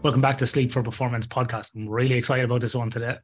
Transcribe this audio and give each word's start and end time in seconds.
Welcome 0.00 0.22
back 0.22 0.38
to 0.38 0.46
Sleep 0.46 0.70
for 0.70 0.80
Performance 0.80 1.26
podcast. 1.26 1.74
I'm 1.74 1.88
really 1.88 2.14
excited 2.14 2.44
about 2.44 2.60
this 2.60 2.74
one 2.74 2.88
today. 2.88 3.16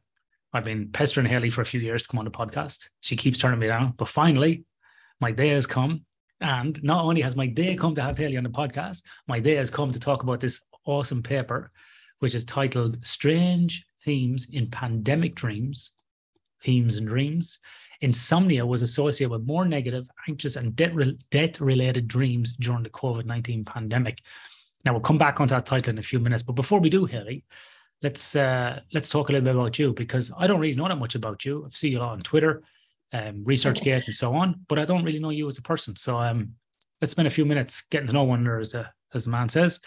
I've 0.51 0.65
been 0.65 0.89
pestering 0.91 1.25
Hailey 1.25 1.49
for 1.49 1.61
a 1.61 1.65
few 1.65 1.79
years 1.79 2.01
to 2.01 2.07
come 2.09 2.19
on 2.19 2.25
the 2.25 2.31
podcast. 2.31 2.89
She 2.99 3.15
keeps 3.15 3.37
turning 3.37 3.59
me 3.59 3.67
down, 3.67 3.93
but 3.95 4.09
finally, 4.09 4.65
my 5.21 5.31
day 5.31 5.49
has 5.49 5.65
come. 5.65 6.01
And 6.41 6.83
not 6.83 7.05
only 7.05 7.21
has 7.21 7.33
my 7.33 7.47
day 7.47 7.77
come 7.77 7.95
to 7.95 8.01
have 8.01 8.17
Hailey 8.17 8.35
on 8.35 8.43
the 8.43 8.49
podcast, 8.49 9.03
my 9.25 9.39
day 9.39 9.55
has 9.55 9.71
come 9.71 9.93
to 9.93 9.99
talk 10.01 10.23
about 10.23 10.41
this 10.41 10.65
awesome 10.85 11.23
paper, 11.23 11.71
which 12.19 12.35
is 12.35 12.43
titled 12.43 13.05
Strange 13.05 13.85
Themes 14.03 14.47
in 14.51 14.69
Pandemic 14.69 15.33
Dreams, 15.33 15.91
Themes 16.59 16.97
and 16.97 17.07
Dreams. 17.07 17.59
Insomnia 18.01 18.65
was 18.65 18.81
associated 18.81 19.31
with 19.31 19.47
more 19.47 19.63
negative, 19.63 20.09
anxious, 20.27 20.57
and 20.57 20.75
death 20.75 21.61
related 21.61 22.09
dreams 22.09 22.51
during 22.51 22.83
the 22.83 22.89
COVID 22.89 23.25
19 23.25 23.63
pandemic. 23.63 24.19
Now 24.85 24.93
we'll 24.93 25.01
come 25.01 25.17
back 25.17 25.41
onto 25.41 25.55
that 25.55 25.65
title 25.65 25.91
in 25.91 25.97
a 25.97 26.03
few 26.03 26.19
minutes, 26.19 26.43
but 26.43 26.53
before 26.53 26.79
we 26.79 26.89
do, 26.89 27.05
Hailey, 27.05 27.43
let's 28.03 28.35
uh, 28.35 28.81
let's 28.93 29.09
talk 29.09 29.29
a 29.29 29.31
little 29.31 29.45
bit 29.45 29.55
about 29.55 29.79
you 29.79 29.93
because 29.93 30.31
I 30.37 30.45
don't 30.47 30.59
really 30.59 30.75
know 30.75 30.87
that 30.87 30.95
much 30.97 31.15
about 31.15 31.43
you. 31.43 31.65
I've 31.65 31.75
seen 31.75 31.93
you 31.93 31.99
a 31.99 32.01
lot 32.01 32.11
on 32.11 32.21
Twitter, 32.21 32.63
um, 33.11 33.43
ResearchGate, 33.43 34.05
and 34.05 34.15
so 34.15 34.33
on, 34.33 34.61
but 34.67 34.77
I 34.77 34.85
don't 34.85 35.03
really 35.03 35.19
know 35.19 35.31
you 35.31 35.47
as 35.47 35.57
a 35.57 35.63
person. 35.63 35.95
So 35.95 36.17
um, 36.17 36.53
let's 37.01 37.11
spend 37.11 37.27
a 37.27 37.31
few 37.31 37.45
minutes 37.45 37.81
getting 37.89 38.07
to 38.07 38.13
know 38.13 38.23
one 38.23 38.41
another, 38.41 38.59
as 38.59 38.69
the 38.69 38.87
as 39.13 39.25
the 39.25 39.31
man 39.31 39.49
says. 39.49 39.79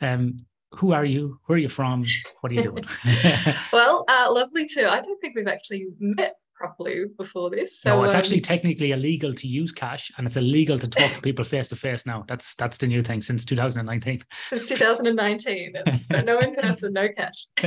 Um, 0.00 0.36
who 0.72 0.92
are 0.92 1.04
you? 1.04 1.38
Where 1.46 1.56
are 1.56 1.60
you 1.60 1.68
from? 1.68 2.04
What 2.40 2.52
are 2.52 2.54
you 2.54 2.62
doing? 2.62 2.84
well, 3.72 4.04
uh, 4.08 4.28
lovely 4.30 4.66
too. 4.66 4.86
I 4.86 5.00
don't 5.00 5.20
think 5.20 5.36
we've 5.36 5.48
actually 5.48 5.88
met 5.98 6.36
properly 6.60 7.06
before 7.16 7.48
this. 7.48 7.80
So 7.80 7.96
no, 7.96 8.04
it's 8.04 8.14
um, 8.14 8.18
actually 8.18 8.42
technically 8.42 8.92
illegal 8.92 9.32
to 9.34 9.48
use 9.48 9.72
cash, 9.72 10.12
and 10.16 10.26
it's 10.26 10.36
illegal 10.36 10.78
to 10.78 10.86
talk 10.86 11.10
to 11.14 11.20
people 11.22 11.44
face 11.44 11.68
to 11.68 11.76
face 11.76 12.04
now. 12.04 12.24
That's 12.28 12.54
that's 12.54 12.76
the 12.76 12.86
new 12.86 13.00
thing 13.02 13.22
since 13.22 13.46
2019. 13.46 14.22
Since 14.50 14.66
2019, 14.66 15.72
no 16.24 16.38
in 16.38 16.54
person, 16.54 16.92
no 16.92 17.08
cash. 17.08 17.46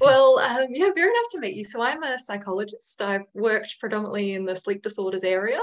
well, 0.00 0.38
um, 0.38 0.66
yeah, 0.70 0.90
very 0.94 1.12
nice 1.12 1.28
to 1.32 1.40
meet 1.40 1.56
you. 1.56 1.64
So 1.64 1.82
I'm 1.82 2.02
a 2.04 2.16
psychologist. 2.18 3.02
I've 3.02 3.26
worked 3.34 3.80
predominantly 3.80 4.34
in 4.34 4.44
the 4.44 4.54
sleep 4.54 4.82
disorders 4.82 5.24
area. 5.24 5.58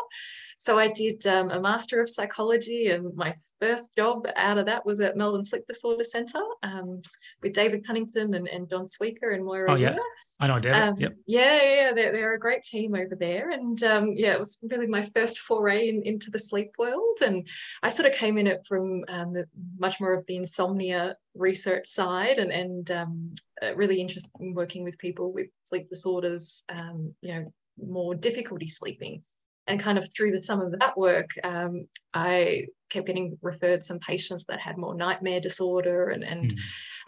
So 0.57 0.77
I 0.77 0.89
did 0.89 1.25
um, 1.25 1.49
a 1.49 1.61
master 1.61 2.01
of 2.01 2.09
psychology, 2.09 2.87
and 2.87 3.15
my 3.15 3.33
first 3.61 3.95
job 3.95 4.27
out 4.35 4.57
of 4.57 4.65
that 4.65 4.85
was 4.85 4.99
at 4.99 5.15
Melbourne 5.15 5.43
Sleep 5.43 5.65
Disorder 5.67 6.03
Centre 6.03 6.43
um, 6.63 7.01
with 7.41 7.53
David 7.53 7.85
Cunnington 7.85 8.33
and, 8.33 8.47
and 8.47 8.67
Don 8.67 8.87
Sweeker 8.87 9.29
and 9.29 9.45
Moira. 9.45 9.71
Oh 9.71 9.75
yeah. 9.75 9.95
I 10.41 10.47
know 10.47 10.59
David. 10.59 10.81
Um, 10.81 10.99
yep. 10.99 11.13
Yeah, 11.27 11.61
yeah, 11.61 11.93
they're, 11.93 12.11
they're 12.11 12.33
a 12.33 12.39
great 12.39 12.63
team 12.63 12.95
over 12.95 13.15
there, 13.15 13.51
and 13.51 13.81
um, 13.83 14.13
yeah, 14.15 14.33
it 14.33 14.39
was 14.39 14.57
really 14.63 14.87
my 14.87 15.03
first 15.03 15.37
foray 15.37 15.87
in, 15.87 16.01
into 16.01 16.31
the 16.31 16.39
sleep 16.39 16.71
world, 16.79 17.19
and 17.23 17.47
I 17.83 17.89
sort 17.89 18.09
of 18.09 18.15
came 18.15 18.39
in 18.39 18.47
it 18.47 18.65
from 18.67 19.03
um, 19.07 19.31
the 19.31 19.45
much 19.77 20.01
more 20.01 20.15
of 20.15 20.25
the 20.25 20.37
insomnia 20.37 21.15
research 21.35 21.85
side, 21.85 22.39
and 22.39 22.51
and 22.51 22.89
um, 22.89 23.31
really 23.75 24.01
interested 24.01 24.31
in 24.39 24.55
working 24.55 24.83
with 24.83 24.97
people 24.97 25.31
with 25.31 25.45
sleep 25.61 25.87
disorders, 25.89 26.63
um, 26.69 27.13
you 27.21 27.35
know, 27.35 27.43
more 27.77 28.15
difficulty 28.15 28.67
sleeping, 28.67 29.21
and 29.67 29.79
kind 29.79 29.97
of 29.97 30.07
through 30.11 30.31
the 30.31 30.43
sum 30.43 30.61
of 30.61 30.79
that 30.79 30.97
work, 30.97 31.29
um, 31.43 31.87
I 32.13 32.67
kept 32.89 33.07
getting 33.07 33.37
referred 33.41 33.83
some 33.83 33.99
patients 33.99 34.45
that 34.45 34.59
had 34.59 34.77
more 34.77 34.95
nightmare 34.95 35.39
disorder 35.39 36.09
and 36.09 36.23
and 36.23 36.53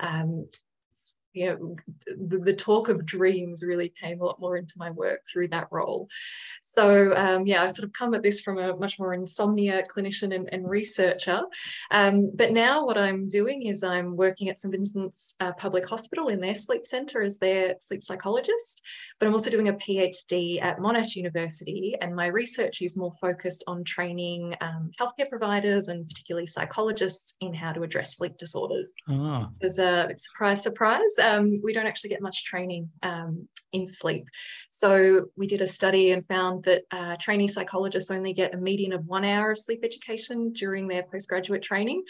mm 0.01 0.47
you 1.33 1.47
know, 1.47 1.75
the, 2.27 2.37
the, 2.37 2.53
talk 2.53 2.89
of 2.89 3.05
dreams 3.05 3.63
really 3.63 3.89
came 3.89 4.21
a 4.21 4.23
lot 4.23 4.39
more 4.39 4.57
into 4.57 4.75
my 4.77 4.91
work 4.91 5.21
through 5.31 5.47
that 5.47 5.67
role. 5.71 6.07
So 6.63 7.13
um, 7.15 7.45
yeah, 7.47 7.63
I've 7.63 7.71
sort 7.71 7.87
of 7.87 7.93
come 7.93 8.13
at 8.13 8.21
this 8.21 8.41
from 8.41 8.59
a 8.59 8.75
much 8.77 8.99
more 8.99 9.13
insomnia 9.13 9.83
clinician 9.83 10.35
and, 10.35 10.47
and 10.51 10.69
researcher. 10.69 11.41
Um, 11.91 12.31
but 12.35 12.51
now 12.51 12.85
what 12.85 12.97
I'm 12.97 13.27
doing 13.29 13.63
is 13.63 13.83
I'm 13.83 14.15
working 14.15 14.49
at 14.49 14.59
St 14.59 14.71
Vincent's 14.71 15.35
uh, 15.39 15.53
Public 15.53 15.87
Hospital 15.87 16.27
in 16.27 16.39
their 16.39 16.55
sleep 16.55 16.85
centre 16.85 17.23
as 17.23 17.39
their 17.39 17.75
sleep 17.79 18.03
psychologist. 18.03 18.81
But 19.19 19.27
I'm 19.27 19.33
also 19.33 19.49
doing 19.49 19.69
a 19.69 19.73
PhD 19.73 20.61
at 20.61 20.77
Monash 20.77 21.15
University, 21.15 21.95
and 22.01 22.15
my 22.15 22.27
research 22.27 22.81
is 22.81 22.95
more 22.95 23.13
focused 23.19 23.63
on 23.67 23.83
training 23.83 24.55
um, 24.61 24.91
healthcare 24.99 25.29
providers 25.29 25.87
and 25.87 26.07
particularly 26.07 26.45
psychologists 26.45 27.35
in 27.41 27.53
how 27.53 27.71
to 27.73 27.81
address 27.81 28.17
sleep 28.17 28.37
disorders. 28.37 28.87
There's 29.59 29.79
a 29.79 30.11
surprise, 30.17 30.61
surprise 30.61 31.19
um, 31.23 31.55
we 31.63 31.73
don't 31.73 31.87
actually 31.87 32.11
get 32.11 32.21
much 32.21 32.45
training 32.45 32.89
um, 33.01 33.47
in 33.71 33.85
sleep. 33.85 34.25
So 34.69 35.25
we 35.35 35.47
did 35.47 35.61
a 35.61 35.67
study 35.67 36.11
and 36.11 36.25
found 36.25 36.63
that 36.65 36.83
uh, 36.91 37.15
trainee 37.19 37.47
psychologists 37.47 38.11
only 38.11 38.33
get 38.33 38.53
a 38.53 38.57
median 38.57 38.93
of 38.93 39.05
one 39.05 39.25
hour 39.25 39.51
of 39.51 39.59
sleep 39.59 39.79
education 39.83 40.51
during 40.53 40.87
their 40.87 41.03
postgraduate 41.03 41.63
training. 41.63 42.03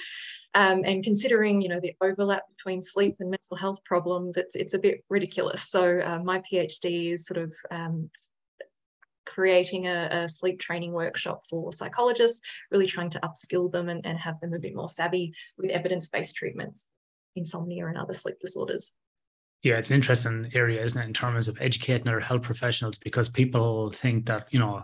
Um, 0.56 0.84
and 0.85 1.03
considering, 1.03 1.62
you 1.62 1.69
know, 1.69 1.79
the 1.79 1.96
overlap 2.01 2.44
between 2.56 2.81
sleep 2.81 3.16
and 3.19 3.31
mental 3.31 3.57
health 3.57 3.84
problems, 3.85 4.38
it's, 4.38 4.56
it's 4.56 4.74
a 4.74 4.79
bit 4.79 5.03
ridiculous. 5.09 5.69
So 5.69 6.00
uh, 6.00 6.19
my 6.24 6.40
PhD 6.40 7.13
is 7.13 7.25
sort 7.25 7.38
of 7.40 7.53
um, 7.72 8.09
creating 9.25 9.88
a, 9.88 10.09
a, 10.12 10.30
sleep 10.30 10.59
training 10.59 10.91
workshop 10.91 11.44
for 11.50 11.74
psychologists, 11.74 12.41
really 12.72 12.85
trying 12.85 13.09
to 13.09 13.19
upskill 13.22 13.72
them 13.72 13.90
and, 13.90 14.06
and 14.06 14.19
have 14.19 14.40
them 14.41 14.53
a 14.53 14.59
bit 14.59 14.75
more 14.75 14.90
savvy 14.90 15.34
with 15.57 15.72
evidence-based 15.72 16.35
treatments, 16.35 16.90
insomnia 17.35 17.88
and 17.88 17.97
other 17.97 18.13
sleep 18.13 18.35
disorders. 18.40 18.94
Yeah, 19.63 19.78
it's 19.78 19.90
an 19.90 19.96
interesting 19.96 20.51
area, 20.53 20.84
isn't 20.84 21.01
it, 21.01 21.06
in 21.06 21.13
terms 21.13 21.47
of 21.47 21.57
educating 21.62 22.09
our 22.09 22.19
health 22.19 22.41
professionals 22.41 22.97
because 22.97 23.29
people 23.29 23.91
think 23.91 24.25
that, 24.25 24.47
you 24.51 24.59
know, 24.59 24.84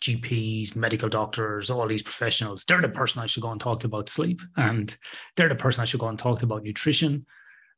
GPs, 0.00 0.76
medical 0.76 1.08
doctors, 1.08 1.68
all 1.68 1.86
these 1.86 2.02
professionals, 2.02 2.64
they're 2.64 2.80
the 2.80 2.88
person 2.88 3.20
I 3.20 3.26
should 3.26 3.42
go 3.42 3.50
and 3.50 3.60
talk 3.60 3.80
to 3.80 3.86
about 3.86 4.08
sleep. 4.08 4.40
And 4.56 4.96
they're 5.36 5.48
the 5.48 5.56
person 5.56 5.82
I 5.82 5.84
should 5.84 6.00
go 6.00 6.08
and 6.08 6.18
talk 6.18 6.38
to 6.38 6.44
about 6.44 6.62
nutrition. 6.62 7.26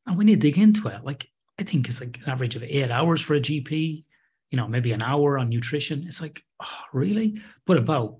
And 0.06 0.18
when 0.18 0.28
you 0.28 0.36
dig 0.36 0.58
into 0.58 0.88
it. 0.88 1.04
Like, 1.04 1.26
I 1.58 1.64
think 1.64 1.88
it's 1.88 2.00
like 2.00 2.18
an 2.18 2.30
average 2.30 2.54
of 2.54 2.62
eight 2.62 2.90
hours 2.90 3.20
for 3.20 3.34
a 3.34 3.40
GP, 3.40 4.04
you 4.50 4.56
know, 4.56 4.68
maybe 4.68 4.92
an 4.92 5.02
hour 5.02 5.38
on 5.38 5.48
nutrition. 5.48 6.04
It's 6.06 6.20
like, 6.20 6.44
oh, 6.62 6.80
really? 6.92 7.40
But 7.66 7.78
about 7.78 8.18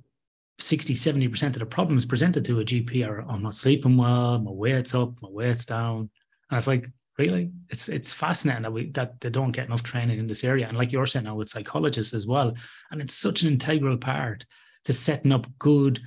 60, 0.59 0.95
70% 0.95 1.43
of 1.49 1.53
the 1.55 1.67
problems 1.67 2.07
presented 2.07 2.45
to 2.47 2.61
a 2.61 2.65
GP 2.65 3.07
are 3.07 3.21
I'm 3.21 3.43
not 3.43 3.55
sleeping 3.55 3.97
well, 3.97 4.39
my 4.39 4.51
weight's 4.51 4.95
up, 4.95 5.15
my 5.21 5.29
weight's 5.31 5.67
down. 5.67 6.11
And 6.51 6.59
it's 6.59 6.67
like, 6.67 6.89
really? 7.23 7.51
It's 7.69 7.89
it's 7.89 8.13
fascinating 8.13 8.63
that 8.63 8.73
we 8.73 8.91
that 8.91 9.21
they 9.21 9.31
don't 9.31 9.53
get 9.53 9.67
enough 9.67 9.83
training 9.83 10.19
in 10.19 10.27
this 10.27 10.45
area. 10.45 10.69
And 10.69 10.77
like 10.77 10.93
you're 10.93 11.07
saying 11.07 11.25
now 11.25 11.37
with 11.37 11.51
psychologists 11.51 12.15
as 12.15 12.27
well 12.27 12.55
and 12.91 13.01
it's 13.01 13.15
such 13.15 13.43
an 13.43 13.49
integral 13.49 13.97
part 13.97 14.45
to 14.85 14.93
setting 14.93 15.33
up 15.33 15.47
good 15.59 16.01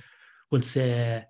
we'll 0.50 0.60
say 0.60 1.24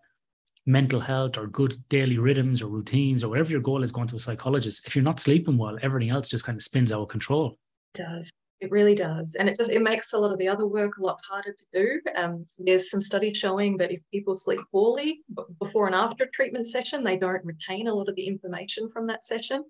mental 0.67 1.01
health 1.01 1.39
or 1.39 1.47
good 1.47 1.77
daily 1.89 2.19
rhythms 2.19 2.61
or 2.61 2.69
routines 2.69 3.23
or 3.23 3.29
whatever 3.29 3.53
your 3.53 3.61
goal 3.61 3.83
is 3.83 3.93
going 3.93 4.09
to 4.09 4.17
a 4.17 4.21
psychologist. 4.21 4.87
If 4.87 4.97
you're 4.97 5.11
not 5.11 5.21
sleeping 5.21 5.59
well 5.59 5.79
everything 5.81 6.11
else 6.11 6.29
just 6.29 6.45
kind 6.45 6.57
of 6.57 6.63
spins 6.63 6.93
out 6.93 7.03
of 7.03 7.09
control. 7.09 7.59
It 7.95 8.03
does 8.03 8.33
it 8.61 8.71
really 8.71 8.95
does. 8.95 9.35
And 9.35 9.49
it 9.49 9.59
just 9.59 9.71
it 9.71 9.83
makes 9.83 10.13
a 10.13 10.19
lot 10.19 10.33
of 10.33 10.39
the 10.39 10.49
other 10.49 10.67
work 10.67 10.97
a 10.97 11.03
lot 11.03 11.21
harder 11.29 11.53
to 11.53 11.67
do. 11.73 12.01
Um, 12.15 12.45
there's 12.59 12.91
some 12.91 13.01
studies 13.01 13.37
showing 13.37 13.77
that 13.77 13.93
if 13.93 14.01
people 14.11 14.37
sleep 14.37 14.61
poorly 14.73 15.21
before 15.61 15.87
and 15.87 15.95
after 15.95 16.25
a 16.25 16.31
treatment 16.31 16.67
session, 16.67 17.05
they 17.05 17.17
don't 17.17 17.45
retain 17.45 17.87
a 17.87 17.95
lot 17.95 18.09
of 18.09 18.17
the 18.17 18.27
information 18.27 18.89
from 18.91 19.07
that 19.09 19.27
session. 19.27 19.65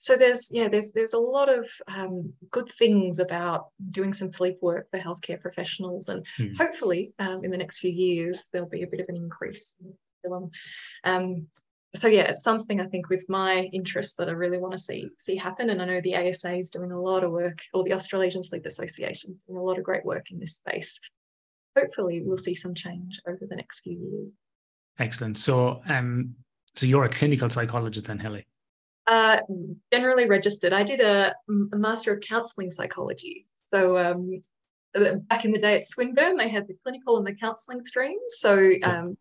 So 0.00 0.16
there's 0.16 0.50
yeah, 0.52 0.68
there's 0.68 0.92
there's 0.92 1.14
a 1.14 1.18
lot 1.18 1.48
of 1.48 1.68
um, 1.88 2.32
good 2.50 2.68
things 2.70 3.18
about 3.18 3.68
doing 3.90 4.12
some 4.12 4.32
sleep 4.32 4.58
work 4.60 4.90
for 4.90 4.98
healthcare 4.98 5.40
professionals. 5.40 6.08
And 6.08 6.26
hmm. 6.36 6.54
hopefully 6.54 7.12
um, 7.18 7.44
in 7.44 7.50
the 7.50 7.58
next 7.58 7.78
few 7.78 7.92
years, 7.92 8.48
there'll 8.52 8.68
be 8.68 8.82
a 8.82 8.88
bit 8.88 9.00
of 9.00 9.08
an 9.08 9.16
increase. 9.16 9.76
Um, 11.04 11.46
so 11.94 12.08
yeah, 12.08 12.22
it's 12.22 12.42
something 12.42 12.80
I 12.80 12.86
think 12.86 13.10
with 13.10 13.28
my 13.28 13.70
interests 13.72 14.16
that 14.16 14.28
I 14.28 14.32
really 14.32 14.58
want 14.58 14.72
to 14.72 14.78
see 14.78 15.10
see 15.18 15.36
happen. 15.36 15.70
And 15.70 15.82
I 15.82 15.84
know 15.84 16.00
the 16.00 16.16
ASA 16.16 16.54
is 16.54 16.70
doing 16.70 16.90
a 16.90 17.00
lot 17.00 17.22
of 17.22 17.30
work, 17.30 17.62
or 17.74 17.84
the 17.84 17.92
Australasian 17.92 18.42
Sleep 18.42 18.64
Association 18.64 19.34
is 19.36 19.44
doing 19.44 19.58
a 19.58 19.62
lot 19.62 19.78
of 19.78 19.84
great 19.84 20.04
work 20.04 20.30
in 20.30 20.38
this 20.38 20.56
space. 20.56 20.98
Hopefully, 21.76 22.22
we'll 22.24 22.38
see 22.38 22.54
some 22.54 22.74
change 22.74 23.20
over 23.26 23.46
the 23.48 23.56
next 23.56 23.80
few 23.80 23.98
years. 23.98 24.32
Excellent. 24.98 25.38
So, 25.38 25.82
um, 25.86 26.34
so 26.76 26.86
you're 26.86 27.04
a 27.04 27.08
clinical 27.08 27.48
psychologist 27.50 28.06
then, 28.06 28.18
Hailey? 28.18 28.46
Uh, 29.06 29.40
generally 29.92 30.26
registered. 30.28 30.72
I 30.72 30.84
did 30.84 31.00
a, 31.00 31.34
a 31.48 31.76
master 31.76 32.14
of 32.14 32.20
counselling 32.20 32.70
psychology. 32.70 33.46
So 33.72 33.98
um, 33.98 34.42
uh, 34.94 35.16
back 35.28 35.44
in 35.44 35.52
the 35.52 35.58
day 35.58 35.76
at 35.76 35.84
Swinburne, 35.84 36.36
they 36.36 36.48
had 36.48 36.68
the 36.68 36.76
clinical 36.84 37.16
and 37.16 37.26
the 37.26 37.34
counselling 37.34 37.84
streams. 37.84 38.20
So 38.28 38.70
um, 38.82 39.16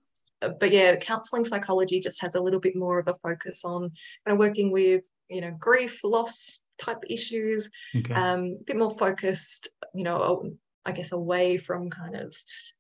but 0.60 0.72
yeah, 0.72 0.96
counseling 0.96 1.44
psychology 1.44 2.00
just 2.00 2.22
has 2.22 2.36
a 2.36 2.42
little 2.42 2.60
bit 2.60 2.76
more 2.76 3.00
of 3.00 3.08
a 3.08 3.16
focus 3.24 3.64
on 3.64 3.92
kind 4.26 4.34
of 4.34 4.38
working 4.38 4.72
with, 4.72 5.04
you 5.30 5.42
know, 5.42 5.56
grief, 5.60 6.00
loss 6.04 6.60
type 6.78 7.00
issues, 7.10 7.70
okay. 7.96 8.14
um, 8.14 8.58
a 8.60 8.64
bit 8.66 8.78
more 8.78 8.96
focused, 8.98 9.70
you 9.94 10.04
know, 10.04 10.52
I 10.86 10.92
guess 10.92 11.12
away 11.12 11.58
from 11.58 11.90
kind 11.90 12.16
of 12.16 12.36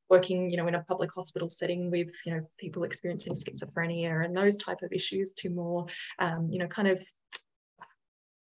working, 0.09 0.49
you 0.49 0.57
know, 0.57 0.67
in 0.67 0.75
a 0.75 0.83
public 0.83 1.11
hospital 1.13 1.49
setting 1.49 1.91
with, 1.91 2.11
you 2.25 2.33
know, 2.33 2.41
people 2.57 2.83
experiencing 2.83 3.33
schizophrenia 3.33 4.25
and 4.25 4.35
those 4.35 4.57
type 4.57 4.81
of 4.81 4.91
issues 4.91 5.33
to 5.33 5.49
more, 5.49 5.85
um, 6.19 6.49
you 6.51 6.59
know, 6.59 6.67
kind 6.67 6.87
of 6.87 7.01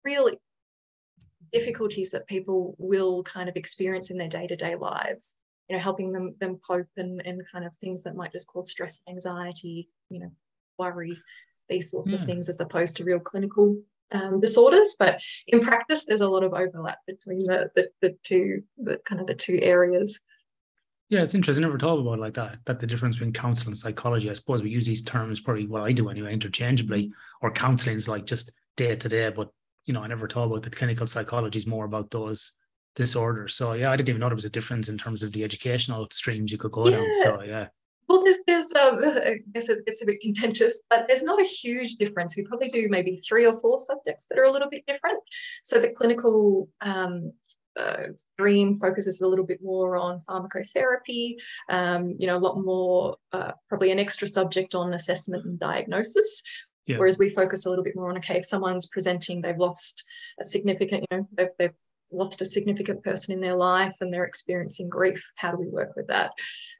really 0.03 0.37
difficulties 1.53 2.11
that 2.11 2.27
people 2.27 2.75
will 2.79 3.23
kind 3.23 3.47
of 3.47 3.55
experience 3.55 4.09
in 4.09 4.17
their 4.17 4.27
day-to-day 4.27 4.75
lives 4.75 5.35
you 5.69 5.75
know, 5.75 5.81
helping 5.81 6.11
them 6.11 6.35
them 6.39 6.57
cope 6.57 6.87
and, 6.97 7.21
and 7.25 7.41
kind 7.51 7.65
of 7.65 7.75
things 7.75 8.03
that 8.03 8.15
might 8.15 8.31
just 8.31 8.47
cause 8.47 8.71
stress, 8.71 9.01
anxiety, 9.07 9.89
you 10.09 10.19
know, 10.19 10.31
worry. 10.77 11.17
these 11.69 11.91
sorts 11.91 12.09
yeah. 12.09 12.17
of 12.17 12.25
things 12.25 12.49
as 12.49 12.59
opposed 12.59 12.97
to 12.97 13.03
real 13.03 13.19
clinical 13.19 13.77
um, 14.11 14.39
disorders. 14.39 14.95
But 14.97 15.19
in 15.47 15.59
practice, 15.59 16.05
there's 16.05 16.21
a 16.21 16.29
lot 16.29 16.43
of 16.43 16.53
overlap 16.53 16.99
between 17.07 17.39
the, 17.39 17.69
the, 17.75 17.89
the 18.01 18.17
two, 18.23 18.63
the 18.77 18.97
kind 19.05 19.21
of 19.21 19.27
the 19.27 19.35
two 19.35 19.59
areas. 19.61 20.19
Yeah, 21.09 21.21
it's 21.21 21.35
interesting. 21.35 21.63
I 21.63 21.67
never 21.67 21.79
thought 21.79 21.99
about 21.99 22.13
it 22.13 22.21
like 22.21 22.33
that. 22.35 22.57
That 22.65 22.79
the 22.79 22.87
difference 22.87 23.17
between 23.17 23.33
counseling 23.33 23.71
and 23.71 23.77
psychology. 23.77 24.29
I 24.29 24.33
suppose 24.33 24.63
we 24.63 24.69
use 24.69 24.85
these 24.85 25.03
terms 25.03 25.41
probably 25.41 25.67
what 25.67 25.83
I 25.83 25.91
do 25.91 26.09
anyway, 26.09 26.33
interchangeably. 26.33 27.11
Or 27.41 27.51
counseling 27.51 27.97
is 27.97 28.07
like 28.07 28.25
just 28.25 28.51
day 28.77 28.95
to 28.95 29.09
day, 29.09 29.29
but 29.29 29.49
you 29.85 29.93
know, 29.93 30.01
I 30.01 30.07
never 30.07 30.27
thought 30.27 30.45
about 30.45 30.63
the 30.63 30.69
clinical 30.69 31.05
psychology 31.05 31.57
is 31.57 31.67
more 31.67 31.85
about 31.85 32.09
those 32.09 32.53
disorders. 32.95 33.55
So 33.55 33.73
yeah, 33.73 33.91
I 33.91 33.95
didn't 33.95 34.09
even 34.09 34.19
know 34.19 34.29
there 34.29 34.35
was 34.35 34.45
a 34.45 34.49
difference 34.49 34.89
in 34.89 34.97
terms 34.97 35.23
of 35.23 35.31
the 35.31 35.43
educational 35.43 36.07
streams 36.11 36.51
you 36.51 36.57
could 36.57 36.71
go 36.71 36.89
down. 36.89 37.07
So 37.23 37.41
yeah. 37.41 37.67
Well, 38.09 38.23
there's, 38.23 38.37
there's 38.45 38.73
um, 38.75 38.99
I 39.03 39.39
guess 39.53 39.69
it 39.69 39.85
gets 39.85 40.01
a 40.01 40.05
bit 40.05 40.21
contentious, 40.21 40.83
but 40.89 41.07
there's 41.07 41.23
not 41.23 41.41
a 41.41 41.45
huge 41.45 41.95
difference. 41.95 42.35
We 42.35 42.43
probably 42.43 42.67
do 42.69 42.87
maybe 42.89 43.17
three 43.27 43.45
or 43.45 43.59
four 43.59 43.79
subjects 43.79 44.27
that 44.27 44.37
are 44.37 44.43
a 44.43 44.51
little 44.51 44.69
bit 44.69 44.85
different. 44.85 45.19
So 45.63 45.79
the 45.79 45.89
clinical 45.89 46.69
um, 46.81 47.31
uh, 47.75 48.07
stream 48.15 48.75
focuses 48.75 49.21
a 49.21 49.27
little 49.27 49.45
bit 49.45 49.59
more 49.63 49.97
on 49.97 50.21
pharmacotherapy, 50.29 51.35
um, 51.69 52.15
you 52.19 52.27
know, 52.27 52.37
a 52.37 52.39
lot 52.39 52.61
more, 52.61 53.15
uh, 53.31 53.53
probably 53.69 53.91
an 53.91 53.99
extra 53.99 54.27
subject 54.27 54.75
on 54.75 54.93
assessment 54.93 55.45
and 55.45 55.59
diagnosis. 55.59 56.43
Yeah. 56.85 56.97
Whereas 56.97 57.17
we 57.17 57.29
focus 57.29 57.65
a 57.65 57.69
little 57.69 57.83
bit 57.83 57.95
more 57.95 58.09
on, 58.09 58.17
okay, 58.17 58.37
if 58.37 58.45
someone's 58.45 58.87
presenting, 58.87 59.41
they've 59.41 59.57
lost 59.57 60.03
a 60.39 60.45
significant, 60.45 61.05
you 61.09 61.17
know, 61.17 61.27
they've, 61.31 61.49
they've 61.57 61.73
lost 62.13 62.41
a 62.41 62.45
significant 62.45 63.03
person 63.03 63.33
in 63.33 63.41
their 63.41 63.55
life 63.55 63.95
and 64.01 64.13
they're 64.13 64.25
experiencing 64.25 64.89
grief 64.89 65.31
how 65.35 65.51
do 65.51 65.57
we 65.57 65.67
work 65.67 65.95
with 65.95 66.07
that 66.07 66.31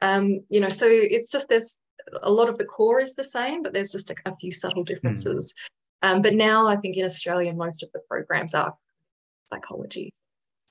um, 0.02 0.40
you 0.48 0.60
know 0.60 0.68
so 0.68 0.86
it's 0.88 1.30
just 1.30 1.48
there's 1.48 1.78
a 2.22 2.30
lot 2.30 2.48
of 2.48 2.58
the 2.58 2.64
core 2.64 3.00
is 3.00 3.14
the 3.14 3.24
same 3.24 3.62
but 3.62 3.72
there's 3.72 3.92
just 3.92 4.10
a, 4.10 4.14
a 4.26 4.34
few 4.36 4.52
subtle 4.52 4.82
hmm. 4.82 4.92
differences 4.92 5.54
mm. 6.04 6.08
um, 6.08 6.22
but 6.22 6.34
now 6.34 6.66
i 6.66 6.76
think 6.76 6.96
in 6.96 7.04
australia 7.04 7.54
most 7.54 7.82
of 7.82 7.90
the 7.92 8.00
programs 8.08 8.54
are 8.54 8.74
psychology 9.52 10.12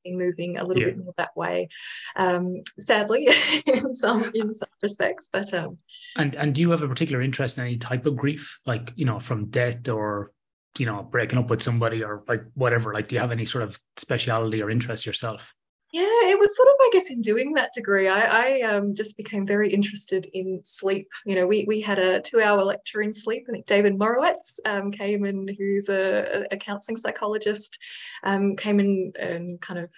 moving 0.06 0.58
a 0.58 0.64
little 0.66 0.84
yeah. 0.84 0.90
bit 0.90 0.98
more 0.98 1.14
that 1.18 1.36
way 1.36 1.70
um, 2.18 2.62
sadly 2.80 3.30
in 3.66 3.96
some 3.96 4.32
in 4.34 4.54
some 4.54 4.70
respects 4.82 5.30
but 5.32 5.54
um 5.54 5.78
and 6.18 6.36
and 6.36 6.54
do 6.56 6.62
you 6.62 6.72
have 6.72 6.84
a 6.84 6.88
particular 6.88 7.22
interest 7.22 7.58
in 7.58 7.64
any 7.64 7.78
type 7.78 8.06
of 8.06 8.16
grief 8.16 8.60
like 8.66 8.92
you 8.96 9.06
know 9.06 9.20
from 9.20 9.46
debt 9.46 9.88
or 9.88 10.32
you 10.78 10.86
know 10.86 11.04
breaking 11.04 11.40
up 11.40 11.50
with 11.50 11.62
somebody 11.62 12.04
or 12.04 12.24
like 12.28 12.44
whatever. 12.54 12.94
Like 12.94 13.08
do 13.08 13.16
you 13.16 13.22
have 13.22 13.32
any 13.32 13.46
sort 13.46 13.64
of 13.64 13.80
speciality 13.98 14.62
or 14.62 14.70
interest 14.70 15.06
yourself? 15.06 15.54
Yeah 15.92 16.24
it 16.24 16.40
was 16.40 16.56
sort 16.58 16.68
of 16.70 16.76
i 16.82 16.90
guess 16.92 17.12
in 17.12 17.22
doing 17.22 17.54
that 17.54 17.72
degree. 17.74 18.08
I, 18.08 18.22
I 18.22 18.62
um, 18.62 18.96
just 18.96 19.16
became 19.16 19.46
very 19.46 19.72
interested 19.72 20.28
in 20.34 20.62
sleep. 20.64 21.08
You 21.26 21.36
know 21.36 21.46
we, 21.46 21.66
we 21.68 21.82
had 21.82 22.00
a 22.00 22.22
two 22.22 22.42
hour 22.42 22.64
lecture 22.64 23.02
in 23.02 23.14
sleep 23.14 23.46
think 23.50 23.66
david 23.66 23.98
morawetz 23.98 24.60
um, 24.66 24.92
came 24.92 25.26
in 25.26 25.48
who's 25.58 25.90
a, 25.90 26.48
a 26.52 26.58
counseling 26.58 26.98
psychologist 26.98 27.78
um, 28.24 28.56
came 28.56 28.80
in 28.80 29.14
and 29.20 29.62
kind 29.62 29.80
of 29.80 29.90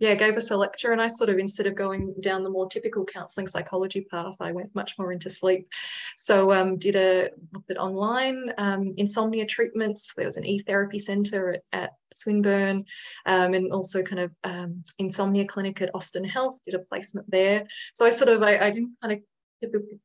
yeah, 0.00 0.14
gave 0.14 0.36
us 0.36 0.50
a 0.50 0.56
lecture. 0.56 0.92
And 0.92 1.00
I 1.00 1.06
sort 1.06 1.30
of, 1.30 1.38
instead 1.38 1.66
of 1.66 1.74
going 1.74 2.14
down 2.20 2.42
the 2.42 2.50
more 2.50 2.68
typical 2.68 3.04
counselling 3.04 3.46
psychology 3.46 4.00
path, 4.02 4.34
I 4.40 4.52
went 4.52 4.74
much 4.74 4.98
more 4.98 5.12
into 5.12 5.30
sleep. 5.30 5.68
So 6.16 6.52
um, 6.52 6.78
did 6.78 6.96
a 6.96 7.30
looked 7.52 7.70
at 7.70 7.78
online 7.78 8.52
um, 8.58 8.94
insomnia 8.96 9.46
treatments. 9.46 10.12
There 10.14 10.26
was 10.26 10.36
an 10.36 10.44
e-therapy 10.44 10.98
centre 10.98 11.54
at, 11.54 11.62
at 11.72 11.92
Swinburne 12.12 12.84
um, 13.26 13.54
and 13.54 13.72
also 13.72 14.02
kind 14.02 14.20
of 14.20 14.32
um, 14.42 14.82
insomnia 14.98 15.44
clinic 15.46 15.80
at 15.80 15.94
Austin 15.94 16.24
Health, 16.24 16.60
did 16.64 16.74
a 16.74 16.80
placement 16.80 17.30
there. 17.30 17.64
So 17.94 18.04
I 18.04 18.10
sort 18.10 18.30
of, 18.30 18.42
I, 18.42 18.58
I 18.58 18.70
didn't 18.70 18.96
kind 19.00 19.14
of 19.14 19.20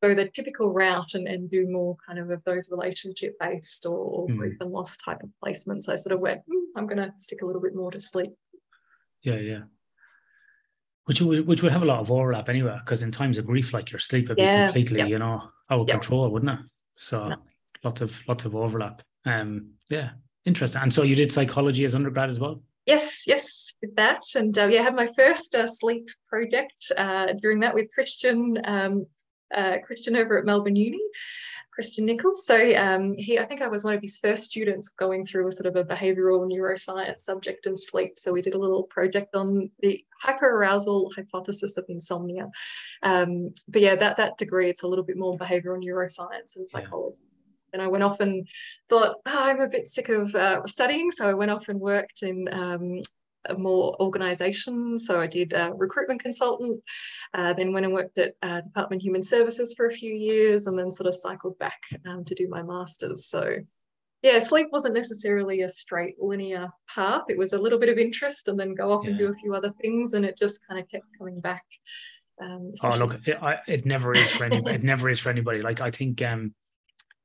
go 0.01 0.13
the 0.13 0.29
typical 0.29 0.71
route 0.71 1.15
and, 1.15 1.27
and 1.27 1.49
do 1.49 1.67
more 1.67 1.97
kind 2.07 2.19
of 2.19 2.29
of 2.29 2.43
those 2.45 2.69
relationship 2.71 3.35
based 3.39 3.85
or, 3.87 3.97
or 3.97 4.27
mm. 4.27 4.37
grief 4.37 4.57
and 4.61 4.71
loss 4.71 4.95
type 4.97 5.21
of 5.23 5.29
placements. 5.43 5.89
I 5.89 5.95
sort 5.95 6.13
of 6.13 6.19
went, 6.19 6.41
mm, 6.41 6.61
I'm 6.77 6.85
going 6.85 6.99
to 6.99 7.11
stick 7.17 7.41
a 7.41 7.45
little 7.45 7.61
bit 7.61 7.75
more 7.75 7.91
to 7.91 7.99
sleep. 7.99 8.31
Yeah, 9.23 9.35
yeah 9.35 9.61
which 11.09 11.21
would 11.21 11.47
which 11.47 11.63
would 11.63 11.71
have 11.71 11.81
a 11.81 11.85
lot 11.85 11.99
of 11.99 12.11
overlap 12.11 12.49
anyway, 12.49 12.77
because 12.85 13.01
in 13.01 13.11
times 13.11 13.39
of 13.39 13.47
grief, 13.47 13.73
like 13.73 13.89
your 13.91 13.97
sleep 13.97 14.27
would 14.29 14.37
be 14.37 14.43
yeah. 14.43 14.67
completely, 14.67 14.99
yep. 14.99 15.09
you 15.09 15.17
know, 15.17 15.41
out 15.71 15.79
of 15.81 15.87
yep. 15.87 15.95
control, 15.95 16.29
wouldn't 16.29 16.51
it? 16.51 16.59
So 16.97 17.33
lots 17.83 18.01
of 18.01 18.21
lots 18.27 18.45
of 18.45 18.55
overlap. 18.55 19.01
Um, 19.25 19.71
yeah, 19.89 20.11
interesting. 20.45 20.83
And 20.83 20.93
so 20.93 21.01
you 21.01 21.15
did 21.15 21.31
psychology 21.31 21.83
as 21.83 21.95
undergrad 21.95 22.29
as 22.29 22.39
well. 22.39 22.61
Yes, 22.85 23.23
yes, 23.25 23.75
did 23.81 23.95
that, 23.95 24.21
and 24.35 24.55
uh, 24.55 24.67
yeah, 24.67 24.81
I 24.81 24.83
had 24.83 24.95
my 24.95 25.07
first 25.07 25.55
uh, 25.55 25.65
sleep 25.65 26.09
project 26.27 26.91
uh, 26.95 27.33
during 27.41 27.59
that 27.61 27.73
with 27.73 27.91
Christian 27.91 28.59
um, 28.65 29.07
uh, 29.51 29.77
Christian 29.83 30.15
over 30.15 30.37
at 30.37 30.45
Melbourne 30.45 30.75
Uni. 30.75 31.01
Christian 31.79 32.07
Nicholas. 32.07 32.45
So 32.45 32.75
um, 32.75 33.13
he, 33.13 33.39
I 33.39 33.45
think 33.45 33.61
I 33.61 33.69
was 33.69 33.85
one 33.85 33.93
of 33.93 34.01
his 34.01 34.17
first 34.17 34.43
students 34.43 34.89
going 34.89 35.23
through 35.23 35.47
a 35.47 35.51
sort 35.53 35.65
of 35.65 35.77
a 35.77 35.85
behavioural 35.85 36.45
neuroscience 36.45 37.21
subject 37.21 37.67
in 37.67 37.77
sleep. 37.77 38.19
So 38.19 38.33
we 38.33 38.41
did 38.41 38.53
a 38.53 38.59
little 38.59 38.83
project 38.83 39.33
on 39.33 39.71
the 39.79 40.03
hyperarousal 40.21 41.09
hypothesis 41.15 41.77
of 41.77 41.85
insomnia. 41.87 42.49
Um, 43.01 43.53
but 43.69 43.81
yeah, 43.81 43.95
that 43.95 44.17
that 44.17 44.37
degree, 44.37 44.69
it's 44.69 44.83
a 44.83 44.87
little 44.87 45.05
bit 45.05 45.15
more 45.15 45.37
behavioural 45.37 45.81
neuroscience 45.81 46.57
and 46.57 46.67
psychology. 46.67 47.15
Yeah. 47.21 47.71
And 47.71 47.81
I 47.81 47.87
went 47.87 48.03
off 48.03 48.19
and 48.19 48.45
thought, 48.89 49.15
oh, 49.25 49.39
I'm 49.41 49.61
a 49.61 49.69
bit 49.69 49.87
sick 49.87 50.09
of 50.09 50.35
uh, 50.35 50.67
studying. 50.67 51.11
So 51.11 51.29
I 51.29 51.33
went 51.33 51.49
off 51.49 51.69
and 51.69 51.79
worked 51.79 52.23
in 52.23 52.49
um, 52.51 52.99
more 53.57 53.95
organisations. 54.01 55.05
So 55.07 55.19
I 55.19 55.27
did 55.27 55.53
a 55.53 55.71
recruitment 55.73 56.21
consultant, 56.21 56.81
uh, 57.33 57.53
then 57.53 57.73
went 57.73 57.85
and 57.85 57.93
worked 57.93 58.17
at 58.17 58.35
uh, 58.41 58.61
Department 58.61 59.01
of 59.01 59.05
Human 59.05 59.23
Services 59.23 59.73
for 59.75 59.87
a 59.87 59.93
few 59.93 60.13
years, 60.13 60.67
and 60.67 60.77
then 60.77 60.91
sort 60.91 61.07
of 61.07 61.15
cycled 61.15 61.57
back 61.59 61.79
um, 62.05 62.23
to 62.25 62.35
do 62.35 62.47
my 62.47 62.61
masters. 62.61 63.25
So 63.27 63.55
yeah, 64.21 64.39
sleep 64.39 64.67
wasn't 64.71 64.95
necessarily 64.95 65.61
a 65.61 65.69
straight 65.69 66.15
linear 66.19 66.69
path. 66.93 67.23
It 67.29 67.37
was 67.37 67.53
a 67.53 67.59
little 67.59 67.79
bit 67.79 67.89
of 67.89 67.97
interest, 67.97 68.47
and 68.47 68.59
then 68.59 68.75
go 68.75 68.91
off 68.91 69.03
yeah. 69.03 69.11
and 69.11 69.19
do 69.19 69.29
a 69.29 69.35
few 69.35 69.53
other 69.53 69.71
things, 69.81 70.13
and 70.13 70.25
it 70.25 70.37
just 70.37 70.59
kind 70.67 70.79
of 70.79 70.89
kept 70.89 71.05
coming 71.17 71.39
back. 71.39 71.63
Um, 72.41 72.73
oh 72.83 72.95
look, 72.97 73.19
it, 73.27 73.37
I, 73.41 73.59
it 73.67 73.85
never 73.85 74.13
is 74.13 74.31
for 74.31 74.45
anybody. 74.45 74.75
it 74.75 74.83
never 74.83 75.09
is 75.09 75.19
for 75.19 75.29
anybody. 75.29 75.61
Like 75.61 75.81
I 75.81 75.91
think 75.91 76.21
um, 76.21 76.53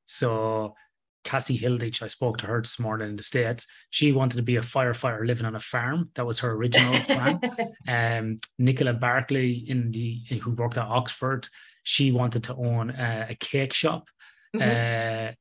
so 0.07 0.75
Cassie 1.25 1.59
Hilditch, 1.59 2.03
I 2.03 2.07
spoke 2.07 2.39
to 2.39 2.47
her 2.47 2.61
this 2.61 2.79
morning 2.79 3.09
in 3.09 3.17
the 3.17 3.23
States. 3.23 3.67
She 3.91 4.13
wanted 4.13 4.37
to 4.37 4.43
be 4.43 4.57
a 4.57 4.61
firefighter 4.61 5.27
living 5.27 5.47
on 5.47 5.57
a 5.57 5.61
farm. 5.61 6.11
That 6.15 6.27
was 6.27 6.39
her 6.41 6.53
original 6.53 7.01
plan. 7.01 7.41
um, 7.89 8.41
Nicola 8.59 8.93
Barclay, 8.93 9.51
in 9.67 9.91
the 9.91 10.23
who 10.43 10.53
worked 10.53 10.77
at 10.77 10.87
Oxford, 10.87 11.49
she 11.83 12.13
wanted 12.13 12.45
to 12.45 12.55
own 12.55 12.91
a, 12.91 13.29
a 13.31 13.35
cake 13.35 13.73
shop. 13.73 14.09
Mm-hmm. 14.55 15.31
Uh, 15.31 15.33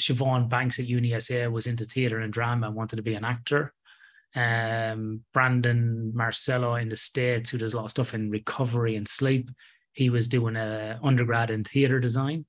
Siobhan 0.00 0.48
Banks 0.48 0.78
at 0.78 0.86
UniSA 0.86 1.50
was 1.50 1.66
into 1.66 1.84
theatre 1.84 2.20
and 2.20 2.32
drama 2.32 2.68
and 2.68 2.76
wanted 2.76 2.96
to 2.96 3.02
be 3.02 3.14
an 3.14 3.24
actor. 3.24 3.72
Um, 4.34 5.24
Brandon 5.32 6.12
Marcello 6.14 6.74
in 6.74 6.90
the 6.90 6.96
States, 6.96 7.50
who 7.50 7.58
does 7.58 7.72
a 7.72 7.76
lot 7.76 7.86
of 7.86 7.90
stuff 7.90 8.14
in 8.14 8.30
recovery 8.30 8.96
and 8.96 9.08
sleep, 9.08 9.50
he 9.92 10.10
was 10.10 10.28
doing 10.28 10.56
a 10.56 11.00
undergrad 11.02 11.50
in 11.50 11.64
theatre 11.64 12.00
design. 12.00 12.44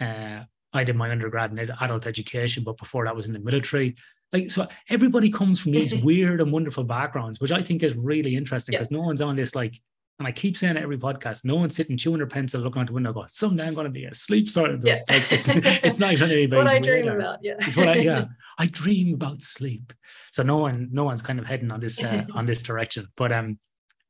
Uh, 0.00 0.44
I 0.72 0.84
did 0.84 0.96
my 0.96 1.10
undergrad 1.10 1.50
in 1.50 1.58
adult 1.58 2.06
education, 2.06 2.64
but 2.64 2.76
before 2.76 3.04
that 3.04 3.16
was 3.16 3.26
in 3.26 3.32
the 3.32 3.38
military. 3.38 3.96
Like 4.32 4.50
so, 4.50 4.68
everybody 4.90 5.30
comes 5.30 5.58
from 5.58 5.72
these 5.72 5.94
weird 6.04 6.40
and 6.40 6.52
wonderful 6.52 6.84
backgrounds, 6.84 7.40
which 7.40 7.52
I 7.52 7.62
think 7.62 7.82
is 7.82 7.96
really 7.96 8.36
interesting 8.36 8.72
because 8.72 8.90
no 8.90 9.00
one's 9.00 9.20
on 9.20 9.36
this 9.36 9.54
like. 9.54 9.80
And 10.18 10.26
I 10.26 10.32
keep 10.32 10.56
saying 10.56 10.76
it 10.76 10.82
every 10.82 10.98
podcast, 10.98 11.44
no 11.44 11.54
one's 11.54 11.76
sitting 11.76 11.96
chewing 11.96 12.18
their 12.18 12.26
pencil, 12.26 12.60
looking 12.60 12.82
out 12.82 12.88
the 12.88 12.92
window, 12.92 13.12
going, 13.12 13.28
"Someday 13.28 13.68
I'm 13.68 13.74
going 13.74 13.84
to 13.84 13.90
be 13.90 14.04
a 14.04 14.12
sleep 14.12 14.50
scientist." 14.50 15.04
Yeah. 15.08 15.16
Like, 15.16 15.26
it's 15.84 16.00
not 16.00 16.12
even 16.12 16.32
anybody's. 16.32 16.64
what 16.64 16.68
I 16.68 16.80
dream 16.80 17.06
radar. 17.06 17.16
about, 17.20 17.38
yeah. 17.40 17.54
It's 17.60 17.76
what 17.76 17.88
I 17.88 17.94
yeah. 17.94 18.24
I 18.58 18.66
dream 18.66 19.14
about 19.14 19.42
sleep. 19.42 19.92
So 20.32 20.42
no 20.42 20.56
one, 20.56 20.88
no 20.90 21.04
one's 21.04 21.22
kind 21.22 21.38
of 21.38 21.46
heading 21.46 21.70
on 21.70 21.78
this 21.78 22.02
uh, 22.02 22.24
on 22.34 22.46
this 22.46 22.62
direction. 22.62 23.06
But 23.16 23.30
um, 23.30 23.60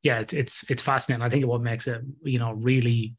yeah, 0.01 0.19
it's 0.19 0.33
it's 0.33 0.65
it's 0.67 0.81
fascinating. 0.81 1.21
I 1.21 1.29
think 1.29 1.45
what 1.45 1.61
makes 1.61 1.85
it, 1.85 2.01
you 2.23 2.39
know, 2.39 2.53
really 2.53 3.15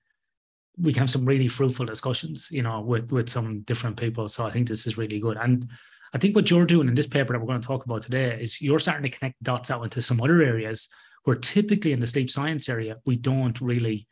we 0.78 0.92
can 0.92 1.00
have 1.00 1.10
some 1.10 1.24
really 1.24 1.48
fruitful 1.48 1.86
discussions, 1.86 2.48
you 2.50 2.62
know, 2.62 2.80
with 2.80 3.10
with 3.10 3.28
some 3.28 3.60
different 3.62 3.96
people. 3.98 4.28
So 4.28 4.46
I 4.46 4.50
think 4.50 4.68
this 4.68 4.86
is 4.86 4.98
really 4.98 5.20
good. 5.20 5.36
And 5.36 5.68
I 6.12 6.18
think 6.18 6.34
what 6.34 6.50
you're 6.50 6.66
doing 6.66 6.88
in 6.88 6.94
this 6.94 7.06
paper 7.06 7.32
that 7.32 7.38
we're 7.38 7.46
going 7.46 7.60
to 7.60 7.66
talk 7.66 7.84
about 7.84 8.02
today 8.02 8.38
is 8.40 8.60
you're 8.60 8.78
starting 8.78 9.10
to 9.10 9.16
connect 9.16 9.42
dots 9.42 9.70
out 9.70 9.84
into 9.84 10.02
some 10.02 10.20
other 10.20 10.42
areas 10.42 10.88
where 11.24 11.36
typically 11.36 11.92
in 11.92 12.00
the 12.00 12.06
sleep 12.06 12.30
science 12.30 12.68
area 12.68 12.96
we 13.04 13.16
don't 13.16 13.60
really 13.60 14.08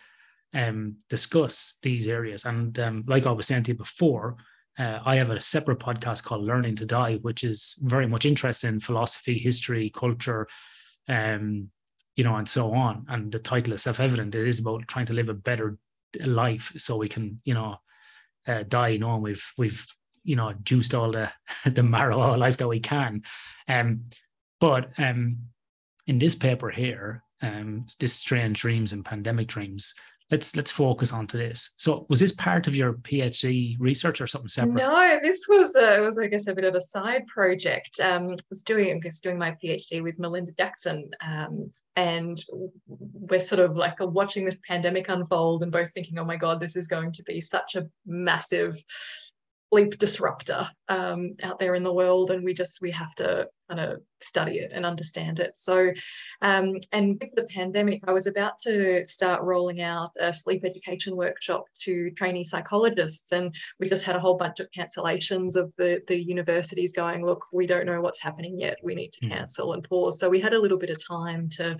um, 0.54 0.96
discuss 1.08 1.74
these 1.82 2.06
areas. 2.06 2.44
And 2.44 2.78
um, 2.78 3.04
like 3.06 3.26
I 3.26 3.32
was 3.32 3.46
saying 3.46 3.64
to 3.64 3.72
you 3.72 3.78
before, 3.78 4.36
uh, 4.78 5.00
I 5.04 5.16
have 5.16 5.30
a 5.30 5.40
separate 5.40 5.80
podcast 5.80 6.22
called 6.22 6.44
Learning 6.44 6.76
to 6.76 6.86
Die, 6.86 7.16
which 7.16 7.42
is 7.42 7.76
very 7.80 8.06
much 8.06 8.24
interested 8.24 8.68
in 8.68 8.80
philosophy, 8.80 9.38
history, 9.38 9.90
culture, 9.90 10.46
um, 11.08 11.70
you 12.14 12.24
know, 12.24 12.36
and 12.36 12.48
so 12.48 12.72
on. 12.72 13.06
And 13.08 13.32
the 13.32 13.38
title 13.40 13.72
is 13.72 13.82
self-evident. 13.82 14.34
It 14.34 14.46
is 14.46 14.60
about 14.60 14.86
trying 14.86 15.06
to 15.06 15.14
live 15.14 15.28
a 15.28 15.34
better 15.34 15.78
life 16.24 16.72
so 16.76 16.96
we 16.96 17.08
can 17.08 17.40
you 17.44 17.54
know 17.54 17.76
uh, 18.46 18.64
die 18.66 18.96
knowing 18.96 19.22
we've 19.22 19.46
we've 19.56 19.86
you 20.24 20.36
know 20.36 20.52
juiced 20.62 20.94
all 20.94 21.12
the 21.12 21.30
the 21.70 21.82
marrow 21.82 22.20
of 22.20 22.38
life 22.38 22.56
that 22.58 22.68
we 22.68 22.80
can. 22.80 23.22
Um 23.68 24.04
but 24.60 24.90
um 24.98 25.38
in 26.06 26.18
this 26.18 26.34
paper 26.34 26.70
here 26.70 27.22
um 27.42 27.86
this 28.00 28.14
strange 28.14 28.60
dreams 28.60 28.92
and 28.92 29.04
pandemic 29.04 29.46
dreams 29.48 29.94
let's 30.30 30.54
let's 30.56 30.70
focus 30.70 31.12
onto 31.12 31.38
this. 31.38 31.74
So, 31.76 32.06
was 32.08 32.20
this 32.20 32.32
part 32.32 32.66
of 32.66 32.76
your 32.76 32.94
PhD 32.94 33.76
research 33.78 34.20
or 34.20 34.26
something 34.26 34.48
separate? 34.48 34.74
No, 34.74 35.18
this 35.22 35.46
was 35.48 35.74
a, 35.76 35.98
it 35.98 36.00
was 36.00 36.18
I 36.18 36.26
guess 36.26 36.46
a 36.46 36.54
bit 36.54 36.64
of 36.64 36.74
a 36.74 36.80
side 36.80 37.26
project. 37.26 38.00
Um, 38.00 38.30
I 38.30 38.36
was 38.50 38.62
doing 38.62 38.96
I 38.96 38.98
guess 38.98 39.20
doing 39.20 39.38
my 39.38 39.56
PhD 39.62 40.02
with 40.02 40.18
Melinda 40.18 40.52
Jackson, 40.52 41.10
um, 41.24 41.70
and 41.96 42.42
we're 42.86 43.40
sort 43.40 43.60
of 43.60 43.76
like 43.76 43.96
watching 44.00 44.44
this 44.44 44.60
pandemic 44.66 45.08
unfold 45.08 45.62
and 45.62 45.72
both 45.72 45.92
thinking, 45.92 46.18
oh 46.18 46.24
my 46.24 46.36
god, 46.36 46.60
this 46.60 46.76
is 46.76 46.86
going 46.86 47.12
to 47.12 47.22
be 47.24 47.40
such 47.40 47.74
a 47.74 47.86
massive 48.06 48.76
sleep 49.70 49.98
disruptor 49.98 50.68
um, 50.88 51.34
out 51.42 51.58
there 51.58 51.74
in 51.74 51.82
the 51.82 51.92
world 51.92 52.30
and 52.30 52.42
we 52.42 52.54
just 52.54 52.80
we 52.80 52.90
have 52.90 53.14
to 53.14 53.46
kind 53.68 53.80
of 53.80 54.00
study 54.20 54.58
it 54.58 54.72
and 54.74 54.84
understand 54.84 55.40
it. 55.40 55.56
So, 55.56 55.92
um, 56.42 56.76
and 56.92 57.20
with 57.20 57.34
the 57.34 57.44
pandemic, 57.44 58.02
I 58.06 58.12
was 58.12 58.26
about 58.26 58.58
to 58.60 59.04
start 59.04 59.42
rolling 59.42 59.80
out 59.80 60.10
a 60.20 60.32
sleep 60.32 60.64
education 60.64 61.16
workshop 61.16 61.64
to 61.80 62.10
trainee 62.12 62.44
psychologists, 62.44 63.32
and 63.32 63.54
we 63.78 63.88
just 63.88 64.04
had 64.04 64.16
a 64.16 64.20
whole 64.20 64.36
bunch 64.36 64.60
of 64.60 64.70
cancellations 64.70 65.56
of 65.56 65.74
the 65.76 66.02
the 66.06 66.20
universities 66.20 66.92
going, 66.92 67.24
look, 67.24 67.46
we 67.52 67.66
don't 67.66 67.86
know 67.86 68.00
what's 68.00 68.20
happening 68.20 68.58
yet. 68.58 68.78
We 68.82 68.94
need 68.94 69.12
to 69.14 69.26
mm. 69.26 69.30
cancel 69.30 69.72
and 69.72 69.84
pause. 69.88 70.18
So 70.18 70.28
we 70.28 70.40
had 70.40 70.54
a 70.54 70.60
little 70.60 70.78
bit 70.78 70.90
of 70.90 71.04
time 71.04 71.48
to 71.50 71.76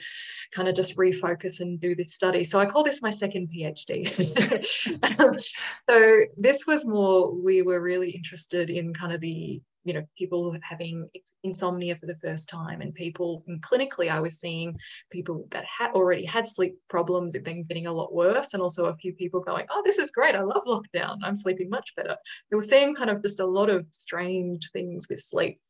kind 0.52 0.68
of 0.68 0.74
just 0.74 0.96
refocus 0.96 1.60
and 1.60 1.80
do 1.80 1.94
this 1.94 2.14
study. 2.14 2.44
So 2.44 2.58
I 2.58 2.66
call 2.66 2.84
this 2.84 3.02
my 3.02 3.10
second 3.10 3.50
PhD. 3.54 4.08
so 5.88 6.20
this 6.36 6.66
was 6.66 6.86
more 6.86 7.34
we 7.34 7.62
were 7.62 7.80
really 7.80 8.10
interested 8.10 8.70
in 8.70 8.94
kind 8.94 9.12
of 9.12 9.20
the 9.20 9.60
you 9.84 9.92
know 9.92 10.02
people 10.16 10.56
having 10.62 11.08
insomnia 11.44 11.96
for 11.96 12.06
the 12.06 12.18
first 12.22 12.48
time 12.48 12.80
and 12.80 12.94
people 12.94 13.44
and 13.46 13.62
clinically 13.62 14.10
i 14.10 14.20
was 14.20 14.40
seeing 14.40 14.76
people 15.10 15.46
that 15.50 15.64
had 15.64 15.90
already 15.92 16.24
had 16.24 16.46
sleep 16.46 16.76
problems 16.88 17.34
it 17.34 17.44
then 17.44 17.62
getting 17.62 17.86
a 17.86 17.92
lot 17.92 18.12
worse 18.12 18.54
and 18.54 18.62
also 18.62 18.86
a 18.86 18.96
few 18.96 19.12
people 19.14 19.40
going 19.40 19.66
oh 19.70 19.82
this 19.84 19.98
is 19.98 20.10
great 20.10 20.34
i 20.34 20.42
love 20.42 20.62
lockdown 20.66 21.18
i'm 21.22 21.36
sleeping 21.36 21.68
much 21.70 21.94
better. 21.96 22.16
They 22.50 22.56
were 22.56 22.62
seeing 22.62 22.94
kind 22.94 23.10
of 23.10 23.22
just 23.22 23.40
a 23.40 23.46
lot 23.46 23.70
of 23.70 23.86
strange 23.90 24.70
things 24.70 25.06
with 25.08 25.20
sleep. 25.20 25.60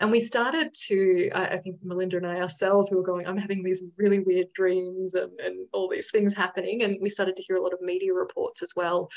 And 0.00 0.12
we 0.12 0.20
started 0.20 0.72
to 0.86 1.30
i 1.34 1.56
think 1.56 1.76
melinda 1.82 2.18
and 2.18 2.26
i 2.26 2.40
ourselves 2.40 2.88
we 2.88 2.96
were 2.96 3.02
going 3.02 3.26
i'm 3.26 3.36
having 3.36 3.64
these 3.64 3.82
really 3.96 4.20
weird 4.20 4.46
dreams 4.52 5.14
and, 5.14 5.32
and 5.40 5.66
all 5.72 5.88
these 5.88 6.12
things 6.12 6.34
happening 6.34 6.84
and 6.84 6.98
we 7.00 7.08
started 7.08 7.34
to 7.36 7.42
hear 7.42 7.56
a 7.56 7.62
lot 7.62 7.72
of 7.72 7.80
media 7.80 8.14
reports 8.14 8.62
as 8.62 8.72
well. 8.76 9.08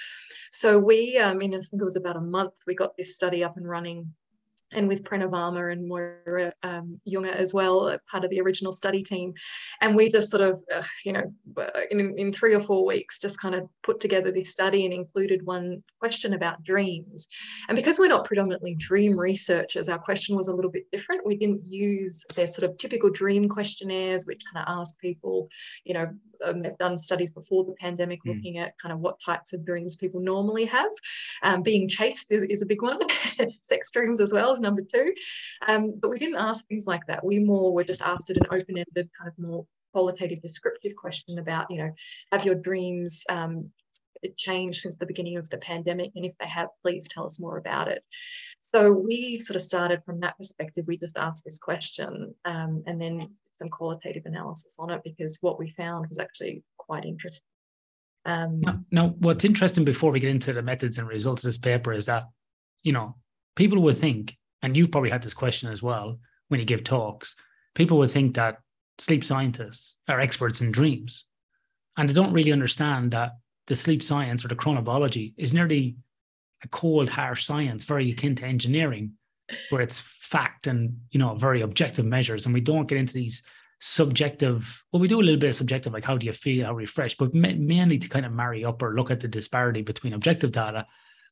So 0.51 0.79
we 0.79 1.17
um, 1.17 1.41
in 1.41 1.53
i 1.53 1.59
think 1.59 1.81
it 1.81 1.85
was 1.85 1.95
about 1.95 2.17
a 2.17 2.21
month 2.21 2.53
we 2.65 2.75
got 2.75 2.97
this 2.97 3.15
study 3.15 3.43
up 3.43 3.57
and 3.57 3.69
running 3.69 4.11
and 4.73 4.87
with 4.87 5.03
Prerna 5.03 5.71
and 5.71 5.87
Moira 5.87 6.53
um, 6.63 6.99
Junger 7.07 7.33
as 7.33 7.53
well, 7.53 7.97
part 8.09 8.23
of 8.23 8.29
the 8.29 8.41
original 8.41 8.71
study 8.71 9.03
team. 9.03 9.33
And 9.81 9.95
we 9.95 10.11
just 10.11 10.29
sort 10.29 10.41
of, 10.41 10.61
uh, 10.73 10.83
you 11.05 11.13
know, 11.13 11.33
uh, 11.57 11.81
in, 11.89 12.17
in 12.17 12.31
three 12.31 12.53
or 12.53 12.59
four 12.59 12.85
weeks, 12.85 13.19
just 13.19 13.39
kind 13.39 13.55
of 13.55 13.67
put 13.83 13.99
together 13.99 14.31
this 14.31 14.51
study 14.51 14.85
and 14.85 14.93
included 14.93 15.45
one 15.45 15.83
question 15.99 16.33
about 16.33 16.63
dreams. 16.63 17.27
And 17.67 17.75
because 17.75 17.99
we're 17.99 18.07
not 18.07 18.25
predominantly 18.25 18.75
dream 18.75 19.17
researchers, 19.17 19.89
our 19.89 19.99
question 19.99 20.35
was 20.35 20.47
a 20.47 20.55
little 20.55 20.71
bit 20.71 20.89
different. 20.91 21.25
We 21.25 21.37
didn't 21.37 21.63
use 21.67 22.25
their 22.35 22.47
sort 22.47 22.69
of 22.69 22.77
typical 22.77 23.09
dream 23.09 23.47
questionnaires, 23.47 24.25
which 24.25 24.41
kind 24.53 24.65
of 24.65 24.79
ask 24.79 24.99
people, 24.99 25.49
you 25.83 25.93
know, 25.93 26.07
um, 26.43 26.61
they've 26.61 26.77
done 26.77 26.97
studies 26.97 27.29
before 27.29 27.63
the 27.63 27.73
pandemic 27.79 28.19
mm. 28.25 28.35
looking 28.35 28.57
at 28.57 28.77
kind 28.77 28.93
of 28.93 28.99
what 28.99 29.21
types 29.23 29.53
of 29.53 29.65
dreams 29.65 29.95
people 29.95 30.19
normally 30.19 30.65
have. 30.65 30.91
Um, 31.43 31.61
being 31.61 31.87
chased 31.87 32.31
is, 32.31 32.43
is 32.43 32.61
a 32.61 32.65
big 32.65 32.81
one, 32.81 32.99
sex 33.61 33.91
dreams 33.91 34.19
as 34.19 34.33
well 34.33 34.51
is 34.51 34.59
number 34.59 34.81
two. 34.81 35.13
Um, 35.67 35.93
but 35.99 36.09
we 36.09 36.19
didn't 36.19 36.37
ask 36.37 36.67
things 36.67 36.87
like 36.87 37.05
that. 37.07 37.25
We 37.25 37.39
more 37.39 37.73
were 37.73 37.83
just 37.83 38.01
asked 38.01 38.29
an 38.29 38.37
open 38.51 38.77
ended, 38.77 39.09
kind 39.17 39.27
of 39.27 39.37
more 39.37 39.65
qualitative 39.93 40.41
descriptive 40.41 40.95
question 40.95 41.39
about, 41.39 41.69
you 41.69 41.77
know, 41.77 41.91
have 42.31 42.45
your 42.45 42.55
dreams 42.55 43.23
um, 43.29 43.71
changed 44.37 44.81
since 44.81 44.97
the 44.97 45.05
beginning 45.05 45.37
of 45.37 45.49
the 45.49 45.57
pandemic? 45.57 46.11
And 46.15 46.25
if 46.25 46.37
they 46.37 46.47
have, 46.47 46.69
please 46.81 47.07
tell 47.07 47.25
us 47.25 47.39
more 47.39 47.57
about 47.57 47.87
it. 47.87 48.03
So 48.61 48.91
we 48.91 49.39
sort 49.39 49.55
of 49.55 49.61
started 49.61 50.03
from 50.05 50.19
that 50.19 50.37
perspective. 50.37 50.85
We 50.87 50.97
just 50.97 51.17
asked 51.17 51.43
this 51.43 51.57
question 51.57 52.33
um, 52.45 52.81
and 52.85 53.01
then 53.01 53.35
some 53.53 53.69
qualitative 53.69 54.23
analysis 54.25 54.77
on 54.79 54.89
it 54.89 55.01
because 55.03 55.37
what 55.41 55.59
we 55.59 55.69
found 55.69 56.07
was 56.09 56.19
actually 56.19 56.63
quite 56.77 57.05
interesting. 57.05 57.45
Um, 58.25 58.61
now, 58.61 58.79
now, 58.91 59.07
what's 59.19 59.45
interesting 59.45 59.83
before 59.83 60.11
we 60.11 60.19
get 60.19 60.29
into 60.29 60.53
the 60.53 60.61
methods 60.61 60.97
and 60.97 61.07
results 61.07 61.43
of 61.43 61.47
this 61.47 61.57
paper 61.57 61.91
is 61.91 62.05
that, 62.05 62.25
you 62.83 62.93
know, 62.93 63.15
people 63.55 63.81
would 63.81 63.97
think, 63.97 64.37
and 64.61 64.77
you've 64.77 64.91
probably 64.91 65.09
had 65.09 65.23
this 65.23 65.33
question 65.33 65.71
as 65.71 65.81
well 65.81 66.19
when 66.49 66.59
you 66.59 66.65
give 66.65 66.83
talks, 66.83 67.35
people 67.73 67.97
would 67.97 68.11
think 68.11 68.35
that 68.35 68.57
sleep 68.99 69.23
scientists 69.23 69.97
are 70.07 70.19
experts 70.19 70.61
in 70.61 70.71
dreams. 70.71 71.25
And 71.97 72.07
they 72.07 72.13
don't 72.13 72.33
really 72.33 72.51
understand 72.51 73.11
that 73.11 73.31
the 73.71 73.75
sleep 73.77 74.03
science 74.03 74.43
or 74.43 74.49
the 74.49 74.55
chronobiology 74.55 75.33
is 75.37 75.53
nearly 75.53 75.95
a 76.61 76.67
cold, 76.67 77.07
harsh 77.07 77.45
science, 77.45 77.85
very 77.85 78.11
akin 78.11 78.35
to 78.35 78.45
engineering, 78.45 79.13
where 79.69 79.81
it's 79.81 80.01
fact 80.01 80.67
and 80.67 80.99
you 81.11 81.19
know 81.19 81.35
very 81.35 81.61
objective 81.61 82.05
measures, 82.05 82.45
and 82.45 82.53
we 82.53 82.59
don't 82.59 82.89
get 82.89 82.97
into 82.97 83.13
these 83.13 83.43
subjective. 83.79 84.83
Well, 84.91 84.99
we 84.99 85.07
do 85.07 85.21
a 85.21 85.23
little 85.23 85.39
bit 85.39 85.51
of 85.51 85.55
subjective, 85.55 85.93
like 85.93 86.03
how 86.03 86.17
do 86.17 86.25
you 86.25 86.33
feel, 86.33 86.65
how 86.65 86.73
refreshed, 86.73 87.17
but 87.17 87.33
mainly 87.33 87.97
to 87.97 88.09
kind 88.09 88.25
of 88.25 88.33
marry 88.33 88.65
up 88.65 88.83
or 88.83 88.93
look 88.93 89.09
at 89.09 89.21
the 89.21 89.29
disparity 89.29 89.81
between 89.81 90.11
objective 90.11 90.51
data. 90.51 90.85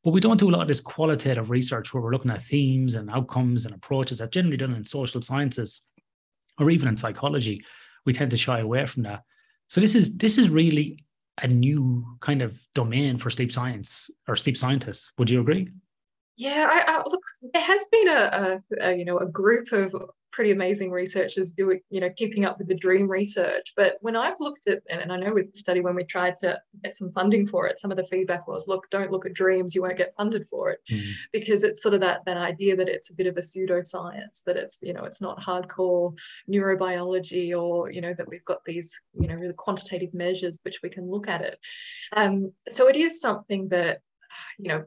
But 0.06 0.12
we 0.12 0.22
don't 0.22 0.40
do 0.40 0.50
a 0.50 0.54
lot 0.54 0.62
of 0.62 0.70
this 0.70 0.80
qualitative 0.80 1.50
research 1.50 1.94
where 1.94 2.02
we're 2.02 2.14
looking 2.14 2.32
at 2.32 2.44
themes 2.44 2.96
and 2.96 3.12
outcomes 3.12 3.66
and 3.66 3.76
approaches 3.76 4.20
that 4.20 4.32
generally 4.32 4.56
done 4.56 4.74
in 4.74 4.86
social 4.86 5.22
sciences 5.22 5.82
or 6.58 6.70
even 6.70 6.88
in 6.88 6.96
psychology. 6.96 7.66
We 8.06 8.14
tend 8.14 8.32
to 8.32 8.38
shy 8.38 8.60
away 8.60 8.86
from 8.86 9.04
that. 9.04 9.24
So 9.68 9.82
this 9.82 9.94
is 9.94 10.16
this 10.16 10.38
is 10.38 10.50
really 10.50 11.04
a 11.44 11.48
new 11.48 12.06
kind 12.20 12.42
of 12.42 12.60
domain 12.74 13.18
for 13.18 13.30
sleep 13.30 13.52
science 13.52 14.10
or 14.28 14.36
sleep 14.36 14.58
scientists. 14.58 15.12
Would 15.18 15.30
you 15.30 15.42
agree? 15.42 15.70
Yeah, 16.38 16.70
I, 16.72 16.94
I, 16.94 17.04
look, 17.06 17.22
there 17.54 17.62
has 17.62 17.86
been 17.92 18.08
a, 18.08 18.62
a, 18.82 18.90
a, 18.90 18.98
you 18.98 19.06
know 19.06 19.18
a 19.18 19.26
group 19.26 19.72
of 19.74 19.94
pretty 20.32 20.52
amazing 20.52 20.92
researchers 20.92 21.52
doing, 21.52 21.80
you 21.90 22.00
know, 22.00 22.10
keeping 22.16 22.46
up 22.46 22.58
with 22.58 22.68
the 22.68 22.76
dream 22.76 23.08
research. 23.08 23.74
But 23.76 23.98
when 24.02 24.16
I've 24.16 24.40
looked 24.40 24.68
at, 24.68 24.82
and 24.90 25.12
I 25.12 25.18
know 25.18 25.34
with 25.34 25.52
the 25.52 25.60
study 25.60 25.82
when 25.82 25.96
we 25.96 26.04
tried 26.04 26.36
to 26.42 26.60
get 26.84 26.96
some 26.96 27.12
funding 27.12 27.48
for 27.48 27.68
it, 27.68 27.80
some 27.80 27.92
of 27.92 27.98
the 27.98 28.06
feedback 28.06 28.48
was, 28.48 28.68
look, 28.68 28.90
don't 28.90 29.12
look 29.12 29.26
at 29.26 29.34
dreams, 29.34 29.74
you 29.74 29.82
won't 29.82 29.98
get 29.98 30.14
funded 30.18 30.48
for 30.50 30.70
it, 30.72 30.80
mm. 30.92 31.12
because 31.32 31.64
it's 31.64 31.82
sort 31.82 31.96
of 31.96 32.02
that 32.02 32.24
that 32.26 32.38
idea 32.38 32.76
that 32.76 32.90
it's 32.90 33.10
a 33.10 33.16
bit 33.16 33.28
of 33.28 33.38
a 33.38 33.42
pseudoscience, 33.42 34.44
that 34.46 34.58
it's, 34.58 34.80
you 34.82 34.94
know, 34.94 35.04
it's 35.04 35.22
not 35.22 35.42
hardcore 35.42 36.18
neurobiology, 36.50 37.60
or 37.60 37.92
you 37.92 38.02
know, 38.02 38.14
that 38.14 38.28
we've 38.28 38.46
got 38.46 38.64
these, 38.66 39.00
you 39.20 39.28
know, 39.28 39.36
really 39.36 39.54
quantitative 39.54 40.14
measures 40.14 40.60
which 40.64 40.82
we 40.84 40.90
can 40.90 41.10
look 41.10 41.28
at 41.28 41.42
it. 41.42 41.58
Um, 42.16 42.54
so 42.70 42.88
it 42.88 42.96
is 42.96 43.20
something 43.20 43.70
that, 43.70 44.02
you 44.58 44.70
know, 44.70 44.86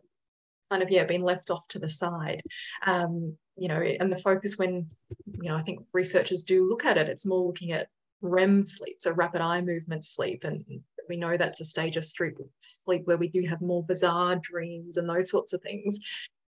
kind 0.70 0.82
of 0.82 0.90
yeah 0.90 1.04
been 1.04 1.20
left 1.20 1.50
off 1.50 1.68
to 1.68 1.78
the 1.78 1.88
side 1.88 2.40
um, 2.86 3.36
you 3.56 3.68
know, 3.68 3.80
and 3.80 4.12
the 4.12 4.16
focus 4.16 4.58
when, 4.58 4.88
you 5.26 5.48
know, 5.48 5.56
I 5.56 5.62
think 5.62 5.80
researchers 5.92 6.44
do 6.44 6.68
look 6.68 6.84
at 6.84 6.98
it, 6.98 7.08
it's 7.08 7.26
more 7.26 7.46
looking 7.46 7.72
at 7.72 7.88
REM 8.20 8.64
sleep, 8.66 8.96
so 8.98 9.12
rapid 9.12 9.40
eye 9.40 9.60
movement 9.60 10.04
sleep. 10.04 10.44
And 10.44 10.64
we 11.08 11.16
know 11.16 11.36
that's 11.36 11.60
a 11.60 11.64
stage 11.64 11.96
of 11.96 12.04
sleep, 12.04 13.02
where 13.04 13.18
we 13.18 13.28
do 13.28 13.44
have 13.46 13.60
more 13.60 13.84
bizarre 13.84 14.36
dreams 14.36 14.96
and 14.96 15.08
those 15.08 15.30
sorts 15.30 15.52
of 15.52 15.60
things. 15.62 15.98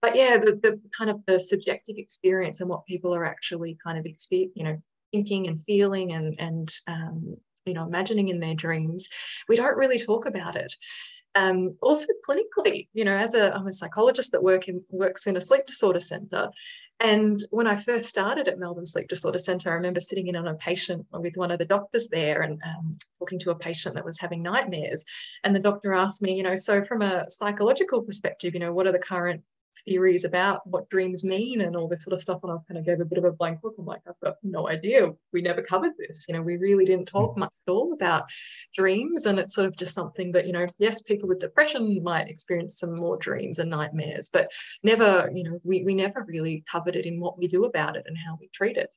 But 0.03 0.15
yeah, 0.15 0.37
the, 0.37 0.53
the 0.63 0.81
kind 0.97 1.11
of 1.11 1.21
the 1.27 1.41
subjective 1.41 1.97
experience 1.97 2.61
and 2.61 2.69
what 2.69 2.87
people 2.87 3.15
are 3.15 3.25
actually 3.25 3.79
kind 3.83 3.99
of, 3.99 4.07
you 4.31 4.51
know, 4.57 4.81
thinking 5.13 5.47
and 5.47 5.59
feeling 5.65 6.13
and, 6.13 6.39
and 6.39 6.75
um, 6.87 7.37
you 7.65 7.73
know, 7.73 7.85
imagining 7.85 8.29
in 8.29 8.41
their 8.41 8.55
dreams, 8.55 9.09
we 9.49 9.57
don't 9.57 9.77
really 9.77 9.99
talk 9.99 10.27
about 10.27 10.57
it. 10.57 10.75
Um, 11.35 11.77
also 11.83 12.07
clinically, 12.29 12.89
you 12.93 13.05
know, 13.05 13.17
as 13.17 13.35
a 13.35 13.53
I'm 13.55 13.67
a 13.67 13.73
psychologist 13.73 14.33
that 14.33 14.43
work 14.43 14.69
in 14.69 14.85
works 14.91 15.27
in 15.27 15.37
a 15.37 15.41
sleep 15.41 15.67
disorder 15.67 16.01
centre, 16.01 16.49
and 17.05 17.45
when 17.51 17.67
I 17.67 17.77
first 17.77 18.09
started 18.09 18.49
at 18.49 18.59
Melbourne 18.59 18.87
Sleep 18.87 19.09
Disorder 19.09 19.39
Centre, 19.39 19.71
I 19.71 19.75
remember 19.75 20.01
sitting 20.01 20.27
in 20.27 20.37
on 20.37 20.49
a 20.49 20.55
patient 20.55 21.05
with 21.13 21.37
one 21.37 21.51
of 21.51 21.59
the 21.59 21.67
doctors 21.67 22.09
there 22.09 22.41
and 22.41 22.59
um, 22.67 22.97
talking 23.19 23.39
to 23.41 23.51
a 23.51 23.55
patient 23.55 23.95
that 23.97 24.07
was 24.07 24.19
having 24.19 24.43
nightmares. 24.43 25.05
And 25.45 25.55
the 25.55 25.61
doctor 25.61 25.93
asked 25.93 26.23
me, 26.23 26.35
you 26.35 26.43
know, 26.43 26.57
so 26.57 26.83
from 26.87 27.03
a 27.03 27.29
psychological 27.29 28.01
perspective, 28.01 28.55
you 28.55 28.61
know, 28.61 28.73
what 28.73 28.87
are 28.87 28.93
the 28.93 28.99
current 28.99 29.43
theories 29.83 30.25
about 30.25 30.67
what 30.67 30.89
dreams 30.89 31.25
mean 31.25 31.61
and 31.61 31.77
all 31.77 31.89
this 31.89 32.05
sort 32.05 32.15
of 32.15 32.21
stuff. 32.21 32.41
And 32.43 32.53
I 32.53 32.57
kind 32.69 32.79
of 32.79 32.87
gave 32.87 33.01
a 33.01 33.05
bit 33.05 33.19
of 33.19 33.25
a 33.25 33.33
blank 33.33 33.61
look. 33.63 33.75
I'm 33.79 33.87
like, 33.87 34.01
I've 34.09 34.21
got 34.21 34.37
no 34.43 34.69
idea. 34.69 35.13
We 35.33 35.43
never 35.43 35.63
covered 35.63 35.93
this. 35.99 36.27
You 36.29 36.35
know, 36.35 36.43
we 36.43 36.57
really 36.57 36.85
didn't 36.85 37.07
talk 37.07 37.35
mm. 37.35 37.41
much 37.41 37.53
at 37.67 37.73
all 37.73 37.93
about 37.93 38.25
dreams. 38.75 39.27
And 39.27 39.39
it's 39.39 39.55
sort 39.55 39.67
of 39.67 39.77
just 39.77 39.95
something 39.95 40.33
that, 40.33 40.47
you 40.47 40.53
know, 40.53 40.67
yes, 40.79 41.03
people 41.03 41.29
with 41.29 41.41
depression 41.41 42.03
might 42.03 42.29
experience 42.29 42.79
some 42.79 42.95
more 42.95 43.17
dreams 43.17 43.59
and 43.59 43.71
nightmares, 43.71 44.31
but 44.33 44.51
never, 44.83 45.31
you 45.35 45.45
know, 45.45 45.61
we, 45.65 45.83
we 45.83 45.95
never 45.95 46.25
really 46.27 46.65
covered 46.71 46.97
it 46.97 47.07
in 47.07 47.21
what 47.21 47.39
we 47.39 47.49
do 47.49 47.65
about 47.65 47.97
it 47.97 48.05
and 48.07 48.17
how 48.17 48.37
we 48.41 48.49
treat 48.49 48.77
it. 48.77 48.95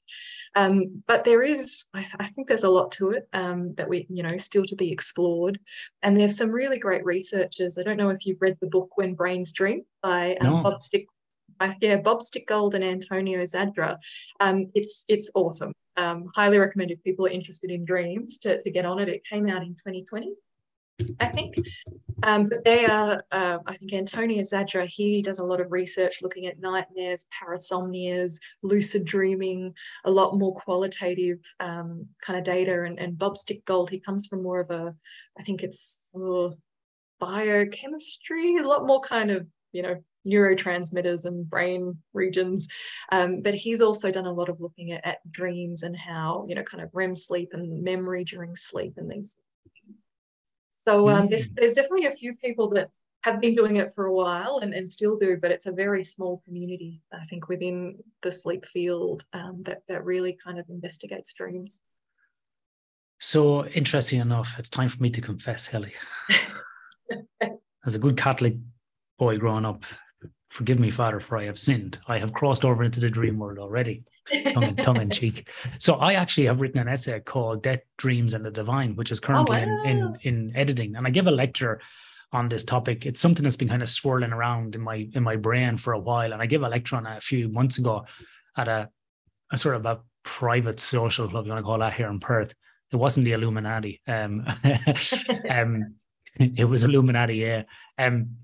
Um, 0.56 1.04
but 1.08 1.24
there 1.24 1.44
is, 1.44 1.86
I, 1.94 2.06
I, 2.20 2.28
think 2.28 2.48
there's 2.48 2.64
a 2.64 2.70
lot 2.70 2.92
to 2.94 3.12
it 3.12 3.28
um, 3.34 3.74
that 3.76 3.90
we, 3.90 4.06
you 4.10 4.24
know, 4.24 4.38
still 4.38 4.66
to 4.66 4.76
be 4.76 4.92
explored. 4.92 5.60
And 6.02 6.18
there's 6.18 6.38
some 6.38 6.52
really 6.52 6.78
great 6.78 7.06
researchers. 7.06 7.78
I 7.78 7.84
don't 7.84 7.98
know 7.98 8.10
if 8.10 8.26
you've 8.26 8.42
read 8.42 8.58
the 8.60 8.68
book 8.68 8.90
When 8.96 9.14
Brains 9.14 9.54
Dream 9.54 9.84
by 10.02 10.36
um, 10.42 10.48
no. 10.48 10.64
Bob 10.64 10.82
Stick. 10.82 11.08
Uh, 11.60 11.74
yeah, 11.82 11.96
Bob 11.98 12.20
Stickgold 12.20 12.76
and 12.76 12.84
Antonio 12.84 13.42
Zadra. 13.42 13.98
Um, 14.40 14.70
it's 14.76 15.06
it's 15.08 15.32
awesome. 15.34 15.74
Um, 15.96 16.30
highly 16.36 16.60
recommend 16.60 16.92
if 16.92 17.04
people 17.04 17.26
are 17.26 17.32
interested 17.32 17.72
in 17.72 17.84
dreams 17.84 18.38
to, 18.40 18.62
to 18.62 18.72
get 18.72 18.86
on 18.86 19.00
it. 19.00 19.10
It 19.10 19.26
came 19.26 19.50
out 19.50 19.64
in 19.64 19.70
2020. 19.70 20.36
I 21.20 21.28
think. 21.28 21.56
Um, 22.24 22.46
but 22.46 22.66
they 22.66 22.86
are, 22.86 23.24
uh, 23.32 23.60
I 23.66 23.78
think 23.78 23.94
Antonio 23.94 24.42
Zadra, 24.42 24.88
he 24.88 25.22
does 25.22 25.40
a 25.40 25.46
lot 25.46 25.62
of 25.62 25.72
research 25.72 26.22
looking 26.24 26.48
at 26.48 26.60
nightmares, 26.60 27.28
parasomnias, 27.32 28.40
lucid 28.64 29.06
dreaming, 29.06 29.74
a 30.06 30.12
lot 30.12 30.38
more 30.38 30.56
qualitative 30.56 31.40
um, 31.60 32.08
kind 32.22 32.40
of 32.40 32.44
data. 32.44 32.84
And, 32.84 33.00
and 33.00 33.18
Bob 33.18 33.36
Stickgold, 33.36 33.90
he 33.90 34.00
comes 34.00 34.26
from 34.26 34.42
more 34.42 34.60
of 34.60 34.72
a, 34.72 34.96
I 35.38 35.44
think 35.44 35.64
it's 35.64 36.02
oh, 36.16 36.54
biochemistry, 37.20 38.58
a 38.58 38.68
lot 38.68 38.88
more 38.88 39.02
kind 39.02 39.30
of, 39.30 39.46
you 39.78 39.84
know, 39.84 40.04
neurotransmitters 40.28 41.24
and 41.24 41.50
brain 41.50 41.98
regions. 42.14 42.68
Um, 43.12 43.42
but 43.42 43.54
he's 43.54 43.82
also 43.82 44.12
done 44.12 44.26
a 44.26 44.34
lot 44.34 44.50
of 44.50 44.60
looking 44.60 44.92
at, 44.92 45.06
at 45.06 45.32
dreams 45.32 45.84
and 45.84 45.96
how, 45.96 46.44
you 46.48 46.56
know, 46.56 46.64
kind 46.64 46.84
of 46.84 46.90
REM 46.94 47.16
sleep 47.16 47.50
and 47.54 47.84
memory 47.84 48.26
during 48.26 48.56
sleep 48.56 48.96
and 48.98 49.08
things 49.08 49.38
so 50.88 51.10
um, 51.10 51.28
there's, 51.28 51.52
mm. 51.52 51.56
there's 51.56 51.74
definitely 51.74 52.06
a 52.06 52.12
few 52.12 52.34
people 52.36 52.70
that 52.70 52.90
have 53.24 53.42
been 53.42 53.56
doing 53.56 53.76
it 53.76 53.94
for 53.94 54.06
a 54.06 54.14
while 54.14 54.60
and, 54.62 54.74
and 54.74 54.90
still 54.92 55.18
do, 55.18 55.36
but 55.36 55.52
it's 55.52 55.66
a 55.66 55.72
very 55.74 56.02
small 56.02 56.42
community, 56.46 57.02
I 57.12 57.26
think, 57.26 57.50
within 57.50 57.98
the 58.22 58.32
sleep 58.32 58.66
field 58.66 59.26
um, 59.34 59.64
that, 59.64 59.82
that 59.90 60.06
really 60.06 60.38
kind 60.42 60.58
of 60.58 60.66
investigates 60.70 61.34
dreams. 61.34 61.82
So 63.20 63.66
interesting 63.66 64.22
enough, 64.22 64.56
it's 64.58 64.70
time 64.70 64.88
for 64.88 65.04
me 65.04 65.10
to 65.10 65.20
confess, 65.20 65.68
Kelly. 65.68 65.92
As 67.86 67.96
a 67.96 68.00
good 68.00 68.16
Catholic 68.16 68.56
boy 69.18 69.38
growing 69.38 69.66
up, 69.66 69.84
forgive 70.50 70.80
me, 70.80 70.90
Father, 70.90 71.20
for 71.20 71.38
I 71.38 71.46
have 71.46 71.60
sinned. 71.60 72.00
I 72.08 72.18
have 72.20 72.34
crossed 72.34 72.66
over 72.66 72.84
into 72.84 73.00
the 73.00 73.10
dream 73.10 73.38
world 73.38 73.60
already, 73.60 74.04
tongue 74.54 74.64
in, 74.64 74.76
tongue 74.78 75.02
in 75.02 75.10
cheek. 75.10 75.48
So 75.80 75.96
I 75.96 76.14
actually 76.14 76.48
have 76.48 76.62
written 76.62 76.80
an 76.80 76.88
essay 76.88 77.20
called 77.20 77.64
Death, 77.64 77.82
Dreams, 77.98 78.34
and 78.34 78.46
the 78.46 78.52
Divine, 78.52 78.96
which 78.96 79.12
is 79.12 79.20
currently 79.20 79.62
oh, 79.62 79.66
wow. 79.66 79.84
in, 79.84 79.98
in, 79.98 80.18
in 80.22 80.52
editing. 80.56 80.96
And 80.96 81.06
I 81.06 81.10
give 81.10 81.28
a 81.28 81.32
lecture 81.32 81.82
on 82.32 82.50
this 82.50 82.64
topic. 82.64 83.06
It's 83.06 83.20
something 83.20 83.44
that's 83.44 83.58
been 83.58 83.70
kind 83.70 83.82
of 83.82 83.90
swirling 83.90 84.34
around 84.34 84.76
in 84.76 84.82
my 84.82 85.08
in 85.14 85.24
my 85.24 85.38
brain 85.38 85.78
for 85.78 85.94
a 85.94 86.00
while. 86.00 86.34
And 86.34 86.42
I 86.42 86.46
gave 86.46 86.64
a 86.64 86.70
lecture 86.70 86.98
on 86.98 87.06
it 87.06 87.18
a 87.18 87.22
few 87.22 87.48
months 87.48 87.78
ago 87.78 88.06
at 88.58 88.68
a, 88.68 88.90
a 89.52 89.58
sort 89.58 89.76
of 89.76 89.86
a 89.86 90.00
private 90.28 90.80
social 90.80 91.30
club, 91.30 91.46
you 91.46 91.52
want 91.52 91.64
to 91.64 91.66
call 91.66 91.80
that 91.80 91.94
here 91.94 92.10
in 92.10 92.20
Perth. 92.20 92.54
It 92.92 92.98
wasn't 92.98 93.26
the 93.26 93.32
Illuminati. 93.32 94.02
Um, 94.08 94.46
um, 95.50 95.96
it 96.40 96.66
was 96.66 96.84
Illuminati, 96.84 97.36
yeah. 97.36 97.64
Um, 97.98 98.36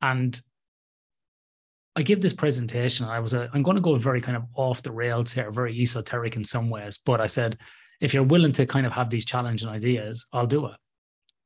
and 0.00 0.40
I 1.96 2.02
give 2.02 2.20
this 2.20 2.32
presentation. 2.32 3.06
I 3.06 3.18
was 3.18 3.34
I'm 3.34 3.62
going 3.62 3.76
to 3.76 3.82
go 3.82 3.96
very 3.96 4.20
kind 4.20 4.36
of 4.36 4.44
off 4.54 4.82
the 4.82 4.92
rails 4.92 5.32
here, 5.32 5.50
very 5.50 5.76
esoteric 5.80 6.36
in 6.36 6.44
some 6.44 6.70
ways. 6.70 6.98
But 7.04 7.20
I 7.20 7.26
said, 7.26 7.58
if 8.00 8.14
you're 8.14 8.22
willing 8.22 8.52
to 8.52 8.66
kind 8.66 8.86
of 8.86 8.92
have 8.92 9.10
these 9.10 9.24
challenging 9.24 9.68
ideas, 9.68 10.26
I'll 10.32 10.46
do 10.46 10.66
it. 10.66 10.76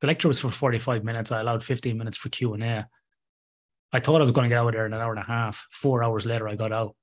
The 0.01 0.07
lecture 0.07 0.27
was 0.27 0.39
for 0.39 0.51
45 0.51 1.03
minutes. 1.03 1.31
I 1.31 1.41
allowed 1.41 1.63
15 1.63 1.97
minutes 1.97 2.17
for 2.17 2.29
Q 2.29 2.53
and 2.53 2.63
A. 2.63 2.87
I 3.91 3.99
thought 3.99 4.21
I 4.21 4.25
was 4.25 4.33
going 4.33 4.49
to 4.49 4.49
get 4.49 4.59
out 4.59 4.67
of 4.67 4.73
there 4.73 4.85
in 4.85 4.93
an 4.93 5.01
hour 5.01 5.11
and 5.11 5.21
a 5.21 5.25
half. 5.25 5.65
Four 5.71 6.03
hours 6.03 6.25
later, 6.25 6.47
I 6.47 6.55
got 6.55 6.71
out. 6.71 6.95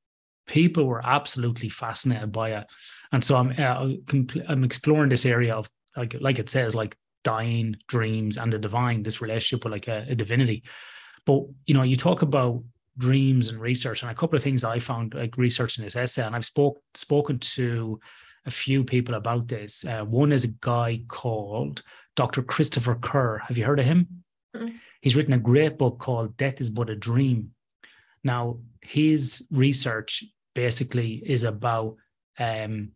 People 0.47 0.85
were 0.85 1.05
absolutely 1.05 1.69
fascinated 1.69 2.33
by 2.33 2.53
it, 2.53 2.67
and 3.13 3.23
so 3.23 3.37
I'm 3.37 3.55
uh, 3.57 3.95
I'm 4.49 4.65
exploring 4.65 5.09
this 5.09 5.27
area 5.27 5.55
of 5.55 5.71
like 5.97 6.15
like 6.21 6.39
it 6.39 6.49
says 6.49 6.75
like 6.75 6.97
dying, 7.23 7.77
dreams, 7.87 8.37
and 8.37 8.53
the 8.53 8.59
divine. 8.59 9.03
This 9.03 9.21
relationship 9.21 9.65
with 9.65 9.73
like 9.73 9.89
a, 9.89 10.07
a 10.09 10.15
divinity. 10.15 10.65
But 11.27 11.43
you 11.67 11.75
know, 11.75 11.83
you 11.83 11.97
talk 11.97 12.23
about 12.23 12.63
dreams 12.99 13.49
and 13.49 13.61
research. 13.61 14.03
And 14.03 14.11
a 14.11 14.15
couple 14.15 14.37
of 14.37 14.43
things 14.43 14.63
I 14.63 14.79
found 14.79 15.15
like 15.15 15.37
researching 15.37 15.85
this 15.85 15.97
essay, 15.97 16.23
and 16.23 16.37
I've 16.37 16.45
spoke 16.45 16.81
spoken 16.95 17.39
to 17.39 18.01
a 18.47 18.51
few 18.51 18.85
people 18.85 19.15
about 19.15 19.49
this. 19.49 19.85
Uh, 19.85 20.05
one 20.05 20.33
is 20.33 20.45
a 20.45 20.55
guy 20.61 21.03
called 21.09 21.83
Dr. 22.17 22.43
Christopher 22.43 22.95
Kerr. 22.95 23.39
Have 23.39 23.59
you 23.59 23.65
heard 23.65 23.81
of 23.81 23.87
him? 23.87 24.07
Mm-hmm. 24.57 24.77
He's 25.03 25.17
written 25.17 25.33
a 25.33 25.39
great 25.39 25.79
book 25.79 25.99
called 25.99 26.37
Death 26.37 26.61
is 26.61 26.71
But 26.71 26.91
a 26.91 26.97
Dream. 26.97 27.51
Now, 28.25 28.59
his 28.83 29.47
research 29.51 30.25
basically 30.55 31.23
is 31.25 31.43
about 31.43 31.97
um, 32.39 32.93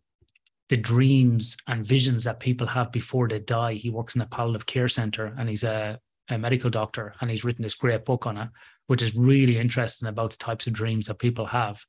the 0.69 0.77
dreams 0.77 1.57
and 1.67 1.85
visions 1.85 2.23
that 2.23 2.39
people 2.39 2.67
have 2.67 2.91
before 2.91 3.27
they 3.27 3.39
die. 3.39 3.73
He 3.73 3.89
works 3.89 4.15
in 4.15 4.21
a 4.21 4.27
palliative 4.27 4.65
care 4.65 4.87
center 4.87 5.33
and 5.37 5.47
he's 5.47 5.63
a, 5.63 5.99
a 6.29 6.37
medical 6.37 6.69
doctor 6.69 7.13
and 7.21 7.29
he's 7.29 7.43
written 7.43 7.63
this 7.63 7.75
great 7.75 8.03
book 8.05 8.25
on 8.25 8.37
it 8.37 8.49
which 8.87 9.01
is 9.01 9.15
really 9.15 9.57
interesting 9.57 10.07
about 10.07 10.31
the 10.31 10.37
types 10.37 10.67
of 10.67 10.73
dreams 10.73 11.07
that 11.07 11.19
people 11.19 11.45
have. 11.45 11.83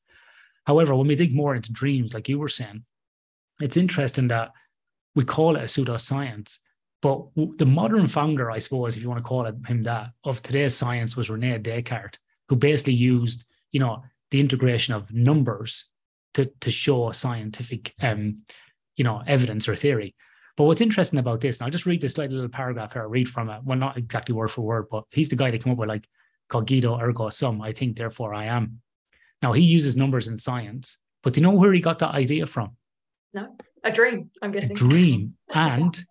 However, 0.67 0.95
when 0.95 1.07
we 1.07 1.15
dig 1.15 1.35
more 1.35 1.55
into 1.55 1.73
dreams, 1.73 2.15
like 2.15 2.29
you 2.29 2.39
were 2.39 2.49
saying, 2.49 2.85
it's 3.61 3.77
interesting 3.77 4.29
that 4.29 4.51
we 5.15 5.25
call 5.25 5.57
it 5.57 5.63
a 5.63 5.67
pseudoscience. 5.67 6.59
But 7.03 7.27
the 7.59 7.67
modern 7.67 8.07
founder, 8.07 8.51
I 8.51 8.59
suppose, 8.59 8.97
if 8.97 9.03
you 9.03 9.09
want 9.09 9.23
to 9.23 9.29
call 9.29 9.47
it 9.47 9.55
him 9.67 9.83
that, 9.85 10.11
of 10.25 10.43
today's 10.43 10.75
science 10.75 11.17
was 11.17 11.31
Rene 11.31 11.59
Descartes, 11.59 12.19
who 12.49 12.57
basically 12.57 12.95
used, 12.95 13.45
you 13.71 13.81
know, 13.81 14.03
the 14.31 14.41
integration 14.41 14.95
of 14.95 15.13
numbers 15.13 15.85
to, 16.35 16.47
to 16.61 16.71
show 16.71 17.11
scientific, 17.13 17.95
um, 18.01 18.39
you 18.97 19.05
know, 19.05 19.23
evidence 19.27 19.69
or 19.69 19.77
theory. 19.77 20.15
But 20.57 20.65
what's 20.65 20.81
interesting 20.81 21.19
about 21.19 21.41
this, 21.41 21.59
and 21.59 21.65
I'll 21.65 21.71
just 21.71 21.87
read 21.87 22.01
this 22.01 22.17
little 22.17 22.49
paragraph 22.49 22.95
here, 22.95 23.03
I 23.03 23.07
read 23.07 23.29
from 23.29 23.51
it. 23.51 23.61
Well, 23.63 23.79
not 23.79 23.99
exactly 23.99 24.35
word 24.35 24.51
for 24.51 24.63
word, 24.63 24.87
but 24.91 25.05
he's 25.11 25.29
the 25.29 25.37
guy 25.37 25.51
that 25.51 25.63
came 25.63 25.73
up 25.73 25.79
with 25.79 25.89
like 25.89 26.09
cogito 26.49 26.99
ergo 26.99 27.29
sum, 27.29 27.61
I 27.61 27.73
think, 27.73 27.97
therefore 27.97 28.33
I 28.35 28.47
am. 28.47 28.81
Now 29.43 29.53
he 29.53 29.63
uses 29.63 29.97
numbers 29.97 30.29
in 30.29 30.39
science, 30.39 30.97
but 31.23 31.35
do 31.35 31.41
you 31.41 31.47
know 31.47 31.53
where 31.53 31.73
he 31.73 31.81
got 31.81 31.99
that 31.99 32.15
idea 32.15 32.47
from? 32.47 32.77
No, 33.35 33.55
a 33.85 33.93
dream, 33.93 34.31
I'm 34.41 34.53
guessing. 34.53 34.73
A 34.73 34.75
dream. 34.75 35.35
And 35.53 36.05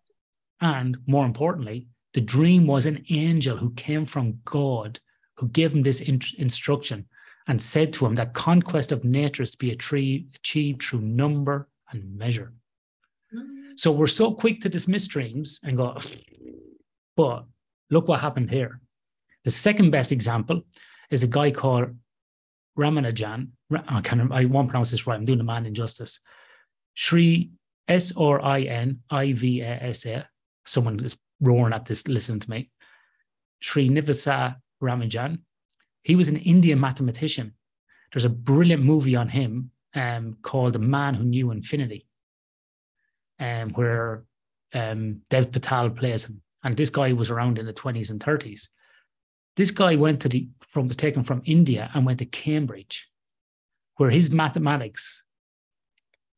and 0.61 0.97
more 1.07 1.25
importantly, 1.25 1.87
the 2.13 2.21
dream 2.21 2.67
was 2.67 2.85
an 2.85 3.03
angel 3.09 3.57
who 3.57 3.73
came 3.73 4.05
from 4.05 4.39
God 4.45 4.99
who 5.37 5.49
gave 5.49 5.73
him 5.73 5.83
this 5.83 6.01
in- 6.01 6.21
instruction 6.37 7.07
and 7.47 7.61
said 7.61 7.91
to 7.93 8.05
him 8.05 8.15
that 8.15 8.33
conquest 8.33 8.91
of 8.91 9.03
nature 9.03 9.43
is 9.43 9.51
to 9.51 9.57
be 9.57 9.71
achieved 9.71 10.83
through 10.83 11.01
number 11.01 11.67
and 11.91 12.17
measure. 12.17 12.53
Mm. 13.33 13.64
So 13.75 13.91
we're 13.91 14.07
so 14.07 14.33
quick 14.33 14.61
to 14.61 14.69
dismiss 14.69 15.07
dreams 15.07 15.59
and 15.63 15.77
go, 15.77 15.97
but 17.17 17.45
look 17.89 18.07
what 18.07 18.21
happened 18.21 18.49
here. 18.49 18.79
The 19.43 19.51
second 19.51 19.91
best 19.91 20.11
example 20.11 20.63
is 21.09 21.23
a 21.23 21.27
guy 21.27 21.51
called 21.51 21.95
Ramanujan. 22.77 23.49
I 23.71 24.01
can't. 24.01 24.31
I 24.31 24.45
won't 24.45 24.69
pronounce 24.69 24.91
this 24.91 25.05
right. 25.07 25.15
I'm 25.15 25.25
doing 25.25 25.37
the 25.37 25.43
man 25.43 25.65
injustice. 25.65 26.19
Sri 26.93 27.51
S 27.87 28.15
R 28.17 28.41
I 28.41 28.61
N 28.61 28.99
I 29.09 29.33
V 29.33 29.61
A 29.61 29.83
S 29.83 30.05
A. 30.05 30.27
Someone 30.65 30.99
is 31.03 31.17
roaring 31.41 31.73
at 31.73 31.85
this. 31.85 32.07
Listen 32.07 32.39
to 32.39 32.49
me. 32.49 32.71
Srinivasa 33.63 34.55
Ramanujan. 34.81 35.39
He 36.03 36.15
was 36.15 36.27
an 36.27 36.37
Indian 36.37 36.79
mathematician. 36.79 37.53
There's 38.13 38.25
a 38.25 38.29
brilliant 38.29 38.83
movie 38.83 39.15
on 39.15 39.29
him 39.29 39.71
um, 39.95 40.37
called 40.41 40.73
The 40.73 40.79
Man 40.79 41.15
Who 41.15 41.23
Knew 41.23 41.51
Infinity, 41.51 42.05
um, 43.39 43.69
where 43.71 44.25
um, 44.73 45.21
Dev 45.29 45.51
Patel 45.51 45.89
plays 45.89 46.25
him. 46.25 46.41
And 46.63 46.75
this 46.75 46.89
guy 46.89 47.13
was 47.13 47.29
around 47.29 47.59
in 47.59 47.65
the 47.65 47.73
20s 47.73 48.09
and 48.09 48.19
30s. 48.19 48.67
This 49.55 49.71
guy 49.71 49.95
went 49.95 50.21
to 50.21 50.29
the 50.29 50.49
from 50.67 50.87
was 50.87 50.97
taken 50.97 51.23
from 51.23 51.41
India 51.45 51.89
and 51.93 52.05
went 52.05 52.19
to 52.19 52.25
Cambridge, 52.25 53.07
where 53.95 54.09
his 54.09 54.29
mathematics, 54.31 55.23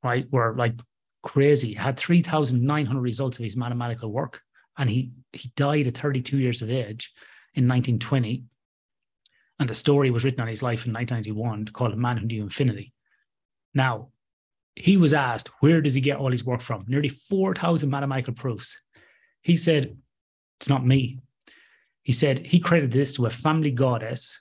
right, 0.04 0.28
were 0.32 0.56
like 0.56 0.74
crazy. 1.24 1.74
Had 1.74 1.98
three 1.98 2.22
thousand 2.22 2.62
nine 2.62 2.86
hundred 2.86 3.02
results 3.02 3.40
of 3.40 3.44
his 3.44 3.58
mathematical 3.58 4.12
work, 4.12 4.42
and 4.78 4.88
he 4.88 5.14
he 5.34 5.52
died 5.56 5.88
at 5.88 5.98
thirty 5.98 6.22
two 6.22 6.38
years 6.38 6.62
of 6.62 6.70
age 6.70 7.12
in 7.56 7.66
nineteen 7.66 7.98
twenty. 7.98 8.44
And 9.60 9.68
the 9.68 9.74
story 9.74 10.12
was 10.12 10.24
written 10.24 10.42
on 10.42 10.48
his 10.48 10.62
life 10.62 10.86
in 10.86 10.94
1991 10.94 11.74
called 11.74 11.92
A 11.92 11.96
Man 11.96 12.18
Who 12.18 12.28
Knew 12.28 12.44
Infinity. 12.44 12.94
Now, 13.74 14.10
he 14.78 14.98
was 14.98 15.14
asked, 15.14 15.50
where 15.60 15.82
does 15.82 15.94
he 15.94 16.02
get 16.02 16.18
all 16.18 16.32
his 16.32 16.46
work 16.46 16.62
from? 16.62 16.86
Nearly 16.88 17.10
4,000 17.10 17.90
mathematical 17.90 18.34
proofs. 18.34 18.78
He 19.42 19.58
said, 19.58 19.98
it's 20.60 20.70
not 20.70 20.86
me. 20.86 21.20
He 22.04 22.12
said 22.12 22.40
he 22.40 22.60
credited 22.60 22.92
this 22.92 23.16
to 23.16 23.26
a 23.26 23.30
family 23.30 23.72
goddess, 23.72 24.40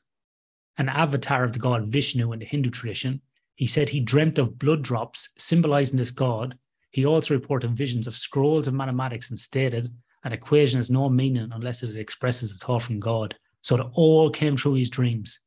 an 0.79 0.88
avatar 0.88 1.44
of 1.44 1.53
the 1.53 1.59
god 1.59 1.88
Vishnu 1.88 2.33
in 2.33 2.38
the 2.38 2.44
Hindu 2.44 2.70
tradition. 2.70 3.20
He 3.55 3.66
said 3.66 3.88
he 3.88 4.01
dreamt 4.01 4.38
of 4.38 4.59
blood 4.59 4.83
drops 4.83 5.31
symbolizing 5.38 5.96
this 5.96 6.11
god. 6.11 6.59
He 6.90 7.07
also 7.07 7.35
reported 7.35 7.77
visions 7.77 8.07
of 8.07 8.16
scrolls 8.16 8.68
of 8.68 8.75
mathematics 8.75 9.31
and 9.31 9.38
stated 9.38 9.90
an 10.25 10.33
equation 10.33 10.79
has 10.79 10.90
no 10.90 11.09
meaning 11.09 11.51
unless 11.53 11.83
it 11.83 11.96
expresses 11.96 12.55
a 12.55 12.59
thought 12.59 12.83
from 12.83 13.01
God. 13.01 13.35
So 13.62 13.77
it 13.77 13.87
all 13.94 14.31
came 14.31 14.57
through 14.57 14.75
his 14.75 14.90
dreams. 14.90 15.40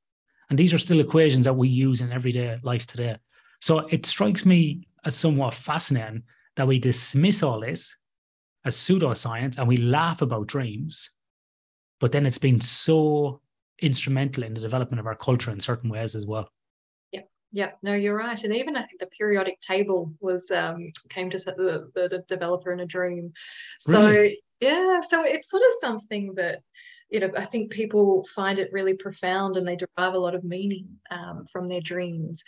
And 0.49 0.57
these 0.57 0.73
are 0.73 0.77
still 0.77 0.99
equations 0.99 1.45
that 1.45 1.55
we 1.55 1.67
use 1.67 2.01
in 2.01 2.11
everyday 2.11 2.57
life 2.63 2.85
today. 2.85 3.17
So 3.61 3.79
it 3.87 4.05
strikes 4.05 4.45
me 4.45 4.87
as 5.05 5.15
somewhat 5.15 5.53
fascinating 5.53 6.23
that 6.55 6.67
we 6.67 6.79
dismiss 6.79 7.43
all 7.43 7.61
this 7.61 7.95
as 8.65 8.75
pseudoscience 8.75 9.57
and 9.57 9.67
we 9.67 9.77
laugh 9.77 10.21
about 10.21 10.47
dreams 10.47 11.09
but 11.99 12.11
then 12.11 12.25
it's 12.25 12.37
been 12.37 12.59
so 12.59 13.41
instrumental 13.81 14.43
in 14.43 14.53
the 14.53 14.61
development 14.61 14.99
of 14.99 15.07
our 15.07 15.15
culture 15.15 15.51
in 15.51 15.59
certain 15.59 15.89
ways 15.89 16.15
as 16.15 16.25
well. 16.25 16.49
Yeah, 17.11 17.21
yeah, 17.51 17.71
no, 17.83 17.93
you're 17.93 18.15
right. 18.15 18.41
And 18.43 18.55
even 18.55 18.75
I 18.75 18.83
think 18.83 18.99
the 18.99 19.07
periodic 19.07 19.59
table 19.61 20.13
was 20.19 20.49
um, 20.51 20.91
came 21.09 21.29
to 21.29 21.37
the, 21.37 21.89
the 21.95 22.23
developer 22.27 22.71
in 22.71 22.79
a 22.79 22.85
dream. 22.85 23.33
So. 23.79 24.09
Really? 24.09 24.41
Yeah, 24.61 24.99
so 24.99 25.23
it's 25.23 25.49
sort 25.49 25.63
of 25.63 25.71
something 25.79 26.33
that 26.35 26.63
you 27.09 27.19
know, 27.19 27.31
I 27.35 27.45
think 27.45 27.71
people 27.71 28.25
find 28.35 28.59
it 28.59 28.71
really 28.71 28.93
profound 28.93 29.57
and 29.57 29.67
they 29.67 29.75
derive 29.75 30.13
a 30.13 30.19
lot 30.19 30.35
of 30.35 30.43
meaning 30.43 30.87
um, 31.09 31.45
from 31.51 31.67
their 31.67 31.81
dreams. 31.81 32.43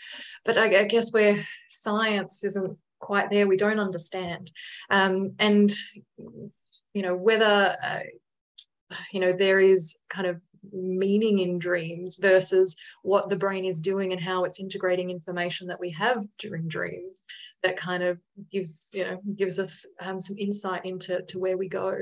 But 0.46 0.58
I, 0.58 0.82
I, 0.82 0.84
guess 0.84 1.12
where 1.12 1.44
science 1.68 2.44
isn't 2.44 2.78
quite 3.00 3.32
there, 3.32 3.48
we 3.48 3.58
don't 3.58 3.80
understand. 3.80 4.52
Um, 4.90 5.34
and, 5.40 5.72
you 6.94 7.02
know, 7.02 7.16
whether, 7.16 7.76
uh, 7.84 8.96
you 9.12 9.20
know, 9.20 9.32
there 9.32 9.60
is 9.60 9.98
kind 10.10 10.28
of 10.28 10.40
meaning 10.72 11.40
in 11.40 11.58
dreams 11.58 12.18
versus 12.18 12.76
what 13.02 13.30
the 13.30 13.36
brain 13.36 13.66
is 13.66 13.80
doing 13.80 14.12
and 14.12 14.22
how 14.22 14.44
it's 14.44 14.60
integrating 14.60 15.10
information 15.10 15.68
that 15.68 15.80
we 15.80 15.90
have 15.90 16.24
during 16.38 16.68
dreams 16.68 17.24
that 17.64 17.78
kind 17.78 18.04
of 18.04 18.18
gives 18.52 18.90
you 18.94 19.04
know 19.04 19.20
gives 19.36 19.60
us 19.60 19.86
um, 20.02 20.20
some 20.20 20.38
insight 20.38 20.86
into 20.86 21.22
to 21.24 21.40
where 21.40 21.58
we 21.58 21.68
go 21.68 21.98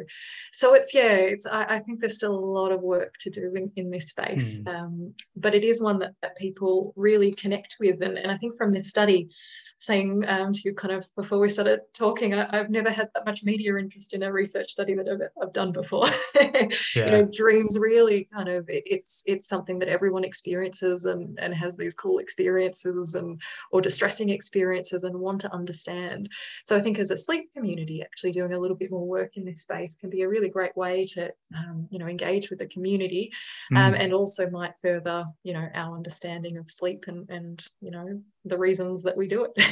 so 0.52 0.74
it's 0.74 0.94
yeah 0.94 1.16
it's 1.16 1.46
I, 1.46 1.66
I, 1.76 1.80
think 1.80 2.00
there's 2.00 2.16
still 2.16 2.36
a 2.36 2.40
lot 2.40 2.72
of 2.72 2.82
work 2.82 3.16
to 3.22 3.30
do 3.30 3.52
in, 3.56 3.72
in 3.76 3.92
this 3.92 4.10
space 4.10 4.62
mm. 4.62 4.74
um, 4.74 5.14
but 5.36 5.56
it 5.56 5.64
is 5.64 5.82
one 5.82 6.00
that, 6.00 6.14
that 6.22 6.38
people 6.38 6.94
really 6.96 7.34
connect 7.34 7.78
with 7.80 8.02
and, 8.02 8.18
and 8.18 8.32
i 8.32 8.38
think 8.38 8.58
from 8.58 8.72
this 8.72 8.90
study 8.90 9.30
saying 9.80 10.26
um, 10.28 10.52
to 10.54 10.62
you 10.66 10.74
kind 10.74 10.94
of 10.94 11.08
before 11.16 11.40
we 11.40 11.48
started 11.48 11.80
talking, 11.94 12.34
I, 12.34 12.56
have 12.56 12.70
never 12.70 12.92
had 12.92 13.10
that 13.16 13.26
much 13.26 13.44
media 13.44 13.78
interest 13.78 14.14
in 14.14 14.24
a 14.24 14.32
research 14.32 14.72
study 14.72 14.94
that 14.94 15.08
I've, 15.08 15.22
I've 15.42 15.54
done 15.54 15.72
before. 15.72 16.08
yeah. 16.36 16.68
You 16.96 17.06
know, 17.06 17.30
dreams 17.34 17.80
really 17.80 18.28
kind 18.34 18.50
of 18.50 18.66
it's 18.68 19.24
it's 19.26 19.48
something 19.48 19.80
that 19.80 19.88
everyone 19.88 20.26
experiences 20.26 21.06
and, 21.06 21.40
and 21.42 21.54
has 21.54 21.78
these 21.78 21.94
cool 21.94 22.20
experiences 22.20 23.16
and 23.16 23.42
or 23.72 23.82
distressing 23.82 24.30
experiences 24.30 25.06
and 25.06 25.16
want 25.18 25.40
to 25.42 25.54
understand. 25.54 26.30
So 26.66 26.76
I 26.76 26.82
think 26.82 27.00
as 27.00 27.12
a 27.12 27.18
sleep 27.18 27.52
community, 27.54 28.02
actually 28.02 28.34
doing 28.34 28.54
a 28.54 28.60
little 28.60 28.78
bit 28.78 28.92
more 28.92 29.08
work 29.08 29.38
in 29.38 29.46
this 29.46 29.62
space 29.62 29.96
can 29.96 30.10
be 30.10 30.24
a 30.24 30.30
really 30.30 30.50
great 30.50 30.76
way 30.76 31.06
to 31.14 31.32
um, 31.58 31.88
you 31.90 32.00
know 32.00 32.08
engage 32.08 32.50
with 32.50 32.60
the 32.60 32.68
community 32.68 33.32
um, 33.76 33.94
mm. 33.94 34.00
and 34.00 34.14
also 34.14 34.50
might 34.50 34.78
further 34.78 35.26
you 35.44 35.54
know 35.54 35.70
our 35.74 35.96
understanding 35.96 36.58
of 36.58 36.70
sleep 36.70 37.06
and 37.08 37.30
and 37.30 37.66
you 37.80 37.92
know 37.92 38.22
the 38.46 38.58
reasons 38.58 39.04
that 39.04 39.16
we 39.16 39.28
do 39.28 39.46
it. 39.46 39.52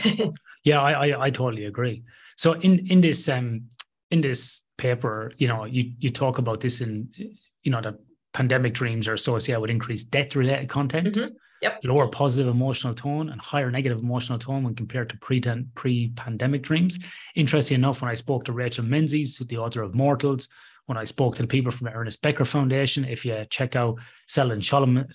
yeah, 0.64 0.82
I, 0.82 1.08
I, 1.08 1.26
I 1.26 1.30
totally 1.30 1.66
agree. 1.66 2.04
So 2.36 2.54
in 2.54 2.88
in 2.88 3.02
this 3.02 3.28
um 3.30 3.64
in 4.12 4.22
this 4.22 4.62
paper, 4.78 5.32
you 5.38 5.48
know, 5.48 5.66
you 5.66 5.92
you 6.00 6.10
talk 6.10 6.38
about 6.38 6.60
this 6.60 6.82
in 6.82 7.10
you 7.64 7.72
know 7.72 7.82
that 7.82 7.96
pandemic 8.34 8.74
dreams 8.74 9.08
are 9.08 9.14
associated 9.14 9.60
with 9.62 9.72
increased 9.72 10.12
death 10.12 10.36
related 10.36 10.70
content. 10.70 11.16
Mm-hmm. 11.16 11.34
Yep. 11.62 11.80
Lower 11.86 12.08
positive 12.08 12.48
emotional 12.48 12.94
tone 12.94 13.30
and 13.30 13.42
higher 13.42 13.72
negative 13.72 13.98
emotional 13.98 14.38
tone 14.38 14.64
when 14.64 14.76
compared 14.76 15.10
to 15.10 15.18
pre 15.18 15.42
pre 15.74 16.10
pandemic 16.16 16.62
dreams. 16.62 17.00
Interesting 17.36 17.76
enough, 17.76 18.02
when 18.02 18.12
I 18.12 18.14
spoke 18.14 18.46
to 18.46 18.54
Rachel 18.54 18.86
Menzies, 18.86 19.40
the 19.40 19.58
author 19.58 19.82
of 19.82 19.96
Mortals, 19.96 20.50
when 20.86 21.00
I 21.00 21.04
spoke 21.04 21.36
to 21.36 21.42
the 21.42 21.48
people 21.48 21.72
from 21.72 21.86
the 21.86 21.94
Ernest 21.94 22.22
Becker 22.22 22.46
Foundation, 22.46 23.06
if 23.06 23.26
you 23.26 23.44
check 23.50 23.76
out 23.76 24.00
Sheldon, 24.28 24.62
Solomon, 24.62 25.08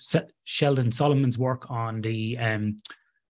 Sheldon 0.43 0.91
Solomon's 0.91 1.37
work 1.37 1.69
on 1.71 2.01
the 2.01 2.37
um, 2.37 2.77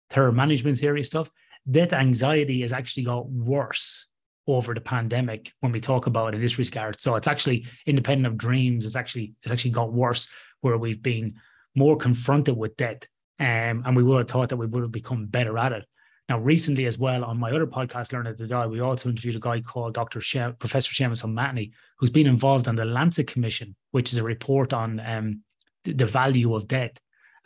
terror 0.09 0.31
management 0.31 0.77
theory 0.77 1.03
stuff, 1.03 1.29
that 1.67 1.93
anxiety 1.93 2.61
has 2.61 2.73
actually 2.73 3.03
got 3.03 3.29
worse 3.29 4.07
over 4.47 4.73
the 4.73 4.81
pandemic 4.81 5.51
when 5.59 5.71
we 5.71 5.79
talk 5.79 6.07
about 6.07 6.33
it 6.33 6.37
in 6.37 6.41
this 6.41 6.57
regard. 6.57 6.99
So 6.99 7.15
it's 7.15 7.27
actually 7.27 7.67
independent 7.85 8.27
of 8.27 8.37
dreams, 8.37 8.85
it's 8.85 8.95
actually 8.95 9.33
it's 9.43 9.51
actually 9.51 9.71
got 9.71 9.93
worse 9.93 10.27
where 10.61 10.77
we've 10.77 11.01
been 11.01 11.35
more 11.75 11.95
confronted 11.95 12.57
with 12.57 12.75
death. 12.77 13.03
Um, 13.39 13.83
and 13.85 13.95
we 13.95 14.03
would 14.03 14.17
have 14.17 14.27
thought 14.27 14.49
that 14.49 14.57
we 14.57 14.65
would 14.65 14.83
have 14.83 14.91
become 14.91 15.27
better 15.27 15.57
at 15.57 15.71
it. 15.71 15.85
Now, 16.27 16.39
recently 16.39 16.85
as 16.85 16.97
well, 16.99 17.23
on 17.23 17.39
my 17.39 17.51
other 17.51 17.65
podcast, 17.65 18.13
Learn 18.13 18.25
to 18.25 18.47
Die, 18.47 18.67
we 18.67 18.81
also 18.81 19.09
interviewed 19.09 19.37
a 19.37 19.39
guy 19.39 19.61
called 19.61 19.95
Dr. 19.95 20.21
She- 20.21 20.39
Professor 20.59 20.91
Seamus 20.91 21.23
O'Mahony, 21.23 21.71
who's 21.97 22.11
been 22.11 22.27
involved 22.27 22.67
on 22.67 22.75
the 22.75 22.85
Lancet 22.85 23.25
Commission, 23.25 23.75
which 23.91 24.13
is 24.13 24.19
a 24.19 24.23
report 24.23 24.71
on 24.71 24.99
um, 24.99 25.41
the 25.85 26.05
value 26.05 26.53
of 26.53 26.67
death. 26.67 26.91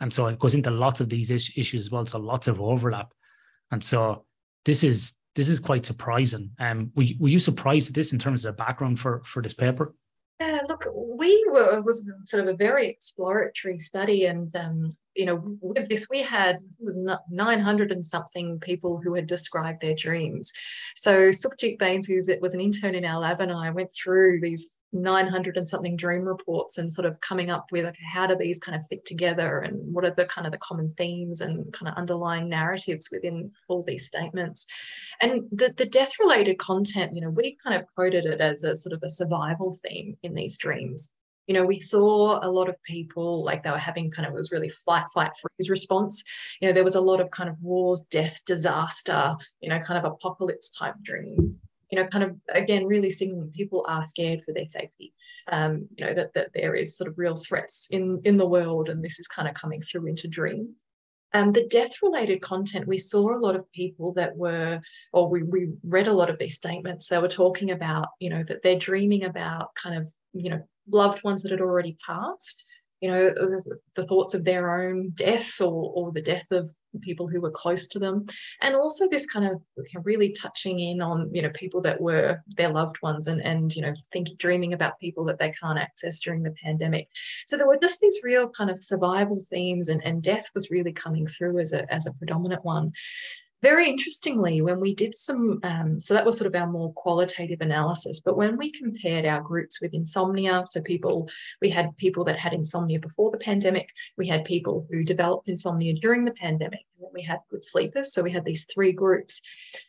And 0.00 0.12
so 0.12 0.26
it 0.26 0.38
goes 0.38 0.54
into 0.54 0.70
lots 0.70 1.00
of 1.00 1.08
these 1.08 1.30
is- 1.30 1.52
issues 1.56 1.86
as 1.86 1.90
well. 1.90 2.06
So 2.06 2.18
lots 2.18 2.48
of 2.48 2.60
overlap. 2.60 3.12
And 3.70 3.82
so 3.82 4.24
this 4.64 4.84
is 4.84 5.14
this 5.34 5.48
is 5.48 5.58
quite 5.58 5.84
surprising. 5.84 6.50
Um, 6.60 6.92
were, 6.94 7.04
were 7.18 7.28
you 7.28 7.40
surprised 7.40 7.88
at 7.88 7.94
this 7.94 8.12
in 8.12 8.18
terms 8.18 8.44
of 8.44 8.56
the 8.56 8.62
background 8.62 9.00
for 9.00 9.22
for 9.24 9.42
this 9.42 9.54
paper? 9.54 9.94
Yeah, 10.40 10.60
look, 10.68 10.86
we 10.94 11.44
were 11.50 11.78
it 11.78 11.84
was 11.84 12.10
sort 12.24 12.46
of 12.46 12.54
a 12.54 12.56
very 12.56 12.88
exploratory 12.88 13.78
study, 13.78 14.26
and 14.26 14.54
um, 14.56 14.88
you 15.14 15.26
know, 15.26 15.56
with 15.60 15.88
this, 15.88 16.08
we 16.10 16.22
had 16.22 16.58
was 16.80 16.98
nine 17.30 17.60
hundred 17.60 17.92
and 17.92 18.04
something 18.04 18.58
people 18.60 19.00
who 19.02 19.14
had 19.14 19.26
described 19.26 19.80
their 19.80 19.94
dreams. 19.94 20.52
So 20.96 21.28
Sukhjit 21.28 21.78
Bains, 21.78 22.06
who 22.06 22.20
was 22.40 22.54
an 22.54 22.60
intern 22.60 22.94
in 22.94 23.04
our 23.04 23.20
lab, 23.20 23.40
and 23.40 23.52
I 23.52 23.70
went 23.70 23.90
through 23.94 24.40
these 24.40 24.78
900 24.94 25.56
and 25.56 25.66
something 25.66 25.96
dream 25.96 26.22
reports 26.22 26.78
and 26.78 26.90
sort 26.90 27.04
of 27.04 27.20
coming 27.20 27.50
up 27.50 27.66
with 27.72 27.84
okay, 27.84 28.04
how 28.04 28.26
do 28.26 28.36
these 28.36 28.60
kind 28.60 28.76
of 28.76 28.86
fit 28.86 29.04
together 29.04 29.58
and 29.58 29.92
what 29.92 30.04
are 30.04 30.10
the 30.12 30.24
kind 30.26 30.46
of 30.46 30.52
the 30.52 30.58
common 30.58 30.88
themes 30.90 31.40
and 31.40 31.72
kind 31.72 31.88
of 31.88 31.96
underlying 31.96 32.48
narratives 32.48 33.08
within 33.10 33.50
all 33.68 33.82
these 33.82 34.06
statements 34.06 34.66
and 35.20 35.42
the, 35.50 35.74
the 35.76 35.84
death 35.84 36.12
related 36.20 36.58
content 36.58 37.14
you 37.14 37.20
know 37.20 37.30
we 37.30 37.56
kind 37.62 37.74
of 37.74 37.86
coded 37.96 38.24
it 38.24 38.40
as 38.40 38.62
a 38.62 38.76
sort 38.76 38.92
of 38.92 39.02
a 39.02 39.08
survival 39.08 39.76
theme 39.84 40.16
in 40.22 40.32
these 40.32 40.56
dreams 40.56 41.10
you 41.46 41.54
know 41.54 41.64
we 41.64 41.78
saw 41.80 42.38
a 42.42 42.50
lot 42.50 42.68
of 42.68 42.82
people 42.82 43.44
like 43.44 43.62
they 43.62 43.70
were 43.70 43.78
having 43.78 44.10
kind 44.10 44.26
of 44.26 44.34
it 44.34 44.38
was 44.38 44.52
really 44.52 44.68
flight 44.68 45.04
flight, 45.12 45.30
freeze 45.40 45.70
response 45.70 46.22
you 46.60 46.68
know 46.68 46.72
there 46.72 46.84
was 46.84 46.94
a 46.94 47.00
lot 47.00 47.20
of 47.20 47.30
kind 47.30 47.48
of 47.48 47.56
wars 47.60 48.02
death 48.10 48.40
disaster 48.46 49.34
you 49.60 49.68
know 49.68 49.78
kind 49.80 49.98
of 49.98 50.10
apocalypse 50.10 50.70
type 50.70 50.94
dreams 51.02 51.60
you 51.94 52.00
know, 52.00 52.08
kind 52.08 52.24
of 52.24 52.36
again, 52.48 52.86
really 52.86 53.10
signaling 53.10 53.52
people 53.52 53.84
are 53.86 54.04
scared 54.04 54.42
for 54.42 54.52
their 54.52 54.66
safety. 54.66 55.14
Um, 55.46 55.88
you 55.96 56.04
know, 56.04 56.12
that, 56.12 56.34
that 56.34 56.50
there 56.52 56.74
is 56.74 56.96
sort 56.96 57.08
of 57.08 57.16
real 57.16 57.36
threats 57.36 57.86
in, 57.92 58.20
in 58.24 58.36
the 58.36 58.48
world, 58.48 58.88
and 58.88 59.04
this 59.04 59.20
is 59.20 59.28
kind 59.28 59.46
of 59.46 59.54
coming 59.54 59.80
through 59.80 60.06
into 60.06 60.26
dreams. 60.26 60.70
Um, 61.34 61.52
the 61.52 61.68
death 61.68 62.02
related 62.02 62.42
content, 62.42 62.88
we 62.88 62.98
saw 62.98 63.36
a 63.36 63.38
lot 63.38 63.54
of 63.54 63.70
people 63.72 64.12
that 64.14 64.36
were, 64.36 64.80
or 65.12 65.28
we, 65.28 65.44
we 65.44 65.68
read 65.84 66.08
a 66.08 66.12
lot 66.12 66.30
of 66.30 66.38
these 66.38 66.56
statements, 66.56 67.08
they 67.08 67.18
were 67.18 67.28
talking 67.28 67.70
about, 67.70 68.08
you 68.18 68.30
know, 68.30 68.42
that 68.42 68.62
they're 68.62 68.78
dreaming 68.78 69.24
about 69.24 69.74
kind 69.76 69.96
of, 69.96 70.08
you 70.32 70.50
know, 70.50 70.62
loved 70.88 71.22
ones 71.24 71.42
that 71.42 71.50
had 71.50 71.60
already 71.60 71.96
passed 72.04 72.64
you 73.04 73.10
know 73.10 73.28
the, 73.34 73.78
the, 73.96 74.06
thoughts 74.06 74.32
of 74.32 74.44
their 74.44 74.80
own 74.80 75.10
death 75.14 75.60
or, 75.60 75.92
or 75.94 76.10
the 76.10 76.22
death 76.22 76.50
of 76.50 76.72
people 77.02 77.28
who 77.28 77.38
were 77.38 77.50
close 77.50 77.86
to 77.88 77.98
them. 77.98 78.24
And 78.62 78.74
also 78.74 79.06
this 79.08 79.26
kind 79.26 79.44
of 79.44 79.60
really 80.04 80.32
touching 80.32 80.78
in 80.80 81.02
on 81.02 81.28
you 81.30 81.42
know 81.42 81.50
people 81.50 81.82
that 81.82 82.00
were 82.00 82.42
their 82.56 82.70
loved 82.70 82.96
ones 83.02 83.26
and 83.26 83.42
and 83.42 83.76
you 83.76 83.82
know 83.82 83.92
think 84.10 84.28
dreaming 84.38 84.72
about 84.72 84.98
people 85.00 85.22
that 85.26 85.38
they 85.38 85.50
can't 85.50 85.78
access 85.78 86.18
during 86.20 86.42
the 86.42 86.54
pandemic. 86.64 87.08
So 87.46 87.58
there 87.58 87.66
were 87.66 87.76
just 87.76 88.00
these 88.00 88.20
real 88.22 88.48
kind 88.48 88.70
of 88.70 88.82
survival 88.82 89.38
themes 89.50 89.90
and, 89.90 90.02
and 90.02 90.22
death 90.22 90.50
was 90.54 90.70
really 90.70 90.92
coming 90.92 91.26
through 91.26 91.58
as 91.58 91.74
a 91.74 91.92
as 91.92 92.06
a 92.06 92.14
predominant 92.14 92.64
one 92.64 92.92
very 93.64 93.88
interestingly, 93.88 94.60
when 94.60 94.78
we 94.78 94.94
did 94.94 95.14
some, 95.14 95.58
um, 95.62 95.98
so 95.98 96.12
that 96.12 96.26
was 96.26 96.36
sort 96.36 96.46
of 96.46 96.60
our 96.60 96.70
more 96.70 96.92
qualitative 96.92 97.62
analysis, 97.62 98.20
but 98.20 98.36
when 98.36 98.58
we 98.58 98.70
compared 98.70 99.24
our 99.24 99.40
groups 99.40 99.80
with 99.80 99.94
insomnia, 99.94 100.62
so 100.66 100.82
people, 100.82 101.30
we 101.62 101.70
had 101.70 101.96
people 101.96 102.24
that 102.24 102.38
had 102.38 102.52
insomnia 102.52 103.00
before 103.00 103.30
the 103.30 103.38
pandemic, 103.38 103.88
we 104.18 104.28
had 104.28 104.44
people 104.44 104.86
who 104.90 105.02
developed 105.02 105.48
insomnia 105.48 105.94
during 105.94 106.26
the 106.26 106.32
pandemic, 106.32 106.80
and 106.94 107.04
then 107.06 107.10
we 107.14 107.22
had 107.22 107.40
good 107.50 107.64
sleepers. 107.64 108.12
So 108.12 108.22
we 108.22 108.32
had 108.32 108.44
these 108.44 108.66
three 108.66 108.92
groups. 108.92 109.40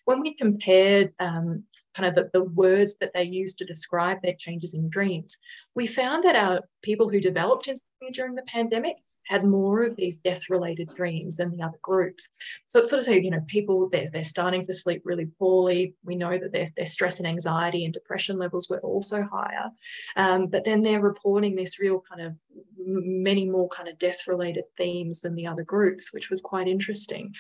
When 0.06 0.22
we 0.22 0.34
compared 0.34 1.14
um, 1.20 1.64
kind 1.98 2.08
of 2.08 2.16
the, 2.16 2.30
the 2.32 2.46
words 2.46 2.96
that 3.00 3.12
they 3.14 3.24
used 3.24 3.58
to 3.58 3.66
describe 3.66 4.22
their 4.22 4.36
changes 4.40 4.74
in 4.74 4.90
dreams, 4.90 5.38
we 5.76 5.86
found 5.86 6.24
that 6.24 6.38
our 6.38 6.62
people 6.82 7.10
who 7.10 7.20
developed 7.20 7.68
insomnia 7.68 8.14
during 8.14 8.36
the 8.36 8.44
pandemic 8.44 8.98
had 9.26 9.44
more 9.44 9.84
of 9.84 9.96
these 9.96 10.18
death 10.18 10.50
related 10.50 10.94
dreams 10.96 11.38
than 11.38 11.52
the 11.52 11.62
other 11.62 11.78
groups. 11.82 12.30
So 12.68 12.80
it's 12.80 12.90
sort 12.90 13.00
of 13.00 13.06
say, 13.06 13.20
you 13.20 13.32
know, 13.32 13.42
people, 13.48 13.90
they're, 13.90 14.10
they're 14.12 14.24
starting 14.24 14.66
to 14.68 14.74
sleep 14.74 15.02
really 15.04 15.26
poorly. 15.26 15.96
We 16.04 16.16
know 16.16 16.38
that 16.38 16.52
their, 16.52 16.68
their 16.78 16.86
stress 16.86 17.20
and 17.20 17.28
anxiety 17.28 17.86
and 17.86 17.94
depression 17.94 18.38
levels 18.38 18.70
were 18.70 18.80
also 18.80 19.24
higher. 19.24 19.70
Um, 20.16 20.48
but 20.48 20.64
then 20.64 20.82
they're 20.82 21.02
reporting 21.02 21.56
this 21.56 21.80
real 21.80 22.02
kind 22.08 22.22
of 22.22 22.36
many 22.78 23.50
more 23.50 23.68
kind 23.70 23.90
of 23.90 23.98
death 23.98 24.28
related 24.28 24.66
themes 24.78 25.22
than 25.22 25.36
the 25.36 25.48
other 25.48 25.64
groups, 25.64 26.14
which 26.14 26.30
was 26.30 26.42
quite 26.42 26.68
interesting. 26.68 27.34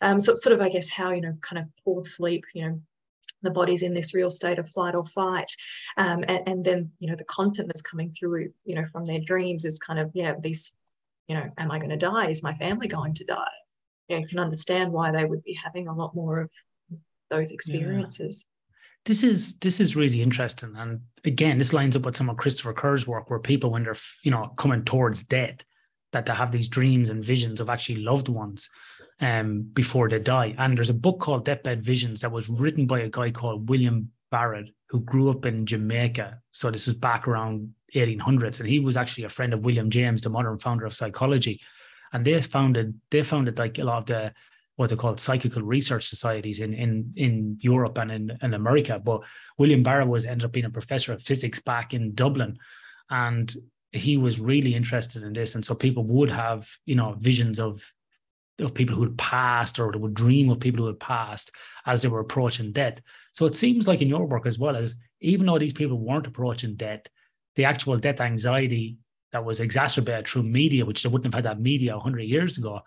Um, 0.00 0.20
so 0.20 0.32
it's 0.32 0.42
sort 0.42 0.54
of, 0.54 0.60
I 0.60 0.68
guess, 0.68 0.88
how, 0.90 1.10
you 1.10 1.20
know, 1.20 1.36
kind 1.40 1.58
of 1.60 1.66
poor 1.84 2.04
sleep, 2.04 2.44
you 2.54 2.62
know, 2.62 2.80
the 3.42 3.50
body's 3.50 3.82
in 3.82 3.94
this 3.94 4.14
real 4.14 4.30
state 4.30 4.58
of 4.58 4.68
flight 4.68 4.94
or 4.94 5.04
fight 5.04 5.50
um, 5.96 6.24
and, 6.28 6.48
and, 6.48 6.64
then 6.64 6.90
you 6.98 7.08
know 7.08 7.14
the 7.14 7.24
content 7.24 7.68
that's 7.68 7.82
coming 7.82 8.12
through 8.12 8.50
you 8.64 8.74
know 8.74 8.84
from 8.84 9.06
their 9.06 9.20
dreams 9.20 9.64
is 9.64 9.78
kind 9.78 9.98
of 9.98 10.10
yeah 10.12 10.34
these 10.40 10.74
you 11.28 11.34
know, 11.34 11.48
am 11.58 11.70
I 11.70 11.78
going 11.78 11.90
to 11.90 11.96
die? 11.96 12.28
Is 12.28 12.42
my 12.42 12.54
family 12.54 12.88
going 12.88 13.14
to 13.14 13.24
die? 13.24 13.44
You, 14.08 14.16
know, 14.16 14.22
you 14.22 14.28
can 14.28 14.38
understand 14.38 14.92
why 14.92 15.12
they 15.12 15.24
would 15.24 15.44
be 15.44 15.58
having 15.62 15.86
a 15.86 15.94
lot 15.94 16.14
more 16.14 16.40
of 16.40 16.50
those 17.30 17.52
experiences. 17.52 18.46
Yeah. 18.46 18.54
This 19.04 19.22
is 19.22 19.56
this 19.58 19.80
is 19.80 19.96
really 19.96 20.20
interesting, 20.20 20.74
and 20.76 21.00
again, 21.24 21.56
this 21.56 21.72
lines 21.72 21.96
up 21.96 22.02
with 22.02 22.16
some 22.16 22.28
of 22.28 22.36
Christopher 22.36 22.74
Kerr's 22.74 23.06
work, 23.06 23.30
where 23.30 23.38
people, 23.38 23.70
when 23.70 23.84
they're 23.84 23.96
you 24.22 24.30
know 24.30 24.48
coming 24.56 24.84
towards 24.84 25.22
death, 25.22 25.64
that 26.12 26.26
they 26.26 26.34
have 26.34 26.52
these 26.52 26.68
dreams 26.68 27.08
and 27.08 27.24
visions 27.24 27.60
of 27.60 27.70
actually 27.70 28.02
loved 28.02 28.28
ones 28.28 28.68
um, 29.20 29.62
before 29.72 30.08
they 30.08 30.18
die. 30.18 30.54
And 30.58 30.76
there's 30.76 30.90
a 30.90 30.94
book 30.94 31.20
called 31.20 31.44
Deathbed 31.44 31.82
Visions 31.82 32.20
that 32.20 32.32
was 32.32 32.48
written 32.48 32.86
by 32.86 33.00
a 33.00 33.08
guy 33.08 33.30
called 33.30 33.68
William 33.68 34.10
Barrett, 34.30 34.70
who 34.88 35.00
grew 35.00 35.30
up 35.30 35.46
in 35.46 35.64
Jamaica. 35.64 36.40
So 36.50 36.70
this 36.70 36.86
was 36.86 36.94
back 36.94 37.28
around 37.28 37.72
1800s, 37.94 38.60
and 38.60 38.68
he 38.68 38.78
was 38.78 38.96
actually 38.96 39.24
a 39.24 39.28
friend 39.28 39.52
of 39.52 39.64
William 39.64 39.90
James, 39.90 40.20
the 40.20 40.30
modern 40.30 40.58
founder 40.58 40.86
of 40.86 40.94
psychology. 40.94 41.60
And 42.12 42.24
they 42.24 42.40
founded 42.40 42.98
they 43.10 43.22
founded 43.22 43.58
like 43.58 43.78
a 43.78 43.84
lot 43.84 43.98
of 43.98 44.06
the 44.06 44.32
what 44.76 44.90
they 44.90 44.96
call 44.96 45.16
psychical 45.16 45.62
research 45.62 46.08
societies 46.08 46.60
in 46.60 46.72
in 46.72 47.12
in 47.16 47.58
Europe 47.60 47.98
and 47.98 48.10
in, 48.10 48.38
in 48.42 48.54
America. 48.54 49.00
But 49.02 49.22
William 49.58 49.82
Barrett 49.82 50.08
was 50.08 50.24
ended 50.24 50.44
up 50.44 50.52
being 50.52 50.66
a 50.66 50.70
professor 50.70 51.12
of 51.12 51.22
physics 51.22 51.60
back 51.60 51.94
in 51.94 52.14
Dublin, 52.14 52.58
and 53.10 53.52
he 53.92 54.16
was 54.16 54.38
really 54.38 54.74
interested 54.74 55.22
in 55.22 55.32
this. 55.32 55.54
And 55.54 55.64
so 55.64 55.74
people 55.74 56.04
would 56.04 56.30
have 56.30 56.68
you 56.86 56.94
know 56.94 57.16
visions 57.18 57.60
of 57.60 57.82
of 58.60 58.74
people 58.74 58.96
who 58.96 59.02
had 59.02 59.18
passed 59.18 59.78
or 59.78 59.92
they 59.92 59.98
would 59.98 60.14
dream 60.14 60.50
of 60.50 60.60
people 60.60 60.80
who 60.80 60.88
had 60.88 61.00
passed 61.00 61.52
as 61.86 62.02
they 62.02 62.08
were 62.08 62.20
approaching 62.20 62.72
death. 62.72 63.00
So 63.32 63.46
it 63.46 63.54
seems 63.54 63.86
like 63.86 64.02
in 64.02 64.08
your 64.08 64.26
work 64.26 64.46
as 64.46 64.58
well 64.58 64.76
as 64.76 64.96
even 65.20 65.46
though 65.46 65.58
these 65.58 65.72
people 65.72 65.98
weren't 65.98 66.26
approaching 66.26 66.74
death, 66.74 67.02
the 67.58 67.64
actual 67.64 67.98
death 67.98 68.20
anxiety 68.20 68.96
that 69.32 69.44
was 69.44 69.58
exacerbated 69.58 70.28
through 70.28 70.44
media, 70.44 70.86
which 70.86 71.02
they 71.02 71.08
wouldn't 71.08 71.34
have 71.34 71.44
had 71.44 71.50
that 71.50 71.60
media 71.60 71.92
100 71.92 72.20
years 72.20 72.56
ago, 72.56 72.80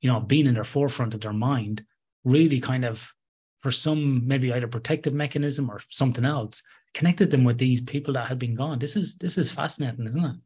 you 0.00 0.10
know, 0.10 0.18
being 0.18 0.46
in 0.46 0.54
their 0.54 0.64
forefront 0.64 1.14
of 1.14 1.20
their 1.20 1.32
mind, 1.32 1.84
really 2.24 2.60
kind 2.60 2.84
of, 2.84 3.12
for 3.60 3.70
some 3.70 4.26
maybe 4.26 4.52
either 4.52 4.66
protective 4.66 5.14
mechanism 5.14 5.70
or 5.70 5.80
something 5.90 6.24
else, 6.24 6.60
connected 6.92 7.30
them 7.30 7.44
with 7.44 7.56
these 7.56 7.80
people 7.80 8.14
that 8.14 8.28
had 8.28 8.38
been 8.38 8.56
gone. 8.56 8.80
This 8.80 8.96
is 8.96 9.14
this 9.16 9.38
is 9.38 9.52
fascinating, 9.52 10.08
isn't 10.08 10.24
it? 10.24 10.36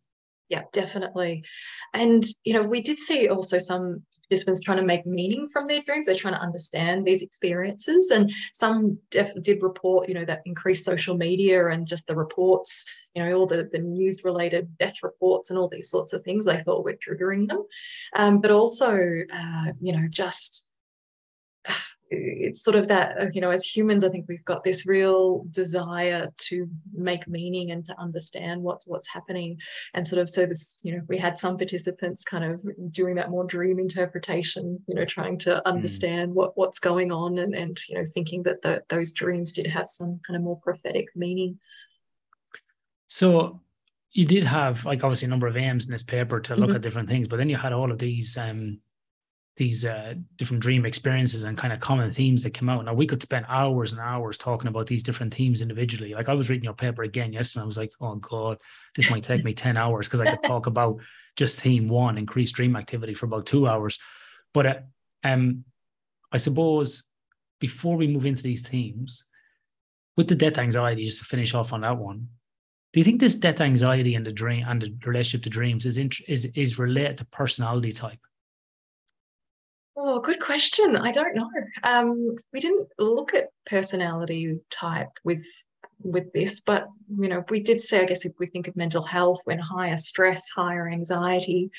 Yeah, 0.50 0.64
definitely. 0.72 1.44
And, 1.94 2.24
you 2.44 2.52
know, 2.52 2.62
we 2.62 2.80
did 2.80 2.98
see 2.98 3.28
also 3.28 3.58
some 3.60 4.02
participants 4.28 4.60
trying 4.60 4.78
to 4.78 4.84
make 4.84 5.06
meaning 5.06 5.46
from 5.46 5.68
their 5.68 5.80
dreams. 5.82 6.06
They're 6.06 6.16
trying 6.16 6.34
to 6.34 6.40
understand 6.40 7.06
these 7.06 7.22
experiences. 7.22 8.10
And 8.10 8.32
some 8.52 8.98
def- 9.10 9.40
did 9.42 9.62
report, 9.62 10.08
you 10.08 10.14
know, 10.14 10.24
that 10.24 10.42
increased 10.46 10.84
social 10.84 11.16
media 11.16 11.68
and 11.68 11.86
just 11.86 12.08
the 12.08 12.16
reports, 12.16 12.84
you 13.14 13.24
know, 13.24 13.32
all 13.32 13.46
the, 13.46 13.68
the 13.72 13.78
news 13.78 14.22
related 14.24 14.76
death 14.78 15.04
reports 15.04 15.50
and 15.50 15.58
all 15.58 15.68
these 15.68 15.88
sorts 15.88 16.12
of 16.12 16.22
things 16.22 16.46
they 16.46 16.58
thought 16.58 16.84
were 16.84 16.94
triggering 16.94 17.46
them. 17.48 17.64
Um, 18.16 18.40
but 18.40 18.50
also, 18.50 18.92
uh, 19.32 19.66
you 19.80 19.92
know, 19.92 20.08
just 20.10 20.66
it's 22.10 22.62
sort 22.62 22.74
of 22.74 22.88
that 22.88 23.16
uh, 23.20 23.26
you 23.32 23.40
know 23.40 23.50
as 23.50 23.64
humans 23.64 24.02
i 24.02 24.08
think 24.08 24.26
we've 24.28 24.44
got 24.44 24.64
this 24.64 24.86
real 24.86 25.44
desire 25.52 26.28
to 26.36 26.68
make 26.92 27.26
meaning 27.28 27.70
and 27.70 27.84
to 27.84 27.98
understand 28.00 28.60
what's 28.60 28.86
what's 28.86 29.08
happening 29.08 29.56
and 29.94 30.04
sort 30.04 30.20
of 30.20 30.28
so 30.28 30.44
this 30.44 30.80
you 30.82 30.92
know 30.92 31.02
we 31.08 31.16
had 31.16 31.36
some 31.36 31.56
participants 31.56 32.24
kind 32.24 32.44
of 32.44 32.64
doing 32.90 33.14
that 33.14 33.30
more 33.30 33.44
dream 33.44 33.78
interpretation 33.78 34.78
you 34.88 34.94
know 34.94 35.04
trying 35.04 35.38
to 35.38 35.54
hmm. 35.54 35.60
understand 35.72 36.32
mm. 36.32 36.34
what 36.34 36.56
what's 36.56 36.80
going 36.80 37.12
on 37.12 37.38
and 37.38 37.54
and 37.54 37.78
you 37.88 37.96
know 37.96 38.04
thinking 38.12 38.42
that 38.42 38.60
the, 38.62 38.82
those 38.88 39.12
dreams 39.12 39.52
did 39.52 39.66
have 39.66 39.88
some 39.88 40.20
kind 40.26 40.36
of 40.36 40.42
more 40.42 40.58
prophetic 40.60 41.08
meaning 41.14 41.58
so 43.06 43.60
you 44.12 44.24
did 44.24 44.42
have 44.42 44.84
like 44.84 45.04
obviously 45.04 45.26
a 45.26 45.28
number 45.28 45.46
of 45.46 45.56
aims 45.56 45.84
in 45.84 45.92
this 45.92 46.02
paper 46.02 46.40
to 46.40 46.56
look 46.56 46.70
mm-hmm. 46.70 46.76
at 46.76 46.82
different 46.82 47.08
things 47.08 47.28
but 47.28 47.36
then 47.36 47.48
you 47.48 47.56
had 47.56 47.72
all 47.72 47.92
of 47.92 47.98
these 47.98 48.36
um 48.36 48.80
these 49.56 49.84
uh, 49.84 50.14
different 50.36 50.62
dream 50.62 50.86
experiences 50.86 51.44
and 51.44 51.58
kind 51.58 51.72
of 51.72 51.80
common 51.80 52.10
themes 52.10 52.42
that 52.42 52.54
come 52.54 52.68
out. 52.68 52.84
Now 52.84 52.94
we 52.94 53.06
could 53.06 53.22
spend 53.22 53.46
hours 53.48 53.92
and 53.92 54.00
hours 54.00 54.38
talking 54.38 54.68
about 54.68 54.86
these 54.86 55.02
different 55.02 55.34
themes 55.34 55.60
individually. 55.60 56.14
Like 56.14 56.28
I 56.28 56.34
was 56.34 56.48
reading 56.48 56.64
your 56.64 56.74
paper 56.74 57.02
again 57.02 57.32
yesterday, 57.32 57.62
I 57.62 57.66
was 57.66 57.76
like, 57.76 57.92
oh 58.00 58.14
god, 58.16 58.58
this 58.96 59.10
might 59.10 59.22
take 59.22 59.44
me 59.44 59.52
ten 59.52 59.76
hours 59.76 60.06
because 60.06 60.20
I 60.20 60.30
could 60.30 60.42
talk 60.42 60.66
about 60.66 61.00
just 61.36 61.60
theme 61.60 61.88
one, 61.88 62.18
increased 62.18 62.54
dream 62.54 62.76
activity, 62.76 63.14
for 63.14 63.26
about 63.26 63.46
two 63.46 63.68
hours. 63.68 63.98
But 64.54 64.66
uh, 64.66 64.76
um, 65.24 65.64
I 66.32 66.38
suppose 66.38 67.04
before 67.60 67.96
we 67.96 68.06
move 68.06 68.26
into 68.26 68.42
these 68.42 68.66
themes, 68.66 69.26
with 70.16 70.28
the 70.28 70.34
death 70.34 70.58
anxiety, 70.58 71.04
just 71.04 71.18
to 71.18 71.24
finish 71.24 71.54
off 71.54 71.72
on 71.72 71.82
that 71.82 71.98
one, 71.98 72.28
do 72.92 73.00
you 73.00 73.04
think 73.04 73.20
this 73.20 73.34
death 73.34 73.60
anxiety 73.60 74.14
and 74.14 74.26
the 74.26 74.32
dream 74.32 74.64
and 74.66 74.82
the 74.82 74.94
relationship 75.06 75.44
to 75.44 75.50
dreams 75.50 75.86
is 75.86 75.98
int- 75.98 76.22
is 76.28 76.46
is 76.54 76.78
related 76.78 77.18
to 77.18 77.24
personality 77.26 77.92
type? 77.92 78.18
Oh, 79.96 80.20
good 80.20 80.40
question. 80.40 80.96
I 80.96 81.10
don't 81.10 81.34
know. 81.34 81.50
Um, 81.82 82.30
we 82.52 82.60
didn't 82.60 82.88
look 82.98 83.34
at 83.34 83.48
personality 83.66 84.58
type 84.70 85.10
with 85.24 85.44
with 86.02 86.32
this, 86.32 86.60
but 86.60 86.86
you 87.20 87.28
know, 87.28 87.44
we 87.50 87.60
did 87.60 87.78
say, 87.78 88.00
I 88.00 88.06
guess, 88.06 88.24
if 88.24 88.32
we 88.38 88.46
think 88.46 88.68
of 88.68 88.76
mental 88.76 89.02
health, 89.02 89.42
when 89.44 89.58
higher 89.58 89.98
stress, 89.98 90.48
higher 90.48 90.88
anxiety, 90.88 91.70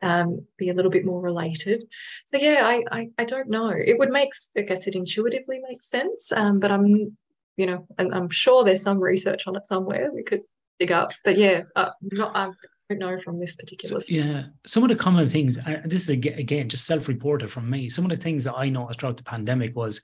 um, 0.00 0.46
be 0.58 0.68
a 0.68 0.74
little 0.74 0.92
bit 0.92 1.04
more 1.04 1.20
related. 1.20 1.84
So 2.26 2.38
yeah, 2.38 2.60
I, 2.64 2.84
I, 2.92 3.08
I 3.18 3.24
don't 3.24 3.48
know. 3.48 3.70
It 3.70 3.98
would 3.98 4.10
make, 4.10 4.30
I 4.56 4.60
guess, 4.62 4.86
it 4.86 4.94
intuitively 4.94 5.60
makes 5.68 5.86
sense, 5.86 6.30
um, 6.30 6.60
but 6.60 6.70
I'm, 6.70 7.16
you 7.56 7.66
know, 7.66 7.84
and 7.98 8.14
I'm 8.14 8.30
sure 8.30 8.62
there's 8.62 8.82
some 8.82 9.00
research 9.00 9.48
on 9.48 9.56
it 9.56 9.66
somewhere 9.66 10.10
we 10.12 10.22
could 10.22 10.42
dig 10.78 10.92
up. 10.92 11.10
But 11.24 11.36
yeah, 11.36 11.62
uh, 11.74 11.90
not, 12.00 12.30
I'm 12.36 12.54
don't 12.90 12.98
know 12.98 13.18
from 13.18 13.38
this 13.38 13.56
particular. 13.56 14.00
So, 14.00 14.14
yeah, 14.14 14.44
some 14.66 14.82
of 14.82 14.88
the 14.88 14.96
common 14.96 15.26
things. 15.26 15.58
This 15.84 16.02
is 16.04 16.08
again 16.10 16.68
just 16.68 16.86
self-reported 16.86 17.50
from 17.50 17.68
me. 17.68 17.88
Some 17.88 18.04
of 18.04 18.10
the 18.10 18.16
things 18.16 18.44
that 18.44 18.54
I 18.54 18.68
noticed 18.68 19.00
throughout 19.00 19.16
the 19.16 19.22
pandemic 19.22 19.74
was 19.74 20.02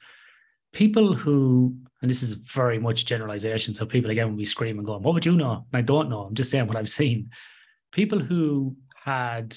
people 0.72 1.12
who, 1.12 1.76
and 2.00 2.10
this 2.10 2.22
is 2.22 2.34
very 2.34 2.78
much 2.78 3.04
generalization. 3.06 3.74
So 3.74 3.84
people 3.86 4.10
again 4.10 4.30
will 4.30 4.36
be 4.36 4.44
screaming, 4.44 4.84
going, 4.84 5.02
"What 5.02 5.14
would 5.14 5.26
you 5.26 5.36
know?" 5.36 5.66
And 5.72 5.78
I 5.78 5.82
don't 5.82 6.08
know. 6.08 6.22
I'm 6.22 6.34
just 6.34 6.50
saying 6.50 6.66
what 6.66 6.76
I've 6.76 6.88
seen. 6.88 7.30
People 7.92 8.18
who 8.18 8.76
had 8.94 9.56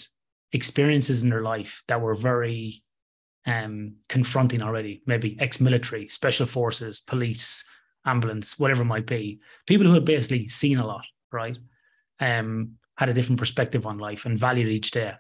experiences 0.52 1.24
in 1.24 1.30
their 1.30 1.42
life 1.42 1.84
that 1.88 2.02
were 2.02 2.16
very 2.16 2.84
um, 3.46 3.96
confronting 4.10 4.62
already, 4.62 5.02
maybe 5.06 5.38
ex-military, 5.40 6.08
special 6.08 6.46
forces, 6.46 7.02
police, 7.02 7.64
ambulance, 8.06 8.60
whatever 8.60 8.84
it 8.84 8.86
might 8.86 9.06
be. 9.06 9.40
People 9.68 9.88
who 9.88 9.94
had 9.94 10.06
basically 10.06 10.48
seen 10.48 10.78
a 10.78 10.86
lot, 10.86 11.06
right? 11.32 11.58
Um, 12.20 12.74
had 12.98 13.10
a 13.10 13.14
different 13.14 13.40
perspective 13.40 13.86
on 13.86 13.98
life 13.98 14.26
and 14.26 14.38
valued 14.38 14.68
each 14.68 14.92
day. 14.92 15.14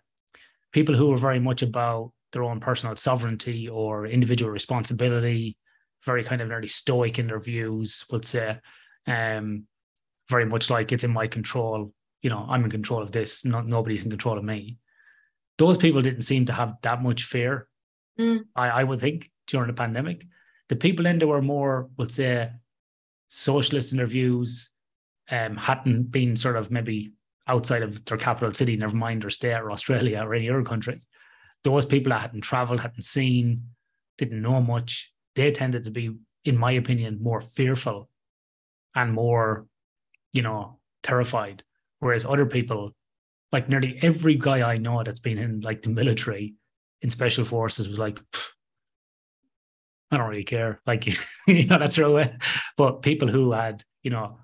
People 0.72 0.96
who 0.96 1.10
were 1.10 1.18
very 1.18 1.40
much 1.40 1.62
about 1.62 2.12
their 2.32 2.44
own 2.44 2.60
personal 2.60 2.96
sovereignty 2.96 3.70
or 3.70 4.06
individual 4.06 4.52
responsibility, 4.52 5.58
very 6.04 6.24
kind 6.24 6.42
of 6.42 6.48
very 6.48 6.68
stoic 6.68 7.20
in 7.20 7.28
their 7.28 7.40
views, 7.40 8.06
would 8.12 8.26
say, 8.26 8.60
um, 9.08 9.66
very 10.30 10.46
much 10.46 10.70
like 10.70 10.92
it's 10.92 11.04
in 11.04 11.14
my 11.14 11.28
control. 11.28 11.94
You 12.22 12.30
know, 12.30 12.46
I'm 12.50 12.64
in 12.64 12.72
control 12.72 13.02
of 13.02 13.12
this. 13.12 13.46
Not 13.46 13.68
nobody's 13.68 14.04
in 14.04 14.10
control 14.10 14.38
of 14.38 14.44
me. 14.44 14.78
Those 15.58 15.78
people 15.78 16.02
didn't 16.02 16.22
seem 16.22 16.46
to 16.46 16.54
have 16.54 16.76
that 16.82 17.02
much 17.02 17.24
fear. 17.24 17.68
Mm. 18.20 18.46
I, 18.56 18.70
I 18.70 18.84
would 18.84 19.00
think 19.00 19.30
during 19.48 19.68
the 19.68 19.74
pandemic, 19.74 20.26
the 20.70 20.76
people 20.76 21.06
in 21.06 21.20
there 21.20 21.28
were 21.28 21.42
more, 21.42 21.90
let's 21.98 22.16
say, 22.16 22.50
socialist 23.30 23.92
in 23.92 23.98
their 23.98 24.08
views, 24.08 24.72
um, 25.30 25.58
hadn't 25.58 26.12
been 26.12 26.36
sort 26.36 26.56
of 26.56 26.72
maybe 26.72 27.14
outside 27.48 27.84
of 27.84 28.04
their 28.06 28.18
capital 28.18 28.54
city, 28.54 28.78
never 28.78 28.96
mind 28.96 29.24
their 29.24 29.30
state 29.30 29.54
or 29.54 29.72
Australia 29.72 30.22
or 30.24 30.34
any 30.34 30.50
other 30.50 30.64
country. 30.64 31.02
Those 31.64 31.86
people 31.86 32.12
that 32.12 32.22
hadn't 32.22 32.42
traveled, 32.42 32.80
hadn't 32.80 33.04
seen, 33.04 33.70
didn't 34.18 34.42
know 34.42 34.62
much, 34.62 35.14
they 35.36 35.52
tended 35.52 35.86
to 35.86 35.92
be, 35.92 36.16
in 36.46 36.58
my 36.58 36.72
opinion, 36.72 37.20
more 37.22 37.42
fearful 37.42 38.10
and 38.96 39.14
more, 39.14 39.66
you 40.32 40.42
know, 40.42 40.80
terrified. 41.02 41.64
Whereas 42.00 42.26
other 42.26 42.46
people, 42.46 42.92
like 43.52 43.70
nearly 43.70 43.98
every 44.02 44.36
guy 44.36 44.62
I 44.62 44.78
know 44.78 45.04
that's 45.04 45.20
been 45.20 45.38
in 45.38 45.62
like 45.62 45.82
the 45.82 45.90
military, 45.90 46.56
in 47.02 47.10
special 47.10 47.46
forces, 47.46 47.90
was 47.90 48.00
like, 48.00 48.20
I 50.12 50.18
don't 50.18 50.30
really 50.30 50.44
care. 50.44 50.80
Like, 50.86 51.08
you 51.48 51.66
know, 51.66 51.80
that's 51.80 51.98
way. 51.98 52.38
But 52.78 53.02
people 53.02 53.28
who 53.28 53.52
had, 53.52 53.84
you 54.04 54.12
know, 54.12 54.38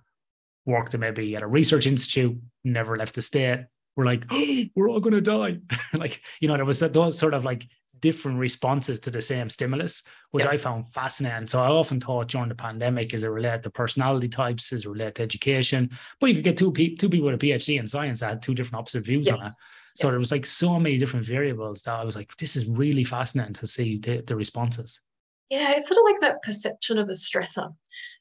worked 0.69 0.97
maybe 0.97 1.35
at 1.35 1.43
a 1.43 1.47
research 1.47 1.87
institute, 1.87 2.37
never 2.63 2.95
left 2.95 3.15
the 3.15 3.21
state. 3.21 3.65
We're 3.95 4.05
like, 4.05 4.25
oh, 4.29 4.63
we're 4.75 4.89
all 4.89 4.99
going 4.99 5.13
to 5.13 5.21
die. 5.21 5.57
like, 5.93 6.21
you 6.39 6.47
know, 6.47 6.55
there 6.55 6.65
was 6.65 6.79
those 6.79 7.17
sort 7.17 7.33
of 7.33 7.43
like 7.43 7.67
different 7.99 8.39
responses 8.39 8.99
to 9.01 9.11
the 9.11 9.21
same 9.21 9.49
stimulus, 9.49 10.03
which 10.31 10.45
I 10.45 10.55
found 10.55 10.87
fascinating. 10.87 11.47
So 11.47 11.61
I 11.61 11.67
often 11.67 11.99
thought 11.99 12.29
during 12.29 12.47
the 12.47 12.55
pandemic, 12.55 13.13
is 13.13 13.23
it 13.23 13.27
related 13.27 13.63
to 13.63 13.69
personality 13.69 14.29
types? 14.29 14.71
Is 14.71 14.85
it 14.85 14.89
related 14.89 15.15
to 15.15 15.23
education? 15.23 15.89
But 16.19 16.27
you 16.27 16.35
could 16.35 16.45
get 16.45 16.57
two, 16.57 16.71
pe- 16.71 16.95
two 16.95 17.09
people 17.09 17.29
with 17.29 17.43
a 17.43 17.45
PhD 17.45 17.77
in 17.77 17.87
science 17.87 18.21
that 18.21 18.29
had 18.29 18.41
two 18.41 18.55
different 18.55 18.79
opposite 18.79 19.05
views 19.05 19.27
on 19.27 19.45
it. 19.45 19.53
So 19.97 20.09
there 20.09 20.19
was 20.19 20.31
like 20.31 20.45
so 20.45 20.79
many 20.79 20.97
different 20.97 21.25
variables 21.25 21.81
that 21.81 21.95
I 21.95 22.05
was 22.05 22.15
like, 22.15 22.33
this 22.37 22.55
is 22.55 22.69
really 22.69 23.03
fascinating 23.03 23.55
to 23.55 23.67
see 23.67 23.97
the, 23.97 24.21
the 24.21 24.35
responses. 24.35 25.01
Yeah, 25.49 25.73
it's 25.75 25.89
sort 25.89 25.97
of 25.97 26.05
like 26.05 26.21
that 26.21 26.41
perception 26.41 26.99
of 26.99 27.09
a 27.09 27.13
stressor. 27.13 27.73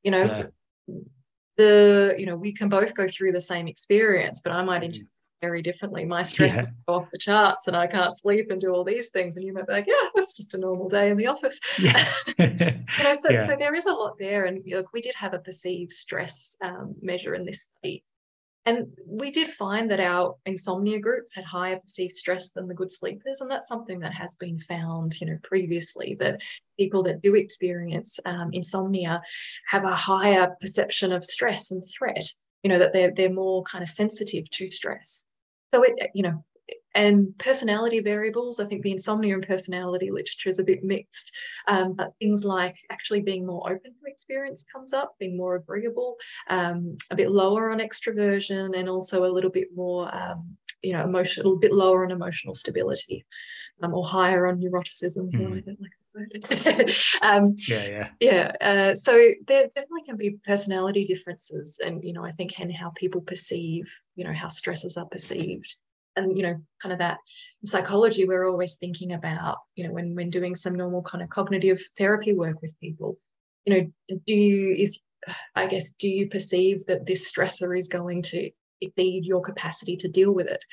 You 0.02 0.10
know, 0.10 0.24
yeah 0.24 0.46
the 1.58 2.14
you 2.16 2.24
know 2.24 2.36
we 2.36 2.52
can 2.52 2.68
both 2.68 2.94
go 2.94 3.06
through 3.06 3.32
the 3.32 3.40
same 3.40 3.66
experience 3.68 4.40
but 4.42 4.52
i 4.52 4.62
might 4.62 4.80
mm. 4.80 4.86
interpret 4.86 5.08
very 5.40 5.62
differently 5.62 6.04
my 6.04 6.22
stress 6.22 6.56
yeah. 6.56 6.66
go 6.86 6.94
off 6.94 7.10
the 7.12 7.18
charts 7.18 7.68
and 7.68 7.76
i 7.76 7.86
can't 7.86 8.16
sleep 8.16 8.50
and 8.50 8.60
do 8.60 8.72
all 8.72 8.82
these 8.82 9.10
things 9.10 9.36
and 9.36 9.44
you 9.44 9.52
might 9.52 9.66
be 9.66 9.72
like 9.72 9.86
yeah 9.86 10.08
that's 10.14 10.36
just 10.36 10.54
a 10.54 10.58
normal 10.58 10.88
day 10.88 11.10
in 11.10 11.16
the 11.16 11.26
office 11.26 11.60
yeah. 11.78 12.04
you 12.38 13.04
know 13.04 13.14
so, 13.14 13.30
yeah. 13.30 13.46
so 13.46 13.54
there 13.56 13.74
is 13.74 13.86
a 13.86 13.92
lot 13.92 14.18
there 14.18 14.46
and 14.46 14.62
look 14.66 14.92
we 14.92 15.00
did 15.00 15.14
have 15.14 15.34
a 15.34 15.38
perceived 15.38 15.92
stress 15.92 16.56
um, 16.62 16.94
measure 17.00 17.34
in 17.34 17.44
this 17.44 17.62
study 17.62 18.02
and 18.68 18.86
we 19.06 19.30
did 19.30 19.48
find 19.48 19.90
that 19.90 19.98
our 19.98 20.36
insomnia 20.44 21.00
groups 21.00 21.34
had 21.34 21.44
higher 21.44 21.78
perceived 21.78 22.14
stress 22.14 22.50
than 22.50 22.68
the 22.68 22.74
good 22.74 22.90
sleepers. 22.90 23.40
And 23.40 23.50
that's 23.50 23.66
something 23.66 23.98
that 24.00 24.12
has 24.12 24.36
been 24.36 24.58
found, 24.58 25.18
you 25.22 25.26
know, 25.26 25.38
previously 25.42 26.16
that 26.20 26.42
people 26.78 27.02
that 27.04 27.22
do 27.22 27.34
experience 27.34 28.20
um, 28.26 28.50
insomnia 28.52 29.22
have 29.68 29.84
a 29.84 29.94
higher 29.94 30.54
perception 30.60 31.12
of 31.12 31.24
stress 31.24 31.70
and 31.70 31.82
threat, 31.82 32.26
you 32.62 32.68
know, 32.68 32.78
that 32.78 32.92
they're, 32.92 33.10
they're 33.10 33.32
more 33.32 33.62
kind 33.62 33.82
of 33.82 33.88
sensitive 33.88 34.50
to 34.50 34.70
stress. 34.70 35.24
So 35.72 35.82
it, 35.82 36.10
you 36.14 36.22
know, 36.22 36.44
and 36.98 37.38
personality 37.38 38.00
variables. 38.00 38.58
I 38.58 38.64
think 38.64 38.82
the 38.82 38.90
insomnia 38.90 39.34
and 39.34 39.46
personality 39.46 40.10
literature 40.10 40.48
is 40.48 40.58
a 40.58 40.64
bit 40.64 40.82
mixed, 40.82 41.30
um, 41.68 41.92
but 41.92 42.12
things 42.18 42.44
like 42.44 42.76
actually 42.90 43.22
being 43.22 43.46
more 43.46 43.62
open 43.70 43.92
to 43.92 44.06
experience 44.10 44.64
comes 44.72 44.92
up, 44.92 45.14
being 45.20 45.36
more 45.36 45.54
agreeable, 45.54 46.16
um, 46.50 46.98
a 47.12 47.16
bit 47.16 47.30
lower 47.30 47.70
on 47.70 47.78
extroversion, 47.78 48.76
and 48.76 48.88
also 48.88 49.24
a 49.24 49.32
little 49.32 49.50
bit 49.50 49.68
more. 49.74 50.12
Um, 50.12 50.56
you 50.80 50.92
know, 50.92 51.02
emotional, 51.02 51.54
a 51.54 51.58
bit 51.58 51.72
lower 51.72 52.04
on 52.04 52.12
emotional 52.12 52.54
stability, 52.54 53.26
um, 53.82 53.92
or 53.92 54.04
higher 54.04 54.46
on 54.46 54.60
neuroticism. 54.60 55.28
Mm. 55.32 55.76
um, 57.22 57.56
yeah, 57.66 57.84
yeah, 57.84 58.08
yeah. 58.20 58.52
Uh, 58.60 58.94
so 58.94 59.12
there 59.48 59.66
definitely 59.74 60.04
can 60.06 60.16
be 60.16 60.38
personality 60.44 61.04
differences, 61.04 61.80
and 61.84 62.04
you 62.04 62.12
know, 62.12 62.24
I 62.24 62.30
think 62.30 62.60
and 62.60 62.72
how 62.72 62.90
people 62.90 63.20
perceive, 63.20 63.92
you 64.14 64.24
know, 64.24 64.32
how 64.32 64.46
stresses 64.46 64.96
are 64.96 65.06
perceived 65.06 65.74
and 66.18 66.36
you 66.36 66.42
know 66.42 66.56
kind 66.82 66.92
of 66.92 66.98
that 66.98 67.18
psychology 67.64 68.24
we're 68.24 68.48
always 68.48 68.76
thinking 68.76 69.12
about 69.12 69.58
you 69.74 69.86
know 69.86 69.92
when 69.92 70.14
when 70.14 70.30
doing 70.30 70.54
some 70.54 70.74
normal 70.74 71.02
kind 71.02 71.22
of 71.22 71.30
cognitive 71.30 71.80
therapy 71.96 72.32
work 72.32 72.60
with 72.60 72.78
people 72.80 73.18
you 73.64 73.74
know 73.74 74.16
do 74.26 74.34
you 74.34 74.74
is 74.74 75.00
i 75.54 75.66
guess 75.66 75.92
do 75.92 76.08
you 76.08 76.28
perceive 76.28 76.84
that 76.86 77.06
this 77.06 77.30
stressor 77.30 77.76
is 77.76 77.88
going 77.88 78.22
to 78.22 78.50
exceed 78.80 79.24
your 79.24 79.40
capacity 79.40 79.96
to 79.96 80.08
deal 80.08 80.32
with 80.32 80.46
it 80.46 80.64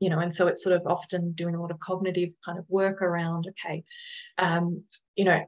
you 0.00 0.10
know 0.10 0.18
and 0.18 0.34
so 0.34 0.46
it's 0.48 0.64
sort 0.64 0.74
of 0.74 0.82
often 0.86 1.32
doing 1.32 1.54
a 1.54 1.60
lot 1.60 1.70
of 1.70 1.78
cognitive 1.78 2.30
kind 2.44 2.58
of 2.58 2.64
work 2.68 3.00
around 3.00 3.46
okay 3.48 3.84
um, 4.38 4.82
you 5.14 5.24
know 5.24 5.40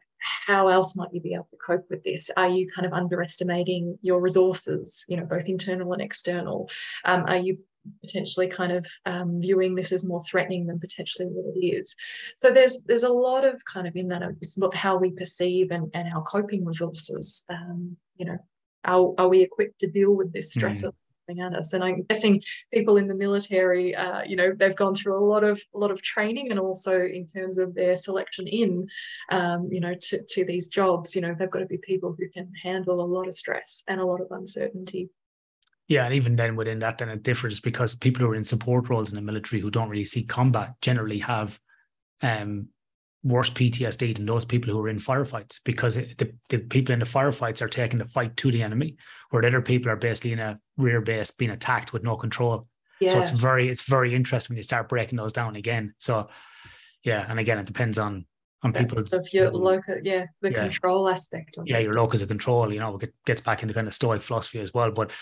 how 0.46 0.68
else 0.68 0.96
might 0.96 1.12
you 1.12 1.20
be 1.20 1.34
able 1.34 1.48
to 1.50 1.56
cope 1.64 1.86
with 1.88 2.02
this? 2.02 2.30
Are 2.36 2.48
you 2.48 2.66
kind 2.74 2.86
of 2.86 2.92
underestimating 2.92 3.98
your 4.02 4.20
resources, 4.20 5.04
you 5.08 5.16
know, 5.16 5.24
both 5.24 5.48
internal 5.48 5.92
and 5.92 6.02
external? 6.02 6.68
Um, 7.04 7.24
are 7.26 7.36
you 7.36 7.58
potentially 8.00 8.48
kind 8.48 8.72
of 8.72 8.86
um, 9.04 9.40
viewing 9.40 9.74
this 9.74 9.92
as 9.92 10.04
more 10.04 10.20
threatening 10.20 10.66
than 10.66 10.78
potentially 10.78 11.26
what 11.26 11.54
it 11.56 11.58
is. 11.64 11.94
So 12.38 12.50
there's 12.50 12.82
there's 12.86 13.04
a 13.04 13.08
lot 13.08 13.44
of 13.44 13.64
kind 13.64 13.86
of 13.86 13.96
in 13.96 14.08
that 14.08 14.22
it's 14.40 14.58
how 14.74 14.96
we 14.96 15.10
perceive 15.12 15.70
and, 15.70 15.90
and 15.94 16.12
our 16.12 16.22
coping 16.22 16.64
resources. 16.64 17.44
Um, 17.48 17.96
you 18.16 18.26
know, 18.26 18.38
are, 18.84 19.12
are 19.18 19.28
we 19.28 19.42
equipped 19.42 19.80
to 19.80 19.90
deal 19.90 20.12
with 20.12 20.32
this 20.32 20.52
stress 20.52 20.82
mm. 20.82 20.92
coming 21.26 21.42
at 21.42 21.54
us? 21.54 21.72
And 21.72 21.84
I'm 21.84 22.02
guessing 22.08 22.42
people 22.72 22.96
in 22.96 23.08
the 23.08 23.14
military, 23.14 23.94
uh, 23.94 24.22
you 24.26 24.36
know, 24.36 24.52
they've 24.56 24.76
gone 24.76 24.94
through 24.94 25.18
a 25.18 25.26
lot 25.26 25.44
of 25.44 25.60
a 25.74 25.78
lot 25.78 25.90
of 25.90 26.02
training 26.02 26.50
and 26.50 26.60
also 26.60 27.00
in 27.00 27.26
terms 27.26 27.58
of 27.58 27.74
their 27.74 27.96
selection 27.96 28.46
in, 28.46 28.86
um, 29.30 29.68
you 29.70 29.80
know, 29.80 29.94
to, 29.94 30.22
to 30.30 30.44
these 30.44 30.68
jobs, 30.68 31.14
you 31.14 31.20
know, 31.20 31.34
they've 31.38 31.50
got 31.50 31.60
to 31.60 31.66
be 31.66 31.78
people 31.78 32.14
who 32.16 32.28
can 32.30 32.50
handle 32.62 33.00
a 33.00 33.12
lot 33.16 33.28
of 33.28 33.34
stress 33.34 33.84
and 33.88 34.00
a 34.00 34.06
lot 34.06 34.20
of 34.20 34.28
uncertainty. 34.30 35.10
Yeah, 35.88 36.04
and 36.04 36.14
even 36.14 36.34
then 36.34 36.56
within 36.56 36.80
that, 36.80 36.98
then 36.98 37.08
it 37.08 37.22
differs 37.22 37.60
because 37.60 37.94
people 37.94 38.24
who 38.24 38.32
are 38.32 38.36
in 38.36 38.44
support 38.44 38.88
roles 38.88 39.12
in 39.12 39.16
the 39.16 39.22
military 39.22 39.60
who 39.60 39.70
don't 39.70 39.88
really 39.88 40.04
see 40.04 40.24
combat 40.24 40.74
generally 40.80 41.20
have 41.20 41.58
um, 42.22 42.68
worse 43.22 43.50
PTSD 43.50 44.16
than 44.16 44.26
those 44.26 44.44
people 44.44 44.72
who 44.72 44.80
are 44.80 44.88
in 44.88 44.98
firefights 44.98 45.60
because 45.64 45.96
it, 45.96 46.18
the, 46.18 46.32
the 46.48 46.58
people 46.58 46.92
in 46.92 46.98
the 46.98 47.04
firefights 47.04 47.62
are 47.62 47.68
taking 47.68 48.00
the 48.00 48.06
fight 48.06 48.36
to 48.38 48.50
the 48.50 48.62
enemy, 48.62 48.96
where 49.30 49.42
the 49.42 49.48
other 49.48 49.62
people 49.62 49.90
are 49.90 49.96
basically 49.96 50.32
in 50.32 50.40
a 50.40 50.58
rear 50.76 51.00
base 51.00 51.30
being 51.30 51.52
attacked 51.52 51.92
with 51.92 52.02
no 52.02 52.16
control. 52.16 52.66
Yes. 53.00 53.12
So 53.12 53.20
it's 53.20 53.30
very 53.30 53.68
it's 53.68 53.82
very 53.82 54.14
interesting 54.14 54.54
when 54.54 54.58
you 54.58 54.62
start 54.64 54.88
breaking 54.88 55.18
those 55.18 55.32
down 55.32 55.54
again. 55.54 55.94
So 55.98 56.28
yeah, 57.04 57.24
and 57.28 57.38
again 57.38 57.58
it 57.58 57.66
depends 57.66 57.98
on 57.98 58.26
on 58.62 58.72
people 58.72 58.98
of 58.98 59.32
your 59.32 59.50
local 59.50 59.96
yeah 60.02 60.26
the 60.40 60.50
yeah. 60.50 60.62
control 60.62 61.08
aspect 61.08 61.58
yeah 61.66 61.76
it. 61.76 61.82
your 61.82 61.92
locus 61.92 62.22
of 62.22 62.28
control 62.28 62.72
you 62.72 62.80
know 62.80 62.96
it 62.96 63.12
gets 63.26 63.40
back 63.40 63.62
into 63.62 63.74
kind 63.74 63.86
of 63.86 63.92
stoic 63.92 64.22
philosophy 64.22 64.58
as 64.60 64.72
well 64.72 64.90
but 64.90 65.12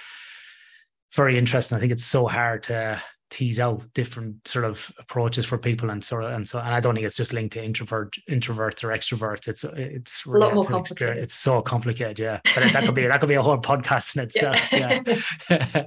very 1.14 1.38
interesting. 1.38 1.76
I 1.76 1.80
think 1.80 1.92
it's 1.92 2.04
so 2.04 2.26
hard 2.26 2.64
to 2.64 3.02
tease 3.34 3.58
out 3.58 3.82
different 3.94 4.46
sort 4.46 4.64
of 4.64 4.92
approaches 5.00 5.44
for 5.44 5.58
people 5.58 5.90
and 5.90 6.04
sort 6.04 6.22
of 6.22 6.30
and 6.30 6.46
so 6.46 6.60
and 6.60 6.72
I 6.72 6.78
don't 6.78 6.94
think 6.94 7.04
it's 7.04 7.16
just 7.16 7.32
linked 7.32 7.54
to 7.54 7.64
introvert 7.64 8.16
introverts 8.30 8.84
or 8.84 8.88
extroverts. 8.90 9.48
It's 9.48 9.64
it's 9.64 10.24
really 10.24 10.44
a 10.44 10.46
lot 10.46 10.54
more 10.54 10.64
complicated. 10.64 11.16
It's 11.16 11.34
so 11.34 11.60
complicated, 11.60 12.20
yeah. 12.20 12.38
But 12.54 12.72
that 12.72 12.84
could 12.84 12.94
be 12.94 13.08
that 13.08 13.18
could 13.18 13.28
be 13.28 13.34
a 13.34 13.42
whole 13.42 13.58
podcast 13.58 14.14
in 14.14 14.22
itself. 14.22 14.72
Yeah. 14.72 15.02
yeah. 15.50 15.86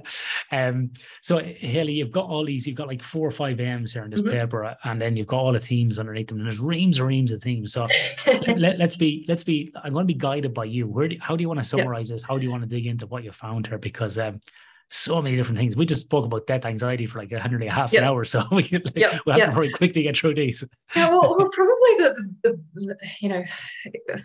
um 0.52 0.90
so 1.22 1.38
Hailey, 1.38 1.94
you've 1.94 2.12
got 2.12 2.26
all 2.26 2.44
these, 2.44 2.66
you've 2.66 2.76
got 2.76 2.86
like 2.86 3.02
four 3.02 3.26
or 3.26 3.30
five 3.30 3.60
M's 3.60 3.94
here 3.94 4.04
in 4.04 4.10
this 4.10 4.20
mm-hmm. 4.20 4.32
paper, 4.32 4.76
and 4.84 5.00
then 5.00 5.16
you've 5.16 5.26
got 5.26 5.38
all 5.38 5.52
the 5.52 5.60
themes 5.60 5.98
underneath 5.98 6.28
them, 6.28 6.38
and 6.38 6.46
there's 6.46 6.60
reams 6.60 6.98
and 6.98 7.08
reams 7.08 7.32
of 7.32 7.42
themes. 7.42 7.72
So 7.72 7.88
let, 8.56 8.78
us 8.78 8.96
be 8.96 9.24
let's 9.26 9.44
be 9.44 9.72
I'm 9.82 9.94
going 9.94 10.06
to 10.06 10.12
be 10.12 10.18
guided 10.18 10.52
by 10.52 10.64
you. 10.64 10.86
Where 10.86 11.08
do, 11.08 11.16
how 11.18 11.34
do 11.34 11.42
you 11.42 11.48
want 11.48 11.60
to 11.60 11.64
summarize 11.64 12.10
yes. 12.10 12.20
this? 12.20 12.22
How 12.22 12.36
do 12.36 12.44
you 12.44 12.50
want 12.50 12.62
to 12.62 12.68
dig 12.68 12.86
into 12.86 13.06
what 13.06 13.24
you 13.24 13.32
found 13.32 13.68
here? 13.68 13.78
Because 13.78 14.18
um 14.18 14.40
so 14.88 15.20
many 15.20 15.36
different 15.36 15.58
things. 15.58 15.76
We 15.76 15.84
just 15.84 16.02
spoke 16.02 16.24
about 16.24 16.46
death 16.46 16.64
anxiety 16.64 17.06
for 17.06 17.18
like 17.18 17.30
a 17.32 17.40
hundred 17.40 17.60
and 17.62 17.70
a 17.70 17.74
half 17.74 17.92
yes. 17.92 18.00
an 18.00 18.08
hour, 18.08 18.24
so 18.24 18.44
we 18.52 18.62
can, 18.62 18.82
like, 18.84 18.96
yep. 18.96 19.20
we'll 19.24 19.34
have 19.34 19.40
yep. 19.40 19.48
to 19.50 19.54
very 19.54 19.70
quickly 19.70 20.02
get 20.02 20.16
through 20.16 20.34
these. 20.34 20.64
Yeah, 20.96 21.10
well, 21.10 21.20
well 21.38 21.50
probably 21.50 21.94
the, 21.98 22.34
the, 22.42 22.60
the, 22.74 22.96
you 23.20 23.28
know, 23.28 23.44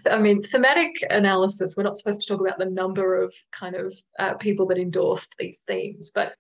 I 0.10 0.20
mean, 0.20 0.42
thematic 0.42 0.92
analysis. 1.10 1.76
We're 1.76 1.84
not 1.84 1.98
supposed 1.98 2.22
to 2.22 2.28
talk 2.28 2.42
about 2.42 2.58
the 2.58 2.66
number 2.66 3.22
of 3.22 3.34
kind 3.52 3.76
of 3.76 3.94
uh, 4.20 4.36
people 4.36 4.66
that 4.68 4.78
endorsed 4.78 5.36
these 5.38 5.64
themes, 5.68 6.12
but 6.16 6.34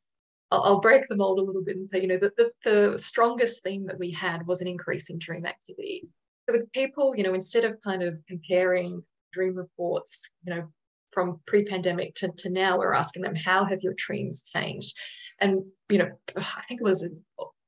I'll, 0.52 0.64
I'll, 0.64 0.80
break 0.80 1.08
the 1.08 1.18
mold 1.18 1.40
a 1.40 1.44
little 1.44 1.64
bit 1.64 1.76
and 1.76 1.90
say, 1.90 2.02
you 2.02 2.08
know, 2.08 2.20
that 2.20 2.38
the, 2.38 2.52
the 2.64 2.98
strongest 2.98 3.64
theme 3.64 3.86
that 3.88 4.00
we 4.00 4.12
had 4.12 4.48
was 4.48 4.62
an 4.62 4.68
increase 4.68 5.10
in 5.10 5.18
dream 5.18 5.46
activity. 5.46 6.08
So 6.48 6.56
with 6.56 6.72
people, 6.72 7.16
you 7.16 7.24
know, 7.24 7.34
instead 7.34 7.66
of 7.66 7.82
kind 7.82 8.04
of 8.04 8.22
comparing 8.28 9.04
dream 9.34 9.56
reports, 9.56 10.30
you 10.46 10.54
know, 10.54 10.68
from 11.14 11.40
pre-pandemic 11.46 12.16
to, 12.16 12.30
to 12.38 12.50
now 12.50 12.78
we're 12.78 12.94
asking 12.94 13.24
them 13.24 13.36
how 13.36 13.66
have 13.66 13.82
your 13.82 13.94
dreams 13.98 14.50
changed? 14.50 14.98
And 15.40 15.64
you 15.94 16.00
know 16.00 16.12
i 16.36 16.62
think 16.68 16.82
it 16.82 16.84
was 16.84 17.08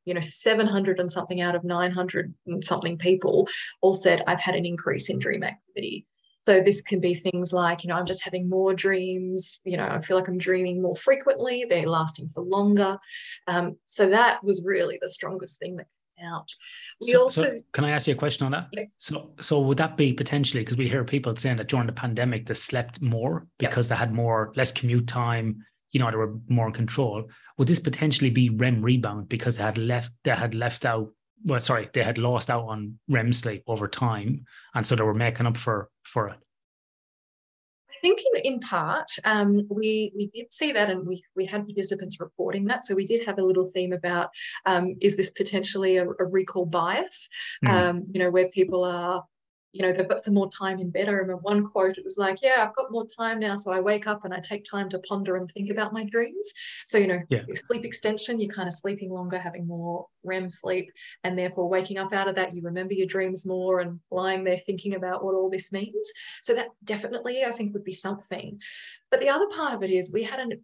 you 0.06 0.14
know 0.14 0.20
700 0.20 1.00
and 1.00 1.12
something 1.12 1.42
out 1.42 1.56
of 1.56 1.64
900 1.64 2.34
and 2.48 2.64
something 2.64 2.98
people 2.98 3.48
all 3.82 3.94
said 3.94 4.24
i've 4.28 4.40
had 4.40 4.56
an 4.56 4.66
increase 4.66 5.10
in 5.10 5.20
dream 5.20 5.44
activity. 5.44 6.06
So 6.48 6.62
this 6.62 6.82
can 6.82 7.00
be 7.00 7.16
things 7.16 7.54
like 7.54 7.84
you 7.84 7.90
know 7.90 7.96
i'm 7.96 8.06
just 8.06 8.24
having 8.24 8.50
more 8.50 8.74
dreams 8.74 9.62
you 9.64 9.78
know 9.78 9.88
i 9.88 10.00
feel 10.00 10.18
like 10.18 10.28
i'm 10.28 10.38
dreaming 10.38 10.82
more 10.82 10.96
frequently 10.96 11.66
they're 11.68 11.88
lasting 11.88 12.30
for 12.30 12.44
longer. 12.44 12.98
Um, 13.48 13.78
so 13.86 14.08
that 14.10 14.44
was 14.44 14.64
really 14.64 14.98
the 15.02 15.10
strongest 15.10 15.60
thing 15.60 15.78
that 15.78 15.88
out. 16.24 16.54
We 17.02 17.12
so, 17.12 17.24
also 17.24 17.44
so 17.44 17.58
can 17.74 17.86
I 17.86 17.92
ask 17.92 18.08
you 18.08 18.14
a 18.14 18.18
question 18.18 18.46
on 18.46 18.52
that? 18.52 18.70
Yeah. 18.72 18.84
So 18.98 19.32
so 19.40 19.60
would 19.62 19.78
that 19.78 19.98
be 19.98 20.14
potentially 20.14 20.64
because 20.64 20.78
we 20.78 20.90
hear 20.90 21.04
people 21.04 21.36
saying 21.36 21.58
that 21.58 21.68
during 21.68 21.88
the 21.88 21.94
pandemic 21.94 22.48
they 22.48 22.54
slept 22.54 23.02
more 23.02 23.48
because 23.58 23.88
they 23.88 23.96
had 23.96 24.14
more 24.14 24.54
less 24.56 24.72
commute 24.72 25.08
time, 25.08 25.64
you 25.92 26.00
know, 26.00 26.10
they 26.10 26.18
were 26.18 26.36
more 26.48 26.68
in 26.68 26.74
control. 26.74 27.30
Would 27.58 27.68
this 27.68 27.80
potentially 27.80 28.30
be 28.30 28.50
REM 28.50 28.82
rebound 28.82 29.30
because 29.30 29.58
they 29.58 29.64
had 29.64 29.78
left 29.78 30.12
they 30.24 30.32
had 30.32 30.56
left 30.56 30.86
out 30.86 31.12
well 31.44 31.60
sorry, 31.60 31.90
they 31.94 32.04
had 32.04 32.18
lost 32.18 32.50
out 32.50 32.66
on 32.66 32.98
REM 33.08 33.34
sleep 33.34 33.64
over 33.68 33.88
time 33.88 34.46
and 34.74 34.86
so 34.86 34.96
they 34.96 35.04
were 35.04 35.14
making 35.14 35.46
up 35.46 35.58
for 35.58 35.90
for 36.04 36.30
it? 36.30 36.38
Think 38.06 38.20
in, 38.36 38.54
in 38.54 38.60
part, 38.60 39.10
um, 39.24 39.64
we, 39.70 40.12
we 40.16 40.28
did 40.28 40.54
see 40.54 40.72
that 40.72 40.92
and 40.92 41.08
we, 41.08 41.24
we 41.36 41.46
had 41.46 41.66
participants 41.66 42.20
reporting 42.20 42.66
that. 42.66 42.84
So 42.84 42.94
we 42.94 43.08
did 43.08 43.26
have 43.26 43.40
a 43.40 43.44
little 43.44 43.66
theme 43.66 43.94
about 43.94 44.30
um, 44.68 44.96
is 45.02 45.18
this 45.18 45.32
potentially 45.32 45.98
a, 45.98 46.06
a 46.08 46.26
recall 46.26 46.68
bias, 46.68 47.28
mm. 47.64 47.70
um, 47.70 48.04
you 48.12 48.20
know, 48.20 48.30
where 48.30 48.50
people 48.50 48.84
are 48.84 49.24
you 49.76 49.82
know, 49.82 49.92
they've 49.92 50.08
got 50.08 50.24
some 50.24 50.34
more 50.34 50.50
time 50.50 50.80
in 50.80 50.90
bed. 50.90 51.10
I 51.10 51.12
remember 51.12 51.36
one 51.42 51.66
quote, 51.66 51.98
it 51.98 52.04
was 52.06 52.18
like, 52.18 52.42
yeah, 52.42 52.66
I've 52.66 52.76
got 52.78 52.94
more 52.94 53.06
time 53.06 53.42
now. 53.42 53.58
So 53.58 53.74
I 53.74 53.82
wake 53.82 54.08
up 54.08 54.24
and 54.24 54.34
I 54.34 54.40
take 54.40 54.64
time 54.64 54.88
to 54.88 55.00
ponder 55.00 55.36
and 55.36 55.52
think 55.52 55.70
about 55.70 55.92
my 55.92 56.06
dreams. 56.06 56.54
So, 56.86 56.98
you 56.98 57.08
know, 57.08 57.20
yeah. 57.30 57.42
sleep 57.68 57.84
extension, 57.84 58.40
you're 58.40 58.54
kind 58.54 58.70
of 58.70 58.74
sleeping 58.74 59.12
longer, 59.12 59.38
having 59.38 59.68
more 59.68 60.08
REM 60.24 60.50
sleep, 60.50 60.90
and 61.26 61.38
therefore 61.38 61.68
waking 61.68 61.98
up 61.98 62.14
out 62.14 62.30
of 62.30 62.36
that, 62.36 62.56
you 62.56 62.62
remember 62.62 62.94
your 62.94 63.06
dreams 63.06 63.46
more 63.46 63.82
and 63.82 64.00
lying 64.12 64.46
there 64.46 64.60
thinking 64.60 64.96
about 64.96 65.26
what 65.26 65.36
all 65.36 65.50
this 65.50 65.74
means. 65.74 66.10
So 66.42 66.56
that 66.56 66.68
definitely, 66.86 67.44
I 67.44 67.52
think, 67.52 67.74
would 67.74 67.84
be 67.84 67.92
something. 67.92 68.58
But 69.12 69.20
the 69.20 69.30
other 69.30 69.48
part 69.48 69.74
of 69.74 69.84
it 69.84 69.90
is 69.92 70.10
we 70.10 70.24
had 70.24 70.40
a 70.40 70.56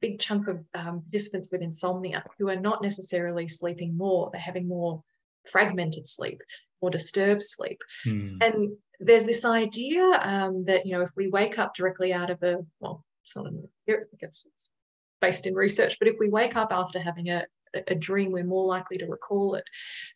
big 0.00 0.20
chunk 0.20 0.46
of 0.46 0.64
um, 0.74 1.00
participants 1.00 1.48
with 1.50 1.60
insomnia 1.60 2.22
who 2.38 2.48
are 2.48 2.60
not 2.60 2.84
necessarily 2.84 3.48
sleeping 3.48 3.96
more, 3.96 4.30
they're 4.30 4.40
having 4.40 4.68
more 4.68 5.02
fragmented 5.44 6.06
sleep 6.06 6.40
or 6.80 6.90
disturbed 6.90 7.42
sleep. 7.42 7.80
Mm. 8.06 8.42
And 8.42 8.76
there's 8.98 9.26
this 9.26 9.44
idea 9.44 10.04
um, 10.22 10.64
that, 10.66 10.84
you 10.86 10.92
know, 10.92 11.02
if 11.02 11.10
we 11.16 11.28
wake 11.28 11.58
up 11.58 11.74
directly 11.74 12.12
out 12.12 12.30
of 12.30 12.42
a, 12.42 12.58
well, 12.80 13.04
it's 13.24 13.34
not 13.34 13.46
here, 13.86 13.96
I 13.96 14.06
think 14.08 14.22
it's, 14.22 14.46
it's 14.46 14.70
based 15.20 15.46
in 15.46 15.54
research, 15.54 15.98
but 15.98 16.08
if 16.08 16.16
we 16.18 16.28
wake 16.28 16.56
up 16.56 16.72
after 16.72 16.98
having 17.00 17.28
a, 17.28 17.46
a 17.86 17.94
dream, 17.94 18.32
we're 18.32 18.44
more 18.44 18.66
likely 18.66 18.98
to 18.98 19.06
recall 19.06 19.54
it. 19.54 19.64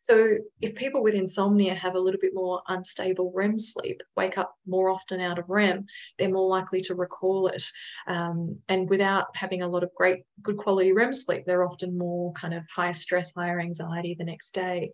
So 0.01 0.37
if 0.61 0.75
people 0.75 1.03
with 1.03 1.15
insomnia 1.15 1.75
have 1.75 1.95
a 1.95 2.01
little 2.01 2.21
bit 2.21 2.33
more 2.35 2.63
unstable 2.69 3.33
REM 3.35 3.59
sleep, 3.59 4.03
wake 4.17 4.37
up 4.37 4.55
more 4.67 4.91
often 4.91 5.21
out 5.21 5.39
of 5.39 5.49
REM, 5.49 5.87
they're 6.19 6.29
more 6.29 6.49
likely 6.49 6.81
to 6.83 6.95
recall 6.95 7.47
it. 7.47 7.65
Um, 8.07 8.59
and 8.69 8.91
without 8.91 9.27
having 9.35 9.63
a 9.63 9.69
lot 9.69 9.85
of 9.85 9.95
great, 9.95 10.25
good 10.43 10.57
quality 10.57 10.93
REM 10.93 11.13
sleep, 11.13 11.45
they're 11.47 11.65
often 11.65 11.97
more 11.97 12.33
kind 12.33 12.55
of 12.55 12.65
higher 12.75 12.93
stress, 12.93 13.33
higher 13.35 13.61
anxiety 13.61 14.17
the 14.19 14.25
next 14.25 14.51
day. 14.51 14.91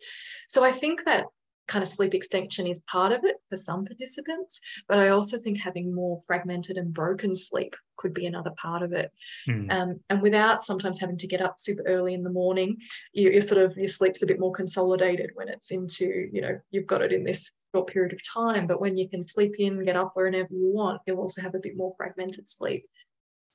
So 0.48 0.62
I 0.62 0.72
think 0.72 1.04
that 1.06 1.24
kind 1.70 1.82
of 1.84 1.88
sleep 1.88 2.14
extension 2.14 2.66
is 2.66 2.80
part 2.80 3.12
of 3.12 3.24
it 3.24 3.36
for 3.48 3.56
some 3.56 3.84
participants, 3.84 4.60
but 4.88 4.98
I 4.98 5.10
also 5.10 5.38
think 5.38 5.56
having 5.56 5.94
more 5.94 6.20
fragmented 6.26 6.76
and 6.76 6.92
broken 6.92 7.36
sleep 7.36 7.76
could 7.96 8.12
be 8.12 8.26
another 8.26 8.50
part 8.60 8.82
of 8.82 8.92
it. 8.92 9.12
Mm. 9.48 9.72
Um, 9.72 10.00
and 10.10 10.20
without 10.20 10.62
sometimes 10.62 10.98
having 10.98 11.18
to 11.18 11.28
get 11.28 11.40
up 11.40 11.60
super 11.60 11.84
early 11.86 12.12
in 12.14 12.24
the 12.24 12.30
morning, 12.30 12.76
you, 13.12 13.36
are 13.36 13.40
sort 13.40 13.62
of 13.62 13.76
your 13.76 13.86
sleep's 13.86 14.22
a 14.22 14.26
bit 14.26 14.40
more 14.40 14.52
consolidated 14.52 15.30
when 15.34 15.48
it's 15.48 15.70
into, 15.70 16.28
you 16.32 16.40
know, 16.40 16.58
you've 16.72 16.88
got 16.88 17.02
it 17.02 17.12
in 17.12 17.22
this 17.22 17.52
short 17.72 17.86
period 17.86 18.12
of 18.12 18.20
time. 18.26 18.66
But 18.66 18.80
when 18.80 18.96
you 18.96 19.08
can 19.08 19.22
sleep 19.22 19.54
in, 19.60 19.84
get 19.84 19.96
up 19.96 20.12
whenever 20.14 20.48
you 20.50 20.72
want, 20.72 21.02
you'll 21.06 21.20
also 21.20 21.40
have 21.40 21.54
a 21.54 21.60
bit 21.60 21.76
more 21.76 21.94
fragmented 21.96 22.48
sleep. 22.48 22.84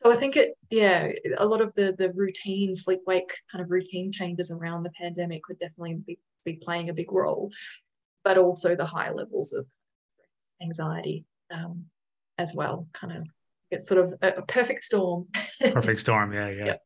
So 0.03 0.11
I 0.11 0.15
think 0.15 0.37
it, 0.37 0.53
yeah, 0.69 1.11
a 1.37 1.45
lot 1.45 1.61
of 1.61 1.73
the 1.73 1.95
the 1.97 2.11
routine 2.13 2.75
sleep 2.75 2.99
wake 3.07 3.33
kind 3.51 3.63
of 3.63 3.71
routine 3.71 4.11
changes 4.11 4.51
around 4.51 4.83
the 4.83 4.91
pandemic 4.91 5.41
could 5.43 5.57
definitely 5.57 5.95
be, 6.05 6.19
be 6.43 6.53
playing 6.61 6.89
a 6.89 6.93
big 6.93 7.11
role 7.11 7.49
but 8.25 8.37
also 8.37 8.75
the 8.75 8.85
higher 8.85 9.13
levels 9.13 9.53
of 9.53 9.65
anxiety 10.61 11.23
um, 11.51 11.85
as 12.37 12.53
well. 12.53 12.89
Kind 12.91 13.15
of 13.15 13.23
it's 13.71 13.87
sort 13.87 14.03
of 14.03 14.13
a, 14.21 14.39
a 14.39 14.41
perfect 14.41 14.83
storm. 14.83 15.27
perfect 15.71 16.01
storm, 16.01 16.33
yeah, 16.33 16.49
yeah. 16.49 16.65
Yep. 16.65 16.81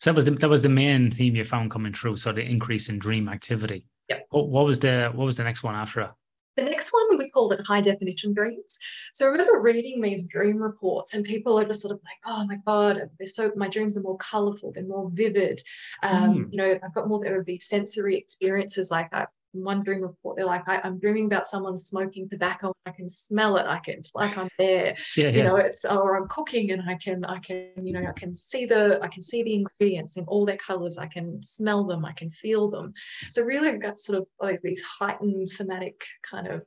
So 0.00 0.10
that 0.10 0.14
was 0.14 0.24
the 0.26 0.32
that 0.32 0.50
was 0.50 0.62
the 0.62 0.68
main 0.68 1.10
theme 1.10 1.34
you 1.34 1.44
found 1.44 1.70
coming 1.70 1.94
through. 1.94 2.16
So 2.16 2.30
the 2.32 2.42
increase 2.42 2.88
in 2.88 2.98
dream 2.98 3.28
activity. 3.28 3.88
Yep. 4.10 4.26
What, 4.30 4.48
what 4.48 4.66
was 4.66 4.78
the 4.78 5.10
what 5.14 5.24
was 5.24 5.36
the 5.36 5.44
next 5.44 5.62
one 5.62 5.74
after 5.74 6.02
it? 6.02 6.10
The 6.56 6.62
next 6.62 6.92
one 6.92 7.18
we 7.18 7.30
called 7.30 7.52
it 7.52 7.66
high 7.66 7.80
definition 7.80 8.32
dreams. 8.32 8.78
So 9.12 9.26
I 9.26 9.30
remember 9.30 9.60
reading 9.60 10.00
these 10.00 10.24
dream 10.24 10.58
reports, 10.58 11.14
and 11.14 11.24
people 11.24 11.58
are 11.58 11.64
just 11.64 11.80
sort 11.80 11.92
of 11.92 12.00
like, 12.04 12.18
"Oh 12.26 12.46
my 12.46 12.58
god, 12.66 13.10
they're 13.18 13.26
so 13.26 13.50
my 13.56 13.68
dreams 13.68 13.96
are 13.96 14.02
more 14.02 14.18
colorful, 14.18 14.72
they're 14.72 14.86
more 14.86 15.10
vivid. 15.10 15.62
Um, 16.02 16.34
mm. 16.34 16.52
You 16.52 16.58
know, 16.58 16.78
I've 16.82 16.94
got 16.94 17.08
more 17.08 17.24
of 17.24 17.46
these 17.46 17.66
sensory 17.66 18.16
experiences. 18.16 18.90
Like 18.90 19.12
I, 19.12 19.26
one 19.62 19.82
dream 19.82 20.02
report 20.02 20.36
they're 20.36 20.46
like 20.46 20.68
I, 20.68 20.80
am 20.84 20.98
dreaming 20.98 21.26
about 21.26 21.46
someone 21.46 21.76
smoking 21.76 22.28
tobacco 22.28 22.72
i 22.86 22.90
can 22.90 23.08
smell 23.08 23.56
it 23.56 23.66
i 23.66 23.78
can 23.78 23.94
it's 23.94 24.14
like 24.14 24.36
i'm 24.36 24.48
there 24.58 24.96
yeah, 25.16 25.28
you 25.28 25.42
know 25.42 25.56
it's 25.56 25.84
or 25.84 26.16
i'm 26.16 26.28
cooking 26.28 26.72
and 26.72 26.82
i 26.88 26.94
can 26.94 27.24
i 27.24 27.38
can 27.38 27.70
you 27.82 27.92
know 27.92 28.04
i 28.06 28.12
can 28.12 28.34
see 28.34 28.66
the 28.66 28.98
i 29.02 29.08
can 29.08 29.22
see 29.22 29.42
the 29.42 29.54
ingredients 29.54 30.16
in 30.16 30.24
all 30.24 30.44
their 30.44 30.56
colors 30.56 30.98
i 30.98 31.06
can 31.06 31.42
smell 31.42 31.84
them 31.84 32.04
i 32.04 32.12
can 32.12 32.30
feel 32.30 32.68
them 32.68 32.92
so 33.30 33.42
really 33.42 33.76
that's 33.78 34.04
sort 34.04 34.18
of 34.18 34.26
like 34.40 34.60
these 34.62 34.82
heightened 34.82 35.48
somatic 35.48 36.04
kind 36.22 36.48
of 36.48 36.62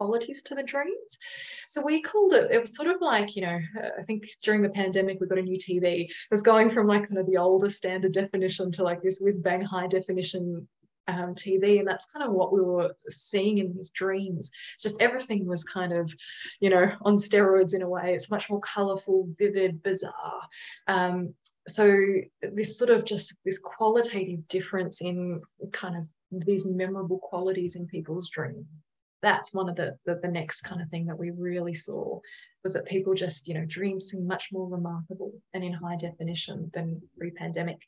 qualities 0.00 0.42
to 0.42 0.54
the 0.54 0.62
dreams. 0.62 1.18
So 1.68 1.82
we 1.84 2.00
called 2.00 2.32
it, 2.32 2.50
it 2.50 2.58
was 2.58 2.74
sort 2.74 2.88
of 2.88 3.02
like, 3.02 3.36
you 3.36 3.42
know, 3.42 3.58
I 3.98 4.02
think 4.02 4.24
during 4.42 4.62
the 4.62 4.70
pandemic, 4.70 5.20
we 5.20 5.26
got 5.26 5.38
a 5.38 5.42
new 5.42 5.58
TV. 5.58 6.08
It 6.08 6.30
was 6.30 6.40
going 6.40 6.70
from 6.70 6.86
like 6.86 7.06
kind 7.06 7.18
of 7.18 7.26
the 7.26 7.36
older 7.36 7.68
standard 7.68 8.12
definition 8.12 8.72
to 8.72 8.82
like 8.82 9.02
this 9.02 9.20
whiz 9.20 9.38
bang 9.38 9.60
high 9.60 9.88
definition 9.88 10.66
um, 11.10 11.34
TV, 11.34 11.78
and 11.78 11.88
that's 11.88 12.10
kind 12.10 12.26
of 12.26 12.32
what 12.32 12.52
we 12.52 12.60
were 12.60 12.94
seeing 13.08 13.58
in 13.58 13.74
his 13.74 13.90
dreams. 13.90 14.50
Just 14.78 15.00
everything 15.00 15.46
was 15.46 15.64
kind 15.64 15.92
of, 15.92 16.14
you 16.60 16.70
know, 16.70 16.92
on 17.02 17.16
steroids 17.16 17.74
in 17.74 17.82
a 17.82 17.88
way. 17.88 18.14
It's 18.14 18.30
much 18.30 18.48
more 18.48 18.60
colorful, 18.60 19.28
vivid, 19.38 19.82
bizarre. 19.82 20.42
Um, 20.86 21.34
so 21.68 22.00
this 22.40 22.78
sort 22.78 22.90
of 22.90 23.04
just 23.04 23.36
this 23.44 23.58
qualitative 23.58 24.46
difference 24.48 25.00
in 25.00 25.40
kind 25.72 25.96
of 25.96 26.06
these 26.46 26.66
memorable 26.66 27.18
qualities 27.18 27.76
in 27.76 27.86
people's 27.86 28.30
dreams 28.30 28.66
that's 29.22 29.52
one 29.52 29.68
of 29.68 29.76
the, 29.76 29.96
the, 30.04 30.18
the 30.22 30.28
next 30.28 30.62
kind 30.62 30.80
of 30.80 30.88
thing 30.88 31.06
that 31.06 31.18
we 31.18 31.30
really 31.30 31.74
saw 31.74 32.18
was 32.62 32.74
that 32.74 32.86
people 32.86 33.14
just 33.14 33.48
you 33.48 33.54
know 33.54 33.64
dreams 33.66 34.08
seem 34.08 34.26
much 34.26 34.50
more 34.52 34.68
remarkable 34.68 35.32
and 35.54 35.64
in 35.64 35.72
high 35.72 35.96
definition 35.96 36.70
than 36.72 37.00
pre-pandemic 37.18 37.82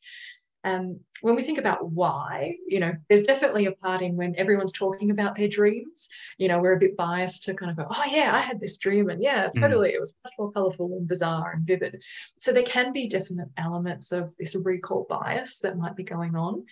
um, 0.64 1.00
when 1.22 1.36
we 1.36 1.42
think 1.42 1.58
about 1.58 1.90
why, 1.90 2.56
you 2.66 2.80
know, 2.80 2.92
there's 3.08 3.22
definitely 3.22 3.66
a 3.66 3.72
part 3.72 4.02
in 4.02 4.16
when 4.16 4.34
everyone's 4.36 4.72
talking 4.72 5.10
about 5.10 5.36
their 5.36 5.48
dreams. 5.48 6.08
You 6.36 6.48
know, 6.48 6.58
we're 6.58 6.74
a 6.74 6.80
bit 6.80 6.96
biased 6.96 7.44
to 7.44 7.54
kind 7.54 7.70
of 7.70 7.76
go, 7.76 7.86
oh, 7.88 8.04
yeah, 8.10 8.34
I 8.34 8.40
had 8.40 8.60
this 8.60 8.76
dream. 8.76 9.08
And 9.08 9.22
yeah, 9.22 9.48
mm. 9.48 9.60
totally. 9.60 9.90
Mm. 9.90 9.94
It 9.94 10.00
was 10.00 10.16
much 10.24 10.32
more 10.38 10.50
colorful 10.50 10.86
and 10.96 11.06
bizarre 11.06 11.52
and 11.52 11.66
vivid. 11.66 12.02
So 12.38 12.52
there 12.52 12.64
can 12.64 12.92
be 12.92 13.08
definite 13.08 13.48
elements 13.56 14.10
of 14.10 14.36
this 14.36 14.56
recall 14.56 15.06
bias 15.08 15.60
that 15.60 15.78
might 15.78 15.94
be 15.94 16.02
going 16.02 16.34
on. 16.34 16.64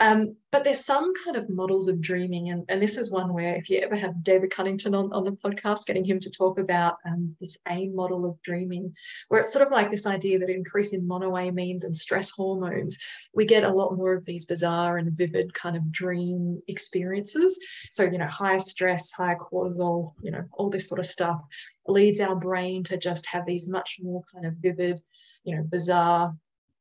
Um, 0.00 0.34
but 0.50 0.64
there's 0.64 0.84
some 0.84 1.12
kind 1.22 1.36
of 1.36 1.50
models 1.50 1.86
of 1.86 2.00
dreaming. 2.00 2.48
And, 2.48 2.64
and 2.70 2.80
this 2.80 2.96
is 2.96 3.12
one 3.12 3.34
where 3.34 3.54
if 3.54 3.68
you 3.68 3.80
ever 3.80 3.96
have 3.96 4.24
David 4.24 4.50
Cunnington 4.50 4.94
on, 4.94 5.12
on 5.12 5.24
the 5.24 5.32
podcast, 5.32 5.84
getting 5.84 6.06
him 6.06 6.20
to 6.20 6.30
talk 6.30 6.58
about 6.58 6.96
um, 7.06 7.36
this 7.38 7.58
AIM 7.68 7.94
model 7.94 8.24
of 8.24 8.40
dreaming, 8.40 8.94
where 9.28 9.42
it's 9.42 9.52
sort 9.52 9.66
of 9.66 9.72
like 9.72 9.90
this 9.90 10.06
idea 10.06 10.38
that 10.38 10.48
increase 10.48 10.94
in 10.94 11.06
monoamines 11.06 11.84
and 11.84 11.94
stress 11.94 12.30
hormones, 12.30 12.96
we 13.34 13.44
get 13.44 13.64
a 13.64 13.72
lot 13.72 13.96
more 13.96 14.12
of 14.14 14.24
these 14.26 14.44
bizarre 14.44 14.98
and 14.98 15.12
vivid 15.12 15.54
kind 15.54 15.76
of 15.76 15.92
dream 15.92 16.60
experiences. 16.68 17.58
So, 17.90 18.04
you 18.04 18.18
know, 18.18 18.26
higher 18.26 18.58
stress, 18.58 19.12
higher 19.12 19.36
cortisol, 19.36 20.14
you 20.20 20.30
know, 20.30 20.44
all 20.52 20.68
this 20.68 20.88
sort 20.88 20.98
of 20.98 21.06
stuff 21.06 21.40
leads 21.86 22.20
our 22.20 22.34
brain 22.34 22.82
to 22.84 22.96
just 22.96 23.26
have 23.26 23.46
these 23.46 23.68
much 23.68 23.98
more 24.02 24.22
kind 24.32 24.46
of 24.46 24.54
vivid, 24.54 25.00
you 25.44 25.56
know, 25.56 25.62
bizarre 25.62 26.34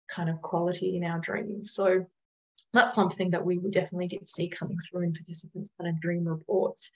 kind 0.07 0.29
of 0.29 0.41
quality 0.41 0.97
in 0.97 1.03
our 1.03 1.19
dreams. 1.19 1.71
So 1.71 2.05
that's 2.73 2.95
something 2.95 3.31
that 3.31 3.45
we 3.45 3.59
definitely 3.69 4.07
did 4.07 4.27
see 4.27 4.47
coming 4.47 4.77
through 4.79 5.03
in 5.03 5.13
participants' 5.13 5.71
kind 5.79 5.89
of 5.89 6.01
dream 6.01 6.25
reports. 6.27 6.91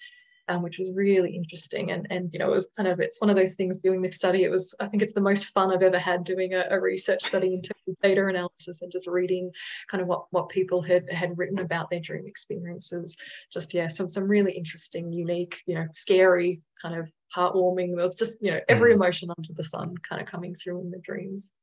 Um, 0.50 0.62
which 0.62 0.78
was 0.78 0.91
really 0.91 1.38
interesting. 1.38 1.91
And, 1.91 2.06
and, 2.10 2.30
you 2.34 2.39
know, 2.39 2.52
it 2.52 2.54
was 2.54 2.68
kind 2.76 2.89
of, 2.89 3.00
it's 3.00 3.22
one 3.22 3.30
of 3.30 3.38
those 3.38 3.56
things 3.56 3.78
doing 3.78 4.02
this 4.02 4.18
study. 4.18 4.44
It 4.44 4.52
was, 4.52 4.76
I 4.82 4.88
think 4.88 5.02
it's 5.02 5.14
the 5.14 5.22
most 5.22 5.46
fun 5.54 5.72
I've 5.72 5.84
ever 5.84 5.98
had 5.98 6.26
doing 6.26 6.54
a, 6.54 6.66
a 6.70 6.82
research 6.82 7.24
study 7.24 7.54
in 7.54 7.62
terms 7.62 7.82
of 7.88 7.96
data 8.04 8.28
analysis 8.28 8.82
and 8.82 8.91
just 8.91 9.08
reading 9.08 9.52
kind 9.88 10.02
of 10.02 10.10
what, 10.10 10.26
what 10.32 10.50
people 10.50 10.82
had, 10.82 11.10
had 11.10 11.38
written 11.38 11.60
about 11.60 11.89
their 11.89 12.02
dream 12.02 12.26
experiences. 12.28 13.16
Just, 13.54 13.74
yeah, 13.74 13.88
some, 13.88 14.10
some 14.10 14.28
really 14.28 14.52
interesting, 14.52 15.14
unique, 15.14 15.62
you 15.66 15.76
know, 15.76 15.88
scary, 15.94 16.62
kind 16.82 17.00
of 17.00 17.10
heartwarming. 17.34 17.96
There 17.96 18.04
was 18.04 18.18
just, 18.18 18.44
you 18.44 18.52
know, 18.52 18.60
every 18.68 18.91
mm. 18.91 18.96
emotion 18.96 19.30
under 19.38 19.54
the 19.54 19.64
sun 19.64 19.96
kind 20.00 20.22
of 20.22 20.28
coming 20.28 20.56
through 20.56 20.82
in 20.82 20.91
the 20.91 21.00
dreams. 21.00 21.54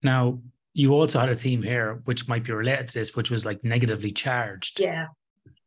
Now, 0.00 0.38
you 0.74 0.94
also 0.94 1.18
had 1.18 1.28
a 1.28 1.34
theme 1.34 1.64
here 1.64 2.02
which 2.04 2.28
might 2.28 2.44
be 2.44 2.52
related 2.52 2.86
to 2.86 2.94
this, 2.94 3.16
which 3.16 3.32
was 3.32 3.44
like 3.44 3.64
negatively 3.64 4.12
charged. 4.12 4.78
Yeah. 4.78 5.08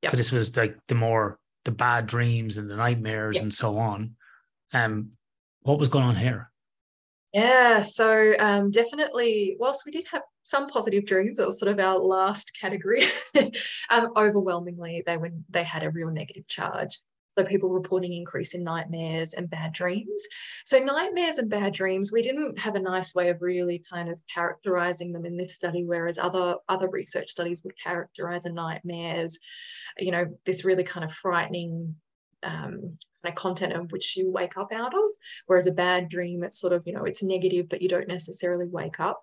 Yep. 0.03 0.11
So 0.11 0.15
this 0.15 0.31
was 0.31 0.55
like 0.55 0.77
the 0.87 0.95
more 0.95 1.37
the 1.67 1.71
bad 1.71 2.07
dreams 2.07 2.57
and 2.57 2.69
the 2.69 2.75
nightmares 2.77 3.35
yep. 3.35 3.43
and 3.43 3.53
so 3.53 3.77
on. 3.77 4.15
Um, 4.73 5.11
what 5.61 5.79
was 5.79 5.89
going 5.89 6.05
on 6.05 6.15
here? 6.15 6.49
Yeah, 7.33 7.81
so 7.81 8.35
um, 8.39 8.71
definitely, 8.71 9.57
whilst 9.59 9.85
we 9.85 9.91
did 9.91 10.05
have 10.11 10.21
some 10.43 10.67
positive 10.67 11.05
dreams, 11.05 11.39
it 11.39 11.45
was 11.45 11.59
sort 11.59 11.71
of 11.71 11.79
our 11.79 11.99
last 11.99 12.57
category. 12.59 13.03
um, 13.89 14.13
overwhelmingly, 14.15 15.03
they 15.05 15.17
were 15.17 15.31
they 15.49 15.63
had 15.63 15.83
a 15.83 15.91
real 15.91 16.09
negative 16.09 16.47
charge. 16.47 16.97
So 17.37 17.43
people 17.43 17.69
reporting 17.69 18.13
increase 18.13 18.55
in 18.55 18.63
nightmares 18.63 19.33
and 19.33 19.49
bad 19.49 19.71
dreams. 19.71 20.25
So 20.65 20.79
nightmares 20.79 21.37
and 21.37 21.49
bad 21.49 21.73
dreams, 21.73 22.11
we 22.11 22.23
didn't 22.23 22.57
have 22.57 22.73
a 22.73 22.79
nice 22.79 23.13
way 23.13 23.29
of 23.29 23.41
really 23.41 23.83
kind 23.91 24.09
of 24.09 24.17
characterizing 24.33 25.11
them 25.11 25.23
in 25.23 25.37
this 25.37 25.53
study, 25.53 25.83
whereas 25.83 26.17
other 26.17 26.55
other 26.67 26.89
research 26.89 27.29
studies 27.29 27.63
would 27.63 27.77
characterize 27.81 28.45
a 28.45 28.51
nightmare 28.51 29.17
as, 29.17 29.37
you 29.99 30.11
know, 30.11 30.25
this 30.45 30.65
really 30.65 30.83
kind 30.83 31.03
of 31.03 31.13
frightening 31.13 31.95
um, 32.47 32.79
kind 33.21 33.25
of 33.25 33.35
content 33.35 33.73
of 33.73 33.91
which 33.91 34.15
you 34.15 34.31
wake 34.31 34.57
up 34.57 34.71
out 34.71 34.93
of. 34.93 35.09
Whereas 35.47 35.67
a 35.67 35.73
bad 35.73 36.07
dream, 36.09 36.43
it's 36.43 36.59
sort 36.59 36.73
of, 36.73 36.83
you 36.85 36.93
know, 36.93 37.03
it's 37.03 37.21
negative, 37.21 37.67
but 37.69 37.81
you 37.81 37.89
don't 37.89 38.07
necessarily 38.07 38.67
wake 38.67 38.99
up. 38.99 39.21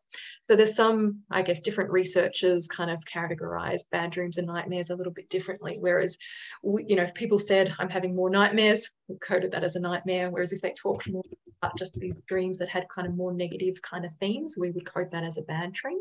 So 0.49 0.57
there's 0.57 0.77
some, 0.77 1.23
I 1.31 1.43
guess, 1.43 1.63
different 1.63 1.91
researchers 1.91 2.69
kind 2.69 2.91
of 2.91 3.03
categorize 3.07 3.81
bad 3.91 4.11
dreams 4.11 4.37
and 4.37 4.47
nightmares 4.47 4.91
a 4.91 4.97
little 4.97 5.13
bit 5.13 5.31
differently. 5.31 5.79
Whereas, 5.81 6.19
you 6.63 6.97
know, 6.97 7.03
if 7.03 7.15
people 7.15 7.39
said, 7.39 7.75
I'm 7.79 7.89
having 7.89 8.15
more 8.15 8.31
nightmares, 8.31 8.91
we 9.09 9.17
coded 9.19 9.53
that 9.53 9.65
as 9.65 9.77
a 9.77 9.81
nightmare. 9.81 10.31
Whereas 10.31 10.53
if 10.53 10.61
they 10.61 10.73
talked 10.73 11.11
more 11.11 11.23
about 11.63 11.79
just 11.79 11.95
these 11.95 12.17
dreams 12.27 12.59
that 12.59 12.69
had 12.69 12.87
kind 12.95 13.09
of 13.09 13.17
more 13.17 13.33
negative 13.33 13.81
kind 13.81 14.05
of 14.05 14.15
themes, 14.21 14.57
we 14.61 14.71
would 14.71 14.85
code 14.85 15.11
that 15.13 15.25
as 15.25 15.39
a 15.39 15.43
bad 15.43 15.73
dream. 15.73 15.99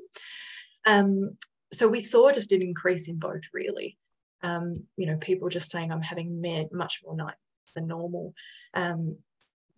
Um, 0.86 1.38
so 1.72 1.88
we 1.88 2.04
saw 2.04 2.32
just 2.32 2.52
an 2.52 2.62
increase 2.62 3.08
in 3.08 3.18
both 3.18 3.42
really 3.54 3.98
um, 4.44 4.84
you 4.98 5.08
know, 5.08 5.18
people 5.18 5.50
just 5.50 5.72
saying 5.72 5.92
I'm 5.92 6.02
having 6.02 6.42
much 6.72 7.02
more 7.04 7.16
nights 7.16 7.38
than 7.74 7.88
normal. 7.88 8.34
Um, 8.74 9.18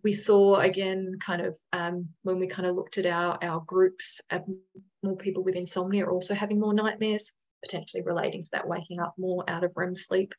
we 0.03 0.13
saw 0.13 0.57
again, 0.57 1.18
kind 1.20 1.41
of 1.41 1.57
um, 1.74 2.09
when 2.24 2.39
we 2.39 2.47
kind 2.47 2.68
of 2.68 2.76
looked 2.76 2.97
at 2.97 3.05
our 3.05 3.39
our 3.41 3.61
groups, 3.61 4.22
uh, 4.30 4.39
more 5.01 5.18
people 5.18 5.43
with 5.43 5.55
insomnia 5.55 6.05
are 6.05 6.11
also 6.11 6.34
having 6.34 6.59
more 6.59 6.74
nightmares, 6.74 7.34
potentially 7.63 8.03
relating 8.03 8.43
to 8.43 8.49
that 8.51 8.68
waking 8.68 8.99
up 8.99 9.16
more 9.18 9.43
out 9.47 9.63
of 9.63 9.72
REM 9.76 9.95
sleep. 9.95 10.34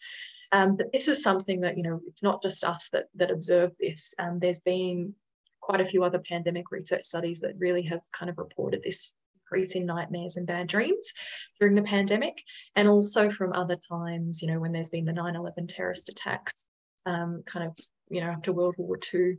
Um, 0.52 0.76
but 0.76 0.92
this 0.92 1.08
is 1.08 1.22
something 1.22 1.62
that 1.62 1.76
you 1.76 1.82
know, 1.82 2.00
it's 2.06 2.22
not 2.22 2.42
just 2.42 2.62
us 2.62 2.90
that 2.90 3.06
that 3.16 3.30
observe 3.30 3.72
this. 3.80 4.14
Um, 4.18 4.38
there's 4.38 4.60
been 4.60 5.14
quite 5.60 5.80
a 5.80 5.84
few 5.84 6.04
other 6.04 6.20
pandemic 6.20 6.70
research 6.70 7.04
studies 7.04 7.40
that 7.40 7.58
really 7.58 7.82
have 7.82 8.00
kind 8.12 8.30
of 8.30 8.38
reported 8.38 8.82
this 8.84 9.16
increase 9.46 9.74
in 9.74 9.86
nightmares 9.86 10.36
and 10.36 10.46
bad 10.46 10.66
dreams 10.66 11.12
during 11.60 11.74
the 11.74 11.82
pandemic, 11.82 12.42
and 12.74 12.88
also 12.88 13.30
from 13.30 13.52
other 13.52 13.76
times, 13.88 14.42
you 14.42 14.48
know, 14.48 14.60
when 14.60 14.72
there's 14.72 14.88
been 14.88 15.04
the 15.04 15.12
9 15.12 15.36
11 15.36 15.66
terrorist 15.66 16.08
attacks, 16.08 16.66
um, 17.06 17.42
kind 17.46 17.66
of, 17.66 17.76
you 18.08 18.20
know, 18.20 18.28
after 18.28 18.52
World 18.52 18.74
War 18.78 18.96
II, 18.96 19.36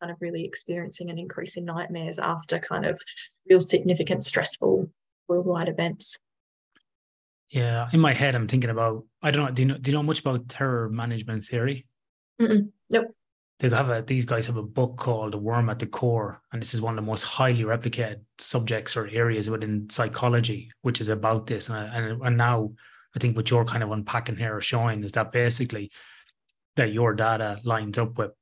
kind 0.00 0.12
of 0.12 0.18
really 0.20 0.44
experiencing 0.44 1.10
an 1.10 1.18
increase 1.18 1.56
in 1.56 1.64
nightmares 1.64 2.18
after 2.18 2.58
kind 2.58 2.84
of 2.84 3.00
real 3.48 3.60
significant, 3.60 4.24
stressful 4.24 4.90
worldwide 5.28 5.68
events. 5.68 6.18
Yeah, 7.50 7.88
in 7.92 8.00
my 8.00 8.14
head, 8.14 8.34
I'm 8.34 8.48
thinking 8.48 8.70
about. 8.70 9.04
I 9.22 9.30
don't 9.30 9.44
know. 9.44 9.52
Do 9.52 9.62
you 9.62 9.68
know? 9.68 9.78
Do 9.78 9.90
you 9.90 9.96
know 9.96 10.02
much 10.02 10.20
about 10.20 10.48
terror 10.48 10.88
management 10.88 11.44
theory? 11.44 11.86
Mm-mm, 12.40 12.66
nope 12.88 13.14
they 13.62 13.76
have 13.76 13.90
a 13.90 14.02
these 14.02 14.24
guys 14.24 14.46
have 14.46 14.56
a 14.56 14.62
book 14.62 14.96
called 14.96 15.32
The 15.32 15.38
Worm 15.38 15.70
at 15.70 15.78
the 15.78 15.86
Core, 15.86 16.42
and 16.52 16.60
this 16.60 16.74
is 16.74 16.82
one 16.82 16.98
of 16.98 17.04
the 17.04 17.08
most 17.08 17.22
highly 17.22 17.62
replicated 17.62 18.20
subjects 18.38 18.96
or 18.96 19.06
areas 19.06 19.48
within 19.48 19.88
psychology, 19.88 20.72
which 20.82 21.00
is 21.00 21.08
about 21.08 21.46
this. 21.46 21.68
And, 21.68 21.76
and, 21.76 22.22
and 22.22 22.36
now 22.36 22.72
I 23.14 23.20
think 23.20 23.36
what 23.36 23.50
you're 23.50 23.64
kind 23.64 23.84
of 23.84 23.92
unpacking 23.92 24.36
here 24.36 24.56
or 24.56 24.60
showing 24.60 25.04
is 25.04 25.12
that 25.12 25.30
basically 25.30 25.92
that 26.74 26.92
your 26.92 27.14
data 27.14 27.60
lines 27.62 27.98
up 27.98 28.18
with 28.18 28.32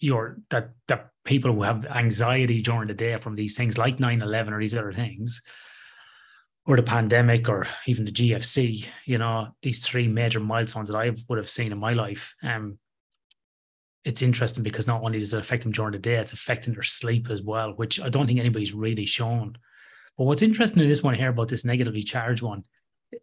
your 0.00 0.38
that 0.50 0.72
that 0.86 1.08
people 1.24 1.50
who 1.50 1.62
have 1.62 1.86
anxiety 1.86 2.60
during 2.60 2.88
the 2.88 2.94
day 2.94 3.16
from 3.16 3.36
these 3.36 3.56
things 3.56 3.78
like 3.78 3.98
9-11 3.98 4.52
or 4.52 4.60
these 4.60 4.74
other 4.74 4.92
things 4.92 5.40
or 6.66 6.76
the 6.76 6.82
pandemic 6.82 7.48
or 7.48 7.66
even 7.86 8.04
the 8.04 8.12
GFC, 8.12 8.86
you 9.06 9.18
know, 9.18 9.48
these 9.62 9.84
three 9.84 10.08
major 10.08 10.40
milestones 10.40 10.88
that 10.88 10.96
I 10.96 11.10
would 11.28 11.38
have 11.38 11.48
seen 11.48 11.72
in 11.72 11.78
my 11.78 11.92
life. 11.92 12.34
Um, 12.42 12.78
it's 14.04 14.22
interesting 14.22 14.64
because 14.64 14.86
not 14.86 15.02
only 15.02 15.18
does 15.18 15.32
it 15.32 15.40
affect 15.40 15.62
them 15.62 15.72
during 15.72 15.92
the 15.92 15.98
day, 15.98 16.16
it's 16.16 16.32
affecting 16.32 16.74
their 16.74 16.82
sleep 16.82 17.30
as 17.30 17.42
well, 17.42 17.72
which 17.72 18.00
I 18.00 18.08
don't 18.08 18.26
think 18.26 18.40
anybody's 18.40 18.74
really 18.74 19.06
shown. 19.06 19.56
But 20.18 20.24
what's 20.24 20.42
interesting 20.42 20.82
in 20.82 20.88
this 20.88 21.02
one 21.02 21.14
here 21.14 21.30
about 21.30 21.48
this 21.48 21.64
negatively 21.64 22.02
charged 22.02 22.42
one, 22.42 22.64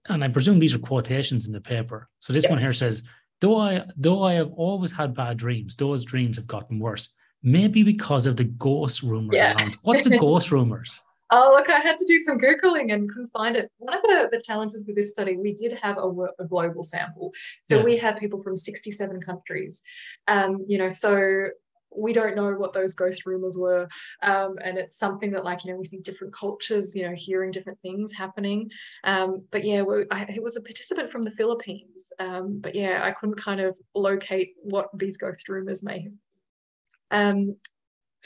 and 0.07 0.23
I 0.23 0.29
presume 0.29 0.59
these 0.59 0.73
are 0.73 0.79
quotations 0.79 1.47
in 1.47 1.53
the 1.53 1.61
paper. 1.61 2.09
So 2.19 2.33
this 2.33 2.45
yeah. 2.45 2.51
one 2.51 2.59
here 2.59 2.73
says, 2.73 3.03
though 3.41 3.57
I 3.57 3.85
though 3.97 4.23
I 4.23 4.33
have 4.33 4.51
always 4.53 4.91
had 4.91 5.13
bad 5.13 5.37
dreams, 5.37 5.75
those 5.75 6.05
dreams 6.05 6.37
have 6.37 6.47
gotten 6.47 6.79
worse. 6.79 7.09
Maybe 7.41 7.83
because 7.83 8.25
of 8.25 8.35
the 8.35 8.43
ghost 8.43 9.01
rumors 9.01 9.37
yeah. 9.37 9.55
around. 9.55 9.75
What's 9.83 10.07
the 10.07 10.17
ghost 10.19 10.51
rumors? 10.51 11.01
Oh, 11.31 11.53
look, 11.55 11.69
I 11.69 11.79
had 11.79 11.97
to 11.97 12.05
do 12.05 12.19
some 12.19 12.39
Googling 12.39 12.93
and 12.93 13.09
couldn't 13.09 13.31
find 13.31 13.55
it. 13.55 13.71
One 13.77 13.95
of 13.95 14.01
the, 14.01 14.29
the 14.31 14.41
challenges 14.41 14.83
with 14.85 14.95
this 14.95 15.11
study, 15.11 15.37
we 15.37 15.53
did 15.53 15.77
have 15.81 15.97
a, 15.97 16.09
a 16.39 16.45
global 16.45 16.83
sample. 16.83 17.33
So 17.69 17.77
yeah. 17.77 17.83
we 17.83 17.97
have 17.97 18.17
people 18.17 18.41
from 18.41 18.55
67 18.55 19.21
countries. 19.21 19.83
Um, 20.27 20.65
you 20.67 20.77
know, 20.77 20.91
so 20.91 21.49
we 21.97 22.13
don't 22.13 22.35
know 22.35 22.51
what 22.53 22.73
those 22.73 22.93
ghost 22.93 23.25
rumors 23.25 23.57
were. 23.57 23.87
Um, 24.21 24.57
and 24.63 24.77
it's 24.77 24.97
something 24.97 25.31
that, 25.31 25.43
like, 25.43 25.65
you 25.65 25.71
know, 25.71 25.77
we 25.77 25.87
think 25.87 26.03
different 26.03 26.33
cultures, 26.33 26.95
you 26.95 27.03
know, 27.03 27.15
hearing 27.15 27.51
different 27.51 27.79
things 27.81 28.13
happening. 28.13 28.71
Um, 29.03 29.43
but 29.51 29.63
yeah, 29.63 29.83
I, 30.11 30.23
it 30.23 30.43
was 30.43 30.57
a 30.57 30.61
participant 30.61 31.11
from 31.11 31.23
the 31.23 31.31
Philippines. 31.31 32.11
Um, 32.19 32.59
but 32.59 32.75
yeah, 32.75 33.01
I 33.03 33.11
couldn't 33.11 33.37
kind 33.37 33.59
of 33.59 33.75
locate 33.95 34.53
what 34.61 34.89
these 34.93 35.17
ghost 35.17 35.49
rumors 35.49 35.83
may 35.83 36.01
have. 36.01 36.13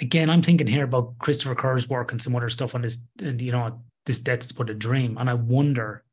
Again, 0.01 0.29
I'm 0.29 0.41
thinking 0.41 0.67
here 0.67 0.85
about 0.85 1.17
Christopher 1.19 1.55
Kerr's 1.55 1.87
work 1.87 2.11
and 2.11 2.21
some 2.21 2.35
other 2.35 2.49
stuff 2.49 2.75
on 2.75 2.81
this, 2.81 3.05
and 3.21 3.41
you 3.41 3.51
know, 3.51 3.81
this 4.05 4.19
death's 4.19 4.51
but 4.51 4.69
a 4.69 4.73
dream. 4.73 5.17
And 5.17 5.29
I 5.29 5.35
wonder, 5.35 6.03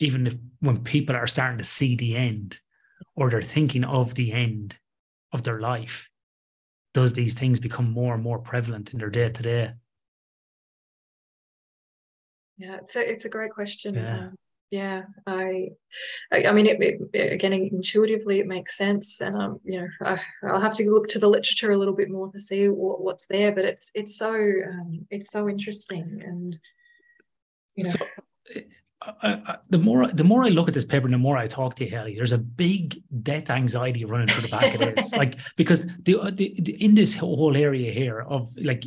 even 0.00 0.26
if 0.26 0.36
when 0.60 0.84
people 0.84 1.16
are 1.16 1.26
starting 1.26 1.58
to 1.58 1.64
see 1.64 1.96
the 1.96 2.16
end 2.16 2.60
or 3.16 3.30
they're 3.30 3.42
thinking 3.42 3.84
of 3.84 4.14
the 4.14 4.32
end 4.32 4.76
of 5.32 5.42
their 5.42 5.60
life, 5.60 6.08
does 6.94 7.14
these 7.14 7.34
things 7.34 7.60
become 7.60 7.90
more 7.90 8.14
and 8.14 8.22
more 8.22 8.38
prevalent 8.38 8.92
in 8.92 8.98
their 8.98 9.10
day 9.10 9.30
to 9.30 9.42
day? 9.42 9.72
Yeah, 12.58 12.76
it's 12.82 12.96
a 12.96 13.10
it's 13.10 13.24
a 13.24 13.28
great 13.28 13.52
question. 13.52 13.94
Yeah. 13.94 14.18
Um, 14.18 14.34
yeah 14.70 15.02
i 15.26 15.68
i, 16.30 16.52
mean 16.52 16.66
it, 16.66 16.78
it, 17.14 17.32
again 17.32 17.52
intuitively 17.52 18.38
it 18.38 18.46
makes 18.46 18.76
sense 18.76 19.20
and 19.20 19.36
um 19.36 19.58
you 19.64 19.80
know 19.80 19.88
I, 20.02 20.20
will 20.42 20.60
have 20.60 20.74
to 20.74 20.90
look 20.90 21.08
to 21.08 21.18
the 21.18 21.28
literature 21.28 21.72
a 21.72 21.76
little 21.76 21.94
bit 21.94 22.10
more 22.10 22.30
to 22.30 22.40
see 22.40 22.68
what, 22.68 23.00
what's 23.00 23.26
there 23.26 23.52
but 23.52 23.64
it's 23.64 23.90
it's 23.94 24.18
so 24.18 24.32
um, 24.32 25.06
it's 25.10 25.30
so 25.30 25.48
interesting 25.48 26.22
and 26.24 26.58
you 27.76 27.84
know 27.84 27.90
so, 27.90 28.06
I, 29.00 29.28
I, 29.46 29.56
the 29.70 29.78
more 29.78 30.08
the 30.08 30.24
more 30.24 30.44
I 30.44 30.48
look 30.48 30.66
at 30.66 30.74
this 30.74 30.84
paper, 30.84 31.08
the 31.08 31.18
more 31.18 31.36
I 31.36 31.46
talk 31.46 31.76
to 31.76 31.84
you, 31.84 31.90
Hailey. 31.90 32.16
There's 32.16 32.32
a 32.32 32.38
big 32.38 33.00
death 33.22 33.48
anxiety 33.48 34.04
running 34.04 34.26
through 34.26 34.42
the 34.42 34.48
back 34.48 34.74
of 34.74 34.80
this, 34.80 35.12
like 35.16 35.34
because 35.56 35.86
the, 36.02 36.32
the, 36.32 36.54
the, 36.58 36.84
in 36.84 36.96
this 36.96 37.14
whole 37.14 37.56
area 37.56 37.92
here 37.92 38.20
of 38.20 38.50
like 38.56 38.84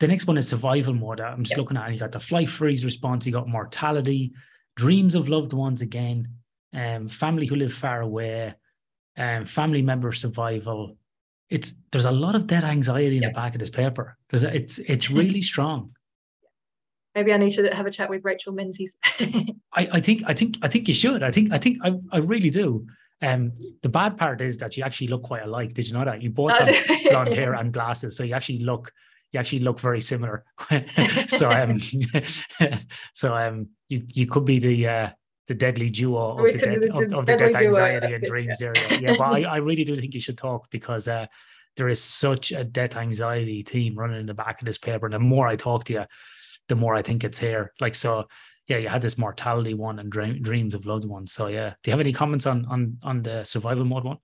the 0.00 0.08
next 0.08 0.26
one 0.26 0.36
is 0.36 0.48
survival 0.48 0.94
mode. 0.94 1.20
I'm 1.20 1.44
just 1.44 1.52
yep. 1.52 1.58
looking 1.58 1.76
at. 1.76 1.84
and 1.84 1.94
You 1.94 2.00
got 2.00 2.10
the 2.10 2.20
flight 2.20 2.48
freeze 2.48 2.84
response. 2.84 3.24
You 3.24 3.32
got 3.32 3.48
mortality 3.48 4.32
dreams 4.76 5.14
of 5.14 5.28
loved 5.28 5.52
ones 5.52 5.82
again, 5.82 6.28
um, 6.72 7.08
family 7.08 7.46
who 7.46 7.56
live 7.56 7.72
far 7.72 8.00
away, 8.00 8.54
um, 9.16 9.44
family 9.44 9.82
member 9.82 10.12
survival. 10.12 10.96
It's 11.50 11.72
there's 11.92 12.06
a 12.06 12.10
lot 12.10 12.34
of 12.34 12.46
dead 12.46 12.64
anxiety 12.64 13.16
in 13.16 13.22
yep. 13.22 13.32
the 13.32 13.36
back 13.36 13.54
of 13.54 13.60
this 13.60 13.70
paper. 13.70 14.16
There's 14.30 14.44
a, 14.44 14.54
it's 14.54 14.78
it's 14.78 15.10
really 15.10 15.42
strong. 15.52 15.92
Maybe 17.14 17.32
I 17.32 17.36
need 17.36 17.50
to 17.50 17.72
have 17.74 17.86
a 17.86 17.92
chat 17.92 18.10
with 18.10 18.24
Rachel 18.24 18.52
Menzies. 18.52 18.96
I, 19.20 19.88
I 19.92 20.00
think 20.00 20.22
I 20.26 20.34
think 20.34 20.56
I 20.62 20.68
think 20.68 20.88
you 20.88 20.94
should. 20.94 21.22
I 21.22 21.30
think 21.30 21.52
I 21.52 21.58
think 21.58 21.78
I, 21.84 21.94
I 22.10 22.18
really 22.18 22.50
do. 22.50 22.86
Um, 23.22 23.52
the 23.82 23.88
bad 23.88 24.18
part 24.18 24.40
is 24.40 24.58
that 24.58 24.76
you 24.76 24.82
actually 24.82 25.06
look 25.06 25.22
quite 25.22 25.44
alike. 25.44 25.72
Did 25.72 25.86
you 25.86 25.94
know 25.94 26.04
that? 26.04 26.22
You 26.22 26.30
both 26.30 26.52
oh, 26.52 26.64
have 26.64 27.02
blonde 27.10 27.34
hair 27.34 27.54
and 27.54 27.72
glasses, 27.72 28.16
so 28.16 28.24
you 28.24 28.34
actually 28.34 28.58
look 28.58 28.92
you 29.34 29.40
actually 29.40 29.60
look 29.60 29.80
very 29.80 30.00
similar. 30.00 30.44
so 31.28 31.50
um, 31.50 31.78
so 33.12 33.34
um, 33.34 33.68
you 33.94 34.06
you 34.08 34.26
could 34.26 34.44
be 34.44 34.58
the 34.58 34.88
uh, 34.88 35.10
the 35.46 35.54
deadly 35.54 35.90
duo 35.90 36.38
of 36.38 36.52
the, 36.52 36.58
dead, 36.58 36.80
the, 36.80 36.92
of, 36.92 37.12
of 37.12 37.26
the 37.26 37.36
death 37.36 37.54
anxiety 37.54 38.12
and 38.12 38.22
dreams 38.22 38.60
yeah. 38.60 38.72
area. 38.76 39.00
Yeah, 39.00 39.14
but 39.18 39.24
I, 39.24 39.42
I 39.54 39.56
really 39.56 39.84
do 39.84 39.94
think 39.94 40.14
you 40.14 40.20
should 40.20 40.38
talk 40.38 40.70
because 40.70 41.06
uh, 41.08 41.26
there 41.76 41.88
is 41.88 42.02
such 42.02 42.52
a 42.52 42.64
death 42.64 42.96
anxiety 42.96 43.62
team 43.62 43.94
running 43.96 44.20
in 44.20 44.26
the 44.26 44.34
back 44.34 44.60
of 44.60 44.66
this 44.66 44.78
paper. 44.78 45.06
And 45.06 45.14
the 45.14 45.18
more 45.18 45.46
I 45.46 45.56
talk 45.56 45.84
to 45.84 45.92
you, 45.92 46.04
the 46.68 46.76
more 46.76 46.94
I 46.94 47.02
think 47.02 47.24
it's 47.24 47.38
here. 47.38 47.72
Like 47.80 47.94
so, 47.94 48.26
yeah, 48.68 48.78
you 48.78 48.88
had 48.88 49.02
this 49.02 49.18
mortality 49.18 49.74
one 49.74 49.98
and 49.98 50.10
dream, 50.10 50.40
dreams 50.40 50.74
of 50.74 50.86
loved 50.86 51.04
ones. 51.04 51.32
So 51.32 51.48
yeah, 51.48 51.74
do 51.82 51.90
you 51.90 51.92
have 51.92 52.00
any 52.00 52.12
comments 52.12 52.46
on 52.46 52.64
on 52.66 52.98
on 53.02 53.22
the 53.22 53.44
survival 53.44 53.84
mode 53.84 54.04
one? 54.04 54.18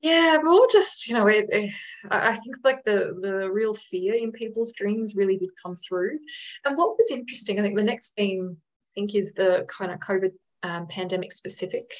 Yeah, 0.00 0.38
more 0.42 0.66
just 0.72 1.06
you 1.06 1.14
know, 1.14 1.26
it, 1.26 1.46
it, 1.50 1.72
I 2.10 2.34
think 2.34 2.56
like 2.64 2.82
the 2.84 3.16
the 3.20 3.50
real 3.50 3.74
fear 3.74 4.14
in 4.14 4.32
people's 4.32 4.72
dreams 4.72 5.14
really 5.14 5.36
did 5.36 5.50
come 5.62 5.76
through. 5.76 6.18
And 6.64 6.76
what 6.76 6.96
was 6.96 7.10
interesting, 7.12 7.58
I 7.58 7.62
think 7.62 7.76
the 7.76 7.84
next 7.84 8.14
theme 8.16 8.56
think 8.94 9.14
is 9.14 9.32
the 9.34 9.66
kind 9.68 9.90
of 9.90 10.00
COVID 10.00 10.32
um, 10.62 10.86
pandemic 10.86 11.32
specific 11.32 11.92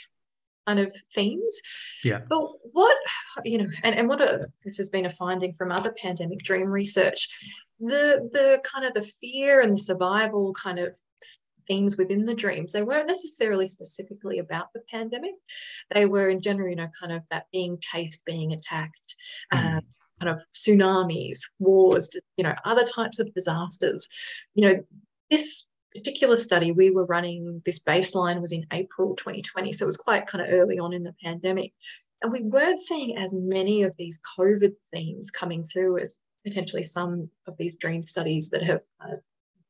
kind 0.66 0.78
of 0.78 0.94
themes. 1.14 1.60
Yeah. 2.04 2.20
But 2.28 2.42
what 2.72 2.96
you 3.44 3.58
know, 3.58 3.68
and 3.82 3.94
and 3.94 4.08
what 4.08 4.20
a, 4.20 4.46
this 4.64 4.76
has 4.78 4.90
been 4.90 5.06
a 5.06 5.10
finding 5.10 5.54
from 5.54 5.72
other 5.72 5.92
pandemic 5.92 6.40
dream 6.40 6.68
research, 6.68 7.28
the 7.80 8.28
the 8.32 8.60
kind 8.64 8.84
of 8.84 8.94
the 8.94 9.02
fear 9.02 9.60
and 9.60 9.74
the 9.74 9.82
survival 9.82 10.52
kind 10.54 10.78
of 10.78 10.96
themes 11.68 11.96
within 11.96 12.24
the 12.24 12.34
dreams. 12.34 12.72
They 12.72 12.82
weren't 12.82 13.06
necessarily 13.06 13.68
specifically 13.68 14.38
about 14.38 14.72
the 14.72 14.82
pandemic. 14.90 15.34
They 15.94 16.06
were 16.06 16.28
in 16.28 16.40
general, 16.40 16.68
you 16.68 16.76
know, 16.76 16.88
kind 16.98 17.12
of 17.12 17.22
that 17.30 17.46
being 17.52 17.78
chased, 17.80 18.24
being 18.24 18.52
attacked, 18.52 19.16
mm. 19.52 19.76
um, 19.76 19.82
kind 20.20 20.30
of 20.30 20.40
tsunamis, 20.54 21.40
wars, 21.58 22.10
you 22.36 22.44
know, 22.44 22.54
other 22.64 22.84
types 22.84 23.18
of 23.18 23.32
disasters. 23.34 24.08
You 24.54 24.68
know, 24.68 24.84
this 25.30 25.66
particular 25.94 26.38
study 26.38 26.72
we 26.72 26.90
were 26.90 27.06
running, 27.06 27.60
this 27.64 27.80
baseline 27.80 28.40
was 28.40 28.52
in 28.52 28.66
April 28.72 29.14
2020. 29.16 29.72
So 29.72 29.84
it 29.84 29.86
was 29.86 29.96
quite 29.96 30.26
kind 30.26 30.44
of 30.44 30.52
early 30.52 30.78
on 30.78 30.92
in 30.92 31.02
the 31.02 31.14
pandemic. 31.22 31.72
And 32.22 32.32
we 32.32 32.42
weren't 32.42 32.80
seeing 32.80 33.16
as 33.16 33.34
many 33.34 33.82
of 33.82 33.96
these 33.96 34.20
COVID 34.38 34.72
themes 34.92 35.30
coming 35.30 35.64
through 35.64 35.98
as 35.98 36.16
potentially 36.44 36.82
some 36.82 37.30
of 37.46 37.56
these 37.58 37.76
dream 37.76 38.02
studies 38.02 38.50
that 38.50 38.62
have 38.62 38.80
uh, 39.00 39.16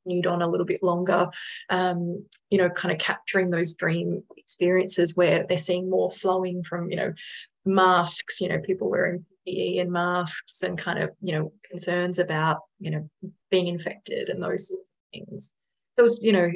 continued 0.03 0.27
on 0.27 0.43
a 0.43 0.49
little 0.49 0.67
bit 0.67 0.83
longer, 0.83 1.29
um, 1.71 2.25
you 2.51 2.59
know, 2.59 2.69
kind 2.71 2.93
of 2.93 2.99
capturing 2.99 3.51
those 3.51 3.75
dream 3.75 4.23
experiences 4.37 5.17
where 5.17 5.45
they're 5.47 5.57
seeing 5.57 5.89
more 5.89 6.11
flowing 6.11 6.63
from, 6.63 6.91
you 6.91 6.97
know, 6.97 7.13
masks, 7.65 8.41
you 8.41 8.49
know, 8.49 8.59
people 8.61 8.91
wearing 8.91 9.25
PPE 9.47 9.81
and 9.81 9.93
masks 9.93 10.63
and 10.63 10.77
kind 10.77 10.99
of, 10.99 11.11
you 11.21 11.33
know, 11.33 11.53
concerns 11.69 12.19
about, 12.19 12.59
you 12.79 12.91
know, 12.91 13.11
being 13.51 13.67
infected 13.67 14.29
and 14.29 14.43
those 14.43 14.69
sort 14.69 14.81
of 14.81 14.87
things. 15.13 15.55
It 15.99 16.03
was, 16.03 16.23
you 16.23 16.33
know, 16.33 16.51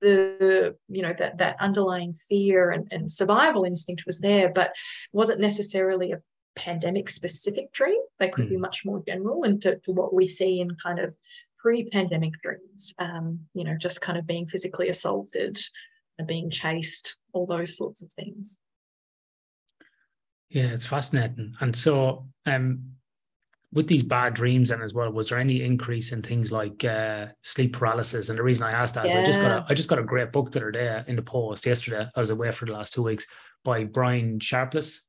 the 0.00 0.76
you 0.88 1.02
know 1.02 1.14
that 1.16 1.38
that 1.38 1.56
underlying 1.60 2.12
fear 2.28 2.70
and, 2.70 2.88
and 2.90 3.10
survival 3.10 3.64
instinct 3.64 4.04
was 4.06 4.18
there, 4.18 4.50
but 4.52 4.72
wasn't 5.12 5.40
necessarily 5.40 6.12
a 6.12 6.20
pandemic 6.56 7.08
specific 7.08 7.72
dream. 7.72 8.00
They 8.18 8.28
could 8.28 8.46
mm. 8.46 8.50
be 8.50 8.54
hmm. 8.56 8.62
much 8.62 8.84
more 8.84 9.02
general 9.06 9.44
and 9.44 9.60
to, 9.62 9.78
to, 9.78 9.92
what 9.92 10.12
we 10.12 10.26
see 10.26 10.60
in 10.60 10.76
kind 10.82 10.98
of 10.98 11.14
pre-pandemic 11.62 12.32
dreams 12.42 12.94
um, 12.98 13.38
you 13.54 13.64
know 13.64 13.76
just 13.78 14.00
kind 14.00 14.18
of 14.18 14.26
being 14.26 14.46
physically 14.46 14.88
assaulted 14.88 15.58
and 16.18 16.26
being 16.26 16.50
chased 16.50 17.16
all 17.32 17.46
those 17.46 17.76
sorts 17.76 18.02
of 18.02 18.12
things 18.12 18.58
yeah 20.50 20.66
it's 20.66 20.86
fascinating 20.86 21.54
and 21.60 21.74
so 21.74 22.26
um 22.46 22.82
with 23.72 23.88
these 23.88 24.02
bad 24.02 24.34
dreams 24.34 24.70
and 24.70 24.82
as 24.82 24.92
well, 24.92 25.10
was 25.10 25.30
there 25.30 25.38
any 25.38 25.62
increase 25.62 26.12
in 26.12 26.22
things 26.22 26.52
like 26.52 26.84
uh, 26.84 27.26
sleep 27.42 27.72
paralysis? 27.72 28.28
And 28.28 28.38
the 28.38 28.42
reason 28.42 28.66
I 28.66 28.72
asked 28.72 28.94
that 28.96 29.06
yeah. 29.06 29.12
is 29.12 29.18
I 29.18 29.24
just 29.24 29.40
got 29.40 29.52
a, 29.52 29.66
I 29.68 29.74
just 29.74 29.88
got 29.88 29.98
a 29.98 30.04
great 30.04 30.30
book 30.30 30.52
the 30.52 30.60
other 30.60 30.70
day 30.70 31.02
in 31.06 31.16
the 31.16 31.22
post 31.22 31.64
yesterday. 31.64 32.06
I 32.14 32.20
was 32.20 32.30
away 32.30 32.50
for 32.52 32.66
the 32.66 32.72
last 32.72 32.92
two 32.92 33.02
weeks 33.02 33.26
by 33.64 33.84
Brian 33.84 34.40
Sharpless, 34.40 35.00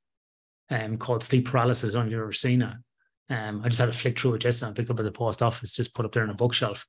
um, 0.69 0.97
called 0.97 1.23
Sleep 1.23 1.45
Paralysis 1.45 1.95
on 1.95 2.09
Your 2.09 2.27
Ursina. 2.27 2.77
Um, 3.29 3.61
I 3.63 3.67
just 3.67 3.79
had 3.79 3.89
a 3.89 3.93
flick 3.93 4.17
through 4.17 4.35
it 4.35 4.45
yesterday. 4.45 4.71
I 4.71 4.73
picked 4.73 4.89
up 4.89 4.99
at 4.99 5.05
the 5.05 5.11
post 5.11 5.41
office, 5.41 5.75
just 5.75 5.93
put 5.93 6.05
up 6.05 6.13
there 6.13 6.23
in 6.23 6.29
a 6.29 6.35
bookshelf. 6.35 6.85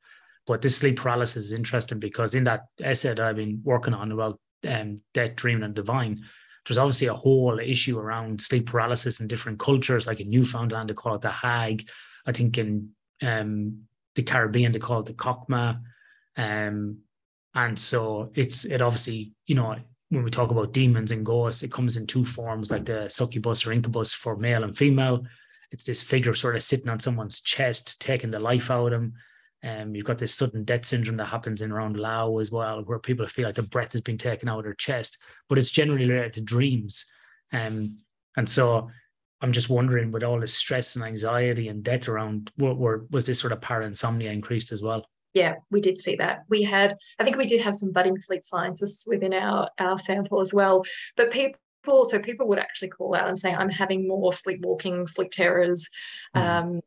But 0.46 0.62
this 0.62 0.76
sleep 0.76 0.96
paralysis 0.96 1.44
is 1.44 1.52
interesting 1.52 1.98
because 1.98 2.34
in 2.34 2.44
that 2.44 2.66
essay 2.80 3.08
that 3.08 3.20
I've 3.20 3.36
been 3.36 3.62
working 3.64 3.94
on 3.94 4.12
about 4.12 4.38
um, 4.68 4.96
death, 5.12 5.36
dreaming, 5.36 5.64
and 5.64 5.74
divine, 5.74 6.24
there's 6.66 6.78
obviously 6.78 7.08
a 7.08 7.14
whole 7.14 7.58
issue 7.58 7.98
around 7.98 8.40
sleep 8.40 8.66
paralysis 8.66 9.20
in 9.20 9.28
different 9.28 9.58
cultures. 9.58 10.06
Like 10.06 10.20
in 10.20 10.30
Newfoundland, 10.30 10.90
they 10.90 10.94
call 10.94 11.14
it 11.14 11.20
the 11.20 11.30
hag. 11.30 11.88
I 12.26 12.32
think 12.32 12.56
in 12.58 12.90
um, 13.22 13.82
the 14.14 14.22
Caribbean, 14.22 14.72
they 14.72 14.78
call 14.78 15.00
it 15.00 15.06
the 15.06 15.12
cockma. 15.12 15.80
Um, 16.36 16.98
and 17.54 17.78
so 17.78 18.30
it's 18.34 18.64
it 18.64 18.80
obviously, 18.82 19.32
you 19.46 19.54
know, 19.54 19.76
when 20.08 20.24
we 20.24 20.30
talk 20.30 20.50
about 20.50 20.72
demons 20.72 21.12
and 21.12 21.24
ghosts, 21.24 21.62
it 21.62 21.72
comes 21.72 21.96
in 21.96 22.06
two 22.06 22.24
forms, 22.24 22.70
like 22.70 22.84
the 22.84 23.08
succubus 23.08 23.66
or 23.66 23.72
incubus 23.72 24.12
for 24.14 24.36
male 24.36 24.64
and 24.64 24.76
female. 24.76 25.24
It's 25.70 25.84
this 25.84 26.02
figure 26.02 26.34
sort 26.34 26.56
of 26.56 26.62
sitting 26.62 26.88
on 26.88 27.00
someone's 27.00 27.40
chest, 27.40 28.00
taking 28.00 28.30
the 28.30 28.38
life 28.38 28.70
out 28.70 28.92
of 28.92 29.00
them. 29.00 29.14
Um, 29.64 29.94
you've 29.94 30.04
got 30.04 30.18
this 30.18 30.34
sudden 30.34 30.64
death 30.64 30.84
syndrome 30.84 31.16
that 31.16 31.26
happens 31.26 31.62
in 31.62 31.72
around 31.72 31.96
Lao 31.96 32.38
as 32.38 32.50
well, 32.50 32.82
where 32.82 32.98
people 32.98 33.26
feel 33.26 33.46
like 33.46 33.54
the 33.54 33.62
breath 33.62 33.92
has 33.92 34.02
been 34.02 34.18
taken 34.18 34.48
out 34.48 34.58
of 34.58 34.64
their 34.64 34.74
chest, 34.74 35.18
but 35.48 35.58
it's 35.58 35.70
generally 35.70 36.08
related 36.08 36.34
to 36.34 36.40
dreams. 36.42 37.06
Um, 37.52 37.98
and 38.36 38.48
so 38.48 38.90
I'm 39.40 39.52
just 39.52 39.70
wondering, 39.70 40.12
with 40.12 40.22
all 40.22 40.38
this 40.38 40.54
stress 40.54 40.96
and 40.96 41.04
anxiety 41.04 41.68
and 41.68 41.82
death 41.82 42.08
around, 42.08 42.50
were, 42.58 42.74
were, 42.74 43.06
was 43.10 43.24
this 43.26 43.40
sort 43.40 43.52
of 43.52 43.60
parasomnia 43.60 44.32
increased 44.32 44.70
as 44.72 44.82
well? 44.82 45.06
Yeah, 45.32 45.54
we 45.70 45.80
did 45.80 45.98
see 45.98 46.16
that. 46.16 46.44
We 46.48 46.62
had, 46.62 46.96
I 47.18 47.24
think 47.24 47.36
we 47.36 47.46
did 47.46 47.60
have 47.62 47.74
some 47.74 47.90
budding 47.90 48.20
sleep 48.20 48.44
scientists 48.44 49.06
within 49.06 49.34
our, 49.34 49.68
our 49.78 49.98
sample 49.98 50.40
as 50.40 50.54
well, 50.54 50.84
but 51.16 51.30
people 51.30 51.58
so 52.04 52.18
people 52.18 52.48
would 52.48 52.58
actually 52.58 52.88
call 52.88 53.14
out 53.14 53.28
and 53.28 53.36
say, 53.36 53.52
I'm 53.52 53.68
having 53.68 54.08
more 54.08 54.32
sleepwalking, 54.32 55.06
sleep 55.06 55.30
terrors, 55.30 55.90
mm. 56.34 56.40
um, 56.40 56.80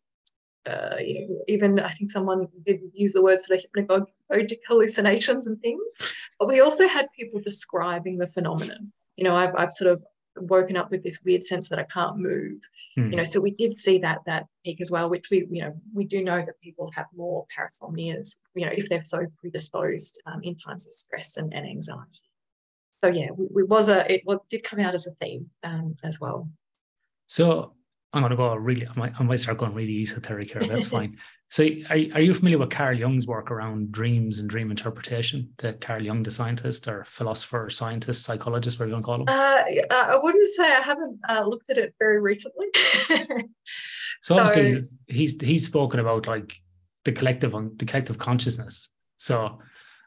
uh, 0.68 0.98
you 1.00 1.28
know, 1.28 1.40
even 1.48 1.80
I 1.80 1.90
think 1.90 2.12
someone 2.12 2.48
did 2.66 2.82
use 2.94 3.14
the 3.14 3.24
word 3.24 3.40
sort 3.42 3.60
of 3.60 3.66
hypnagogic 3.72 4.60
hallucinations 4.68 5.48
and 5.48 5.60
things. 5.62 5.96
But 6.40 6.48
we 6.48 6.60
also 6.60 6.88
had 6.88 7.08
people 7.18 7.40
describing 7.42 8.18
the 8.18 8.28
phenomenon. 8.28 8.92
You 9.16 9.24
know, 9.24 9.36
I've, 9.36 9.56
I've 9.56 9.72
sort 9.72 9.92
of 9.92 10.04
woken 10.40 10.78
up 10.78 10.92
with 10.92 11.04
this 11.04 11.22
weird 11.24 11.44
sense 11.44 11.70
that 11.70 11.80
I 11.80 11.84
can't 11.84 12.18
move. 12.18 12.62
Hmm. 12.96 13.10
You 13.12 13.18
know, 13.18 13.24
so 13.24 13.42
we 13.42 13.52
did 13.52 13.80
see 13.80 13.98
that 14.00 14.20
that 14.26 14.48
peak 14.64 14.82
as 14.82 14.92
well, 14.92 15.10
which 15.10 15.30
we, 15.30 15.48
you 15.50 15.62
know, 15.62 15.74
we 15.94 16.06
do 16.06 16.24
know 16.24 16.38
that 16.38 16.62
people 16.62 16.92
have 16.96 17.08
more 17.16 17.46
parasomnias, 17.58 18.38
you 18.56 18.66
know, 18.66 18.72
if 18.72 18.90
they're 18.90 19.04
so 19.04 19.26
predisposed 19.40 20.22
um, 20.26 20.42
in 20.44 20.56
times 20.56 20.88
of 20.88 20.94
stress 20.94 21.38
and, 21.38 21.54
and 21.54 21.66
anxiety. 21.66 22.22
So 23.00 23.08
yeah, 23.08 23.30
we, 23.36 23.48
we 23.52 23.64
was 23.64 23.90
a 23.90 24.12
it 24.12 24.24
was 24.26 24.40
did 24.50 24.64
come 24.64 24.80
out 24.80 24.96
as 24.96 25.08
a 25.08 25.12
theme 25.12 25.50
um, 25.64 25.96
as 26.04 26.20
well. 26.20 26.50
So 27.28 27.74
I'm 28.14 28.22
going 28.22 28.32
to 28.32 28.38
go 28.38 28.56
really, 28.56 28.88
I 28.88 28.94
might, 28.96 29.14
I 29.20 29.24
might 29.24 29.40
start 29.40 29.58
going 29.58 29.74
really 29.74 30.02
esoteric 30.02 30.52
here. 30.52 30.64
That's 30.64 30.88
fine. 30.88 31.16
So, 31.50 31.64
are, 31.64 31.96
are 32.14 32.22
you 32.22 32.34
familiar 32.34 32.58
with 32.58 32.72
Carl 32.72 32.98
Jung's 32.98 33.26
work 33.26 33.52
around 33.52 33.92
dreams 33.92 34.40
and 34.40 34.50
dream 34.50 34.70
interpretation? 34.70 35.50
The 35.58 35.74
Carl 35.74 36.04
Jung, 36.04 36.24
the 36.24 36.32
scientist 36.32 36.90
or 36.90 37.06
philosopher, 37.08 37.66
or 37.66 37.70
scientist, 37.70 38.26
psychologist, 38.26 38.78
whatever 38.78 38.90
you 38.90 38.94
want 38.96 39.04
to 39.04 39.06
call 39.06 39.22
him? 39.22 39.28
Uh, 39.30 39.96
I 39.96 40.20
wouldn't 40.22 40.48
say 40.50 40.70
I 40.70 40.82
haven't 40.82 41.20
uh, 41.30 41.46
looked 41.48 41.70
at 41.70 41.78
it 41.78 41.96
very 42.00 42.20
recently. 42.20 42.66
so, 44.22 44.38
obviously, 44.38 44.84
so, 44.84 44.96
he's 45.08 45.42
he's 45.42 45.66
spoken 45.66 46.02
about 46.02 46.28
like 46.28 46.54
the 47.06 47.14
collective 47.14 47.56
on 47.56 47.72
the 47.78 47.86
collective 47.86 48.18
consciousness. 48.18 48.90
So, 49.16 49.60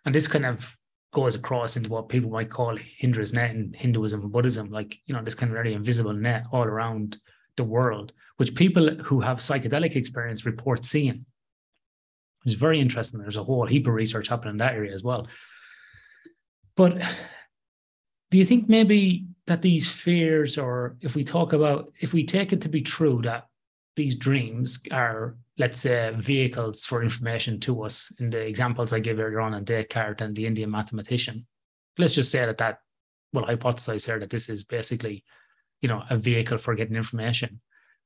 and 0.05 0.15
this 0.15 0.29
kind 0.29 0.45
of 0.45 0.77
goes 1.13 1.35
across 1.35 1.77
into 1.77 1.89
what 1.89 2.11
people 2.11 2.31
might 2.31 2.51
call 2.51 2.77
Indra's 3.01 3.33
net 3.33 3.53
in 3.53 3.73
Hinduism 3.73 4.21
and 4.21 4.33
Buddhism, 4.33 4.71
like 4.71 4.99
you 5.07 5.15
know 5.15 5.25
this 5.25 5.35
kind 5.35 5.51
of 5.51 5.55
very 5.55 5.73
invisible 5.73 6.13
net 6.13 6.45
all 6.53 6.65
around 6.65 7.17
the 7.61 7.73
world, 7.79 8.13
which 8.39 8.55
people 8.55 8.87
who 9.07 9.21
have 9.21 9.39
psychedelic 9.39 9.95
experience 9.97 10.47
report 10.47 10.85
seeing. 10.85 11.27
It's 12.47 12.55
very 12.55 12.81
interesting. 12.81 13.21
There's 13.21 13.37
a 13.37 13.45
whole 13.45 13.67
heap 13.67 13.87
of 13.87 13.93
research 13.93 14.29
happening 14.29 14.55
in 14.55 14.59
that 14.59 14.75
area 14.75 14.95
as 14.95 15.05
well. 15.05 15.29
But 16.75 17.03
do 18.31 18.39
you 18.39 18.47
think 18.47 18.69
maybe 18.69 19.27
that 19.47 19.61
these 19.61 19.91
fears, 19.91 20.57
or 20.57 20.97
if 21.03 21.15
we 21.15 21.23
talk 21.23 21.53
about, 21.53 21.93
if 22.01 22.15
we 22.15 22.25
take 22.25 22.55
it 22.55 22.63
to 22.63 22.69
be 22.69 22.81
true 22.81 23.21
that 23.25 23.47
these 23.95 24.15
dreams 24.15 24.79
are, 24.91 25.37
let's 25.59 25.81
say, 25.81 26.15
vehicles 26.17 26.87
for 26.87 27.03
information 27.03 27.61
to 27.61 27.83
us 27.83 28.11
in 28.21 28.31
the 28.31 28.41
examples 28.41 28.95
I 28.95 29.01
gave 29.01 29.19
earlier 29.19 29.41
on 29.41 29.53
in 29.53 29.65
Descartes 29.65 30.23
and 30.23 30.35
the 30.35 30.47
Indian 30.47 30.71
mathematician, 30.71 31.47
let's 31.99 32.15
just 32.15 32.31
say 32.31 32.47
that 32.47 32.59
that, 32.59 32.79
well, 33.35 33.45
hypothesize 33.45 34.07
here 34.07 34.19
that 34.19 34.31
this 34.31 34.49
is 34.49 34.65
basically 34.65 35.25
you 35.81 35.89
know 35.89 36.03
a 36.11 36.17
vehicle 36.17 36.59
for 36.59 36.75
getting 36.75 36.97
information 36.97 37.61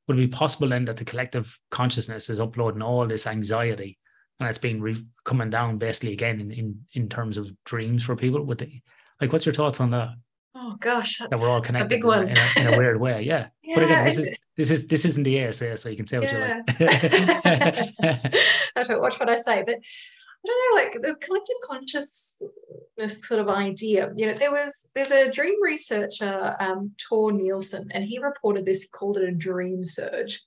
would 0.06 0.18
it 0.18 0.20
be 0.20 0.28
possible 0.28 0.68
then 0.68 0.84
that 0.84 0.96
the 0.96 1.04
collective 1.04 1.58
consciousness 1.70 2.28
is 2.28 2.40
uploading 2.40 2.82
all 2.82 3.06
this 3.06 3.26
anxiety 3.26 3.98
and 4.40 4.48
it's 4.48 4.58
being 4.58 4.80
re- 4.80 5.04
coming 5.24 5.50
down 5.50 5.78
basically 5.78 6.12
again 6.12 6.40
in, 6.40 6.50
in 6.50 6.80
in 6.94 7.08
terms 7.08 7.36
of 7.36 7.52
dreams 7.64 8.02
for 8.02 8.16
people 8.16 8.42
with 8.42 8.58
the 8.58 8.80
like 9.20 9.32
what's 9.32 9.46
your 9.46 9.54
thoughts 9.54 9.80
on 9.80 9.90
that 9.90 10.10
oh 10.54 10.76
gosh 10.80 11.18
that 11.18 11.38
we're 11.38 11.48
all 11.48 11.60
connected 11.60 11.86
a 11.86 11.88
big 11.88 12.04
one 12.04 12.28
in, 12.28 12.36
a, 12.36 12.60
in 12.60 12.74
a 12.74 12.78
weird 12.78 13.00
way 13.00 13.22
yeah. 13.22 13.48
yeah. 13.62 13.74
but 13.76 13.84
again 13.84 14.04
this 14.04 14.18
is 14.18 14.30
this 14.56 14.70
is 14.70 14.86
this 14.86 15.04
isn't 15.04 15.24
the 15.24 15.46
ASA 15.46 15.76
so 15.76 15.88
you 15.88 15.96
can 15.96 16.06
say 16.06 16.18
what 16.18 16.32
yeah. 16.32 16.60
you 16.78 16.86
like 16.86 17.94
I 18.76 18.82
don't 18.82 19.00
watch 19.00 19.18
what 19.18 19.28
I 19.28 19.36
say 19.36 19.62
but 19.64 19.76
I 20.44 20.48
don't 20.48 20.76
know, 20.76 20.82
like 20.82 20.92
the 20.92 21.24
collective 21.24 21.56
consciousness 21.62 22.36
sort 23.26 23.40
of 23.40 23.48
idea. 23.48 24.12
You 24.16 24.26
know, 24.26 24.34
there 24.34 24.52
was 24.52 24.88
there's 24.94 25.10
a 25.10 25.30
dream 25.30 25.62
researcher, 25.62 26.54
um, 26.60 26.92
Tor 26.98 27.32
Nielsen, 27.32 27.88
and 27.92 28.04
he 28.04 28.18
reported 28.18 28.66
this. 28.66 28.82
He 28.82 28.88
called 28.88 29.16
it 29.16 29.28
a 29.28 29.32
dream 29.32 29.84
surge. 29.84 30.42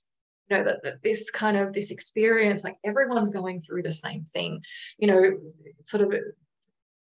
You 0.48 0.56
know 0.56 0.64
that, 0.64 0.82
that 0.84 1.02
this 1.02 1.30
kind 1.30 1.56
of 1.56 1.72
this 1.72 1.90
experience, 1.90 2.64
like 2.64 2.76
everyone's 2.84 3.30
going 3.30 3.60
through 3.60 3.82
the 3.82 3.92
same 3.92 4.24
thing. 4.24 4.62
You 4.98 5.08
know, 5.08 5.38
sort 5.84 6.02
of 6.02 6.14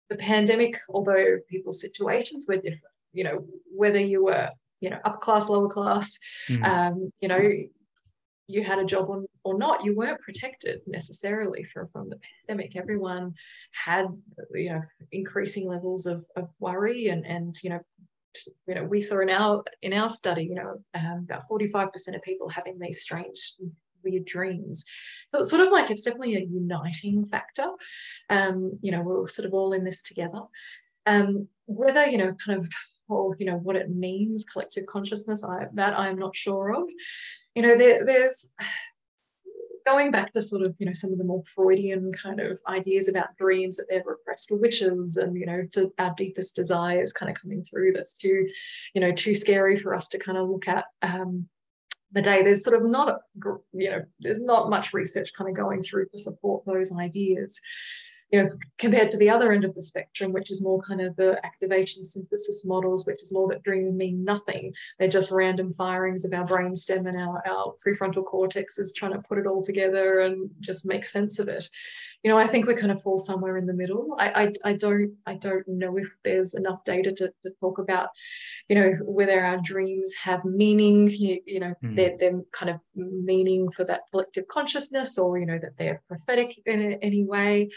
the 0.09 0.17
pandemic, 0.17 0.77
although 0.89 1.39
people's 1.49 1.81
situations 1.81 2.47
were 2.49 2.57
different. 2.57 2.83
You 3.13 3.25
know, 3.25 3.47
whether 3.75 4.01
you 4.01 4.25
were 4.25 4.51
you 4.81 4.91
know 4.91 4.99
upper 5.05 5.19
class, 5.19 5.49
lower 5.49 5.69
class, 5.69 6.19
mm. 6.49 6.65
um, 6.65 7.13
you 7.21 7.29
know, 7.29 7.41
you 8.49 8.65
had 8.65 8.81
a 8.81 8.85
job 8.85 9.09
or, 9.09 9.25
or 9.45 9.59
not, 9.59 9.85
you 9.85 9.97
weren't 9.97 10.21
protected 10.21 10.81
necessarily 10.87 11.63
from, 11.65 11.89
from 11.89 12.09
the 12.09 12.19
pandemic. 12.47 12.77
Everyone 12.77 13.35
had, 13.73 14.07
you 14.55 14.71
know, 14.71 14.83
increasing 15.13 15.69
levels 15.69 16.07
of, 16.07 16.25
of 16.37 16.49
worry 16.59 17.09
and, 17.09 17.25
and, 17.25 17.57
you 17.63 17.71
know, 17.71 17.81
you 18.69 18.77
know, 18.77 18.85
we 18.85 19.01
saw 19.01 19.19
in 19.19 19.29
our 19.29 19.65
in 19.83 19.93
our 19.93 20.09
study, 20.09 20.45
you 20.45 20.55
know, 20.55 20.81
um, 20.95 21.27
about 21.29 21.49
45% 21.51 21.91
of 22.15 22.23
people 22.23 22.49
having 22.49 22.79
these 22.79 23.03
strange 23.03 23.55
weird 24.05 24.25
dreams. 24.25 24.85
So 25.35 25.41
it's 25.41 25.51
sort 25.51 25.67
of 25.67 25.73
like 25.73 25.91
it's 25.91 26.03
definitely 26.03 26.37
a 26.37 26.47
uniting 26.49 27.25
factor. 27.25 27.67
Um, 28.29 28.79
you 28.83 28.93
know, 28.93 29.03
we're 29.03 29.27
sort 29.27 29.47
of 29.47 29.55
all 29.55 29.73
in 29.73 29.83
this 29.83 30.03
together. 30.03 30.43
Um, 31.07 31.49
whether, 31.67 32.07
you 32.07 32.19
know, 32.19 32.35
kind 32.35 32.59
of 32.59 32.69
or 33.09 33.35
you 33.41 33.47
know 33.47 33.57
what 33.57 33.75
it 33.75 33.91
means 33.91 34.45
collective 34.45 34.87
consciousness 34.87 35.43
I, 35.43 35.67
that 35.75 35.99
i'm 35.99 36.17
not 36.17 36.37
sure 36.37 36.73
of 36.73 36.85
you 37.55 37.63
know, 37.63 37.77
there, 37.77 38.05
there's 38.05 38.51
going 39.91 40.11
back 40.11 40.33
to 40.33 40.43
sort 40.43 40.63
of, 40.63 40.77
you 40.79 40.87
know, 40.87 40.93
some 40.93 41.13
of 41.13 41.19
the 41.19 41.25
more 41.25 41.43
Freudian 41.55 42.13
kind 42.13 42.41
of 42.41 42.59
ideas 42.69 43.09
about 43.09 43.37
dreams 43.37 43.77
that 43.77 43.87
they're 43.89 44.03
repressed 44.05 44.51
wishes 44.53 45.17
and, 45.17 45.37
you 45.37 45.47
know, 45.47 45.63
to 45.73 45.93
our 45.99 46.15
deepest 46.17 46.57
desires 46.57 47.13
kind 47.13 47.31
of 47.31 47.41
coming 47.41 47.63
through 47.63 47.93
that's 47.93 48.15
too, 48.15 48.49
you 48.95 49.01
know, 49.01 49.13
too 49.13 49.35
scary 49.35 49.77
for 49.77 49.95
us 49.95 50.09
to 50.09 50.19
kind 50.19 50.39
of 50.39 50.49
look 50.49 50.69
at. 50.69 50.85
Um, 51.03 51.49
the 52.13 52.23
day 52.23 52.43
there's 52.43 52.65
sort 52.65 52.81
of 52.81 52.89
not 52.89 53.09
a, 53.09 53.19
you 53.73 53.89
know 53.89 54.03
there's 54.19 54.41
not 54.41 54.69
much 54.69 54.93
research 54.93 55.33
kind 55.33 55.49
of 55.49 55.55
going 55.55 55.81
through 55.81 56.07
to 56.09 56.19
support 56.19 56.65
those 56.67 56.93
ideas 56.99 57.61
you 58.31 58.43
know, 58.43 58.51
compared 58.79 59.11
to 59.11 59.19
the 59.19 59.31
other 59.31 59.53
end 59.53 59.65
of 59.65 59.75
the 59.75 59.83
spectrum, 59.83 60.33
which 60.33 60.51
is 60.51 60.63
more 60.63 60.81
kind 60.83 61.01
of 61.01 61.17
the 61.17 61.45
activation 61.45 62.05
synthesis 62.05 62.65
models, 62.65 63.07
which 63.07 63.23
is 63.23 63.33
more 63.33 63.49
that 63.49 63.63
dreams 63.63 63.93
mean 63.95 64.25
nothing. 64.25 64.73
They're 64.99 65.09
just 65.09 65.31
random 65.31 65.73
firings 65.75 66.25
of 66.25 66.33
our 66.33 66.47
brainstem 66.47 67.09
and 67.09 67.17
our, 67.17 67.43
our 67.47 67.75
prefrontal 67.85 68.25
cortex 68.25 68.79
is 68.79 68.93
trying 68.93 69.13
to 69.13 69.23
put 69.29 69.39
it 69.39 69.47
all 69.47 69.63
together 69.63 70.21
and 70.21 70.51
just 70.61 70.87
make 70.87 71.05
sense 71.05 71.39
of 71.39 71.49
it. 71.49 71.69
You 72.23 72.31
know, 72.31 72.37
I 72.37 72.47
think 72.47 72.67
we 72.67 72.75
kind 72.75 72.93
of 72.93 73.03
fall 73.03 73.17
somewhere 73.17 73.57
in 73.57 73.65
the 73.65 73.73
middle. 73.73 74.15
I, 74.19 74.29
I, 74.29 74.53
I 74.71 74.73
don't 74.75 75.15
I 75.27 75.35
don't 75.35 75.67
know 75.67 75.97
if 75.97 76.09
there's 76.23 76.55
enough 76.55 76.85
data 76.85 77.13
to, 77.13 77.33
to 77.43 77.51
talk 77.61 77.79
about, 77.79 78.11
you 78.69 78.77
know, 78.77 78.93
whether 79.05 79.43
our 79.43 79.59
dreams 79.63 80.13
have 80.23 80.45
meaning, 80.45 81.09
you, 81.09 81.41
you 81.47 81.61
know, 81.61 81.75
mm. 81.83 81.97
they're, 81.97 82.17
they're 82.19 82.43
kind 82.53 82.71
of 82.71 82.81
meaning 82.95 83.71
for 83.71 83.85
that 83.85 84.03
collective 84.11 84.47
consciousness 84.49 85.17
or, 85.17 85.39
you 85.39 85.47
know, 85.47 85.59
that 85.59 85.79
they're 85.79 86.03
prophetic 86.09 86.61
in 86.67 86.99
any 87.01 87.25
way. 87.25 87.71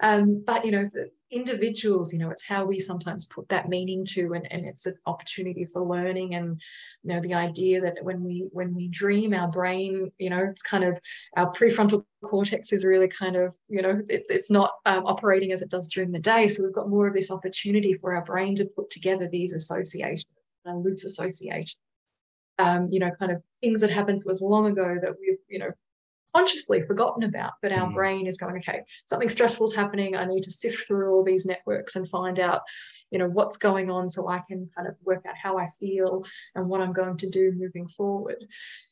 Um, 0.00 0.42
but 0.46 0.64
you 0.64 0.70
know, 0.70 0.88
individuals 1.30 2.12
you 2.12 2.18
know 2.18 2.30
it's 2.30 2.46
how 2.46 2.64
we 2.64 2.78
sometimes 2.78 3.26
put 3.26 3.46
that 3.50 3.68
meaning 3.68 4.02
to 4.02 4.32
and, 4.32 4.50
and 4.50 4.64
it's 4.64 4.86
an 4.86 4.94
opportunity 5.04 5.62
for 5.62 5.84
learning 5.84 6.34
and 6.34 6.60
you 7.02 7.12
know 7.12 7.20
the 7.20 7.34
idea 7.34 7.80
that 7.82 8.02
when 8.02 8.24
we 8.24 8.48
when 8.52 8.74
we 8.74 8.88
dream 8.88 9.34
our 9.34 9.48
brain 9.48 10.10
you 10.16 10.30
know 10.30 10.38
it's 10.38 10.62
kind 10.62 10.84
of 10.84 10.98
our 11.36 11.52
prefrontal 11.52 12.02
cortex 12.24 12.72
is 12.72 12.84
really 12.84 13.08
kind 13.08 13.36
of 13.36 13.52
you 13.68 13.82
know 13.82 14.00
it's, 14.08 14.30
it's 14.30 14.50
not 14.50 14.72
um, 14.86 15.04
operating 15.04 15.52
as 15.52 15.62
it 15.62 15.70
does 15.70 15.88
during 15.88 16.10
the 16.10 16.18
day. 16.18 16.48
So 16.48 16.64
we've 16.64 16.72
got 16.72 16.88
more 16.88 17.06
of 17.06 17.14
this 17.14 17.30
opportunity 17.30 17.92
for 17.92 18.16
our 18.16 18.24
brain 18.24 18.56
to 18.56 18.64
put 18.64 18.90
together 18.90 19.28
these 19.28 19.52
associations 19.52 20.24
uh, 20.66 20.74
loose 20.74 21.04
associations. 21.04 21.76
Um, 22.58 22.88
you 22.90 22.98
know 22.98 23.10
kind 23.12 23.30
of 23.30 23.42
things 23.60 23.82
that 23.82 23.90
happened 23.90 24.22
to 24.22 24.32
us 24.32 24.42
long 24.42 24.66
ago 24.66 24.96
that 25.00 25.14
we've 25.20 25.38
you 25.48 25.60
know 25.60 25.70
consciously 26.34 26.82
forgotten 26.82 27.22
about, 27.22 27.52
but 27.62 27.72
our 27.72 27.88
mm. 27.88 27.94
brain 27.94 28.26
is 28.26 28.38
going, 28.38 28.56
okay, 28.56 28.82
something 29.06 29.28
stressful 29.28 29.66
is 29.66 29.74
happening. 29.74 30.16
I 30.16 30.24
need 30.24 30.42
to 30.42 30.50
sift 30.50 30.86
through 30.86 31.12
all 31.12 31.24
these 31.24 31.46
networks 31.46 31.96
and 31.96 32.08
find 32.08 32.38
out, 32.38 32.62
you 33.10 33.18
know, 33.18 33.28
what's 33.28 33.56
going 33.56 33.90
on 33.90 34.08
so 34.08 34.28
I 34.28 34.42
can 34.48 34.68
kind 34.76 34.88
of 34.88 34.94
work 35.02 35.24
out 35.26 35.36
how 35.36 35.58
I 35.58 35.68
feel 35.80 36.24
and 36.54 36.68
what 36.68 36.80
I'm 36.80 36.92
going 36.92 37.16
to 37.18 37.30
do 37.30 37.52
moving 37.56 37.88
forward. 37.88 38.44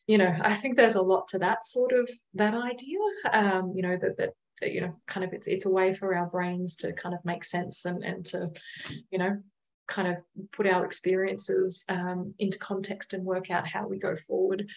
You 0.07 0.19
know, 0.19 0.37
I 0.41 0.55
think 0.55 0.77
there's 0.77 0.95
a 0.95 1.03
lot 1.03 1.29
to 1.29 1.39
that 1.41 1.67
sort 1.67 1.93
of 1.93 2.09
that 2.35 2.55
idea. 2.55 2.99
Um, 3.33 3.73
you 3.75 3.83
know, 3.83 3.97
that 3.97 4.17
that 4.19 4.31
you 4.63 4.81
know, 4.81 4.97
kind 5.07 5.25
of 5.25 5.33
it's 5.33 5.47
it's 5.47 5.67
a 5.67 5.71
way 5.71 5.93
for 5.93 6.15
our 6.17 6.27
brains 6.27 6.77
to 6.77 6.93
kind 6.93 7.15
of 7.15 7.25
make 7.25 7.45
sense 7.45 7.85
and 7.85 8.03
and 8.03 8.25
to, 8.27 8.51
you 9.11 9.19
know, 9.19 9.43
kind 9.87 10.09
of 10.09 10.17
put 10.53 10.67
our 10.67 10.85
experiences 10.85 11.85
um, 11.89 12.35
into 12.39 12.59
context 12.59 13.13
and 13.13 13.25
work 13.25 13.51
out 13.51 13.67
how 13.67 13.87
we 13.87 13.99
go 13.99 14.17
forward 14.17 14.69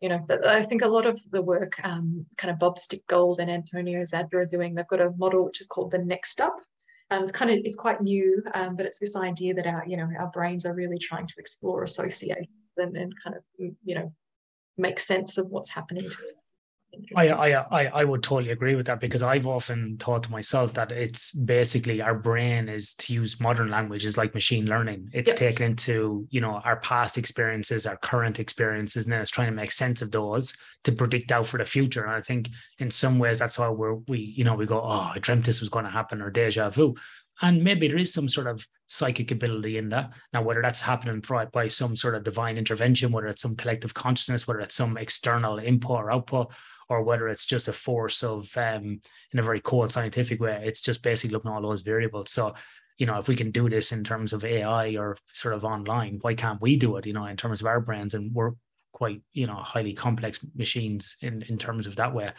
you 0.00 0.08
know, 0.08 0.20
I 0.46 0.62
think 0.62 0.82
a 0.82 0.88
lot 0.88 1.06
of 1.06 1.20
the 1.30 1.42
work, 1.42 1.74
um, 1.84 2.24
kind 2.36 2.52
of 2.52 2.58
Bob 2.58 2.76
Stickgold 2.76 3.40
and 3.40 3.50
Antonio 3.50 4.02
Zadra 4.02 4.34
are 4.34 4.46
doing, 4.46 4.74
they've 4.74 4.86
got 4.86 5.00
a 5.00 5.10
model 5.16 5.44
which 5.44 5.60
is 5.60 5.66
called 5.66 5.90
the 5.90 5.98
NEXTUP. 5.98 6.50
Um, 7.10 7.22
it's 7.22 7.32
kind 7.32 7.50
of 7.50 7.58
it's 7.64 7.74
quite 7.74 8.02
new, 8.02 8.42
um, 8.54 8.76
but 8.76 8.84
it's 8.86 8.98
this 8.98 9.16
idea 9.16 9.54
that 9.54 9.66
our 9.66 9.82
you 9.86 9.96
know 9.96 10.08
our 10.18 10.30
brains 10.30 10.66
are 10.66 10.74
really 10.74 10.98
trying 10.98 11.26
to 11.26 11.34
explore 11.38 11.82
associations 11.82 12.48
and, 12.76 12.94
and 12.98 13.14
kind 13.24 13.34
of 13.34 13.42
you 13.58 13.94
know 13.94 14.12
make 14.76 15.00
sense 15.00 15.38
of 15.38 15.48
what's 15.48 15.70
happening 15.70 16.02
to 16.02 16.16
us. 16.18 16.47
I, 17.16 17.28
I 17.28 17.82
I 17.82 17.86
I 17.86 18.04
would 18.04 18.22
totally 18.22 18.50
agree 18.50 18.74
with 18.74 18.86
that 18.86 19.00
because 19.00 19.22
I've 19.22 19.46
often 19.46 19.98
thought 19.98 20.22
to 20.24 20.30
myself 20.30 20.72
that 20.74 20.90
it's 20.90 21.32
basically 21.32 22.00
our 22.00 22.14
brain 22.14 22.68
is 22.68 22.94
to 22.94 23.12
use 23.12 23.40
modern 23.40 23.70
language 23.70 24.04
is 24.04 24.16
like 24.16 24.34
machine 24.34 24.66
learning. 24.66 25.10
It's 25.12 25.30
yes. 25.30 25.38
taken 25.38 25.66
into 25.66 26.26
you 26.30 26.40
know 26.40 26.60
our 26.64 26.80
past 26.80 27.18
experiences, 27.18 27.86
our 27.86 27.96
current 27.98 28.40
experiences, 28.40 29.04
and 29.04 29.12
then 29.12 29.20
it's 29.20 29.30
trying 29.30 29.48
to 29.48 29.54
make 29.54 29.70
sense 29.70 30.02
of 30.02 30.10
those 30.10 30.56
to 30.84 30.92
predict 30.92 31.30
out 31.30 31.46
for 31.46 31.58
the 31.58 31.64
future. 31.64 32.04
And 32.04 32.12
I 32.12 32.20
think 32.20 32.48
in 32.78 32.90
some 32.90 33.18
ways 33.18 33.38
that's 33.38 33.56
how 33.56 33.72
we're 33.72 33.94
we 33.94 34.18
you 34.18 34.44
know 34.44 34.54
we 34.54 34.66
go 34.66 34.80
oh 34.80 35.10
I 35.14 35.18
dreamt 35.18 35.44
this 35.44 35.60
was 35.60 35.68
going 35.68 35.84
to 35.84 35.90
happen 35.90 36.22
or 36.22 36.30
deja 36.30 36.70
vu. 36.70 36.94
And 37.40 37.62
maybe 37.62 37.86
there 37.86 37.98
is 37.98 38.12
some 38.12 38.28
sort 38.28 38.48
of 38.48 38.66
psychic 38.88 39.30
ability 39.30 39.78
in 39.78 39.90
that. 39.90 40.10
Now, 40.32 40.42
whether 40.42 40.60
that's 40.60 40.80
happening 40.80 41.22
by 41.52 41.68
some 41.68 41.94
sort 41.94 42.16
of 42.16 42.24
divine 42.24 42.58
intervention, 42.58 43.12
whether 43.12 43.28
it's 43.28 43.42
some 43.42 43.54
collective 43.54 43.94
consciousness, 43.94 44.48
whether 44.48 44.58
it's 44.60 44.74
some 44.74 44.96
external 44.96 45.58
input 45.58 45.98
or 45.98 46.12
output, 46.12 46.52
or 46.88 47.02
whether 47.02 47.28
it's 47.28 47.46
just 47.46 47.68
a 47.68 47.72
force 47.72 48.22
of, 48.22 48.54
um, 48.56 49.00
in 49.32 49.38
a 49.38 49.42
very 49.42 49.60
cold 49.60 49.92
scientific 49.92 50.40
way, 50.40 50.62
it's 50.64 50.80
just 50.80 51.02
basically 51.02 51.32
looking 51.32 51.50
at 51.50 51.54
all 51.54 51.62
those 51.62 51.82
variables. 51.82 52.30
So, 52.30 52.54
you 52.96 53.06
know, 53.06 53.18
if 53.18 53.28
we 53.28 53.36
can 53.36 53.50
do 53.50 53.68
this 53.68 53.92
in 53.92 54.02
terms 54.04 54.32
of 54.32 54.44
AI 54.44 54.96
or 54.96 55.16
sort 55.32 55.54
of 55.54 55.64
online, 55.64 56.18
why 56.20 56.34
can't 56.34 56.60
we 56.60 56.76
do 56.76 56.96
it, 56.96 57.06
you 57.06 57.12
know, 57.12 57.26
in 57.26 57.36
terms 57.36 57.60
of 57.60 57.66
our 57.66 57.80
brains? 57.80 58.14
And 58.14 58.34
we're 58.34 58.52
quite, 58.92 59.20
you 59.32 59.46
know, 59.46 59.56
highly 59.56 59.92
complex 59.92 60.40
machines 60.56 61.16
in, 61.20 61.42
in 61.42 61.58
terms 61.58 61.86
of 61.86 61.96
that 61.96 62.14
way. 62.14 62.32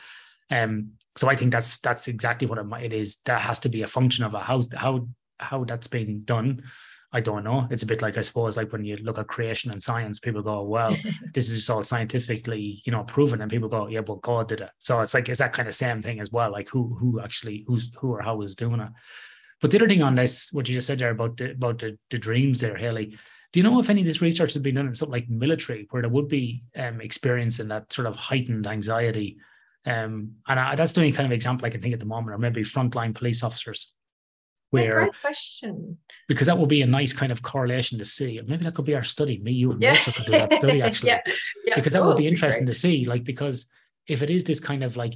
Um, 0.51 0.93
so 1.15 1.29
I 1.29 1.35
think 1.35 1.51
that's 1.51 1.79
that's 1.79 2.07
exactly 2.07 2.47
what 2.47 2.57
it 2.81 2.93
is. 2.93 3.21
That 3.25 3.41
has 3.41 3.59
to 3.59 3.69
be 3.69 3.83
a 3.83 3.87
function 3.87 4.23
of 4.23 4.33
a 4.33 4.39
how 4.39 4.61
how 4.75 5.07
how 5.39 5.63
that's 5.63 5.87
being 5.87 6.21
done 6.21 6.63
I 7.11 7.21
don't 7.21 7.43
know. 7.43 7.67
It's 7.71 7.81
a 7.81 7.87
bit 7.87 8.03
like 8.03 8.17
I 8.17 8.21
suppose 8.21 8.55
like 8.55 8.71
when 8.71 8.85
you 8.85 8.97
look 8.97 9.17
at 9.17 9.27
creation 9.27 9.71
and 9.71 9.81
science, 9.81 10.19
people 10.19 10.43
go, 10.43 10.61
"Well, 10.61 10.95
this 11.33 11.49
is 11.49 11.55
just 11.55 11.69
all 11.69 11.83
scientifically, 11.83 12.83
you 12.85 12.91
know, 12.91 13.03
proven," 13.03 13.41
and 13.41 13.49
people 13.49 13.69
go, 13.69 13.87
"Yeah, 13.87 14.01
but 14.01 14.21
God 14.21 14.47
did 14.47 14.61
it." 14.61 14.69
So 14.77 14.99
it's 14.99 15.15
like 15.15 15.27
it's 15.27 15.39
that 15.39 15.53
kind 15.53 15.67
of 15.67 15.73
same 15.73 16.01
thing 16.01 16.19
as 16.19 16.31
well. 16.31 16.51
Like 16.51 16.69
who 16.69 16.95
who 16.99 17.19
actually 17.19 17.65
who's 17.67 17.91
who 17.97 18.13
or 18.13 18.21
how 18.21 18.41
is 18.41 18.55
doing 18.55 18.79
it. 18.79 18.89
But 19.59 19.71
the 19.71 19.77
other 19.77 19.87
thing 19.87 20.03
on 20.03 20.15
this, 20.15 20.53
what 20.53 20.69
you 20.69 20.75
just 20.75 20.87
said 20.87 20.99
there 20.99 21.09
about 21.09 21.37
the, 21.37 21.51
about 21.51 21.79
the, 21.79 21.97
the 22.09 22.17
dreams 22.17 22.61
there, 22.61 22.77
Hailey. 22.77 23.17
Do 23.51 23.59
you 23.59 23.63
know 23.63 23.79
if 23.79 23.89
any 23.89 24.01
of 24.01 24.07
this 24.07 24.21
research 24.21 24.53
has 24.53 24.61
been 24.61 24.75
done 24.75 24.87
in 24.87 24.95
something 24.95 25.11
like 25.11 25.29
military, 25.29 25.87
where 25.89 26.03
there 26.03 26.11
would 26.11 26.27
be 26.27 26.63
um, 26.75 27.01
experiencing 27.01 27.67
that 27.69 27.91
sort 27.91 28.07
of 28.07 28.15
heightened 28.15 28.67
anxiety? 28.67 29.37
Um, 29.85 30.33
and 30.47 30.59
I, 30.59 30.75
that's 30.75 30.93
the 30.93 31.01
only 31.01 31.11
kind 31.11 31.25
of 31.25 31.31
example 31.31 31.65
I 31.65 31.71
can 31.71 31.81
think 31.81 31.95
at 31.95 31.99
the 31.99 32.05
moment, 32.05 32.35
or 32.35 32.37
maybe 32.37 32.61
frontline 32.61 33.15
police 33.15 33.41
officers 33.41 33.93
where 34.71 34.91
great 34.91 35.21
question 35.21 35.97
because 36.27 36.47
that 36.47 36.57
would 36.57 36.69
be 36.69 36.81
a 36.81 36.87
nice 36.87 37.13
kind 37.13 37.31
of 37.31 37.41
correlation 37.41 37.97
to 37.97 38.05
see 38.05 38.39
maybe 38.45 38.63
that 38.63 38.75
could 38.75 38.85
be 38.85 38.95
our 38.95 39.03
study 39.03 39.39
me 39.39 39.51
you 39.51 39.71
and 39.71 39.81
yeah. 39.81 39.95
could 39.95 40.25
do 40.25 40.31
that 40.31 40.53
study 40.53 40.81
actually 40.83 41.09
yeah. 41.09 41.21
Yeah. 41.65 41.75
because 41.75 41.93
that 41.93 42.01
oh, 42.01 42.07
would 42.07 42.17
be 42.17 42.27
interesting 42.27 42.65
to 42.65 42.73
see 42.73 43.05
like 43.05 43.23
because 43.23 43.65
if 44.07 44.21
it 44.21 44.29
is 44.29 44.43
this 44.43 44.59
kind 44.59 44.83
of 44.83 44.95
like 44.95 45.15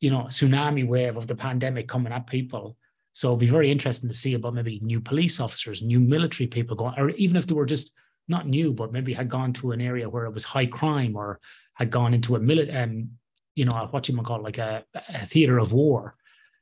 you 0.00 0.10
know 0.10 0.24
tsunami 0.24 0.86
wave 0.86 1.16
of 1.16 1.26
the 1.26 1.34
pandemic 1.34 1.88
coming 1.88 2.12
at 2.12 2.26
people 2.26 2.76
so 3.14 3.28
it'd 3.28 3.40
be 3.40 3.46
very 3.46 3.70
interesting 3.70 4.08
to 4.08 4.16
see 4.16 4.34
about 4.34 4.54
maybe 4.54 4.80
new 4.82 5.00
police 5.00 5.40
officers 5.40 5.82
new 5.82 6.00
military 6.00 6.46
people 6.46 6.76
going 6.76 6.94
or 6.98 7.10
even 7.10 7.36
if 7.36 7.46
they 7.46 7.54
were 7.54 7.66
just 7.66 7.92
not 8.28 8.46
new 8.46 8.72
but 8.72 8.92
maybe 8.92 9.14
had 9.14 9.28
gone 9.28 9.52
to 9.52 9.72
an 9.72 9.80
area 9.80 10.08
where 10.08 10.24
it 10.26 10.34
was 10.34 10.44
high 10.44 10.66
crime 10.66 11.16
or 11.16 11.40
had 11.74 11.90
gone 11.90 12.14
into 12.14 12.36
a 12.36 12.40
military 12.40 12.82
um, 12.82 13.08
you 13.54 13.64
know 13.64 13.88
what 13.90 14.08
you 14.08 14.14
might 14.14 14.26
call 14.26 14.42
like 14.42 14.58
a, 14.58 14.84
a 15.08 15.26
theater 15.26 15.58
of 15.58 15.72
war 15.72 16.14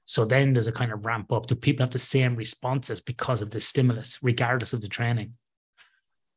so 0.05 0.25
then 0.25 0.53
there's 0.53 0.67
a 0.67 0.73
kind 0.73 0.93
of 0.93 1.05
ramp 1.05 1.33
up. 1.33 1.47
Do 1.47 1.55
people 1.55 1.85
have 1.85 1.93
the 1.93 1.99
same 1.99 2.37
responses 2.37 3.01
because 3.01 3.43
of 3.43 3.51
the 3.51 3.61
stimulus, 3.61 4.19
regardless 4.23 4.73
of 4.73 4.81
the 4.81 4.89
training? 4.89 5.35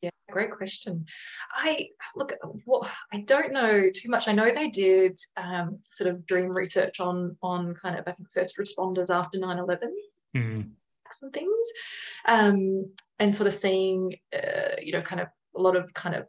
Yeah, 0.01 0.09
great 0.32 0.51
question. 0.51 1.05
I 1.53 1.88
look, 2.16 2.34
what 2.66 2.91
I 3.14 3.22
don't 3.22 3.53
know 3.53 3.89
too 3.89 4.09
much. 4.09 4.28
I 4.28 4.34
know 4.34 4.51
they 4.51 4.70
did 4.70 5.18
um, 5.38 5.80
sort 5.88 6.09
of 6.09 6.26
dream 6.26 6.49
research 6.49 6.99
on 6.99 7.38
on 7.41 7.74
kind 7.76 7.97
of 7.97 8.03
I 8.07 8.11
think 8.11 8.30
first 8.32 8.57
responders 8.57 9.09
after 9.09 9.38
9-11 9.39 9.80
mm. 10.36 10.70
some 11.11 11.32
things, 11.32 11.68
um, 12.28 12.91
and 13.20 13.34
sort 13.34 13.47
of 13.47 13.53
seeing 13.53 14.16
uh, 14.36 14.76
you 14.82 14.91
know 14.91 15.01
kind 15.01 15.22
of 15.22 15.30
a 15.55 15.61
lot 15.61 15.78
of 15.78 15.93
kind 15.93 16.16
of 16.16 16.28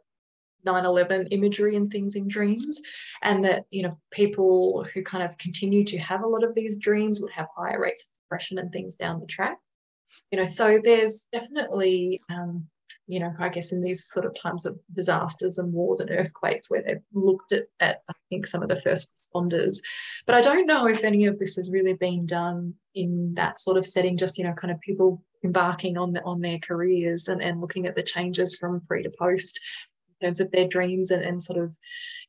9-11 0.65 1.27
imagery 1.31 1.75
and 1.75 1.89
things 1.89 2.15
in 2.15 2.27
dreams 2.27 2.81
and 3.21 3.43
that 3.45 3.65
you 3.71 3.83
know 3.83 3.97
people 4.11 4.85
who 4.93 5.03
kind 5.03 5.23
of 5.23 5.37
continue 5.37 5.83
to 5.83 5.97
have 5.97 6.23
a 6.23 6.27
lot 6.27 6.43
of 6.43 6.55
these 6.55 6.77
dreams 6.77 7.19
would 7.21 7.31
have 7.31 7.47
higher 7.55 7.81
rates 7.81 8.03
of 8.03 8.09
depression 8.23 8.57
and 8.57 8.71
things 8.71 8.95
down 8.95 9.19
the 9.19 9.27
track. 9.27 9.57
You 10.31 10.39
know 10.39 10.47
so 10.47 10.79
there's 10.83 11.27
definitely 11.31 12.21
um, 12.29 12.67
you 13.07 13.19
know 13.19 13.31
i 13.39 13.49
guess 13.49 13.71
in 13.71 13.81
these 13.81 14.05
sort 14.05 14.25
of 14.25 14.33
times 14.33 14.65
of 14.65 14.79
disasters 14.93 15.57
and 15.57 15.71
wars 15.71 15.99
and 15.99 16.09
earthquakes 16.11 16.69
where 16.69 16.81
they've 16.81 17.01
looked 17.13 17.51
at, 17.51 17.65
at 17.79 18.01
i 18.09 18.13
think 18.29 18.47
some 18.47 18.63
of 18.63 18.69
the 18.69 18.81
first 18.81 19.11
responders. 19.17 19.77
But 20.25 20.35
i 20.35 20.41
don't 20.41 20.65
know 20.65 20.87
if 20.87 21.03
any 21.03 21.25
of 21.25 21.37
this 21.37 21.55
has 21.55 21.71
really 21.71 21.93
been 21.93 22.25
done 22.25 22.73
in 22.93 23.33
that 23.35 23.59
sort 23.59 23.77
of 23.77 23.85
setting 23.85 24.17
just 24.17 24.37
you 24.37 24.43
know 24.43 24.53
kind 24.53 24.71
of 24.71 24.79
people 24.81 25.23
embarking 25.43 25.97
on 25.97 26.13
the, 26.13 26.23
on 26.23 26.41
their 26.41 26.57
careers 26.59 27.27
and, 27.27 27.41
and 27.41 27.61
looking 27.61 27.85
at 27.85 27.95
the 27.95 28.03
changes 28.03 28.55
from 28.55 28.81
pre 28.87 29.03
to 29.03 29.11
post 29.17 29.59
terms 30.21 30.39
of 30.39 30.51
their 30.51 30.67
dreams 30.67 31.11
and, 31.11 31.23
and 31.23 31.41
sort 31.41 31.63
of, 31.63 31.75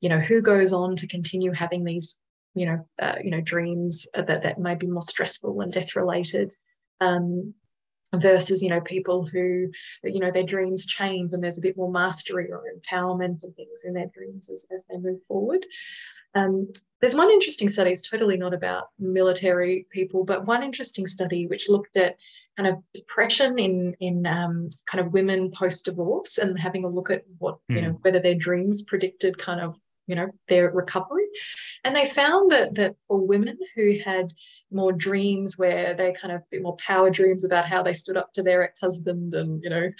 you 0.00 0.08
know, 0.08 0.18
who 0.18 0.42
goes 0.42 0.72
on 0.72 0.96
to 0.96 1.06
continue 1.06 1.52
having 1.52 1.84
these, 1.84 2.18
you 2.54 2.66
know, 2.66 2.86
uh, 2.98 3.16
you 3.22 3.30
know, 3.30 3.40
dreams 3.40 4.06
that, 4.14 4.42
that 4.42 4.58
may 4.58 4.74
be 4.74 4.86
more 4.86 5.02
stressful 5.02 5.60
and 5.60 5.72
death 5.72 5.96
related. 5.96 6.52
Um, 7.00 7.54
versus 8.14 8.62
you 8.62 8.68
know 8.68 8.80
people 8.80 9.26
who 9.26 9.68
you 10.04 10.20
know 10.20 10.30
their 10.30 10.44
dreams 10.44 10.86
change 10.86 11.32
and 11.32 11.42
there's 11.42 11.58
a 11.58 11.62
bit 11.62 11.76
more 11.76 11.90
mastery 11.90 12.50
or 12.50 12.62
empowerment 12.62 13.42
and 13.42 13.54
things 13.56 13.82
in 13.84 13.94
their 13.94 14.10
dreams 14.14 14.48
as, 14.48 14.66
as 14.72 14.84
they 14.88 14.96
move 14.96 15.22
forward 15.24 15.66
um, 16.34 16.70
there's 17.00 17.16
one 17.16 17.30
interesting 17.30 17.70
study 17.70 17.90
it's 17.90 18.08
totally 18.08 18.36
not 18.36 18.54
about 18.54 18.90
military 18.98 19.86
people 19.90 20.24
but 20.24 20.46
one 20.46 20.62
interesting 20.62 21.06
study 21.06 21.46
which 21.46 21.68
looked 21.68 21.96
at 21.96 22.16
kind 22.56 22.68
of 22.68 22.76
depression 22.94 23.58
in 23.58 23.94
in 24.00 24.26
um, 24.26 24.68
kind 24.86 25.04
of 25.04 25.12
women 25.12 25.50
post 25.50 25.84
divorce 25.84 26.38
and 26.38 26.58
having 26.58 26.84
a 26.84 26.88
look 26.88 27.10
at 27.10 27.22
what 27.38 27.58
mm. 27.70 27.76
you 27.76 27.82
know 27.82 27.90
hmm. 27.90 28.02
whether 28.02 28.20
their 28.20 28.34
dreams 28.34 28.82
predicted 28.82 29.38
kind 29.38 29.60
of 29.60 29.76
you 30.06 30.14
know 30.14 30.28
their 30.48 30.70
recovery 30.70 31.26
and 31.84 31.94
they 31.94 32.06
found 32.06 32.50
that 32.50 32.74
that 32.74 32.94
for 33.06 33.18
women 33.18 33.58
who 33.74 33.98
had 34.04 34.32
more 34.70 34.92
dreams 34.92 35.58
where 35.58 35.94
they 35.94 36.12
kind 36.12 36.32
of 36.32 36.42
bit 36.50 36.62
more 36.62 36.76
power 36.76 37.10
dreams 37.10 37.44
about 37.44 37.66
how 37.66 37.82
they 37.82 37.92
stood 37.92 38.16
up 38.16 38.32
to 38.32 38.42
their 38.42 38.62
ex-husband 38.62 39.34
and 39.34 39.62
you 39.62 39.70
know 39.70 39.90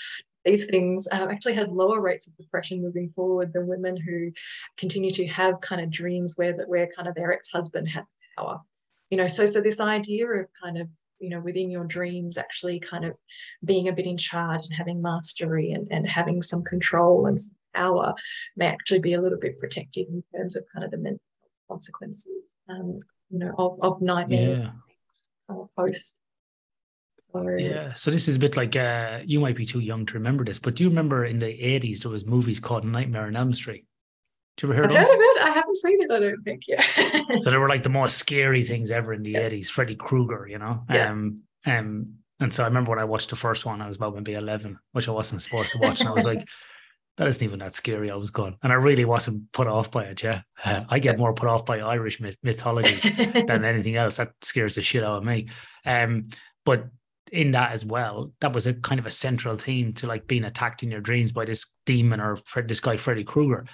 these 0.44 0.66
things 0.66 1.09
uh, 1.11 1.26
actually 1.28 1.54
had 1.54 1.72
lower 1.72 2.00
rates 2.00 2.28
of 2.28 2.36
depression 2.36 2.80
moving 2.80 3.11
forward 3.16 3.52
than 3.52 3.66
women 3.66 3.96
who 3.96 4.30
continue 4.76 5.11
to 5.11 5.26
have 5.26 5.61
kind 5.61 5.80
of 5.80 5.90
dreams 5.90 6.34
where 6.36 6.57
that 6.57 6.68
where 6.68 6.88
kind 6.94 7.09
of 7.09 7.14
their 7.16 7.32
ex-husband 7.32 7.88
had 7.88 8.04
power 8.38 8.61
you 9.11 9.16
know 9.16 9.26
so 9.26 9.44
so 9.44 9.61
this 9.61 9.80
idea 9.80 10.26
of 10.26 10.46
kind 10.62 10.78
of 10.78 10.88
you 11.18 11.30
know 11.30 11.40
within 11.40 11.70
your 11.70 11.84
dreams 11.84 12.38
actually 12.38 12.78
kind 12.78 13.04
of 13.04 13.18
being 13.64 13.88
a 13.88 13.92
bit 13.92 14.06
in 14.06 14.16
charge 14.16 14.64
and 14.64 14.74
having 14.74 15.00
mastery 15.00 15.72
and, 15.72 15.88
and 15.90 16.08
having 16.08 16.42
some 16.42 16.62
control 16.62 17.26
and 17.26 17.40
some 17.40 17.54
power 17.74 18.14
may 18.56 18.66
actually 18.66 18.98
be 18.98 19.14
a 19.14 19.20
little 19.20 19.38
bit 19.38 19.58
protective 19.58 20.06
in 20.08 20.22
terms 20.34 20.56
of 20.56 20.64
kind 20.72 20.84
of 20.84 20.90
the 20.90 20.98
mental 20.98 21.20
consequences 21.70 22.54
um, 22.68 23.00
you 23.30 23.38
know 23.38 23.52
of, 23.58 23.78
of 23.82 24.00
nightmares 24.00 24.62
yeah. 24.62 25.56
post 25.76 26.18
So, 27.18 27.56
yeah. 27.58 27.92
So 27.94 28.10
this 28.10 28.28
is 28.28 28.36
a 28.36 28.38
bit 28.38 28.56
like 28.56 28.76
uh, 28.76 29.20
you 29.24 29.40
might 29.40 29.56
be 29.56 29.66
too 29.66 29.80
young 29.80 30.06
to 30.06 30.14
remember 30.14 30.44
this, 30.44 30.60
but 30.60 30.76
do 30.76 30.84
you 30.84 30.90
remember 30.90 31.24
in 31.24 31.38
the 31.38 31.48
eighties 31.48 32.00
there 32.00 32.10
was 32.12 32.24
movies 32.24 32.60
called 32.60 32.84
Nightmare 32.84 33.26
on 33.26 33.36
Elm 33.36 33.52
Street? 33.52 33.84
Do 34.57 34.68
you 34.68 34.72
ever 34.72 34.84
I've 34.84 34.90
of 34.90 34.96
it. 35.11 35.42
I 35.42 35.50
haven't 35.50 35.76
seen 35.76 36.00
it. 36.00 36.11
I 36.11 36.18
don't 36.18 36.42
think. 36.42 36.62
Yeah. 36.66 36.80
so 37.40 37.50
they 37.50 37.57
were 37.59 37.68
like 37.68 37.82
the 37.82 37.88
most 37.88 38.18
scary 38.18 38.62
things 38.64 38.90
ever 38.90 39.12
in 39.12 39.22
the 39.22 39.32
Yeah. 39.32 39.40
eighties. 39.40 39.68
Freddy 39.70 39.94
Krueger, 39.96 40.46
you 40.48 40.59
know. 40.59 40.84
Yeah. 40.90 41.11
Um, 41.11 41.36
um, 41.66 42.07
and 42.40 42.52
so 42.52 42.62
I 42.64 42.66
remember 42.66 42.90
when 42.90 42.98
I 42.98 43.04
watched 43.04 43.30
the 43.30 43.36
first 43.36 43.64
one, 43.66 43.80
I 43.82 43.86
was 43.86 43.96
about 43.96 44.14
maybe 44.14 44.34
eleven, 44.34 44.78
which 44.92 45.09
I 45.09 45.12
wasn't 45.12 45.42
supposed 45.42 45.72
to 45.72 45.78
watch, 45.78 46.00
and 46.00 46.09
I 46.09 46.12
was 46.12 46.26
like, 46.26 46.46
"That 47.16 47.28
isn't 47.28 47.42
even 47.42 47.59
that 47.61 47.74
scary." 47.74 48.11
I 48.11 48.14
was 48.16 48.30
gone, 48.30 48.57
and 48.62 48.72
I 48.72 48.76
really 48.76 49.04
wasn't 49.04 49.50
put 49.52 49.66
off 49.66 49.90
by 49.90 50.04
it. 50.04 50.22
Yeah, 50.22 50.42
Uh, 50.64 50.84
I 50.88 50.98
get 50.98 51.18
more 51.18 51.32
put 51.34 51.48
off 51.48 51.64
by 51.66 51.80
Irish 51.80 52.20
myth- 52.20 52.38
mythology 52.42 52.96
than 53.46 53.64
anything 53.64 53.96
else. 53.96 54.16
That 54.16 54.32
scares 54.42 54.74
the 54.74 54.82
shit 54.82 55.02
out 55.02 55.18
of 55.18 55.24
me. 55.24 55.48
Um, 55.84 56.24
but 56.64 56.86
in 57.32 57.50
that 57.52 57.72
as 57.72 57.84
well, 57.84 58.32
that 58.40 58.52
was 58.52 58.66
a 58.66 58.74
kind 58.74 58.98
of 59.00 59.07
a 59.07 59.11
central 59.11 59.57
theme 59.57 59.92
to 59.94 60.07
like 60.07 60.26
being 60.26 60.44
attacked 60.44 60.82
in 60.82 60.90
your 60.90 61.00
dreams 61.00 61.32
by 61.32 61.44
this 61.44 61.66
demon 61.86 62.20
or 62.20 62.36
Fred, 62.36 62.68
this 62.68 62.80
guy 62.80 62.96
Freddy 62.96 63.24
Krueger. 63.24 63.66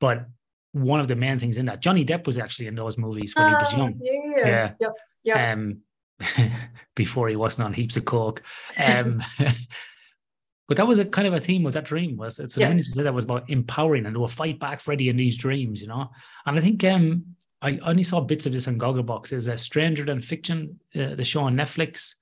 But 0.00 0.26
one 0.72 1.00
of 1.00 1.08
the 1.08 1.16
main 1.16 1.38
things 1.38 1.58
in 1.58 1.66
that, 1.66 1.80
Johnny 1.80 2.04
Depp 2.04 2.26
was 2.26 2.38
actually 2.38 2.66
in 2.66 2.74
those 2.74 2.98
movies 2.98 3.34
when 3.36 3.46
he 3.48 3.54
was 3.54 3.72
Ah, 3.72 3.76
young. 3.76 3.94
Yeah. 3.98 4.46
Yeah. 4.46 4.72
Yep. 4.80 4.92
Yep. 5.24 5.52
Um, 5.58 5.80
before 6.94 7.28
he 7.28 7.36
wasn't 7.36 7.64
on 7.66 7.72
heaps 7.72 7.96
of 7.96 8.04
coke. 8.04 8.42
Um, 8.76 9.22
but 10.68 10.76
that 10.76 10.86
was 10.86 10.98
a 10.98 11.04
kind 11.04 11.26
of 11.26 11.34
a 11.34 11.40
theme 11.40 11.64
of 11.66 11.72
that 11.72 11.84
dream 11.84 12.16
was 12.16 12.38
it? 12.38 12.50
So 12.50 12.60
Yeah. 12.60 12.80
said 12.82 13.04
that 13.04 13.14
was 13.14 13.24
about 13.24 13.48
empowering 13.48 14.06
and 14.06 14.14
to 14.14 14.28
fight 14.28 14.58
back 14.58 14.80
Freddy 14.80 15.08
in 15.08 15.16
these 15.16 15.36
dreams, 15.36 15.80
you 15.80 15.88
know. 15.88 16.10
And 16.44 16.58
I 16.58 16.60
think 16.60 16.84
um, 16.84 17.24
I 17.62 17.78
only 17.78 18.02
saw 18.02 18.20
bits 18.20 18.46
of 18.46 18.52
this 18.52 18.68
on 18.68 18.78
Gogglebox. 18.78 19.32
Is 19.32 19.46
a 19.46 19.56
Stranger 19.56 20.04
Than 20.04 20.20
Fiction, 20.20 20.78
uh, 20.94 21.14
the 21.14 21.24
show 21.24 21.42
on 21.42 21.56
Netflix. 21.56 22.14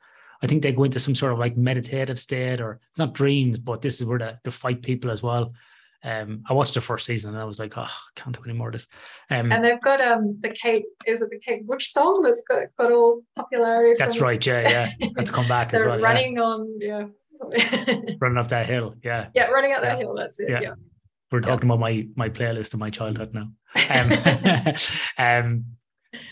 I 0.42 0.46
think 0.46 0.62
they 0.62 0.72
go 0.72 0.84
into 0.84 0.98
some 1.00 1.14
sort 1.14 1.32
of 1.32 1.38
like 1.38 1.56
meditative 1.56 2.20
state, 2.20 2.60
or 2.60 2.80
it's 2.90 2.98
not 2.98 3.14
dreams, 3.14 3.58
but 3.58 3.80
this 3.82 4.00
is 4.00 4.06
where 4.06 4.18
they, 4.18 4.34
they 4.44 4.50
fight 4.50 4.82
people 4.82 5.10
as 5.10 5.22
well. 5.22 5.54
Um, 6.04 6.42
I 6.48 6.52
watched 6.52 6.74
the 6.74 6.80
first 6.80 7.06
season 7.06 7.30
and 7.30 7.40
I 7.40 7.44
was 7.44 7.58
like, 7.58 7.76
oh, 7.76 7.82
I 7.82 7.88
can't 8.14 8.36
do 8.36 8.42
any 8.44 8.56
more 8.56 8.68
of 8.68 8.72
this. 8.74 8.86
Um, 9.30 9.50
and 9.50 9.64
they've 9.64 9.80
got 9.80 10.00
um 10.00 10.38
the 10.40 10.50
Kate 10.50 10.84
is 11.06 11.22
it 11.22 11.30
the 11.30 11.38
Kate 11.38 11.66
Bush 11.66 11.88
song 11.88 12.22
that's 12.22 12.42
got 12.48 12.64
got 12.78 12.92
all 12.92 13.22
popularity. 13.34 13.96
that's 13.98 14.16
from- 14.16 14.24
right, 14.28 14.46
yeah, 14.46 14.92
yeah. 14.98 15.08
That's 15.14 15.30
come 15.30 15.48
back 15.48 15.74
as 15.74 15.82
well. 15.84 15.98
yeah. 15.98 16.04
running 16.04 16.38
on 16.38 16.78
yeah. 16.80 17.04
running 18.20 18.38
up 18.38 18.48
that 18.48 18.66
hill. 18.66 18.94
Yeah, 19.02 19.28
yeah, 19.34 19.48
running 19.48 19.72
up 19.72 19.82
that 19.82 19.98
hill. 19.98 20.14
That's 20.14 20.38
it. 20.40 20.48
Yeah. 20.48 20.60
Yeah. 20.60 20.74
we're 21.32 21.40
talking 21.40 21.68
about 21.68 21.80
my 21.80 22.06
my 22.16 22.28
playlist 22.28 22.72
of 22.74 22.80
my 22.80 22.90
childhood 22.90 23.34
now. 23.34 23.48
Um, 23.90 24.10
um, 25.18 25.64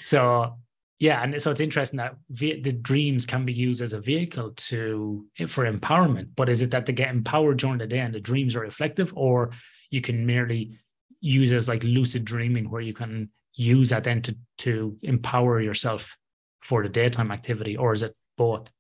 so 0.01 0.57
yeah, 1.05 1.23
and 1.23 1.41
so 1.43 1.51
it's 1.51 1.61
interesting 1.61 1.99
that 1.99 2.17
ve- 2.31 2.63
the 2.63 2.73
dreams 2.73 3.27
can 3.27 3.45
be 3.45 3.53
used 3.53 3.83
as 3.83 3.93
a 3.93 4.01
vehicle 4.01 4.53
to 4.53 5.27
for 5.47 5.71
empowerment. 5.71 6.29
But 6.35 6.49
is 6.49 6.63
it 6.63 6.71
that 6.71 6.87
they 6.87 6.95
get 6.95 7.11
empowered 7.11 7.59
during 7.59 7.77
the 7.77 7.87
day 7.87 7.99
and 7.99 8.15
the 8.15 8.21
dreams 8.21 8.57
are 8.57 8.61
reflective, 8.61 9.13
or 9.15 9.51
you 9.91 10.01
can 10.01 10.25
merely 10.25 10.79
use 11.21 11.53
as 11.53 11.69
like 11.69 11.85
lucid 11.85 12.25
dreaming, 12.25 12.71
where 12.71 12.81
you 12.81 12.95
can 12.95 13.29
use 13.53 13.91
that 13.91 14.05
then 14.05 14.23
to 14.23 14.35
to 14.65 14.97
empower 15.03 15.61
yourself 15.61 16.17
for 16.63 16.83
the 16.83 16.89
daytime 16.89 17.31
activity, 17.31 17.77
or 17.77 17.93
is 17.93 18.01
it 18.01 18.17
both? 18.39 18.73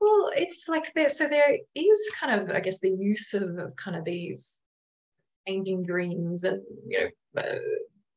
Well, 0.00 0.32
it's 0.36 0.68
like 0.68 0.92
there. 0.94 1.10
So 1.10 1.28
there 1.28 1.58
is 1.76 2.10
kind 2.18 2.40
of, 2.40 2.50
I 2.50 2.58
guess, 2.58 2.80
the 2.80 2.90
use 2.90 3.34
of, 3.34 3.56
of 3.58 3.76
kind 3.76 3.96
of 3.96 4.04
these 4.04 4.58
changing 5.46 5.84
dreams 5.84 6.42
and 6.42 6.60
you 6.88 6.98
know, 6.98 7.40
uh, 7.40 7.58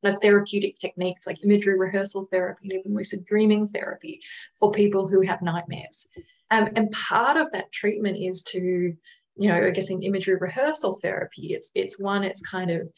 of 0.08 0.22
therapeutic 0.22 0.80
techniques 0.80 1.28
like 1.28 1.43
imagery 1.43 1.78
rehearsal 1.78 2.26
therapy 2.26 2.70
and 2.70 2.80
even 2.80 2.95
lucid 2.95 3.26
dreaming 3.26 3.68
therapy 3.68 4.22
for 4.56 4.72
people 4.72 5.08
who 5.08 5.22
have 5.22 5.41
nightmares. 5.41 6.08
Um, 6.51 6.70
and 6.76 6.91
part 6.91 7.38
of 7.38 7.51
that 7.51 7.72
treatment 7.72 8.18
is 8.18 8.43
to, 8.43 8.60
you 8.60 9.47
know, 9.47 9.56
I 9.56 9.72
guess 9.72 9.89
in 9.89 10.03
imagery 10.03 10.36
rehearsal 10.36 10.99
therapy, 11.01 11.53
it's 11.53 11.72
it's 11.76 11.99
one, 11.99 12.24
it's 12.24 12.41
kind 12.41 12.72
of 12.72 12.91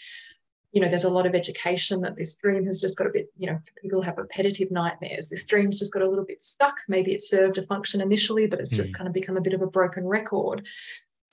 you 0.74 0.82
know, 0.82 0.90
there's 0.90 1.06
a 1.06 1.10
lot 1.10 1.26
of 1.26 1.34
education 1.34 2.02
that 2.02 2.16
this 2.16 2.36
dream 2.36 2.66
has 2.66 2.80
just 2.80 2.98
got 2.98 3.08
a 3.08 3.10
bit, 3.10 3.32
you 3.38 3.48
know, 3.48 3.58
people 3.82 4.02
have 4.02 4.18
repetitive 4.18 4.70
nightmares. 4.70 5.30
This 5.30 5.46
dream's 5.48 5.80
just 5.80 5.94
got 5.94 6.02
a 6.02 6.10
little 6.10 6.26
bit 6.26 6.42
stuck. 6.42 6.76
Maybe 6.88 7.14
it 7.14 7.24
served 7.24 7.58
a 7.58 7.64
function 7.64 8.02
initially, 8.02 8.48
but 8.48 8.60
it's 8.60 8.76
just 8.76 8.94
kind 8.94 9.08
of 9.08 9.14
become 9.14 9.38
a 9.38 9.42
bit 9.42 9.54
of 9.54 9.62
a 9.62 9.68
broken 9.68 10.06
record. 10.06 10.68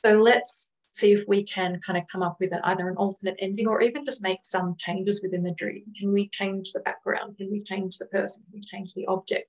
So 0.05 0.23
let's 0.23 0.71
see 0.95 1.13
if 1.13 1.25
we 1.27 1.43
can 1.43 1.81
kind 1.85 1.99
of 1.99 2.05
come 2.11 2.23
up 2.23 2.37
with 2.39 2.53
either 2.63 2.89
an 2.89 2.97
alternate 2.97 3.35
ending 3.41 3.67
or 3.67 3.83
even 3.83 4.05
just 4.05 4.23
make 4.23 4.39
some 4.45 4.77
changes 4.79 5.21
within 5.23 5.43
the 5.43 5.51
dream. 5.51 5.83
Can 5.99 6.13
we 6.13 6.29
change 6.29 6.71
the 6.71 6.79
background? 6.81 7.37
Can 7.37 7.51
we 7.51 7.63
change 7.63 7.99
the 7.99 8.07
person? 8.07 8.45
Can 8.45 8.55
we 8.55 8.61
change 8.61 8.95
the 8.95 9.05
object? 9.07 9.49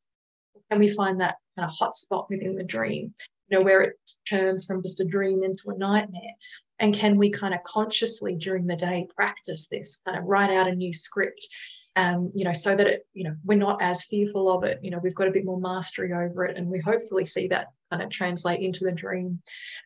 Can 0.72 0.80
we 0.80 0.90
find 0.90 1.22
that 1.22 1.36
kind 1.56 1.70
of 1.70 1.76
hot 1.76 1.96
spot 1.96 2.28
within 2.32 2.56
the 2.56 2.64
dream, 2.64 3.14
you 3.50 3.60
know, 3.60 3.64
where 3.64 3.82
it 3.82 3.94
turns 4.28 4.66
from 4.66 4.82
just 4.82 5.00
a 5.00 5.06
dream 5.06 5.44
into 5.44 5.70
a 5.70 5.78
nightmare? 5.78 6.34
And 6.80 6.96
can 6.96 7.16
we 7.16 7.30
kind 7.30 7.54
of 7.54 7.62
consciously 7.62 8.36
during 8.36 8.66
the 8.66 8.76
day 8.76 9.08
practice 9.16 9.68
this, 9.68 10.02
kind 10.04 10.18
of 10.18 10.26
write 10.26 10.50
out 10.50 10.68
a 10.68 10.74
new 10.74 10.92
script, 10.92 11.48
um, 11.96 12.32
you 12.34 12.44
know, 12.44 12.54
so 12.54 12.76
that 12.76 12.88
it, 12.88 13.08
you 13.14 13.24
know, 13.24 13.36
we're 13.46 13.56
not 13.58 13.84
as 13.84 14.04
fearful 14.04 14.52
of 14.52 14.64
it. 14.64 14.80
You 14.82 14.90
know, 14.90 15.00
we've 15.02 15.16
got 15.16 15.28
a 15.28 15.32
bit 15.32 15.46
more 15.46 15.60
mastery 15.60 16.12
over 16.12 16.44
it, 16.46 16.58
and 16.58 16.68
we 16.68 16.80
hopefully 16.80 17.26
see 17.26 17.48
that 17.50 17.68
kind 17.96 18.04
of 18.06 18.12
translate 18.12 18.60
into 18.60 18.84
the 18.84 18.92
dream. 18.92 19.40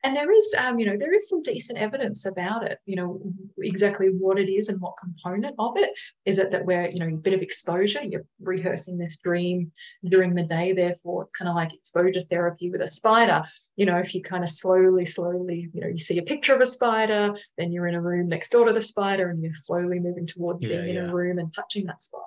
And 0.04 0.16
there 0.16 0.32
is, 0.32 0.56
um, 0.58 0.80
you 0.80 0.86
know, 0.86 0.98
there 0.98 1.14
is 1.14 1.30
some 1.30 1.42
decent 1.44 1.78
evidence 1.78 2.26
about 2.26 2.64
it. 2.64 2.80
You 2.86 2.96
know, 2.96 3.22
exactly 3.60 4.08
what 4.08 4.40
it 4.40 4.52
is 4.52 4.70
and 4.70 4.82
what 4.82 4.96
component 4.98 5.56
of 5.60 5.78
it 5.78 5.92
is 6.26 6.40
it 6.40 6.52
that 6.52 6.66
we're, 6.66 6.90
you 6.90 7.00
know, 7.00 7.08
a 7.08 7.18
bit 7.18 7.34
of 7.34 7.42
exposure. 7.42 8.02
You're 8.04 8.26
rehearsing 8.42 8.98
this 8.98 9.18
dream 9.18 9.72
during 10.04 10.34
the 10.34 10.44
day, 10.44 10.74
therefore 10.74 11.24
it's 11.24 11.36
kind 11.36 11.50
of 11.50 11.56
like 11.56 11.74
exposure 11.74 12.22
therapy 12.22 12.70
with 12.70 12.82
a 12.82 12.92
spider 12.92 13.44
you 13.80 13.86
know, 13.86 13.98
if 13.98 14.14
you 14.14 14.22
kind 14.22 14.44
of 14.44 14.50
slowly, 14.50 15.06
slowly, 15.06 15.70
you 15.74 15.80
know, 15.80 15.88
you 15.88 15.98
see 15.98 16.18
a 16.18 16.22
picture 16.22 16.54
of 16.54 16.60
a 16.60 16.66
spider, 16.66 17.34
then 17.58 17.72
you're 17.72 17.88
in 17.88 17.96
a 17.96 18.02
room 18.02 18.28
next 18.28 18.50
door 18.50 18.66
to 18.66 18.74
the 18.74 18.82
spider 18.82 19.30
and 19.30 19.42
you're 19.42 19.54
slowly 19.54 20.00
moving 20.00 20.28
towards 20.28 20.62
Yeah, 20.62 20.82
being 20.82 20.90
in 20.90 20.98
a 20.98 21.16
room 21.16 21.40
and 21.40 21.50
touching 21.54 21.86
that 21.86 22.02
spider. 22.02 22.26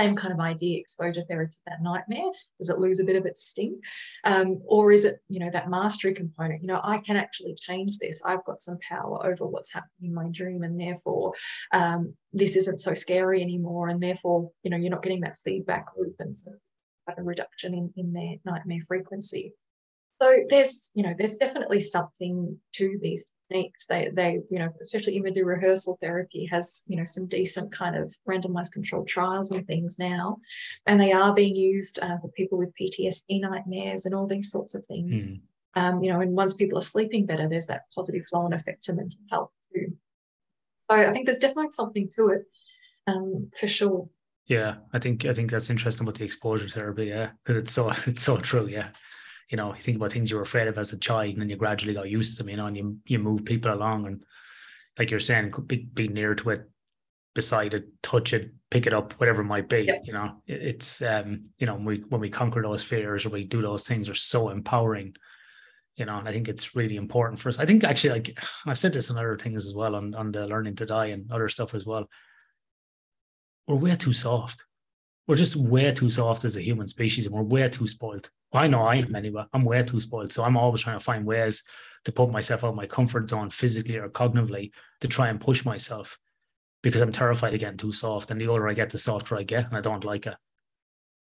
Same 0.00 0.16
kind 0.16 0.32
of 0.32 0.40
idea, 0.40 0.78
exposure 0.78 1.22
therapy 1.28 1.56
that 1.66 1.82
nightmare. 1.82 2.30
Does 2.58 2.70
it 2.70 2.78
lose 2.78 2.98
a 2.98 3.04
bit 3.04 3.16
of 3.16 3.26
its 3.26 3.44
sting? 3.44 3.80
Um, 4.24 4.62
or 4.66 4.90
is 4.90 5.04
it, 5.04 5.16
you 5.28 5.38
know, 5.38 5.50
that 5.50 5.68
mastery 5.68 6.14
component? 6.14 6.62
You 6.62 6.68
know, 6.68 6.80
I 6.82 6.98
can 6.98 7.16
actually 7.16 7.54
change 7.54 7.98
this. 7.98 8.22
I've 8.24 8.44
got 8.44 8.62
some 8.62 8.78
power 8.88 9.24
over 9.26 9.46
what's 9.46 9.72
happening 9.72 10.10
in 10.10 10.14
my 10.14 10.28
dream, 10.30 10.62
and 10.62 10.80
therefore 10.80 11.34
um, 11.72 12.14
this 12.32 12.56
isn't 12.56 12.80
so 12.80 12.94
scary 12.94 13.42
anymore. 13.42 13.88
And 13.88 14.02
therefore, 14.02 14.50
you 14.62 14.70
know, 14.70 14.78
you're 14.78 14.90
not 14.90 15.02
getting 15.02 15.20
that 15.20 15.36
feedback 15.36 15.88
loop 15.96 16.16
and 16.18 16.34
so 16.34 16.52
a 17.16 17.22
reduction 17.22 17.74
in, 17.74 17.92
in 17.96 18.12
their 18.12 18.36
nightmare 18.44 18.80
frequency. 18.86 19.54
So 20.20 20.36
there's, 20.48 20.90
you 20.94 21.02
know, 21.02 21.14
there's 21.18 21.36
definitely 21.36 21.80
something 21.80 22.58
to 22.74 22.98
these 23.02 23.32
techniques. 23.52 23.86
They, 23.86 24.10
they, 24.12 24.40
you 24.50 24.58
know, 24.58 24.72
especially 24.80 25.16
imagery 25.16 25.44
rehearsal 25.44 25.96
therapy 26.00 26.46
has, 26.46 26.82
you 26.86 26.96
know, 26.96 27.04
some 27.04 27.26
decent 27.26 27.72
kind 27.72 27.96
of 27.96 28.14
randomized 28.28 28.72
controlled 28.72 29.08
trials 29.08 29.50
and 29.50 29.66
things 29.66 29.98
now, 29.98 30.38
and 30.86 31.00
they 31.00 31.12
are 31.12 31.34
being 31.34 31.54
used 31.54 31.98
uh, 32.00 32.18
for 32.18 32.28
people 32.28 32.58
with 32.58 32.74
PTSD 32.80 33.40
nightmares 33.40 34.06
and 34.06 34.14
all 34.14 34.26
these 34.26 34.50
sorts 34.50 34.74
of 34.74 34.84
things. 34.86 35.28
Hmm. 35.28 35.34
Um, 35.74 36.02
you 36.02 36.12
know, 36.12 36.20
and 36.20 36.32
once 36.36 36.54
people 36.54 36.78
are 36.78 36.82
sleeping 36.82 37.24
better, 37.24 37.48
there's 37.48 37.68
that 37.68 37.84
positive 37.94 38.26
flow 38.26 38.44
and 38.44 38.54
effect 38.54 38.84
to 38.84 38.92
mental 38.92 39.20
health 39.30 39.50
too. 39.74 39.96
So 40.90 40.96
I 40.96 41.12
think 41.12 41.24
there's 41.24 41.38
definitely 41.38 41.70
something 41.70 42.10
to 42.16 42.28
it, 42.28 42.42
um, 43.06 43.50
for 43.58 43.66
sure. 43.66 44.08
Yeah, 44.46 44.76
I 44.92 44.98
think 44.98 45.24
I 45.24 45.32
think 45.32 45.50
that's 45.50 45.70
interesting 45.70 46.04
about 46.04 46.16
the 46.16 46.24
exposure 46.24 46.68
therapy. 46.68 47.06
Yeah, 47.06 47.30
because 47.42 47.56
it's 47.56 47.72
so 47.72 47.90
it's 48.06 48.22
so 48.22 48.36
true. 48.38 48.66
Yeah, 48.66 48.88
you 49.50 49.56
know, 49.56 49.74
you 49.74 49.80
think 49.80 49.96
about 49.96 50.12
things 50.12 50.30
you 50.30 50.36
were 50.36 50.42
afraid 50.42 50.68
of 50.68 50.78
as 50.78 50.92
a 50.92 50.98
child, 50.98 51.32
and 51.32 51.40
then 51.42 51.48
you 51.48 51.56
gradually 51.56 51.94
got 51.94 52.08
used 52.08 52.36
to 52.36 52.42
them. 52.42 52.50
You 52.50 52.56
know, 52.56 52.66
and 52.66 52.76
you 52.76 52.98
you 53.06 53.18
move 53.18 53.44
people 53.44 53.72
along, 53.72 54.06
and 54.06 54.22
like 54.98 55.10
you're 55.10 55.20
saying, 55.20 55.50
could 55.50 55.68
be 55.68 55.78
be 55.92 56.08
near 56.08 56.34
to 56.36 56.50
it, 56.50 56.68
beside 57.34 57.74
it, 57.74 57.88
touch 58.02 58.32
it, 58.32 58.52
pick 58.70 58.86
it 58.86 58.92
up, 58.92 59.12
whatever 59.14 59.42
it 59.42 59.46
might 59.46 59.68
be. 59.68 59.82
Yep. 59.82 60.02
You 60.04 60.12
know, 60.14 60.42
It- 60.46 60.62
it's 60.62 61.02
um, 61.02 61.42
you 61.58 61.66
know, 61.66 61.74
when 61.74 61.84
we 61.84 61.96
when 62.08 62.20
we 62.20 62.30
conquer 62.30 62.62
those 62.62 62.82
fears 62.84 63.26
or 63.26 63.30
we 63.30 63.44
do 63.44 63.62
those 63.62 63.84
things, 63.86 64.08
are 64.08 64.14
so 64.14 64.48
empowering. 64.50 65.14
You 65.96 66.06
know, 66.06 66.18
and 66.18 66.26
I 66.26 66.32
think 66.32 66.48
it's 66.48 66.74
really 66.74 66.96
important 66.96 67.38
for 67.38 67.50
us. 67.50 67.58
I 67.58 67.66
think 67.66 67.84
actually, 67.84 68.14
like 68.14 68.38
I've 68.66 68.78
said 68.78 68.94
this 68.94 69.10
on 69.10 69.18
other 69.18 69.36
things 69.36 69.66
as 69.66 69.74
well, 69.74 69.94
on 69.94 70.14
on 70.14 70.32
the 70.32 70.46
learning 70.46 70.76
to 70.76 70.86
die 70.86 71.06
and 71.06 71.30
other 71.30 71.48
stuff 71.48 71.74
as 71.74 71.84
well 71.86 72.08
we're 73.68 73.76
way 73.76 73.94
too 73.94 74.12
soft. 74.12 74.64
We're 75.26 75.36
just 75.36 75.56
way 75.56 75.92
too 75.92 76.10
soft 76.10 76.44
as 76.44 76.56
a 76.56 76.62
human 76.62 76.88
species 76.88 77.26
and 77.26 77.34
we're 77.34 77.42
way 77.42 77.68
too 77.68 77.86
spoiled. 77.86 78.28
I 78.52 78.66
know 78.66 78.82
I 78.82 78.96
am 78.96 79.14
anyway. 79.14 79.44
I'm 79.52 79.64
way 79.64 79.82
too 79.82 80.00
spoiled. 80.00 80.32
So 80.32 80.44
I'm 80.44 80.56
always 80.56 80.82
trying 80.82 80.98
to 80.98 81.04
find 81.04 81.24
ways 81.24 81.62
to 82.04 82.12
put 82.12 82.30
myself 82.30 82.64
out 82.64 82.70
of 82.70 82.74
my 82.74 82.86
comfort 82.86 83.28
zone 83.28 83.48
physically 83.50 83.96
or 83.96 84.08
cognitively 84.08 84.72
to 85.00 85.08
try 85.08 85.28
and 85.28 85.40
push 85.40 85.64
myself 85.64 86.18
because 86.82 87.00
I'm 87.00 87.12
terrified 87.12 87.54
of 87.54 87.60
getting 87.60 87.78
too 87.78 87.92
soft. 87.92 88.30
And 88.30 88.40
the 88.40 88.48
older 88.48 88.68
I 88.68 88.74
get, 88.74 88.90
the 88.90 88.98
softer 88.98 89.36
I 89.36 89.44
get. 89.44 89.66
And 89.66 89.76
I 89.76 89.80
don't 89.80 90.04
like 90.04 90.26
it. 90.26 90.34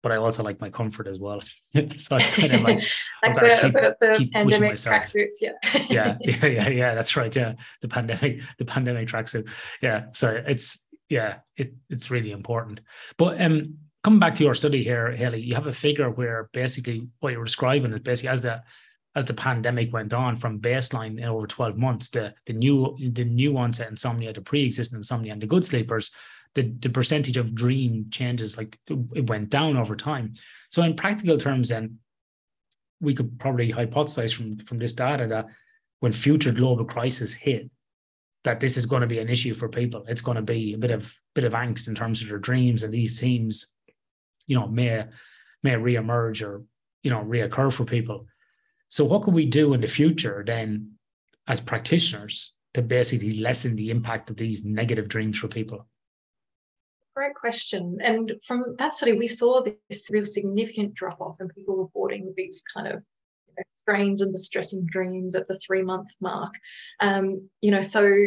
But 0.02 0.10
I 0.10 0.16
also 0.16 0.42
like 0.42 0.60
my 0.60 0.70
comfort 0.70 1.06
as 1.06 1.18
well. 1.18 1.40
so 1.42 2.16
it's 2.16 2.28
kind 2.30 2.52
of 2.54 2.62
like, 2.62 2.82
I've 3.22 3.36
like 3.36 3.42
the, 3.42 3.58
keep- 3.62 3.72
the, 3.74 3.96
the 4.00 4.14
keep 4.14 4.32
pushing 4.32 4.50
pandemic 4.50 4.70
myself. 4.70 5.02
tracksuits, 5.04 5.36
yeah. 5.40 5.52
yeah, 5.90 6.16
yeah, 6.22 6.46
yeah, 6.46 6.68
yeah. 6.70 6.94
That's 6.94 7.16
right. 7.16 7.34
Yeah. 7.36 7.54
The 7.82 7.88
pandemic, 7.88 8.40
the 8.58 8.64
pandemic 8.64 9.06
tracksuit. 9.08 9.48
Yeah. 9.80 10.06
So 10.12 10.42
it's, 10.46 10.84
yeah, 11.12 11.40
it, 11.58 11.74
it's 11.90 12.10
really 12.10 12.30
important. 12.30 12.80
But 13.18 13.38
um, 13.38 13.76
coming 14.02 14.18
back 14.18 14.34
to 14.36 14.44
your 14.44 14.54
study 14.54 14.82
here, 14.82 15.12
Hailey, 15.12 15.42
you 15.42 15.54
have 15.54 15.66
a 15.66 15.72
figure 15.72 16.08
where 16.10 16.48
basically 16.54 17.06
what 17.20 17.34
you're 17.34 17.44
describing 17.44 17.92
is 17.92 18.00
basically 18.00 18.30
as 18.30 18.40
the 18.40 18.62
as 19.14 19.26
the 19.26 19.34
pandemic 19.34 19.92
went 19.92 20.14
on 20.14 20.38
from 20.38 20.58
baseline 20.58 21.18
in 21.18 21.24
over 21.24 21.46
12 21.46 21.76
months, 21.76 22.08
the 22.08 22.32
the 22.46 22.54
new 22.54 22.96
the 22.98 23.24
new 23.24 23.58
onset 23.58 23.90
insomnia, 23.90 24.32
the 24.32 24.40
pre-existing 24.40 24.96
insomnia, 24.96 25.34
and 25.34 25.42
the 25.42 25.46
good 25.46 25.66
sleepers, 25.66 26.10
the, 26.54 26.62
the 26.80 26.88
percentage 26.88 27.36
of 27.36 27.54
dream 27.54 28.06
changes 28.10 28.56
like 28.56 28.78
it 29.14 29.28
went 29.28 29.50
down 29.50 29.76
over 29.76 29.94
time. 29.94 30.32
So 30.70 30.82
in 30.82 30.96
practical 30.96 31.36
terms, 31.36 31.68
then 31.68 31.98
we 33.02 33.14
could 33.14 33.38
probably 33.38 33.70
hypothesize 33.70 34.34
from 34.34 34.60
from 34.60 34.78
this 34.78 34.94
data 34.94 35.26
that 35.26 35.46
when 36.00 36.12
future 36.12 36.52
global 36.52 36.86
crisis 36.86 37.34
hit, 37.34 37.70
that 38.44 38.60
this 38.60 38.76
is 38.76 38.86
going 38.86 39.02
to 39.02 39.06
be 39.06 39.18
an 39.18 39.28
issue 39.28 39.54
for 39.54 39.68
people. 39.68 40.04
It's 40.08 40.20
going 40.20 40.36
to 40.36 40.42
be 40.42 40.74
a 40.74 40.78
bit 40.78 40.90
of 40.90 41.14
bit 41.34 41.44
of 41.44 41.52
angst 41.52 41.88
in 41.88 41.94
terms 41.94 42.22
of 42.22 42.28
their 42.28 42.38
dreams, 42.38 42.82
and 42.82 42.92
these 42.92 43.18
themes, 43.20 43.66
you 44.46 44.58
know, 44.58 44.66
may 44.66 45.04
may 45.62 45.72
reemerge 45.72 46.46
or 46.46 46.64
you 47.02 47.10
know 47.10 47.24
reoccur 47.24 47.72
for 47.72 47.84
people. 47.84 48.26
So, 48.88 49.04
what 49.04 49.22
can 49.22 49.34
we 49.34 49.46
do 49.46 49.74
in 49.74 49.80
the 49.80 49.86
future 49.86 50.42
then, 50.46 50.92
as 51.46 51.60
practitioners, 51.60 52.56
to 52.74 52.82
basically 52.82 53.40
lessen 53.40 53.76
the 53.76 53.90
impact 53.90 54.30
of 54.30 54.36
these 54.36 54.64
negative 54.64 55.08
dreams 55.08 55.38
for 55.38 55.48
people? 55.48 55.86
Great 57.14 57.34
question. 57.34 57.98
And 58.02 58.32
from 58.46 58.74
that 58.78 58.94
study, 58.94 59.12
we 59.12 59.28
saw 59.28 59.62
this 59.62 60.08
real 60.10 60.24
significant 60.24 60.94
drop 60.94 61.20
off 61.20 61.40
in 61.40 61.48
people 61.48 61.76
reporting 61.76 62.32
these 62.36 62.62
kind 62.74 62.88
of 62.88 63.02
strange 63.82 64.20
and 64.20 64.32
distressing 64.32 64.86
dreams 64.86 65.34
at 65.34 65.48
the 65.48 65.58
three 65.58 65.82
month 65.82 66.10
mark. 66.20 66.54
Um, 67.00 67.48
you 67.60 67.70
know, 67.70 67.82
so 67.82 68.26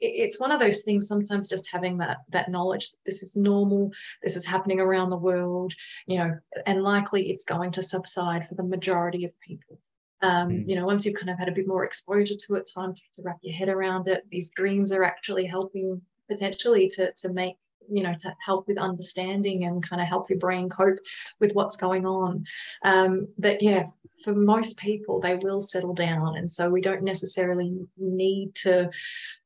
it's 0.00 0.40
one 0.40 0.50
of 0.50 0.60
those 0.60 0.82
things. 0.82 1.08
Sometimes 1.08 1.48
just 1.48 1.68
having 1.72 1.98
that 1.98 2.18
that 2.30 2.50
knowledge 2.50 2.90
that 2.90 2.98
this 3.04 3.22
is 3.22 3.36
normal, 3.36 3.92
this 4.22 4.36
is 4.36 4.46
happening 4.46 4.80
around 4.80 5.10
the 5.10 5.16
world. 5.16 5.72
You 6.06 6.18
know, 6.18 6.38
and 6.66 6.82
likely 6.82 7.30
it's 7.30 7.44
going 7.44 7.72
to 7.72 7.82
subside 7.82 8.46
for 8.46 8.54
the 8.54 8.64
majority 8.64 9.24
of 9.24 9.38
people. 9.40 9.80
Um, 10.20 10.50
mm. 10.50 10.68
You 10.68 10.76
know, 10.76 10.86
once 10.86 11.04
you've 11.04 11.16
kind 11.16 11.30
of 11.30 11.38
had 11.38 11.48
a 11.48 11.52
bit 11.52 11.66
more 11.66 11.84
exposure 11.84 12.36
to 12.46 12.54
it, 12.54 12.70
time 12.72 12.94
to 12.94 13.02
wrap 13.18 13.38
your 13.42 13.54
head 13.54 13.68
around 13.68 14.08
it. 14.08 14.24
These 14.30 14.50
dreams 14.50 14.92
are 14.92 15.02
actually 15.02 15.46
helping 15.46 16.00
potentially 16.30 16.88
to 16.88 17.12
to 17.12 17.32
make 17.32 17.56
you 17.90 18.02
know 18.02 18.14
to 18.20 18.34
help 18.44 18.66
with 18.68 18.78
understanding 18.78 19.64
and 19.64 19.88
kind 19.88 20.02
of 20.02 20.08
help 20.08 20.28
your 20.28 20.38
brain 20.38 20.68
cope 20.68 20.98
with 21.40 21.52
what's 21.54 21.76
going 21.76 22.06
on. 22.06 22.44
Um, 22.84 23.28
that 23.38 23.62
yeah 23.62 23.86
for 24.22 24.34
most 24.34 24.78
people 24.78 25.20
they 25.20 25.36
will 25.36 25.60
settle 25.60 25.94
down. 25.94 26.36
And 26.36 26.50
so 26.50 26.68
we 26.70 26.80
don't 26.80 27.02
necessarily 27.02 27.74
need 27.96 28.54
to 28.56 28.90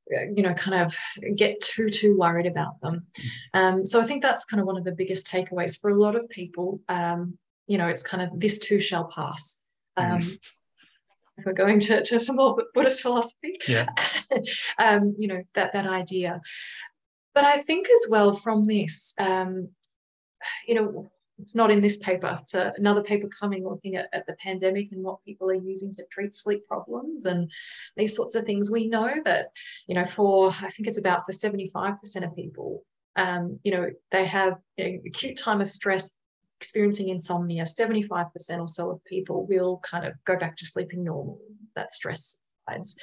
you 0.09 0.43
know 0.43 0.55
kind 0.55 0.81
of 0.81 0.97
get 1.35 1.61
too 1.61 1.89
too 1.89 2.17
worried 2.17 2.47
about 2.47 2.81
them. 2.81 3.07
Um, 3.55 3.85
so 3.85 4.01
i 4.01 4.05
think 4.05 4.23
that's 4.23 4.45
kind 4.45 4.61
of 4.61 4.67
one 4.67 4.77
of 4.77 4.85
the 4.85 4.93
biggest 4.93 5.27
takeaways. 5.27 5.81
For 5.81 5.91
a 5.91 6.01
lot 6.01 6.17
of 6.17 6.29
people 6.29 6.81
um, 6.89 7.39
you 7.67 7.79
know 7.79 7.89
it's 7.89 8.03
kind 8.03 8.23
of 8.23 8.39
this 8.39 8.59
too 8.59 8.81
shall 8.81 9.05
pass. 9.05 9.59
Um, 9.99 10.21
mm. 10.21 10.39
if 11.39 11.47
we're 11.47 11.55
going 11.55 11.81
to, 11.81 12.03
to 12.03 12.21
some 12.21 12.37
more 12.37 12.63
buddhist 12.75 13.01
philosophy 13.01 13.59
yeah. 13.67 13.87
um, 14.79 15.15
you 15.19 15.27
know 15.27 15.43
that 15.55 15.73
that 15.73 15.87
idea 15.87 16.41
but 17.37 17.45
I 17.45 17.61
think 17.61 17.87
as 17.91 18.07
well 18.09 18.33
from 18.33 18.65
this, 18.65 19.15
um, 19.19 19.69
you 20.67 20.75
know, 20.75 21.11
it's 21.39 21.55
not 21.55 21.71
in 21.71 21.83
this 21.83 21.99
paper. 21.99 22.39
It's 22.41 22.55
another 22.55 23.03
paper 23.03 23.29
coming 23.29 23.63
looking 23.63 23.95
at, 23.97 24.09
at, 24.15 24.27
the 24.27 24.33
pandemic 24.43 24.91
and 24.91 25.05
what 25.05 25.23
people 25.23 25.51
are 25.51 25.55
using 25.55 25.95
to 25.97 26.05
treat 26.11 26.35
sleep 26.35 26.67
problems 26.67 27.27
and 27.27 27.53
these 27.95 28.17
sorts 28.17 28.37
of 28.37 28.45
things. 28.45 28.71
We 28.71 28.89
know 28.89 29.11
that, 29.27 29.49
you 29.87 29.95
know, 29.95 30.07
for 30.07 30.49
I 30.49 30.71
think 30.71 30.89
it's 30.89 30.97
about 30.97 31.27
for 31.27 31.33
75% 31.33 32.25
of 32.25 32.35
people, 32.35 32.83
um, 33.17 33.61
you 33.65 33.73
know, 33.73 33.91
they 34.11 34.25
have 34.25 34.55
you 34.79 34.85
know, 34.85 34.99
acute 35.07 35.37
time 35.37 35.61
of 35.61 35.69
stress 35.69 36.17
experiencing 36.59 37.11
insomnia. 37.11 37.65
75% 37.65 38.61
or 38.61 38.67
so 38.67 38.93
of 38.93 39.05
people 39.05 39.45
will 39.45 39.79
kind 39.85 40.07
of 40.07 40.15
go 40.25 40.39
back 40.39 40.57
to 40.57 40.65
sleeping 40.65 41.05
normal. 41.05 41.39
That 41.75 41.93
stress 41.93 42.41
subsides 42.67 42.97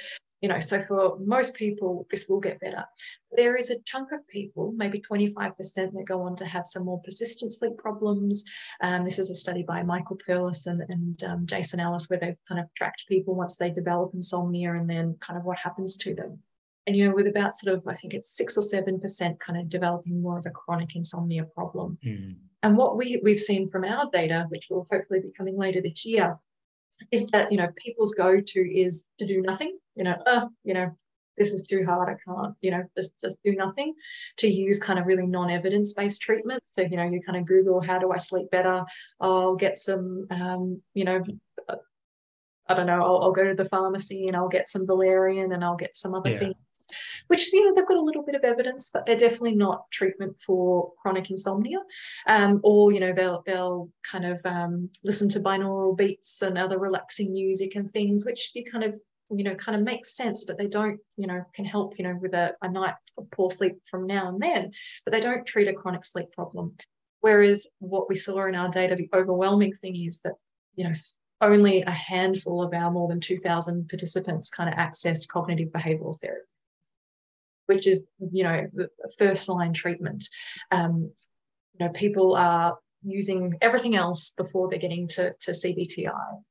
you 0.44 0.50
know, 0.50 0.60
so 0.60 0.82
for 0.82 1.18
most 1.20 1.56
people, 1.56 2.06
this 2.12 2.28
will 2.28 2.42
get 2.42 2.60
better. 2.60 2.84
There 3.32 3.56
is 3.56 3.72
a 3.72 3.80
chunk 3.86 4.12
of 4.12 4.28
people, 4.28 4.74
maybe 4.76 5.00
25%, 5.00 5.56
that 5.56 6.04
go 6.06 6.22
on 6.22 6.36
to 6.36 6.46
have 6.46 6.68
some 6.68 6.84
more 6.84 7.02
persistent 7.02 7.54
sleep 7.54 7.78
problems. 7.78 8.44
Um, 8.82 9.06
this 9.06 9.20
is 9.20 9.32
a 9.32 9.36
study 9.36 9.64
by 9.64 9.84
Michael 9.84 10.18
Perlis 10.18 10.68
and, 10.68 10.84
and 10.90 11.24
um, 11.24 11.46
Jason 11.46 11.80
Ellis, 11.80 12.10
where 12.10 12.20
they've 12.20 12.36
kind 12.50 12.60
of 12.60 12.68
tracked 12.76 13.06
people 13.08 13.36
once 13.36 13.56
they 13.56 13.70
develop 13.70 14.12
insomnia 14.14 14.74
and 14.74 14.90
then 14.90 15.16
kind 15.22 15.40
of 15.40 15.46
what 15.46 15.58
happens 15.60 15.96
to 16.00 16.14
them. 16.14 16.40
And, 16.88 16.98
you 16.98 17.08
know, 17.08 17.16
with 17.16 17.28
about 17.28 17.56
sort 17.56 17.78
of, 17.78 17.88
I 17.88 17.96
think 17.96 18.14
it's 18.14 18.36
six 18.36 18.58
or 18.58 18.64
7% 18.64 19.40
kind 19.40 19.58
of 19.58 19.70
developing 19.70 20.22
more 20.22 20.38
of 20.38 20.46
a 20.46 20.50
chronic 20.50 20.98
insomnia 20.98 21.46
problem. 21.46 21.98
Mm. 22.06 22.36
And 22.64 22.76
what 22.76 22.98
we, 22.98 23.22
we've 23.24 23.40
seen 23.40 23.70
from 23.70 23.86
our 23.86 24.10
data, 24.12 24.48
which 24.50 24.68
will 24.70 24.88
hopefully 24.92 25.22
be 25.22 25.32
coming 25.38 25.58
later 25.58 25.82
this 25.82 26.06
year, 26.06 26.38
is 27.12 27.28
that 27.28 27.52
you 27.52 27.58
know 27.58 27.70
people's 27.78 28.14
go-to 28.14 28.60
is 28.60 29.08
to 29.18 29.26
do 29.26 29.42
nothing 29.42 29.78
you 29.96 30.04
know 30.04 30.16
uh, 30.26 30.46
you 30.64 30.74
know 30.74 30.92
this 31.38 31.52
is 31.52 31.66
too 31.66 31.84
hard 31.86 32.10
i 32.10 32.16
can't 32.26 32.56
you 32.62 32.72
know 32.72 32.84
just 32.98 33.20
just 33.20 33.42
do 33.44 33.56
nothing 33.56 33.94
to 34.38 34.48
use 34.48 34.80
kind 34.80 35.00
of 35.00 35.06
really 35.06 35.26
non-evidence 35.26 35.94
based 35.94 36.22
treatment. 36.22 36.62
So 36.78 36.86
you 36.86 36.98
know 36.98 37.04
you 37.04 37.22
kind 37.22 37.38
of 37.38 37.46
google 37.46 37.82
how 37.82 38.00
do 38.00 38.12
i 38.12 38.18
sleep 38.18 38.52
better? 38.52 38.84
I'll 39.20 39.56
get 39.56 39.78
some 39.78 40.28
um, 40.30 40.82
you 40.94 41.06
know 41.06 41.24
i 42.68 42.74
don't 42.74 42.88
know 42.88 43.04
I'll, 43.04 43.24
I'll, 43.24 43.32
go 43.32 43.44
to 43.44 43.54
the 43.54 43.66
pharmacy 43.66 44.26
and 44.28 44.38
i'll 44.38 44.48
get 44.48 44.70
some 44.70 44.88
valerian 44.88 45.52
and 45.52 45.66
i'll 45.66 45.76
get 45.76 45.96
some 45.96 46.14
other 46.16 46.30
yeah. 46.30 46.40
things 46.40 46.56
which 47.28 47.52
you 47.54 47.66
know 47.66 47.74
they've 47.74 47.88
got 47.88 47.98
a 47.98 48.02
little 48.02 48.24
bit 48.24 48.36
of 48.36 48.44
evidence, 48.44 48.90
but 48.94 49.06
they're 49.06 49.16
definitely 49.16 49.56
not 49.56 49.90
treatment 49.92 50.40
for 50.40 50.92
chronic 51.02 51.30
insomnia. 51.30 51.80
Um, 52.28 52.60
or 52.64 52.92
you 52.92 53.00
know 53.00 53.14
they'll 53.14 53.44
they'll 53.46 53.90
kind 54.10 54.26
of 54.26 54.42
um, 54.46 54.90
listen 55.04 55.30
to 55.30 55.40
binaural 55.40 55.98
beats 55.98 56.42
and 56.42 56.58
other 56.58 56.80
relaxing 56.80 57.34
music 57.34 57.76
and 57.76 57.90
things, 57.90 58.26
which 58.26 58.52
you 58.54 58.64
kind 58.64 58.84
of 58.84 59.00
you 59.30 59.44
know 59.44 59.56
kind 59.56 59.76
of 59.76 59.84
makes 59.84 60.16
sense, 60.16 60.46
but 60.46 60.58
they 60.58 60.68
don't 60.68 61.00
you 61.18 61.28
know 61.28 61.44
can 61.54 61.66
help 61.66 61.98
you 61.98 62.04
know 62.04 62.18
with 62.22 62.34
a, 62.34 62.54
a 62.62 62.70
night 62.70 62.96
of 63.18 63.30
poor 63.32 63.50
sleep 63.50 63.78
from 63.90 64.06
now 64.08 64.30
and 64.30 64.42
then, 64.42 64.72
but 65.06 65.12
they 65.12 65.20
don't 65.20 65.46
treat 65.46 65.68
a 65.68 65.74
chronic 65.74 66.06
sleep 66.06 66.32
problem. 66.32 66.76
Whereas 67.22 67.70
what 67.80 68.10
we 68.10 68.16
saw 68.16 68.48
in 68.48 68.56
our 68.56 68.70
data, 68.70 68.96
the 68.96 69.10
overwhelming 69.14 69.74
thing 69.74 69.96
is 69.96 70.20
that 70.22 70.34
you 70.76 70.84
know 70.84 70.94
only 71.42 71.82
a 71.82 71.92
handful 71.92 72.64
of 72.64 72.74
our 72.74 72.90
more 72.90 73.10
than 73.10 73.20
2,000 73.20 73.90
participants 73.90 74.50
kind 74.50 74.70
of 74.70 74.76
accessed 74.76 75.28
cognitive 75.28 75.70
behavioral 75.70 76.18
therapy 76.18 76.48
which 77.66 77.88
is 77.88 78.08
you 78.32 78.44
know 78.44 78.68
first 79.18 79.50
line 79.50 79.74
treatment. 79.74 80.24
Um, 80.72 81.12
you 81.80 81.86
know, 81.86 81.92
people 81.92 82.36
are 82.36 82.78
using 83.04 83.56
everything 83.62 83.96
else 83.96 84.34
before 84.38 84.70
they're 84.70 84.80
getting 84.80 85.08
to, 85.10 85.34
to 85.42 85.52
CBTI. 85.52 86.42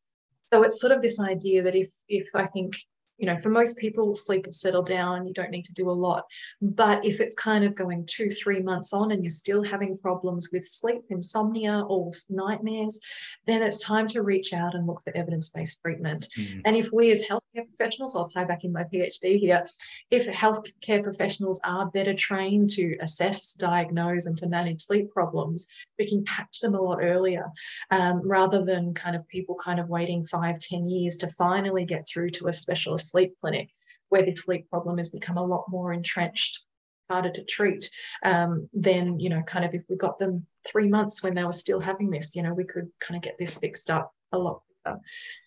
So 0.52 0.62
it's 0.62 0.80
sort 0.80 0.92
of 0.92 1.00
this 1.00 1.18
idea 1.18 1.62
that 1.62 1.74
if 1.74 1.90
if 2.08 2.28
I 2.34 2.46
think 2.46 2.74
you 3.18 3.26
know, 3.26 3.38
for 3.38 3.50
most 3.50 3.78
people, 3.78 4.14
sleep 4.16 4.46
will 4.46 4.52
settle 4.52 4.82
down. 4.82 5.26
You 5.26 5.32
don't 5.32 5.50
need 5.50 5.64
to 5.66 5.72
do 5.72 5.88
a 5.88 5.92
lot. 5.92 6.24
But 6.60 7.04
if 7.04 7.20
it's 7.20 7.34
kind 7.34 7.64
of 7.64 7.74
going 7.74 8.06
two, 8.06 8.28
three 8.28 8.60
months 8.60 8.92
on 8.92 9.12
and 9.12 9.22
you're 9.22 9.30
still 9.30 9.62
having 9.62 9.96
problems 9.98 10.48
with 10.52 10.66
sleep, 10.66 11.02
insomnia, 11.10 11.84
or 11.88 12.10
nightmares, 12.30 12.98
then 13.46 13.62
it's 13.62 13.84
time 13.84 14.08
to 14.08 14.22
reach 14.22 14.52
out 14.52 14.74
and 14.74 14.86
look 14.86 15.02
for 15.02 15.16
evidence 15.16 15.50
based 15.50 15.80
treatment. 15.82 16.28
Mm. 16.38 16.62
And 16.64 16.76
if 16.76 16.90
we 16.92 17.10
as 17.12 17.22
healthcare 17.22 17.66
professionals, 17.68 18.16
I'll 18.16 18.28
tie 18.28 18.44
back 18.44 18.64
in 18.64 18.72
my 18.72 18.84
PhD 18.84 19.38
here, 19.38 19.68
if 20.10 20.26
healthcare 20.28 21.02
professionals 21.02 21.60
are 21.64 21.90
better 21.90 22.14
trained 22.14 22.70
to 22.70 22.96
assess, 23.00 23.52
diagnose, 23.52 24.26
and 24.26 24.36
to 24.38 24.48
manage 24.48 24.82
sleep 24.82 25.12
problems, 25.12 25.68
we 25.98 26.08
can 26.08 26.24
catch 26.24 26.60
them 26.60 26.74
a 26.74 26.80
lot 26.80 26.98
earlier 27.00 27.50
um, 27.90 28.20
rather 28.24 28.64
than 28.64 28.94
kind 28.94 29.14
of 29.14 29.28
people 29.28 29.54
kind 29.54 29.78
of 29.78 29.88
waiting 29.88 30.24
five, 30.24 30.58
ten 30.58 30.88
years 30.88 31.16
to 31.18 31.28
finally 31.28 31.84
get 31.84 32.06
through 32.08 32.30
to 32.30 32.48
a 32.48 32.52
specialist 32.52 33.01
sleep 33.02 33.34
clinic 33.40 33.70
where 34.08 34.22
the 34.22 34.34
sleep 34.34 34.68
problem 34.68 34.98
has 34.98 35.08
become 35.08 35.38
a 35.38 35.44
lot 35.44 35.64
more 35.68 35.92
entrenched 35.92 36.64
harder 37.10 37.30
to 37.30 37.44
treat 37.44 37.90
um, 38.24 38.68
then 38.72 39.18
you 39.18 39.28
know 39.28 39.42
kind 39.42 39.64
of 39.64 39.74
if 39.74 39.82
we 39.88 39.96
got 39.96 40.18
them 40.18 40.46
three 40.66 40.88
months 40.88 41.22
when 41.22 41.34
they 41.34 41.44
were 41.44 41.52
still 41.52 41.80
having 41.80 42.10
this 42.10 42.34
you 42.34 42.42
know 42.42 42.54
we 42.54 42.64
could 42.64 42.88
kind 43.00 43.16
of 43.16 43.22
get 43.22 43.38
this 43.38 43.58
fixed 43.58 43.90
up 43.90 44.12
a 44.32 44.38
lot 44.38 44.62
better. 44.84 44.98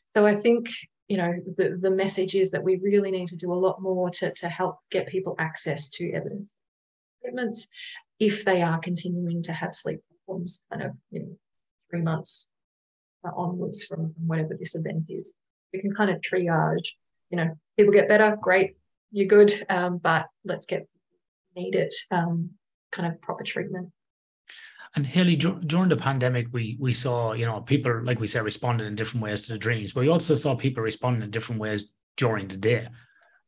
so 0.10 0.26
i 0.26 0.36
think 0.36 0.70
you 1.08 1.18
know 1.18 1.34
the, 1.58 1.78
the 1.82 1.90
message 1.90 2.36
is 2.36 2.52
that 2.52 2.64
we 2.64 2.78
really 2.78 3.12
need 3.12 3.28
to 3.28 3.36
do 3.36 3.52
a 3.52 3.64
lot 3.66 3.82
more 3.82 4.10
to, 4.10 4.32
to 4.34 4.50
help 4.50 4.78
get 4.92 5.08
people 5.08 5.36
access 5.40 5.90
to 5.90 6.12
evidence 6.12 6.54
treatments 7.22 7.68
if 8.20 8.46
they 8.46 8.62
are 8.62 8.80
continuing 8.80 9.42
to 9.44 9.54
have 9.54 9.74
sleep 9.74 10.00
problems 10.26 10.66
kind 10.72 10.84
of 10.84 10.92
you 11.12 11.20
know 11.22 11.38
three 11.90 12.02
months 12.02 12.50
onwards 13.36 13.84
from 13.84 14.14
whatever 14.28 14.56
this 14.60 14.76
event 14.76 15.06
is 15.10 15.36
we 15.74 15.82
can 15.82 15.94
kind 15.94 16.12
of 16.12 16.22
triage 16.22 16.90
you 17.36 17.44
know, 17.44 17.58
people 17.78 17.94
get 17.94 18.08
better, 18.08 18.38
great, 18.42 18.78
you're 19.12 19.28
good, 19.28 19.66
um, 19.70 19.98
but 19.98 20.28
let's 20.46 20.66
get 20.66 20.88
needed 21.56 21.94
um, 22.12 22.52
kind 22.92 23.12
of 23.12 23.22
proper 23.22 23.44
treatment. 23.44 23.90
And 24.96 25.06
Hailey, 25.06 25.36
during 25.36 25.90
the 25.90 25.98
pandemic, 25.98 26.48
we 26.54 26.78
we 26.80 26.94
saw 26.94 27.34
you 27.34 27.46
know 27.46 27.60
people 27.60 28.02
like 28.06 28.22
we 28.22 28.28
said 28.28 28.46
responding 28.46 28.88
in 28.88 28.96
different 28.96 29.24
ways 29.24 29.42
to 29.42 29.54
the 29.54 29.60
dreams, 29.60 29.92
but 29.92 30.02
we 30.02 30.10
also 30.10 30.36
saw 30.36 30.56
people 30.56 30.82
responding 30.82 31.24
in 31.24 31.32
different 31.32 31.60
ways 31.60 31.88
during 32.16 32.48
the 32.48 32.56
day. 32.56 32.88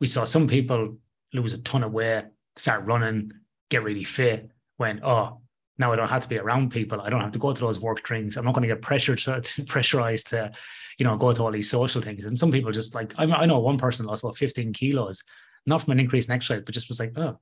We 0.01 0.07
saw 0.07 0.25
some 0.25 0.47
people 0.47 0.97
lose 1.33 1.53
a 1.53 1.61
ton 1.61 1.83
of 1.83 1.93
weight, 1.93 2.25
start 2.57 2.85
running, 2.85 3.31
get 3.69 3.83
really 3.83 4.03
fit. 4.03 4.49
When 4.75 4.99
oh, 5.05 5.39
now 5.77 5.91
I 5.91 5.95
don't 5.95 6.07
have 6.07 6.23
to 6.23 6.29
be 6.29 6.37
around 6.37 6.71
people. 6.71 7.01
I 7.01 7.09
don't 7.09 7.21
have 7.21 7.31
to 7.33 7.39
go 7.39 7.53
to 7.53 7.59
those 7.59 7.79
work 7.79 8.01
drinks. 8.03 8.35
I'm 8.35 8.45
not 8.45 8.53
going 8.53 8.67
to 8.67 8.73
get 8.73 8.81
pressured 8.81 9.19
to, 9.19 9.41
to 9.41 9.63
pressurized 9.63 10.27
to, 10.27 10.51
you 10.97 11.05
know, 11.05 11.17
go 11.17 11.31
to 11.31 11.43
all 11.43 11.51
these 11.51 11.69
social 11.69 12.01
things. 12.01 12.25
And 12.25 12.37
some 12.37 12.51
people 12.51 12.71
just 12.71 12.95
like 12.95 13.13
I, 13.17 13.23
I 13.23 13.45
know 13.45 13.59
one 13.59 13.77
person 13.77 14.05
lost 14.05 14.23
about 14.23 14.37
15 14.37 14.73
kilos, 14.73 15.23
not 15.65 15.81
from 15.83 15.91
an 15.91 15.99
increase 15.99 16.27
in 16.27 16.33
exercise, 16.33 16.63
but 16.65 16.73
just 16.73 16.89
was 16.89 16.99
like, 16.99 17.17
oh, 17.17 17.37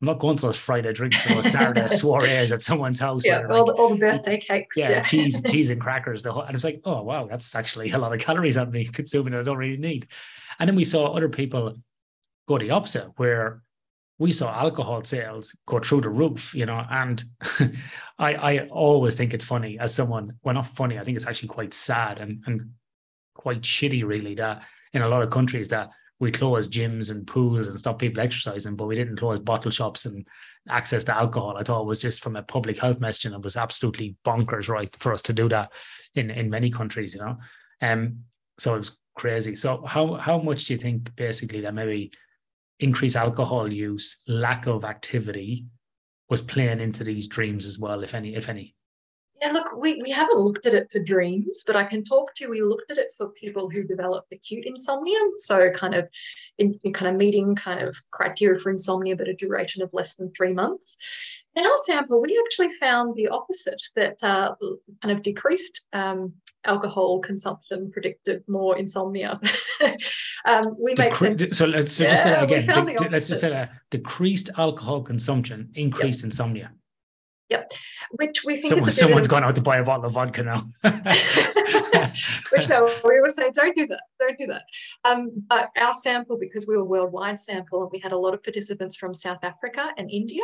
I'm 0.00 0.06
not 0.06 0.18
going 0.18 0.36
to 0.36 0.42
those 0.42 0.56
Friday 0.56 0.92
drinks 0.92 1.24
or 1.26 1.34
those 1.34 1.50
Saturday 1.52 1.88
soirees 1.88 2.52
at 2.52 2.62
someone's 2.62 2.98
house. 2.98 3.24
Yeah, 3.24 3.46
all, 3.48 3.66
like, 3.66 3.66
the, 3.66 3.72
all 3.74 3.88
the 3.90 3.96
birthday 3.96 4.38
cakes. 4.38 4.76
yeah, 4.76 4.90
Yeah, 4.90 5.02
cheese, 5.02 5.40
cheese 5.42 5.70
and 5.70 5.80
crackers. 5.80 6.22
The 6.22 6.32
whole, 6.32 6.42
and 6.42 6.54
it's 6.54 6.64
like, 6.64 6.80
oh 6.84 7.02
wow, 7.02 7.26
that's 7.26 7.54
actually 7.54 7.90
a 7.90 7.98
lot 7.98 8.12
of 8.12 8.20
calories 8.20 8.56
I'm 8.56 8.72
consuming 8.86 9.32
that 9.32 9.40
I 9.40 9.42
don't 9.44 9.58
really 9.58 9.76
need. 9.76 10.08
And 10.58 10.68
then 10.68 10.76
we 10.76 10.84
saw 10.84 11.06
other 11.06 11.28
people 11.28 11.76
go 12.46 12.58
the 12.58 12.70
opposite, 12.70 13.10
where 13.16 13.62
we 14.18 14.32
saw 14.32 14.54
alcohol 14.54 15.02
sales 15.04 15.56
go 15.66 15.80
through 15.80 16.02
the 16.02 16.08
roof, 16.08 16.54
you 16.54 16.66
know. 16.66 16.84
And 16.90 17.22
I, 18.18 18.34
I 18.34 18.68
always 18.68 19.16
think 19.16 19.34
it's 19.34 19.44
funny 19.44 19.78
as 19.78 19.94
someone, 19.94 20.32
well, 20.42 20.54
not 20.54 20.66
funny, 20.66 20.98
I 20.98 21.04
think 21.04 21.16
it's 21.16 21.26
actually 21.26 21.48
quite 21.48 21.74
sad 21.74 22.20
and, 22.20 22.42
and 22.46 22.70
quite 23.34 23.62
shitty, 23.62 24.04
really, 24.04 24.34
that 24.36 24.62
in 24.92 25.02
a 25.02 25.08
lot 25.08 25.22
of 25.22 25.30
countries 25.30 25.68
that 25.68 25.90
we 26.20 26.30
closed 26.30 26.72
gyms 26.72 27.10
and 27.10 27.26
pools 27.26 27.66
and 27.66 27.78
stopped 27.78 27.98
people 27.98 28.22
exercising, 28.22 28.76
but 28.76 28.86
we 28.86 28.94
didn't 28.94 29.16
close 29.16 29.40
bottle 29.40 29.70
shops 29.70 30.06
and 30.06 30.26
access 30.68 31.02
to 31.04 31.14
alcohol. 31.14 31.56
I 31.56 31.64
thought 31.64 31.82
it 31.82 31.86
was 31.86 32.00
just 32.00 32.22
from 32.22 32.36
a 32.36 32.42
public 32.42 32.80
health 32.80 33.00
message, 33.00 33.26
and 33.26 33.34
it 33.34 33.42
was 33.42 33.56
absolutely 33.56 34.16
bonkers, 34.24 34.68
right, 34.68 34.94
for 35.00 35.12
us 35.12 35.22
to 35.22 35.32
do 35.32 35.48
that 35.48 35.72
in 36.14 36.30
in 36.30 36.48
many 36.48 36.70
countries, 36.70 37.14
you 37.14 37.20
know. 37.20 37.36
Um, 37.82 38.20
so 38.58 38.76
it 38.76 38.78
was 38.78 38.96
crazy. 39.16 39.56
So 39.56 39.84
how 39.84 40.14
how 40.14 40.38
much 40.38 40.64
do 40.64 40.74
you 40.74 40.78
think 40.78 41.14
basically 41.16 41.60
that 41.62 41.74
maybe 41.74 42.12
increased 42.80 43.16
alcohol 43.16 43.72
use, 43.72 44.22
lack 44.26 44.66
of 44.66 44.84
activity, 44.84 45.66
was 46.28 46.40
playing 46.40 46.80
into 46.80 47.04
these 47.04 47.26
dreams 47.26 47.66
as 47.66 47.78
well, 47.78 48.02
if 48.02 48.14
any, 48.14 48.34
if 48.34 48.48
any? 48.48 48.74
Yeah, 49.42 49.52
look, 49.52 49.76
we, 49.76 50.00
we 50.00 50.10
haven't 50.10 50.38
looked 50.38 50.64
at 50.64 50.74
it 50.74 50.90
for 50.90 51.00
dreams, 51.00 51.64
but 51.66 51.76
I 51.76 51.84
can 51.84 52.02
talk 52.02 52.34
to 52.34 52.48
we 52.48 52.62
looked 52.62 52.90
at 52.90 52.98
it 52.98 53.08
for 53.16 53.28
people 53.30 53.68
who 53.68 53.82
develop 53.82 54.24
acute 54.32 54.64
insomnia. 54.64 55.18
So 55.38 55.70
kind 55.70 55.94
of 55.94 56.08
in 56.56 56.72
kind 56.92 57.10
of 57.10 57.16
meeting 57.16 57.54
kind 57.54 57.82
of 57.82 57.96
criteria 58.10 58.58
for 58.58 58.70
insomnia, 58.70 59.16
but 59.16 59.28
a 59.28 59.34
duration 59.34 59.82
of 59.82 59.90
less 59.92 60.14
than 60.14 60.32
three 60.32 60.54
months. 60.54 60.96
In 61.56 61.66
our 61.66 61.76
sample, 61.76 62.22
we 62.22 62.40
actually 62.46 62.72
found 62.72 63.14
the 63.14 63.28
opposite 63.28 63.82
that 63.96 64.22
uh, 64.22 64.54
kind 65.02 65.12
of 65.12 65.22
decreased 65.22 65.82
um, 65.92 66.32
alcohol 66.64 67.20
consumption 67.20 67.90
predicted 67.90 68.42
more 68.48 68.76
insomnia. 68.76 69.40
um, 70.44 70.76
we 70.78 70.94
make 70.96 71.14
sense. 71.14 71.56
So 71.56 71.66
let's 71.66 71.92
so 71.92 72.06
just 72.06 72.22
say 72.22 72.30
that 72.30 72.44
again. 72.44 72.66
De- 72.66 73.08
let's 73.10 73.28
just 73.28 73.40
say 73.40 73.50
that 73.50 73.72
decreased 73.90 74.50
alcohol 74.56 75.02
consumption, 75.02 75.70
increased 75.74 76.24
insomnia. 76.24 76.72
Yep. 77.50 77.72
Which 78.12 78.44
we 78.44 78.56
think 78.56 78.70
Someone, 78.70 78.88
is 78.88 78.96
a 78.96 79.00
someone's 79.00 79.28
gone 79.28 79.44
out 79.44 79.54
to 79.54 79.60
buy 79.60 79.76
a 79.76 79.84
bottle 79.84 80.06
of 80.06 80.12
vodka 80.12 80.42
now. 80.42 80.70
which 82.52 82.68
no, 82.68 82.94
we 83.04 83.20
would 83.20 83.32
say 83.32 83.50
don't 83.50 83.76
do 83.76 83.86
that, 83.86 84.02
don't 84.18 84.38
do 84.38 84.46
that. 84.46 84.62
Um, 85.04 85.30
but 85.48 85.70
our 85.76 85.94
sample, 85.94 86.38
because 86.38 86.66
we 86.68 86.74
were 86.76 86.82
a 86.82 86.84
worldwide 86.84 87.38
sample, 87.40 87.82
and 87.82 87.90
we 87.92 87.98
had 87.98 88.12
a 88.12 88.18
lot 88.18 88.34
of 88.34 88.42
participants 88.42 88.96
from 88.96 89.14
South 89.14 89.42
Africa 89.42 89.92
and 89.96 90.10
India. 90.10 90.42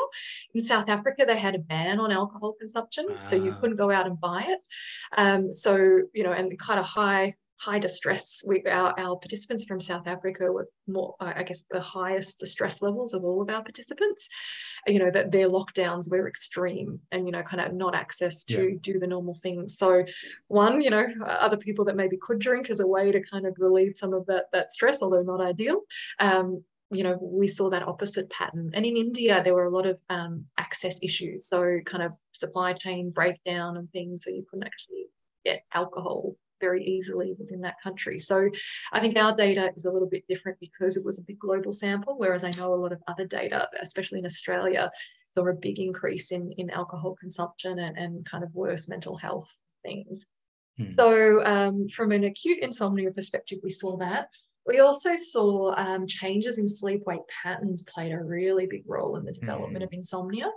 In 0.55 0.65
South 0.65 0.89
Africa, 0.89 1.25
they 1.27 1.39
had 1.39 1.55
a 1.55 1.59
ban 1.59 2.01
on 2.01 2.11
alcohol 2.13 2.55
consumption, 2.59 3.07
so 3.23 3.37
you 3.37 3.53
Ah. 3.55 3.61
couldn't 3.61 3.77
go 3.77 3.91
out 3.91 4.07
and 4.07 4.21
buy 4.21 4.45
it. 4.49 4.63
Um, 5.17 5.53
so 5.53 5.77
you 6.13 6.23
know, 6.25 6.33
and 6.33 6.59
kind 6.59 6.81
of 6.81 6.87
high 6.87 7.35
high 7.61 7.79
distress. 7.79 8.43
We 8.47 8.65
our, 8.65 8.99
our 8.99 9.17
participants 9.17 9.65
from 9.65 9.81
South 9.81 10.07
Africa 10.07 10.51
were 10.51 10.69
more, 10.87 11.15
I 11.21 11.43
guess, 11.43 11.65
the 11.71 11.81
highest 11.81 12.41
distress 12.41 12.81
levels 12.81 13.13
of 13.13 13.23
all 13.23 13.43
of 13.43 13.51
our 13.51 13.63
participants. 13.63 14.29
You 14.87 14.99
know 14.99 15.11
that 15.11 15.31
their 15.31 15.49
lockdowns 15.49 16.11
were 16.11 16.27
extreme, 16.27 17.01
and 17.13 17.27
you 17.27 17.33
know, 17.33 17.43
kind 17.43 17.61
of 17.61 17.75
not 17.75 17.95
access 17.95 18.45
to 18.45 18.79
do 18.81 18.99
the 18.99 19.07
normal 19.07 19.35
things. 19.35 19.77
So 19.77 20.05
one, 20.49 20.81
you 20.81 20.89
know, 20.89 21.07
other 21.27 21.59
people 21.59 21.85
that 21.85 21.97
maybe 21.97 22.17
could 22.17 22.39
drink 22.39 22.71
as 22.71 22.81
a 22.81 22.87
way 22.87 23.13
to 23.13 23.21
kind 23.23 23.47
of 23.47 23.55
relieve 23.59 23.93
some 23.95 24.15
of 24.15 24.25
that 24.27 24.47
that 24.53 24.71
stress, 24.71 25.03
although 25.03 25.23
not 25.23 25.43
ideal. 25.43 25.83
Um, 26.19 26.65
you 26.93 27.05
know, 27.05 27.19
we 27.21 27.47
saw 27.47 27.71
that 27.71 27.87
opposite 27.87 28.29
pattern. 28.31 28.73
And 28.75 28.85
in 28.85 28.97
India, 28.97 29.43
there 29.45 29.55
were 29.55 29.67
a 29.67 29.71
lot 29.71 29.87
of 29.87 29.99
um, 30.09 30.47
access 30.59 30.99
issues, 31.03 31.47
so 31.47 31.79
kind 31.85 32.03
of 32.03 32.13
supply 32.33 32.73
chain 32.73 33.11
breakdown 33.11 33.77
and 33.77 33.89
things, 33.93 34.25
so 34.25 34.31
you 34.31 34.47
couldn't 34.51 34.67
actually 34.67 35.05
get 35.45 35.63
alcohol 35.75 36.37
very 36.61 36.85
easily 36.85 37.35
within 37.39 37.61
that 37.63 37.81
country. 37.83 38.19
So 38.19 38.51
I 38.93 39.01
think 39.01 39.17
our 39.17 39.35
data 39.37 39.73
is 39.77 39.85
a 39.85 39.91
little 39.91 40.09
bit 40.09 40.25
different 40.29 40.59
because 40.61 40.97
it 40.97 41.05
was 41.05 41.19
a 41.19 41.25
big 41.25 41.39
global 41.39 41.73
sample, 41.73 42.15
whereas 42.19 42.45
I 42.45 42.51
know 42.57 42.75
a 42.75 42.77
lot 42.77 42.93
of 42.93 43.03
other 43.07 43.27
data, 43.27 43.69
especially 43.81 44.19
in 44.19 44.27
Australia, 44.27 44.91
saw 45.37 45.47
a 45.47 45.55
big 45.55 45.79
increase 45.79 46.33
in, 46.33 46.53
in 46.59 46.71
alcohol 46.71 47.15
consumption 47.19 47.79
and, 47.79 47.97
and 47.97 48.25
kind 48.25 48.45
of 48.45 48.55
worse 48.55 48.89
mental 48.89 49.17
health 49.17 49.61
things. 49.83 50.27
Hmm. 50.79 50.93
So 50.99 51.45
um, 51.45 51.89
from 51.89 52.13
an 52.13 52.25
acute 52.25 52.59
insomnia 52.63 53.11
perspective, 53.11 53.59
we 53.63 53.71
saw 53.71 53.97
that. 53.99 54.29
We 54.71 54.79
also 54.79 55.17
saw 55.17 55.75
um, 55.77 56.07
changes 56.07 56.59
in 56.59 56.69
sleep 56.69 57.03
wake 57.05 57.27
patterns 57.43 57.83
played 57.83 58.13
a 58.13 58.23
really 58.23 58.67
big 58.69 58.85
role 58.87 59.17
in 59.17 59.25
the 59.25 59.33
development 59.33 59.83
Mm. 59.83 59.87
of 59.87 59.93
insomnia. 59.93 60.49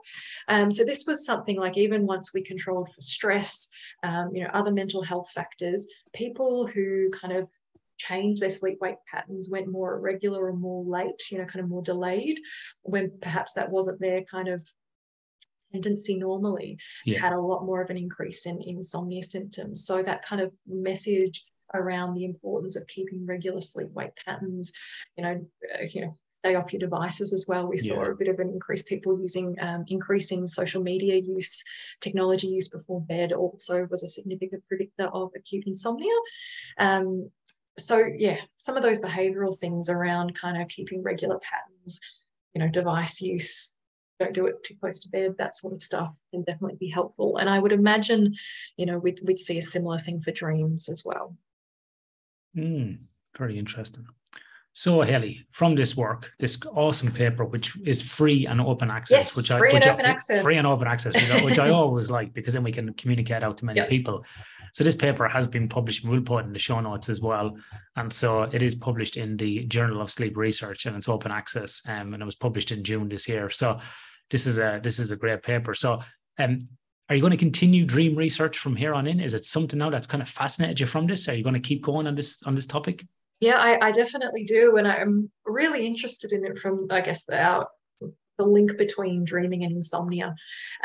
Um, 0.48 0.70
so 0.72 0.86
this 0.86 1.06
was 1.08 1.26
something 1.26 1.58
like 1.58 1.78
even 1.78 2.06
once 2.06 2.32
we 2.32 2.44
controlled 2.44 2.94
for 2.94 3.02
stress, 3.02 3.70
um, 4.04 4.30
you 4.36 4.44
know, 4.44 4.52
other 4.54 4.72
mental 4.72 5.02
health 5.02 5.32
factors, 5.32 5.88
people 6.14 6.68
who 6.68 7.10
kind 7.10 7.34
of 7.34 7.50
changed 7.98 8.42
their 8.42 8.52
sleep 8.52 8.78
wake 8.82 8.98
patterns 9.12 9.50
went 9.52 9.68
more 9.68 9.96
irregular 9.96 10.46
or 10.46 10.54
more 10.54 10.84
late, 10.86 11.22
you 11.32 11.40
know, 11.40 11.46
kind 11.46 11.64
of 11.64 11.70
more 11.70 11.82
delayed, 11.82 12.40
when 12.84 13.12
perhaps 13.20 13.54
that 13.54 13.72
wasn't 13.72 14.00
their 14.00 14.22
kind 14.24 14.48
of 14.48 14.68
tendency 15.72 16.16
normally 16.16 16.78
Yeah. 17.04 17.20
had 17.20 17.34
a 17.34 17.40
lot 17.40 17.66
more 17.66 17.82
of 17.82 17.90
an 17.90 17.98
increase 17.98 18.46
in 18.46 18.62
insomnia 18.62 19.24
symptoms. 19.24 19.86
So 19.88 20.04
that 20.04 20.24
kind 20.24 20.40
of 20.42 20.54
message 20.68 21.44
around 21.74 22.14
the 22.14 22.26
importance 22.26 22.76
of 22.76 22.88
keeping 22.88 23.26
regular 23.26 23.62
sleep 23.62 23.90
wake 23.92 24.16
patterns, 24.26 24.74
you 25.18 25.24
know, 25.24 25.46
uh, 25.76 25.86
you 25.92 26.02
know, 26.02 26.18
stay 26.32 26.56
off 26.56 26.74
your 26.74 26.80
devices 26.80 27.34
as 27.34 27.46
well. 27.48 27.68
We 27.68 27.78
saw 27.78 28.04
Yeah. 28.04 28.12
a 28.12 28.16
bit 28.16 28.28
of 28.28 28.40
an 28.40 28.50
increase 28.50 28.84
people 28.84 29.20
using 29.20 29.56
um, 29.62 29.86
increasing 29.88 30.48
social 30.48 30.84
media 30.84 31.16
use, 31.16 31.64
technology 32.02 32.48
use 32.48 32.70
before 32.70 33.02
bed 33.02 33.32
also 33.32 33.88
was 33.90 34.04
a 34.04 34.10
significant 34.10 34.64
predictor 34.68 35.08
of 35.08 35.32
acute 35.36 35.66
insomnia. 35.68 36.14
Um, 36.78 37.32
so 37.78 37.98
yeah, 37.98 38.40
some 38.58 38.78
of 38.78 38.84
those 38.84 39.00
behavioural 39.00 39.58
things 39.58 39.90
around 39.90 40.36
kind 40.36 40.62
of 40.62 40.68
keeping 40.68 41.02
regular 41.02 41.40
patterns, 41.40 42.00
you 42.54 42.60
know, 42.62 42.68
device 42.70 43.22
use, 43.22 43.74
don't 44.20 44.34
do 44.34 44.46
it 44.46 44.64
too 44.64 44.76
close 44.80 45.00
to 45.00 45.10
bed, 45.10 45.36
that 45.38 45.56
sort 45.56 45.74
of 45.74 45.82
stuff 45.82 46.16
can 46.32 46.44
definitely 46.44 46.78
be 46.80 46.90
helpful. 46.90 47.38
And 47.38 47.50
I 47.50 47.58
would 47.60 47.72
imagine, 47.72 48.36
you 48.78 48.86
know, 48.86 49.00
we'd, 49.00 49.20
we'd 49.26 49.40
see 49.40 49.58
a 49.58 49.62
similar 49.62 49.98
thing 49.98 50.20
for 50.20 50.32
dreams 50.32 50.88
as 50.88 51.04
well. 51.04 51.36
Mm, 52.58 52.98
very 53.38 53.58
interesting. 53.58 54.06
So, 54.76 55.02
Hailey, 55.02 55.46
from 55.52 55.76
this 55.76 55.96
work, 55.96 56.32
this 56.40 56.58
awesome 56.74 57.12
paper, 57.12 57.46
which 57.46 57.74
is 57.86 58.02
free 58.02 58.48
and 58.48 58.60
open 58.60 58.90
access, 58.90 59.18
Yes, 59.18 59.38
which 59.38 59.52
I 59.52 59.60
free 59.60 59.70
and 59.70 59.76
which 59.76 59.86
I- 59.88 59.94
open 59.94 60.06
access. 60.06 60.42
free 60.42 60.58
and 60.58 60.66
open 60.66 60.88
access, 60.88 61.14
which 61.14 61.30
I, 61.30 61.46
which 61.46 61.60
I 61.60 61.70
always 61.82 62.10
like 62.10 62.34
because 62.34 62.56
then 62.56 62.64
we 62.64 62.72
can 62.72 62.92
communicate 62.96 63.44
out 63.44 63.58
to 63.60 63.66
many 63.66 63.80
Yep. 63.82 63.90
people. 63.90 64.26
So, 64.74 64.84
this 64.84 64.96
paper 64.96 65.28
has 65.28 65.48
been 65.48 65.70
published. 65.70 66.04
We'll 66.04 66.22
put 66.22 66.46
in 66.46 66.54
the 66.54 66.58
show 66.60 66.80
notes 66.80 67.08
as 67.08 67.22
well, 67.22 67.56
and 67.98 68.12
so 68.12 68.44
it 68.44 68.64
is 68.64 68.74
published 68.74 69.16
in 69.16 69.38
the 69.38 69.66
Journal 69.66 70.02
of 70.02 70.10
Sleep 70.10 70.36
Research, 70.36 70.88
and 70.88 70.96
it's 70.98 71.08
open 71.10 71.32
access. 71.32 71.80
Um, 71.88 72.16
and 72.16 72.24
it 72.24 72.26
was 72.26 72.34
published 72.36 72.72
in 72.72 72.84
June 72.84 73.10
this 73.10 73.28
year. 73.30 73.52
So, 73.52 73.80
this 74.32 74.48
is 74.48 74.58
a 74.58 74.80
this 74.82 74.98
is 74.98 75.12
a 75.12 75.16
great 75.16 75.44
paper. 75.44 75.76
So, 75.76 76.02
um, 76.40 76.58
are 77.10 77.16
you 77.16 77.22
going 77.22 77.32
to 77.32 77.38
continue 77.38 77.86
dream 77.86 78.16
research 78.16 78.58
from 78.58 78.76
here 78.76 78.94
on 78.94 79.08
in? 79.08 79.20
Is 79.20 79.34
it 79.34 79.46
something 79.46 79.78
now 79.78 79.90
that's 79.90 80.08
kind 80.08 80.22
of 80.22 80.30
fascinated 80.30 80.80
you 80.80 80.86
from 80.86 81.08
this? 81.08 81.28
Are 81.28 81.34
you 81.34 81.44
going 81.44 81.54
to 81.54 81.60
keep 81.60 81.82
going 81.82 82.08
on 82.08 82.16
this 82.16 82.42
on 82.44 82.56
this 82.56 82.66
topic? 82.66 83.06
Yeah, 83.40 83.58
I, 83.58 83.88
I 83.88 83.92
definitely 83.92 84.46
do. 84.46 84.78
And 84.78 84.88
I'm 84.88 85.30
really 85.46 85.86
interested 85.86 86.32
in 86.32 86.46
it 86.46 86.58
from, 86.58 86.88
I 86.90 87.02
guess, 87.02 87.26
the, 87.26 87.38
our, 87.38 87.68
the 88.38 88.46
link 88.46 88.78
between 88.78 89.26
dreaming 89.26 89.64
and 89.64 89.76
insomnia. 89.76 90.34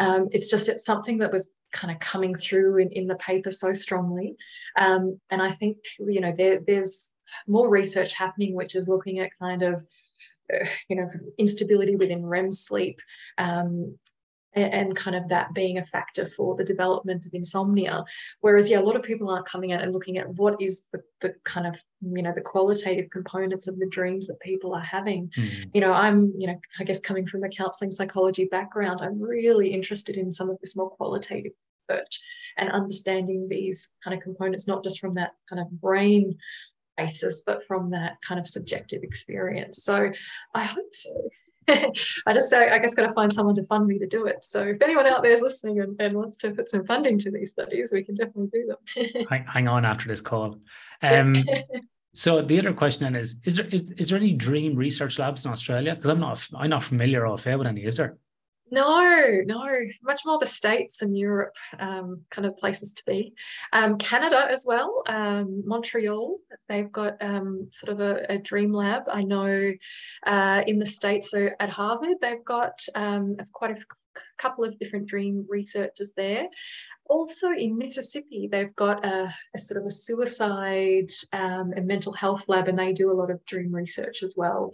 Um, 0.01 0.29
it's 0.33 0.51
just 0.51 0.69
it's 0.69 0.85
something 0.85 1.19
that 1.19 1.33
was 1.33 1.53
kind 1.73 1.93
of 1.93 2.01
coming 2.01 2.35
through 2.35 2.79
in, 2.79 2.91
in 2.91 3.07
the 3.07 3.15
paper 3.15 3.53
so 3.53 3.73
strongly. 3.73 4.35
Um, 4.77 5.21
and 5.31 5.41
I 5.41 5.53
think, 5.53 5.77
you 6.01 6.21
know, 6.21 6.33
there, 6.37 6.59
there's 6.67 7.11
more 7.47 7.69
research 7.69 8.13
happening, 8.15 8.55
which 8.55 8.75
is 8.75 8.89
looking 8.89 9.21
at 9.21 9.31
kind 9.41 9.63
of, 9.63 9.87
uh, 10.53 10.67
you 10.89 10.97
know, 10.97 11.09
instability 11.39 11.95
within 11.95 12.27
REM 12.27 12.51
sleep. 12.51 13.01
Um, 13.37 13.99
and, 14.63 14.75
and 14.75 14.97
kind 14.97 15.17
of 15.17 15.29
that 15.29 15.55
being 15.55 15.79
a 15.79 15.85
factor 15.85 16.27
for 16.27 16.55
the 16.57 16.65
development 16.65 17.25
of 17.25 17.33
insomnia. 17.35 18.05
Whereas, 18.41 18.69
yeah, 18.71 18.79
a 18.79 18.83
lot 18.83 18.97
of 18.97 19.03
people 19.03 19.31
aren't 19.31 19.47
coming 19.47 19.73
out 19.73 19.83
and 19.83 19.93
looking 19.93 20.19
at 20.19 20.29
what 20.35 20.61
is 20.61 20.87
the, 20.93 21.01
the 21.21 21.35
kind 21.45 21.67
of, 21.67 21.77
you 22.01 22.23
know, 22.23 22.33
the 22.35 22.41
qualitative 22.41 23.11
components 23.11 23.69
of 23.69 23.79
the 23.79 23.89
dreams 23.89 24.27
that 24.27 24.41
people 24.41 24.75
are 24.75 24.81
having. 24.81 25.31
Mm, 25.37 25.71
You 25.75 25.81
know, 25.81 25.93
I'm, 25.93 26.33
you 26.37 26.47
know, 26.47 26.59
I 26.79 26.85
guess 26.85 27.01
coming 27.01 27.27
from 27.27 27.45
a 27.45 27.49
counseling 27.49 27.91
psychology 27.91 28.47
background, 28.47 29.01
I'm 29.01 29.21
really 29.21 29.73
interested 29.73 30.17
in 30.17 30.31
some 30.31 30.51
of 30.51 30.59
this 30.61 30.77
more 30.77 30.91
qualitative 30.91 31.53
research 31.89 32.21
and 32.57 32.71
understanding 32.71 33.49
these 33.49 33.93
kind 34.03 34.17
of 34.17 34.23
components, 34.23 34.67
not 34.67 34.85
just 34.85 35.01
from 35.01 35.15
that 35.15 35.33
kind 35.49 35.61
of 35.61 35.71
brain 35.81 36.39
basis, 36.97 37.43
but 37.47 37.67
from 37.67 37.91
that 37.91 38.21
kind 38.23 38.41
of 38.41 38.49
subjective 38.49 39.03
experience. 39.03 39.85
So 39.85 40.11
I 40.55 40.65
hope 40.65 40.93
so. 40.93 41.11
I 42.27 42.33
just 42.33 42.49
say 42.49 42.71
I 42.71 42.79
guess 42.79 42.95
got 42.95 43.07
to 43.07 43.13
find 43.13 43.33
someone 43.33 43.55
to 43.57 43.65
fund 43.65 43.87
me 43.87 43.99
to 43.99 44.07
do 44.07 44.27
it. 44.27 44.45
So 44.45 44.63
if 44.63 44.83
anyone 44.83 45.07
out 45.07 45.23
there 45.23 45.33
is 45.33 45.43
listening 45.43 45.81
and, 45.81 46.01
and 46.01 46.15
wants 46.15 46.37
to 46.39 46.51
put 46.51 46.71
some 46.71 46.85
funding 46.85 47.19
to 47.19 47.31
these 47.31 47.51
studies, 47.51 47.93
we 47.93 48.03
can 48.03 48.15
definitely 48.15 48.49
do 48.53 48.67
them. 48.67 49.27
hang, 49.31 49.45
hang, 49.45 49.69
on 49.69 49.85
after 49.85 50.09
this 50.09 50.21
call. 50.21 50.57
Um, 51.03 51.35
so 52.15 52.41
the 52.43 52.59
other 52.59 52.73
question 52.73 53.05
then 53.05 53.17
is: 53.21 53.37
Is 53.45 53.57
there 53.57 53.67
is, 53.67 53.91
is 53.97 54.09
there 54.09 54.19
any 54.19 54.33
dream 54.33 54.75
research 54.77 55.19
labs 55.19 55.45
in 55.45 55.53
Australia? 55.53 55.95
Because 55.95 56.11
I'm 56.11 56.21
not 56.21 56.47
I'm 56.57 56.71
not 56.71 56.83
familiar 56.83 57.27
or 57.27 57.37
fair 57.37 57.59
with 57.59 57.67
any. 57.67 57.85
Is 57.85 57.97
there? 57.97 58.17
No, 58.71 59.41
no, 59.47 59.67
much 60.03 60.21
more 60.27 60.39
the 60.39 60.47
States 60.47 61.03
and 61.03 61.17
Europe 61.17 61.57
um, 61.79 62.23
kind 62.31 62.47
of 62.47 62.57
places 62.57 62.93
to 62.95 63.05
be. 63.07 63.33
Um, 63.73 63.97
Canada 63.99 64.47
as 64.49 64.65
well, 64.67 65.03
um, 65.07 65.63
Montreal, 65.67 66.39
they've 66.69 66.91
got 66.93 67.17
um, 67.23 67.69
sort 67.71 67.93
of 67.93 68.01
a, 68.01 68.27
a, 68.29 68.39
dream 68.39 68.73
lab. 68.73 69.05
I 69.11 69.23
know 69.23 69.73
uh, 70.27 70.63
in 70.67 70.79
the 70.79 70.87
States, 70.87 71.31
so 71.31 71.49
at 71.61 71.71
Harvard, 71.71 72.17
they've 72.21 72.45
got 72.45 72.79
um, 72.95 73.37
quite 73.53 73.71
a 73.71 73.83
couple 74.37 74.65
of 74.65 74.79
different 74.79 75.07
dream 75.07 75.47
researchers 75.49 76.13
there. 76.17 76.49
Also 77.07 77.53
in 77.53 77.79
Mississippi, 77.79 78.49
they've 78.51 78.75
got 78.77 79.05
a, 79.05 79.33
a 79.55 79.59
sort 79.59 79.81
of 79.81 79.87
a 79.87 79.91
suicide 79.91 81.11
um, 81.33 81.73
and 81.75 81.87
mental 81.87 82.13
health 82.13 82.49
lab, 82.49 82.69
and 82.69 82.79
they 82.79 82.93
do 82.93 83.11
a 83.11 83.15
lot 83.15 83.31
of 83.31 83.45
dream 83.47 83.75
research 83.75 84.23
as 84.23 84.35
well. 84.37 84.73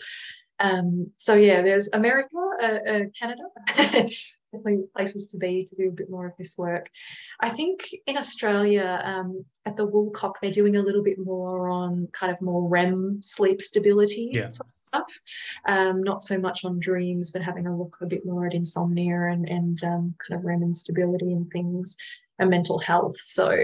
Um, 0.61 1.11
so 1.17 1.35
yeah, 1.35 1.63
there's 1.63 1.89
America, 1.93 2.37
uh, 2.63 2.67
uh, 2.67 3.01
Canada, 3.19 3.43
definitely 4.53 4.85
places 4.95 5.27
to 5.29 5.39
be 5.39 5.65
to 5.65 5.75
do 5.75 5.89
a 5.89 5.93
bit 5.93 6.11
more 6.11 6.27
of 6.27 6.37
this 6.37 6.57
work. 6.57 6.91
I 7.41 7.51
think 7.51 7.83
in 8.07 8.17
Australia, 8.17 9.01
um, 9.05 9.45
at 9.65 9.77
the 9.77 9.87
Woolcock, 9.87 10.35
they're 10.41 10.51
doing 10.51 10.77
a 10.77 10.83
little 10.83 11.03
bit 11.03 11.19
more 11.19 11.69
on 11.69 12.09
kind 12.13 12.33
of 12.33 12.41
more 12.41 12.69
REM 12.69 13.19
sleep 13.21 13.61
stability 13.61 14.31
yeah. 14.33 14.49
sort 14.49 14.69
of 14.69 15.03
stuff. 15.03 15.21
Um, 15.67 16.03
not 16.03 16.23
so 16.23 16.39
much 16.39 16.65
on 16.65 16.79
dreams, 16.79 17.31
but 17.31 17.43
having 17.43 17.67
a 17.67 17.77
look 17.77 17.99
a 18.01 18.07
bit 18.07 18.25
more 18.25 18.47
at 18.47 18.55
insomnia 18.55 19.29
and, 19.33 19.49
and 19.49 19.83
um, 19.85 20.15
kind 20.27 20.39
of 20.39 20.45
REM 20.45 20.63
instability 20.63 21.33
and 21.33 21.51
things 21.51 21.97
and 22.39 22.51
mental 22.51 22.79
health. 22.79 23.17
So 23.17 23.57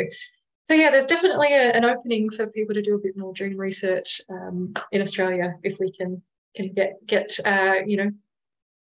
so 0.70 0.76
yeah, 0.76 0.92
there's 0.92 1.06
definitely 1.06 1.52
a, 1.52 1.72
an 1.72 1.84
opening 1.84 2.30
for 2.30 2.46
people 2.46 2.76
to 2.76 2.80
do 2.80 2.94
a 2.94 2.98
bit 3.00 3.16
more 3.16 3.32
dream 3.32 3.56
research 3.56 4.20
um, 4.30 4.72
in 4.92 5.00
Australia 5.00 5.56
if 5.64 5.80
we 5.80 5.90
can 5.90 6.22
can 6.54 6.72
get 6.72 7.06
get 7.06 7.36
uh, 7.44 7.76
you 7.86 7.96
know 7.96 8.10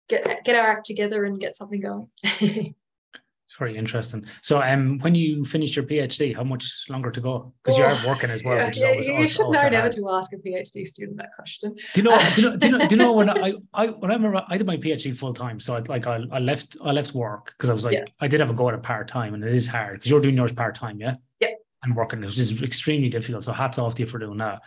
get 0.09 0.45
get 0.45 0.57
our 0.57 0.67
act 0.67 0.87
together 0.87 1.25
and 1.25 1.41
get 1.41 1.57
something 1.57 1.81
going. 1.81 2.09
it's 3.49 3.57
very 3.59 3.77
interesting. 3.77 4.27
So, 4.43 4.61
um, 4.61 4.99
when 4.99 5.15
you 5.15 5.45
finished 5.45 5.77
your 5.77 5.85
PhD, 5.85 6.37
how 6.37 6.45
much 6.45 6.85
longer 6.89 7.11
to 7.11 7.21
go? 7.21 7.53
Because 7.63 7.79
oh, 7.79 7.83
you're 7.83 8.13
working 8.13 8.31
as 8.31 8.45
well. 8.45 8.57
Yeah, 8.57 8.73
yeah, 8.75 8.89
always, 8.89 9.07
you 9.07 9.15
always, 9.15 9.33
should 9.33 9.51
know 9.51 9.69
never 9.69 9.89
to 9.89 10.11
ask 10.11 10.33
a 10.33 10.37
PhD 10.37 10.87
student 10.87 11.17
that 11.19 11.31
question. 11.35 11.75
Do 11.95 12.01
you 12.01 12.03
know? 12.03 12.19
do 12.35 12.43
you 12.43 12.51
know? 12.51 12.57
Do 12.57 12.67
you 12.67 12.79
know? 12.79 12.87
Do 12.87 12.95
you 12.95 12.99
know 12.99 13.13
when 13.13 13.31
I, 13.45 13.55
I 13.75 13.87
when 13.87 14.11
I 14.11 14.15
remember 14.15 14.43
I 14.49 14.59
did 14.59 14.67
my 14.67 14.77
PhD 14.77 15.17
full 15.17 15.35
time, 15.35 15.61
so 15.61 15.77
I 15.77 15.81
like 15.81 16.07
I, 16.07 16.21
I 16.31 16.39
left 16.39 16.77
I 16.83 16.93
left 16.93 17.15
work 17.15 17.55
because 17.57 17.71
I 17.71 17.75
was 17.75 17.85
like 17.85 17.95
yeah. 17.95 18.05
I 18.21 18.29
did 18.29 18.41
have 18.41 18.51
a 18.51 18.55
go 18.55 18.69
at 18.69 18.75
it 18.75 18.83
part 18.83 19.09
time, 19.09 19.35
and 19.35 19.45
it 19.45 19.55
is 19.55 19.67
hard 19.67 19.95
because 19.95 20.11
you're 20.11 20.21
doing 20.21 20.37
yours 20.37 20.53
part 20.53 20.75
time, 20.75 21.01
yeah. 21.01 21.15
Yeah. 21.41 21.49
And 21.83 21.95
working, 21.95 22.21
which 22.21 22.39
is 22.39 22.61
extremely 22.63 23.09
difficult. 23.09 23.45
So 23.45 23.53
hats 23.53 23.79
off 23.79 23.95
to 23.95 24.03
you 24.03 24.09
for 24.09 24.19
doing 24.19 24.39
that. 24.39 24.61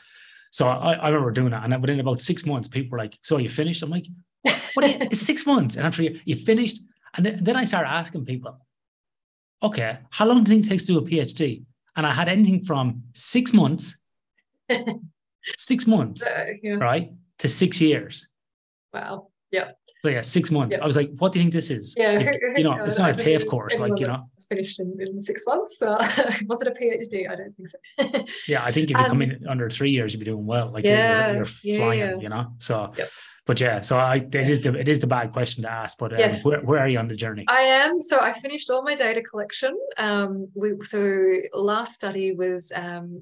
So 0.52 0.68
I, 0.68 0.94
I 0.94 1.08
remember 1.10 1.32
doing 1.32 1.52
that, 1.52 1.64
and 1.64 1.82
within 1.82 2.00
about 2.00 2.22
six 2.22 2.46
months, 2.46 2.68
people 2.68 2.92
were 2.92 2.98
like, 2.98 3.18
"So 3.22 3.38
you 3.38 3.50
finished?" 3.50 3.82
I'm 3.84 3.90
like, 3.90 4.08
"What? 4.42 4.62
what 4.74 5.16
six 5.16 5.46
months." 5.46 5.78
And 5.78 5.88
after 5.88 6.04
you, 6.04 6.20
you 6.26 6.36
finished, 6.36 6.82
and 7.16 7.26
then, 7.26 7.44
then 7.44 7.56
I 7.56 7.64
started 7.64 7.90
asking 7.90 8.26
people, 8.26 8.58
"Okay, 9.64 9.98
how 10.10 10.26
long 10.26 10.44
do 10.44 10.52
you 10.52 10.58
think 10.58 10.68
it 10.68 10.70
takes 10.70 10.84
to 10.86 10.94
do 10.94 11.00
a 11.00 11.02
PhD?" 11.02 11.64
And 11.96 12.06
I 12.06 12.12
had 12.12 12.28
anything 12.28 12.64
from 12.66 13.04
six 13.14 13.54
months, 13.54 13.98
six 15.58 15.88
months, 15.88 16.28
uh, 16.28 16.46
yeah. 16.62 16.76
right, 16.76 17.12
to 17.40 17.48
six 17.48 17.80
years. 17.80 18.28
Wow. 18.94 19.31
Yeah. 19.52 19.72
So 20.04 20.10
yeah, 20.10 20.22
six 20.22 20.50
months. 20.50 20.78
Yeah. 20.78 20.84
I 20.84 20.88
was 20.88 20.96
like, 20.96 21.12
what 21.18 21.32
do 21.32 21.40
you 21.40 21.44
think 21.44 21.54
this 21.54 21.70
is? 21.70 21.94
Yeah. 21.96 22.12
Like, 22.14 22.42
you 22.58 22.64
know, 22.64 22.84
it's 22.84 22.98
not 22.98 23.12
a 23.12 23.14
TAFE 23.14 23.48
course, 23.48 23.78
like, 23.78 24.00
you 24.00 24.08
know. 24.08 24.28
It's 24.36 24.48
finished 24.48 24.80
in, 24.80 24.98
in 25.00 25.20
six 25.20 25.46
months. 25.46 25.78
So 25.78 25.92
was 26.48 26.62
it 26.62 26.68
a 26.68 26.72
PhD? 26.72 27.30
I 27.30 27.36
don't 27.36 27.56
think 27.56 27.70
so. 27.70 28.26
yeah, 28.52 28.64
I 28.64 28.72
think 28.72 28.90
if 28.90 28.98
you 28.98 29.04
um, 29.04 29.10
come 29.10 29.22
in 29.22 29.46
under 29.48 29.70
three 29.70 29.92
years, 29.92 30.14
you'd 30.14 30.20
be 30.20 30.26
doing 30.26 30.46
well. 30.46 30.72
Like 30.72 30.86
yeah, 30.86 31.34
you're, 31.34 31.46
you're 31.62 31.78
flying, 31.78 32.00
yeah. 32.00 32.16
you 32.18 32.30
know. 32.30 32.54
So 32.58 32.90
yep. 32.98 33.12
but 33.46 33.60
yeah, 33.60 33.82
so 33.82 33.98
I 33.98 34.16
it 34.16 34.34
yes. 34.34 34.50
is 34.50 34.62
the 34.62 34.80
it 34.80 34.88
is 34.88 35.00
the 35.00 35.08
bad 35.08 35.34
question 35.34 35.64
to 35.64 35.72
ask. 35.72 36.00
But 36.00 36.14
um, 36.14 36.20
yes. 36.20 36.44
where, 36.44 36.62
where 36.62 36.80
are 36.80 36.88
you 36.88 36.98
on 36.98 37.08
the 37.08 37.16
journey? 37.16 37.46
I 37.48 37.62
am. 37.62 38.00
So 38.00 38.20
I 38.20 38.34
finished 38.34 38.72
all 38.72 38.82
my 38.82 38.96
data 38.96 39.22
collection. 39.22 39.78
Um, 39.98 40.48
we 40.56 40.74
so 40.82 41.36
last 41.54 41.94
study 41.94 42.32
was 42.34 42.72
um, 42.74 43.22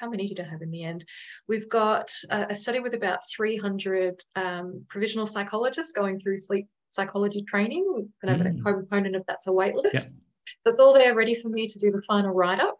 how 0.00 0.08
many 0.08 0.26
did 0.26 0.40
I 0.40 0.44
have 0.44 0.62
in 0.62 0.70
the 0.70 0.82
end? 0.82 1.04
We've 1.46 1.68
got 1.68 2.10
a, 2.30 2.46
a 2.50 2.54
study 2.54 2.80
with 2.80 2.94
about 2.94 3.20
300 3.36 4.22
um, 4.34 4.84
provisional 4.88 5.26
psychologists 5.26 5.92
going 5.92 6.18
through 6.18 6.40
sleep 6.40 6.66
psychology 6.88 7.42
training. 7.42 8.08
And 8.22 8.42
mm. 8.42 8.60
a 8.60 8.72
component 8.72 9.14
of 9.14 9.24
that's 9.28 9.46
a 9.46 9.50
waitlist. 9.50 9.94
Yep. 9.94 10.02
So 10.02 10.70
it's 10.70 10.78
all 10.78 10.94
there 10.94 11.14
ready 11.14 11.34
for 11.34 11.48
me 11.48 11.66
to 11.66 11.78
do 11.78 11.90
the 11.90 12.02
final 12.02 12.32
write 12.32 12.60
up. 12.60 12.78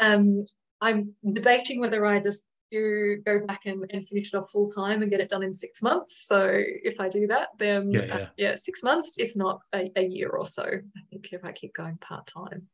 Um, 0.00 0.44
I'm 0.80 1.14
debating 1.32 1.80
whether 1.80 2.06
I 2.06 2.20
just 2.20 2.46
do 2.70 3.20
go 3.26 3.44
back 3.46 3.66
and, 3.66 3.84
and 3.90 4.06
finish 4.06 4.32
it 4.32 4.36
off 4.36 4.50
full 4.50 4.70
time 4.70 5.02
and 5.02 5.10
get 5.10 5.20
it 5.20 5.28
done 5.28 5.42
in 5.42 5.52
six 5.52 5.82
months. 5.82 6.24
So 6.26 6.48
if 6.54 7.00
I 7.00 7.08
do 7.08 7.26
that, 7.26 7.48
then 7.58 7.90
yeah, 7.90 8.04
yeah. 8.04 8.14
Uh, 8.14 8.26
yeah 8.36 8.54
six 8.54 8.82
months, 8.82 9.16
if 9.18 9.34
not 9.36 9.60
a, 9.74 9.90
a 9.96 10.06
year 10.06 10.28
or 10.30 10.46
so. 10.46 10.64
I 10.64 11.00
think 11.10 11.32
if 11.32 11.44
I 11.44 11.52
keep 11.52 11.74
going 11.74 11.98
part 11.98 12.26
time. 12.26 12.68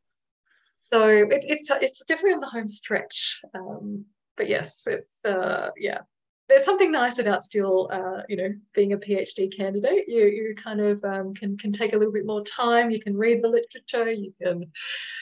So 0.86 1.08
it, 1.08 1.44
it's 1.48 1.70
it's 1.70 2.04
definitely 2.04 2.34
on 2.34 2.40
the 2.40 2.46
home 2.46 2.68
stretch. 2.68 3.40
Um, 3.54 4.04
but 4.36 4.48
yes, 4.48 4.86
it's 4.86 5.24
uh, 5.24 5.70
yeah. 5.76 6.00
There's 6.48 6.64
something 6.64 6.92
nice 6.92 7.18
about 7.18 7.42
still, 7.42 7.90
uh, 7.92 8.22
you 8.28 8.36
know, 8.36 8.54
being 8.72 8.92
a 8.92 8.96
PhD 8.96 9.54
candidate. 9.54 10.04
You 10.06 10.26
you 10.26 10.54
kind 10.54 10.80
of 10.80 11.04
um, 11.04 11.34
can 11.34 11.58
can 11.58 11.72
take 11.72 11.92
a 11.92 11.96
little 11.96 12.12
bit 12.12 12.24
more 12.24 12.44
time. 12.44 12.92
You 12.92 13.00
can 13.00 13.16
read 13.16 13.42
the 13.42 13.48
literature. 13.48 14.12
You 14.12 14.32
can, 14.40 14.70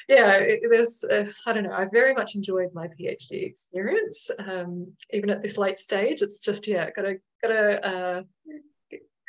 yeah. 0.06 0.32
It, 0.34 0.60
there's 0.70 1.02
uh, 1.02 1.28
I 1.46 1.54
don't 1.54 1.64
know. 1.64 1.72
I 1.72 1.86
very 1.90 2.12
much 2.12 2.34
enjoyed 2.34 2.68
my 2.74 2.88
PhD 2.88 3.46
experience. 3.46 4.30
Um, 4.38 4.92
even 5.14 5.30
at 5.30 5.40
this 5.40 5.56
late 5.56 5.78
stage, 5.78 6.20
it's 6.20 6.40
just 6.40 6.68
yeah, 6.68 6.90
gotta 6.90 7.14
gotta 7.40 7.86
uh, 7.86 8.22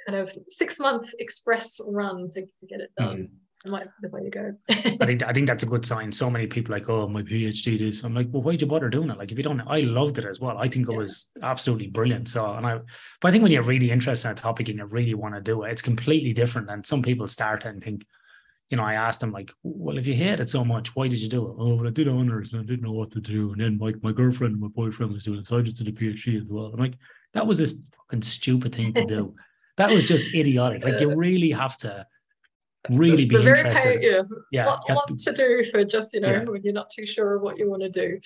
kind 0.05 0.19
of 0.19 0.35
six 0.49 0.81
month 0.81 1.13
express 1.19 1.79
run 1.87 2.29
to, 2.33 2.41
to 2.41 2.67
get 2.67 2.81
it 2.81 2.91
done. 2.97 3.17
Mm 3.17 3.29
might 3.67 3.87
the 4.01 4.09
way 4.09 4.23
to 4.23 4.29
go. 4.29 4.53
I 4.69 5.05
think 5.05 5.23
I 5.23 5.33
think 5.33 5.47
that's 5.47 5.63
a 5.63 5.67
good 5.67 5.85
sign. 5.85 6.11
So 6.11 6.29
many 6.29 6.47
people 6.47 6.73
like, 6.73 6.89
oh, 6.89 7.07
my 7.07 7.21
PhD 7.21 7.79
is. 7.81 8.03
I'm 8.03 8.13
like, 8.13 8.27
well, 8.31 8.41
why'd 8.41 8.61
you 8.61 8.67
bother 8.67 8.89
doing 8.89 9.09
it? 9.09 9.17
Like, 9.17 9.31
if 9.31 9.37
you 9.37 9.43
don't, 9.43 9.61
I 9.61 9.81
loved 9.81 10.17
it 10.17 10.25
as 10.25 10.39
well. 10.39 10.57
I 10.57 10.67
think 10.67 10.87
it 10.87 10.91
yeah. 10.91 10.97
was 10.97 11.27
absolutely 11.41 11.87
brilliant. 11.87 12.27
So, 12.27 12.53
and 12.53 12.65
I, 12.65 12.79
but 13.21 13.27
I 13.27 13.31
think 13.31 13.43
when 13.43 13.51
you're 13.51 13.63
really 13.63 13.91
interested 13.91 14.27
in 14.27 14.33
a 14.33 14.35
topic 14.35 14.69
and 14.69 14.77
you 14.77 14.85
really 14.85 15.13
want 15.13 15.35
to 15.35 15.41
do 15.41 15.63
it, 15.63 15.71
it's 15.71 15.81
completely 15.81 16.33
different 16.33 16.67
than 16.67 16.83
some 16.83 17.01
people 17.01 17.27
start 17.27 17.65
and 17.65 17.83
think. 17.83 18.05
You 18.71 18.77
know, 18.77 18.83
I 18.83 18.95
asked 18.95 19.19
them 19.19 19.31
like, 19.31 19.51
well, 19.61 19.99
if 19.99 20.07
you 20.07 20.15
hate 20.15 20.39
it 20.39 20.49
so 20.49 20.65
much, 20.65 20.95
why 20.95 21.07
did 21.07 21.21
you 21.21 21.29
do 21.29 21.49
it? 21.49 21.55
Oh, 21.59 21.75
well, 21.75 21.87
I 21.87 21.91
did 21.91 22.07
honors 22.07 22.51
and 22.51 22.63
I 22.63 22.65
didn't 22.65 22.81
know 22.81 22.93
what 22.93 23.11
to 23.11 23.21
do. 23.21 23.51
And 23.51 23.61
then 23.61 23.77
my, 23.77 23.93
my 24.01 24.11
girlfriend 24.11 24.53
and 24.53 24.61
my 24.61 24.69
boyfriend 24.69 25.13
was 25.13 25.25
doing 25.25 25.37
it, 25.37 25.45
so 25.45 25.59
I 25.59 25.61
just 25.61 25.77
did 25.77 25.87
a 25.87 25.91
PhD 25.91 26.41
as 26.41 26.47
well. 26.47 26.71
I'm 26.73 26.79
like, 26.79 26.95
that 27.33 27.45
was 27.45 27.59
this 27.59 27.87
fucking 27.95 28.23
stupid 28.23 28.73
thing 28.73 28.91
to 28.93 29.05
do. 29.05 29.35
that 29.77 29.91
was 29.91 30.05
just 30.05 30.33
idiotic. 30.33 30.83
Like, 30.83 30.99
you 30.99 31.15
really 31.15 31.51
have 31.51 31.77
to 31.77 32.07
really 32.89 33.25
be 33.25 33.35
interested. 33.35 33.71
Pay, 33.71 33.97
yeah, 34.01 34.21
yeah, 34.51 34.65
lot, 34.65 34.89
lot 34.89 35.07
to, 35.07 35.15
to, 35.15 35.33
do 35.33 35.63
for 35.69 35.83
just 35.83 36.13
you 36.13 36.21
know 36.21 36.31
yeah. 36.31 36.43
when 36.43 36.61
you're 36.63 36.73
not 36.73 36.89
too 36.89 37.05
sure 37.05 37.35
of 37.35 37.41
what 37.41 37.57
you 37.57 37.69
want 37.69 37.81
to 37.83 37.89
do. 37.89 38.19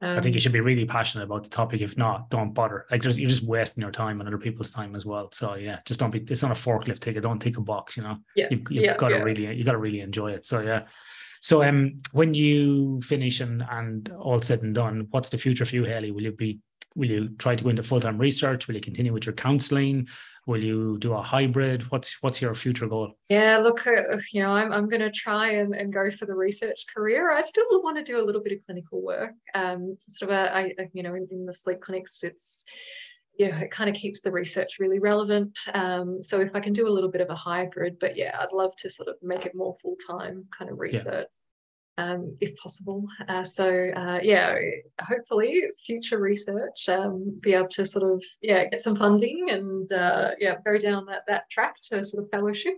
Um, 0.00 0.18
I 0.18 0.20
think 0.20 0.34
you 0.34 0.38
um, 0.38 0.40
should 0.40 0.52
be 0.52 0.60
really 0.60 0.84
passionate 0.84 1.24
about 1.24 1.44
the 1.44 1.50
topic. 1.50 1.80
If 1.80 1.96
not, 1.96 2.28
don't 2.28 2.52
bother. 2.52 2.86
Like 2.90 3.04
you're 3.04 3.12
just 3.12 3.42
wasting 3.42 3.82
your 3.82 3.90
time 3.90 4.20
and 4.20 4.28
other 4.28 4.38
people's 4.38 4.70
time 4.70 4.94
as 4.94 5.06
well. 5.06 5.30
So 5.32 5.54
yeah, 5.54 5.78
just 5.84 6.00
don't 6.00 6.10
be. 6.10 6.24
It's 6.28 6.42
not 6.42 6.50
a 6.50 6.54
forklift 6.54 7.00
ticket. 7.00 7.22
Don't 7.22 7.40
take 7.40 7.56
a 7.56 7.60
box. 7.60 7.96
You 7.96 8.02
know. 8.02 8.16
Yeah. 8.36 8.48
You've, 8.50 8.70
you've 8.70 8.84
yeah, 8.84 8.96
got 8.96 9.08
to 9.08 9.16
yeah. 9.16 9.22
really. 9.22 9.54
You 9.54 9.64
got 9.64 9.72
to 9.72 9.78
really 9.78 10.00
enjoy 10.00 10.32
it. 10.32 10.46
So 10.46 10.60
yeah. 10.60 10.82
So 11.40 11.62
um, 11.62 12.00
when 12.12 12.34
you 12.34 13.00
finish 13.02 13.40
and 13.40 13.64
and 13.70 14.10
all 14.18 14.40
said 14.40 14.62
and 14.62 14.74
done, 14.74 15.08
what's 15.10 15.28
the 15.28 15.38
future 15.38 15.64
for 15.64 15.74
you, 15.74 15.84
Hailey? 15.84 16.10
Will 16.10 16.22
you 16.22 16.32
be 16.32 16.58
will 16.94 17.08
you 17.08 17.28
try 17.38 17.54
to 17.54 17.64
go 17.64 17.70
into 17.70 17.82
full 17.82 18.00
time 18.00 18.18
research? 18.18 18.66
Will 18.66 18.74
you 18.74 18.80
continue 18.80 19.12
with 19.12 19.26
your 19.26 19.34
counselling? 19.34 20.08
Will 20.46 20.62
you 20.62 20.98
do 20.98 21.14
a 21.14 21.22
hybrid? 21.22 21.90
What's 21.90 22.22
what's 22.22 22.42
your 22.42 22.54
future 22.54 22.86
goal? 22.86 23.12
Yeah, 23.28 23.58
look, 23.58 23.86
uh, 23.86 24.18
you 24.32 24.42
know, 24.42 24.54
I'm, 24.54 24.72
I'm 24.72 24.88
going 24.88 25.00
to 25.00 25.10
try 25.10 25.52
and, 25.52 25.74
and 25.74 25.92
go 25.92 26.10
for 26.10 26.26
the 26.26 26.34
research 26.34 26.84
career. 26.94 27.32
I 27.32 27.40
still 27.40 27.64
want 27.82 27.96
to 27.96 28.04
do 28.04 28.20
a 28.20 28.24
little 28.24 28.42
bit 28.42 28.52
of 28.52 28.58
clinical 28.66 29.02
work. 29.02 29.32
Um, 29.54 29.96
sort 30.00 30.30
of 30.30 30.36
a, 30.36 30.56
I, 30.56 30.74
you 30.92 31.02
know, 31.02 31.14
in, 31.14 31.26
in 31.30 31.46
the 31.46 31.54
sleep 31.54 31.80
clinics, 31.80 32.22
it's 32.22 32.64
you 33.38 33.50
know, 33.50 33.56
it 33.56 33.70
kind 33.70 33.90
of 33.90 33.96
keeps 33.96 34.20
the 34.20 34.30
research 34.30 34.78
really 34.78 35.00
relevant. 35.00 35.58
Um, 35.72 36.22
so 36.22 36.40
if 36.40 36.50
I 36.54 36.60
can 36.60 36.72
do 36.72 36.86
a 36.86 36.90
little 36.90 37.10
bit 37.10 37.20
of 37.20 37.30
a 37.30 37.34
hybrid, 37.34 37.98
but 37.98 38.16
yeah, 38.16 38.36
I'd 38.38 38.52
love 38.52 38.76
to 38.76 38.90
sort 38.90 39.08
of 39.08 39.16
make 39.22 39.44
it 39.44 39.56
more 39.56 39.76
full 39.82 39.96
time 40.08 40.44
kind 40.56 40.70
of 40.70 40.78
research 40.78 41.26
um, 41.98 42.34
if 42.40 42.56
possible. 42.56 43.06
Uh, 43.28 43.44
so 43.44 43.90
uh, 43.94 44.20
yeah, 44.22 44.58
hopefully 45.00 45.62
future 45.84 46.18
research, 46.18 46.88
um, 46.88 47.38
be 47.40 47.54
able 47.54 47.68
to 47.68 47.86
sort 47.86 48.10
of 48.10 48.22
yeah 48.42 48.64
get 48.66 48.82
some 48.82 48.96
funding 48.96 49.50
and 49.50 49.92
uh, 49.92 50.30
yeah 50.38 50.56
go 50.64 50.76
down 50.76 51.06
that 51.06 51.22
that 51.28 51.48
track 51.50 51.76
to 51.90 52.04
sort 52.04 52.24
of 52.24 52.30
fellowship. 52.30 52.76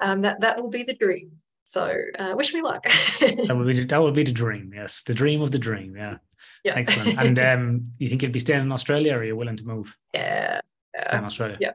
Um, 0.00 0.20
that 0.22 0.40
that 0.40 0.60
will 0.60 0.70
be 0.70 0.82
the 0.82 0.94
dream. 0.94 1.32
So 1.64 1.92
uh, 2.18 2.34
wish 2.36 2.54
me 2.54 2.62
luck. 2.62 2.84
that 2.84 3.56
would 3.56 3.66
be 3.66 3.84
that 3.92 4.02
would 4.02 4.14
be 4.14 4.22
the 4.22 4.32
dream. 4.32 4.72
Yes, 4.74 5.02
the 5.02 5.14
dream 5.14 5.42
of 5.42 5.50
the 5.50 5.58
dream. 5.58 5.96
Yeah. 5.96 6.18
Yeah. 6.64 6.74
Excellent. 6.76 7.18
And 7.18 7.38
um, 7.38 7.84
you 7.98 8.08
think 8.08 8.22
you'll 8.22 8.32
be 8.32 8.40
staying 8.40 8.62
in 8.62 8.72
Australia, 8.72 9.14
or 9.14 9.18
are 9.18 9.24
you 9.24 9.36
willing 9.36 9.56
to 9.56 9.64
move? 9.64 9.96
Yeah. 10.14 11.08
Stay 11.08 11.18
in 11.18 11.24
Australia. 11.24 11.58
Yeah. 11.60 11.72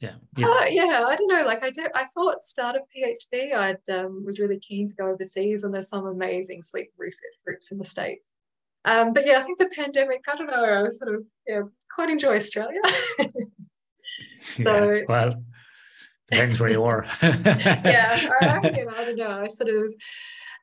Yeah. 0.00 0.14
Yeah. 0.36 0.48
Uh, 0.48 0.64
yeah. 0.64 1.04
I 1.06 1.16
don't 1.16 1.28
know. 1.28 1.44
Like 1.44 1.62
I 1.62 1.70
did, 1.70 1.88
I 1.94 2.04
thought 2.04 2.44
start 2.44 2.76
a 2.76 2.80
PhD, 2.80 3.54
I 3.54 3.76
um, 3.92 4.24
was 4.24 4.38
really 4.38 4.58
keen 4.58 4.88
to 4.88 4.94
go 4.94 5.08
overseas, 5.08 5.64
and 5.64 5.72
there's 5.72 5.88
some 5.88 6.06
amazing 6.06 6.62
sleep 6.62 6.92
research 6.98 7.34
groups 7.44 7.72
in 7.72 7.78
the 7.78 7.84
state. 7.84 8.18
Um, 8.84 9.12
but 9.12 9.26
yeah, 9.26 9.38
I 9.38 9.42
think 9.42 9.58
the 9.58 9.66
pandemic. 9.66 10.24
I 10.28 10.36
don't 10.36 10.46
know. 10.46 10.64
I 10.64 10.82
was 10.82 10.98
sort 10.98 11.14
of 11.14 11.24
yeah, 11.46 11.62
quite 11.92 12.08
enjoy 12.08 12.36
Australia. 12.36 12.80
so 14.40 14.92
yeah, 14.92 15.00
well, 15.08 15.42
depends 16.30 16.60
where 16.60 16.70
you 16.70 16.84
are. 16.84 17.04
yeah, 17.22 18.28
I, 18.40 18.46
I, 18.46 19.00
I 19.00 19.04
don't 19.04 19.16
know. 19.16 19.42
I 19.42 19.48
sort 19.48 19.70
of 19.70 19.92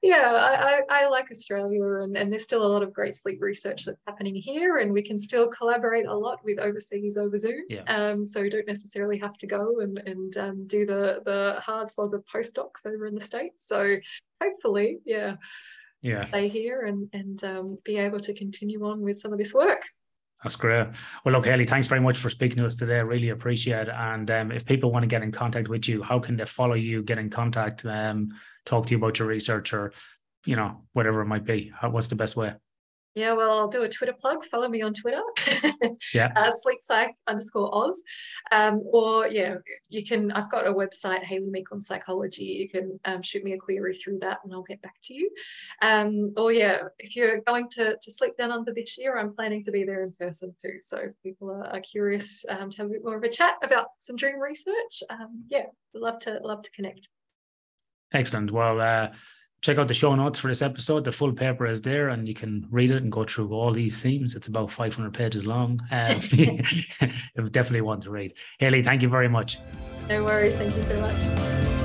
yeah, 0.04 0.34
I, 0.34 0.98
I, 0.98 1.04
I, 1.06 1.08
like 1.08 1.32
Australia, 1.32 2.02
and, 2.02 2.18
and 2.18 2.30
there's 2.30 2.44
still 2.44 2.66
a 2.66 2.68
lot 2.68 2.84
of 2.84 2.92
great 2.92 3.16
sleep 3.16 3.42
research 3.42 3.86
that's 3.86 4.02
happening 4.06 4.36
here, 4.36 4.80
and 4.80 4.92
we 4.92 5.02
can 5.02 5.18
still 5.18 5.48
collaborate 5.48 6.06
a 6.06 6.14
lot 6.14 6.44
with 6.44 6.60
overseas 6.60 7.18
over 7.18 7.38
Zoom. 7.38 7.64
Yeah. 7.70 7.84
Um, 7.88 8.26
so 8.26 8.42
we 8.42 8.50
don't 8.50 8.68
necessarily 8.68 9.18
have 9.20 9.38
to 9.38 9.48
go 9.48 9.80
and 9.80 10.00
and 10.00 10.36
um, 10.38 10.68
do 10.68 10.86
the 10.86 11.22
the 11.24 11.62
hard 11.62 11.90
slog 11.90 12.14
of 12.14 12.26
postdocs 12.26 12.86
over 12.86 13.06
in 13.06 13.16
the 13.16 13.22
states. 13.22 13.66
So 13.66 13.96
hopefully, 14.42 15.00
yeah, 15.06 15.38
yeah, 16.02 16.24
stay 16.24 16.50
here 16.50 16.82
and 16.82 17.08
and 17.14 17.42
um, 17.46 17.78
be 17.86 17.96
able 17.98 18.20
to 18.20 18.34
continue 18.34 18.86
on 18.86 19.02
with 19.02 19.18
some 19.18 19.32
of 19.32 19.40
this 19.40 19.54
work. 19.54 19.84
That's 20.44 20.58
great. 20.58 20.88
Well, 21.24 21.34
look, 21.34 21.46
Hailey, 21.46 21.66
thanks 21.66 21.88
very 21.88 22.02
much 22.02 22.18
for 22.18 22.30
speaking 22.30 22.58
to 22.58 22.66
us 22.66 22.76
today. 22.76 22.98
I 22.98 23.04
really 23.04 23.30
appreciate 23.30 23.88
it. 23.88 23.94
And 23.96 24.30
um, 24.30 24.52
if 24.52 24.66
people 24.66 24.92
want 24.92 25.04
to 25.04 25.08
get 25.08 25.24
in 25.24 25.32
contact 25.32 25.70
with 25.70 25.88
you, 25.88 26.04
how 26.04 26.20
can 26.20 26.36
they 26.36 26.44
follow 26.44 26.74
you, 26.74 27.02
get 27.02 27.18
in 27.18 27.30
contact? 27.30 27.86
Um, 27.86 28.34
talk 28.66 28.86
to 28.86 28.92
you 28.92 28.98
about 28.98 29.20
your 29.20 29.28
research 29.28 29.74
or 29.74 29.94
you 30.46 30.56
know 30.56 30.82
whatever 30.94 31.22
it 31.22 31.26
might 31.26 31.46
be 31.46 31.72
what's 31.90 32.08
the 32.08 32.16
best 32.16 32.36
way 32.36 32.54
yeah, 33.16 33.34
well, 33.34 33.60
I'll 33.60 33.68
do 33.68 33.84
a 33.84 33.90
Twitter 33.90 34.14
plug. 34.14 34.44
Follow 34.44 34.68
me 34.68 34.82
on 34.82 34.94
Twitter. 34.94 35.22
yeah. 36.16 36.32
Uh, 36.36 36.50
sleep 36.50 36.82
psych 36.82 37.16
underscore 37.28 37.70
Oz. 37.72 38.02
Um, 38.52 38.82
or 38.92 39.28
yeah, 39.28 39.58
you 39.88 40.04
can. 40.04 40.32
I've 40.32 40.50
got 40.50 40.66
a 40.66 40.74
website, 40.74 41.24
Hailey 41.24 41.52
Meaklim 41.52 41.82
Psychology. 41.82 42.44
You 42.44 42.70
can 42.70 43.00
um, 43.06 43.22
shoot 43.22 43.44
me 43.44 43.54
a 43.54 43.58
query 43.58 43.94
through 43.94 44.18
that, 44.20 44.40
and 44.44 44.52
I'll 44.52 44.64
get 44.64 44.82
back 44.82 44.96
to 45.04 45.14
you. 45.14 45.30
Um, 45.84 46.34
or 46.38 46.52
yeah, 46.52 46.84
if 46.98 47.16
you're 47.16 47.42
going 47.42 47.70
to 47.72 47.98
to 48.02 48.14
Sleep 48.14 48.34
DownUnder 48.40 48.74
this 48.74 48.98
year, 48.98 49.20
I'm 49.20 49.36
planning 49.36 49.64
to 49.66 49.72
be 49.72 49.84
there 49.84 50.04
in 50.04 50.14
person 50.14 50.56
too. 50.60 50.80
So 50.82 50.98
if 50.98 51.12
people 51.22 51.52
are, 51.52 51.68
are 51.68 51.82
curious 51.82 52.44
um, 52.50 52.72
to 52.72 52.78
have 52.78 52.88
a 52.88 52.94
bit 52.94 53.04
more 53.04 53.18
of 53.18 53.24
a 53.24 53.30
chat 53.30 53.58
about 53.62 53.90
some 54.00 54.16
dream 54.16 54.40
research. 54.40 55.04
Um, 55.12 55.44
yeah, 55.50 55.66
love 55.94 56.18
to 56.20 56.40
love 56.42 56.64
to 56.64 56.72
connect. 56.72 57.10
Excellent. 58.14 58.52
Well, 58.52 58.80
uh, 58.80 59.10
check 59.62 59.78
out 59.78 59.88
the 59.88 59.94
show 59.94 60.14
notes 60.14 60.40
for 60.40 60.50
this 60.50 60.62
episode. 60.62 61.04
The 61.04 61.12
full 61.12 61.34
paper 61.34 61.66
is 61.66 61.82
there, 61.82 62.10
and 62.10 62.28
you 62.28 62.36
can 62.36 62.68
read 62.70 62.92
it 62.92 63.02
and 63.02 63.12
go 63.12 63.24
through 63.24 63.52
all 63.52 63.72
these 63.72 64.00
themes. 64.02 64.36
It's 64.36 64.48
about 64.48 64.72
500 64.72 65.14
pages 65.14 65.46
long. 65.46 65.80
Um, 65.92 67.50
definitely 67.52 67.82
one 67.82 68.02
to 68.02 68.12
read. 68.12 68.34
Hailey, 68.60 68.84
thank 68.84 69.02
you 69.02 69.10
very 69.10 69.30
much. 69.30 69.58
No 70.08 70.24
worries. 70.24 70.56
Thank 70.56 70.76
you 70.76 70.84
so 70.84 71.00
much. 71.00 71.83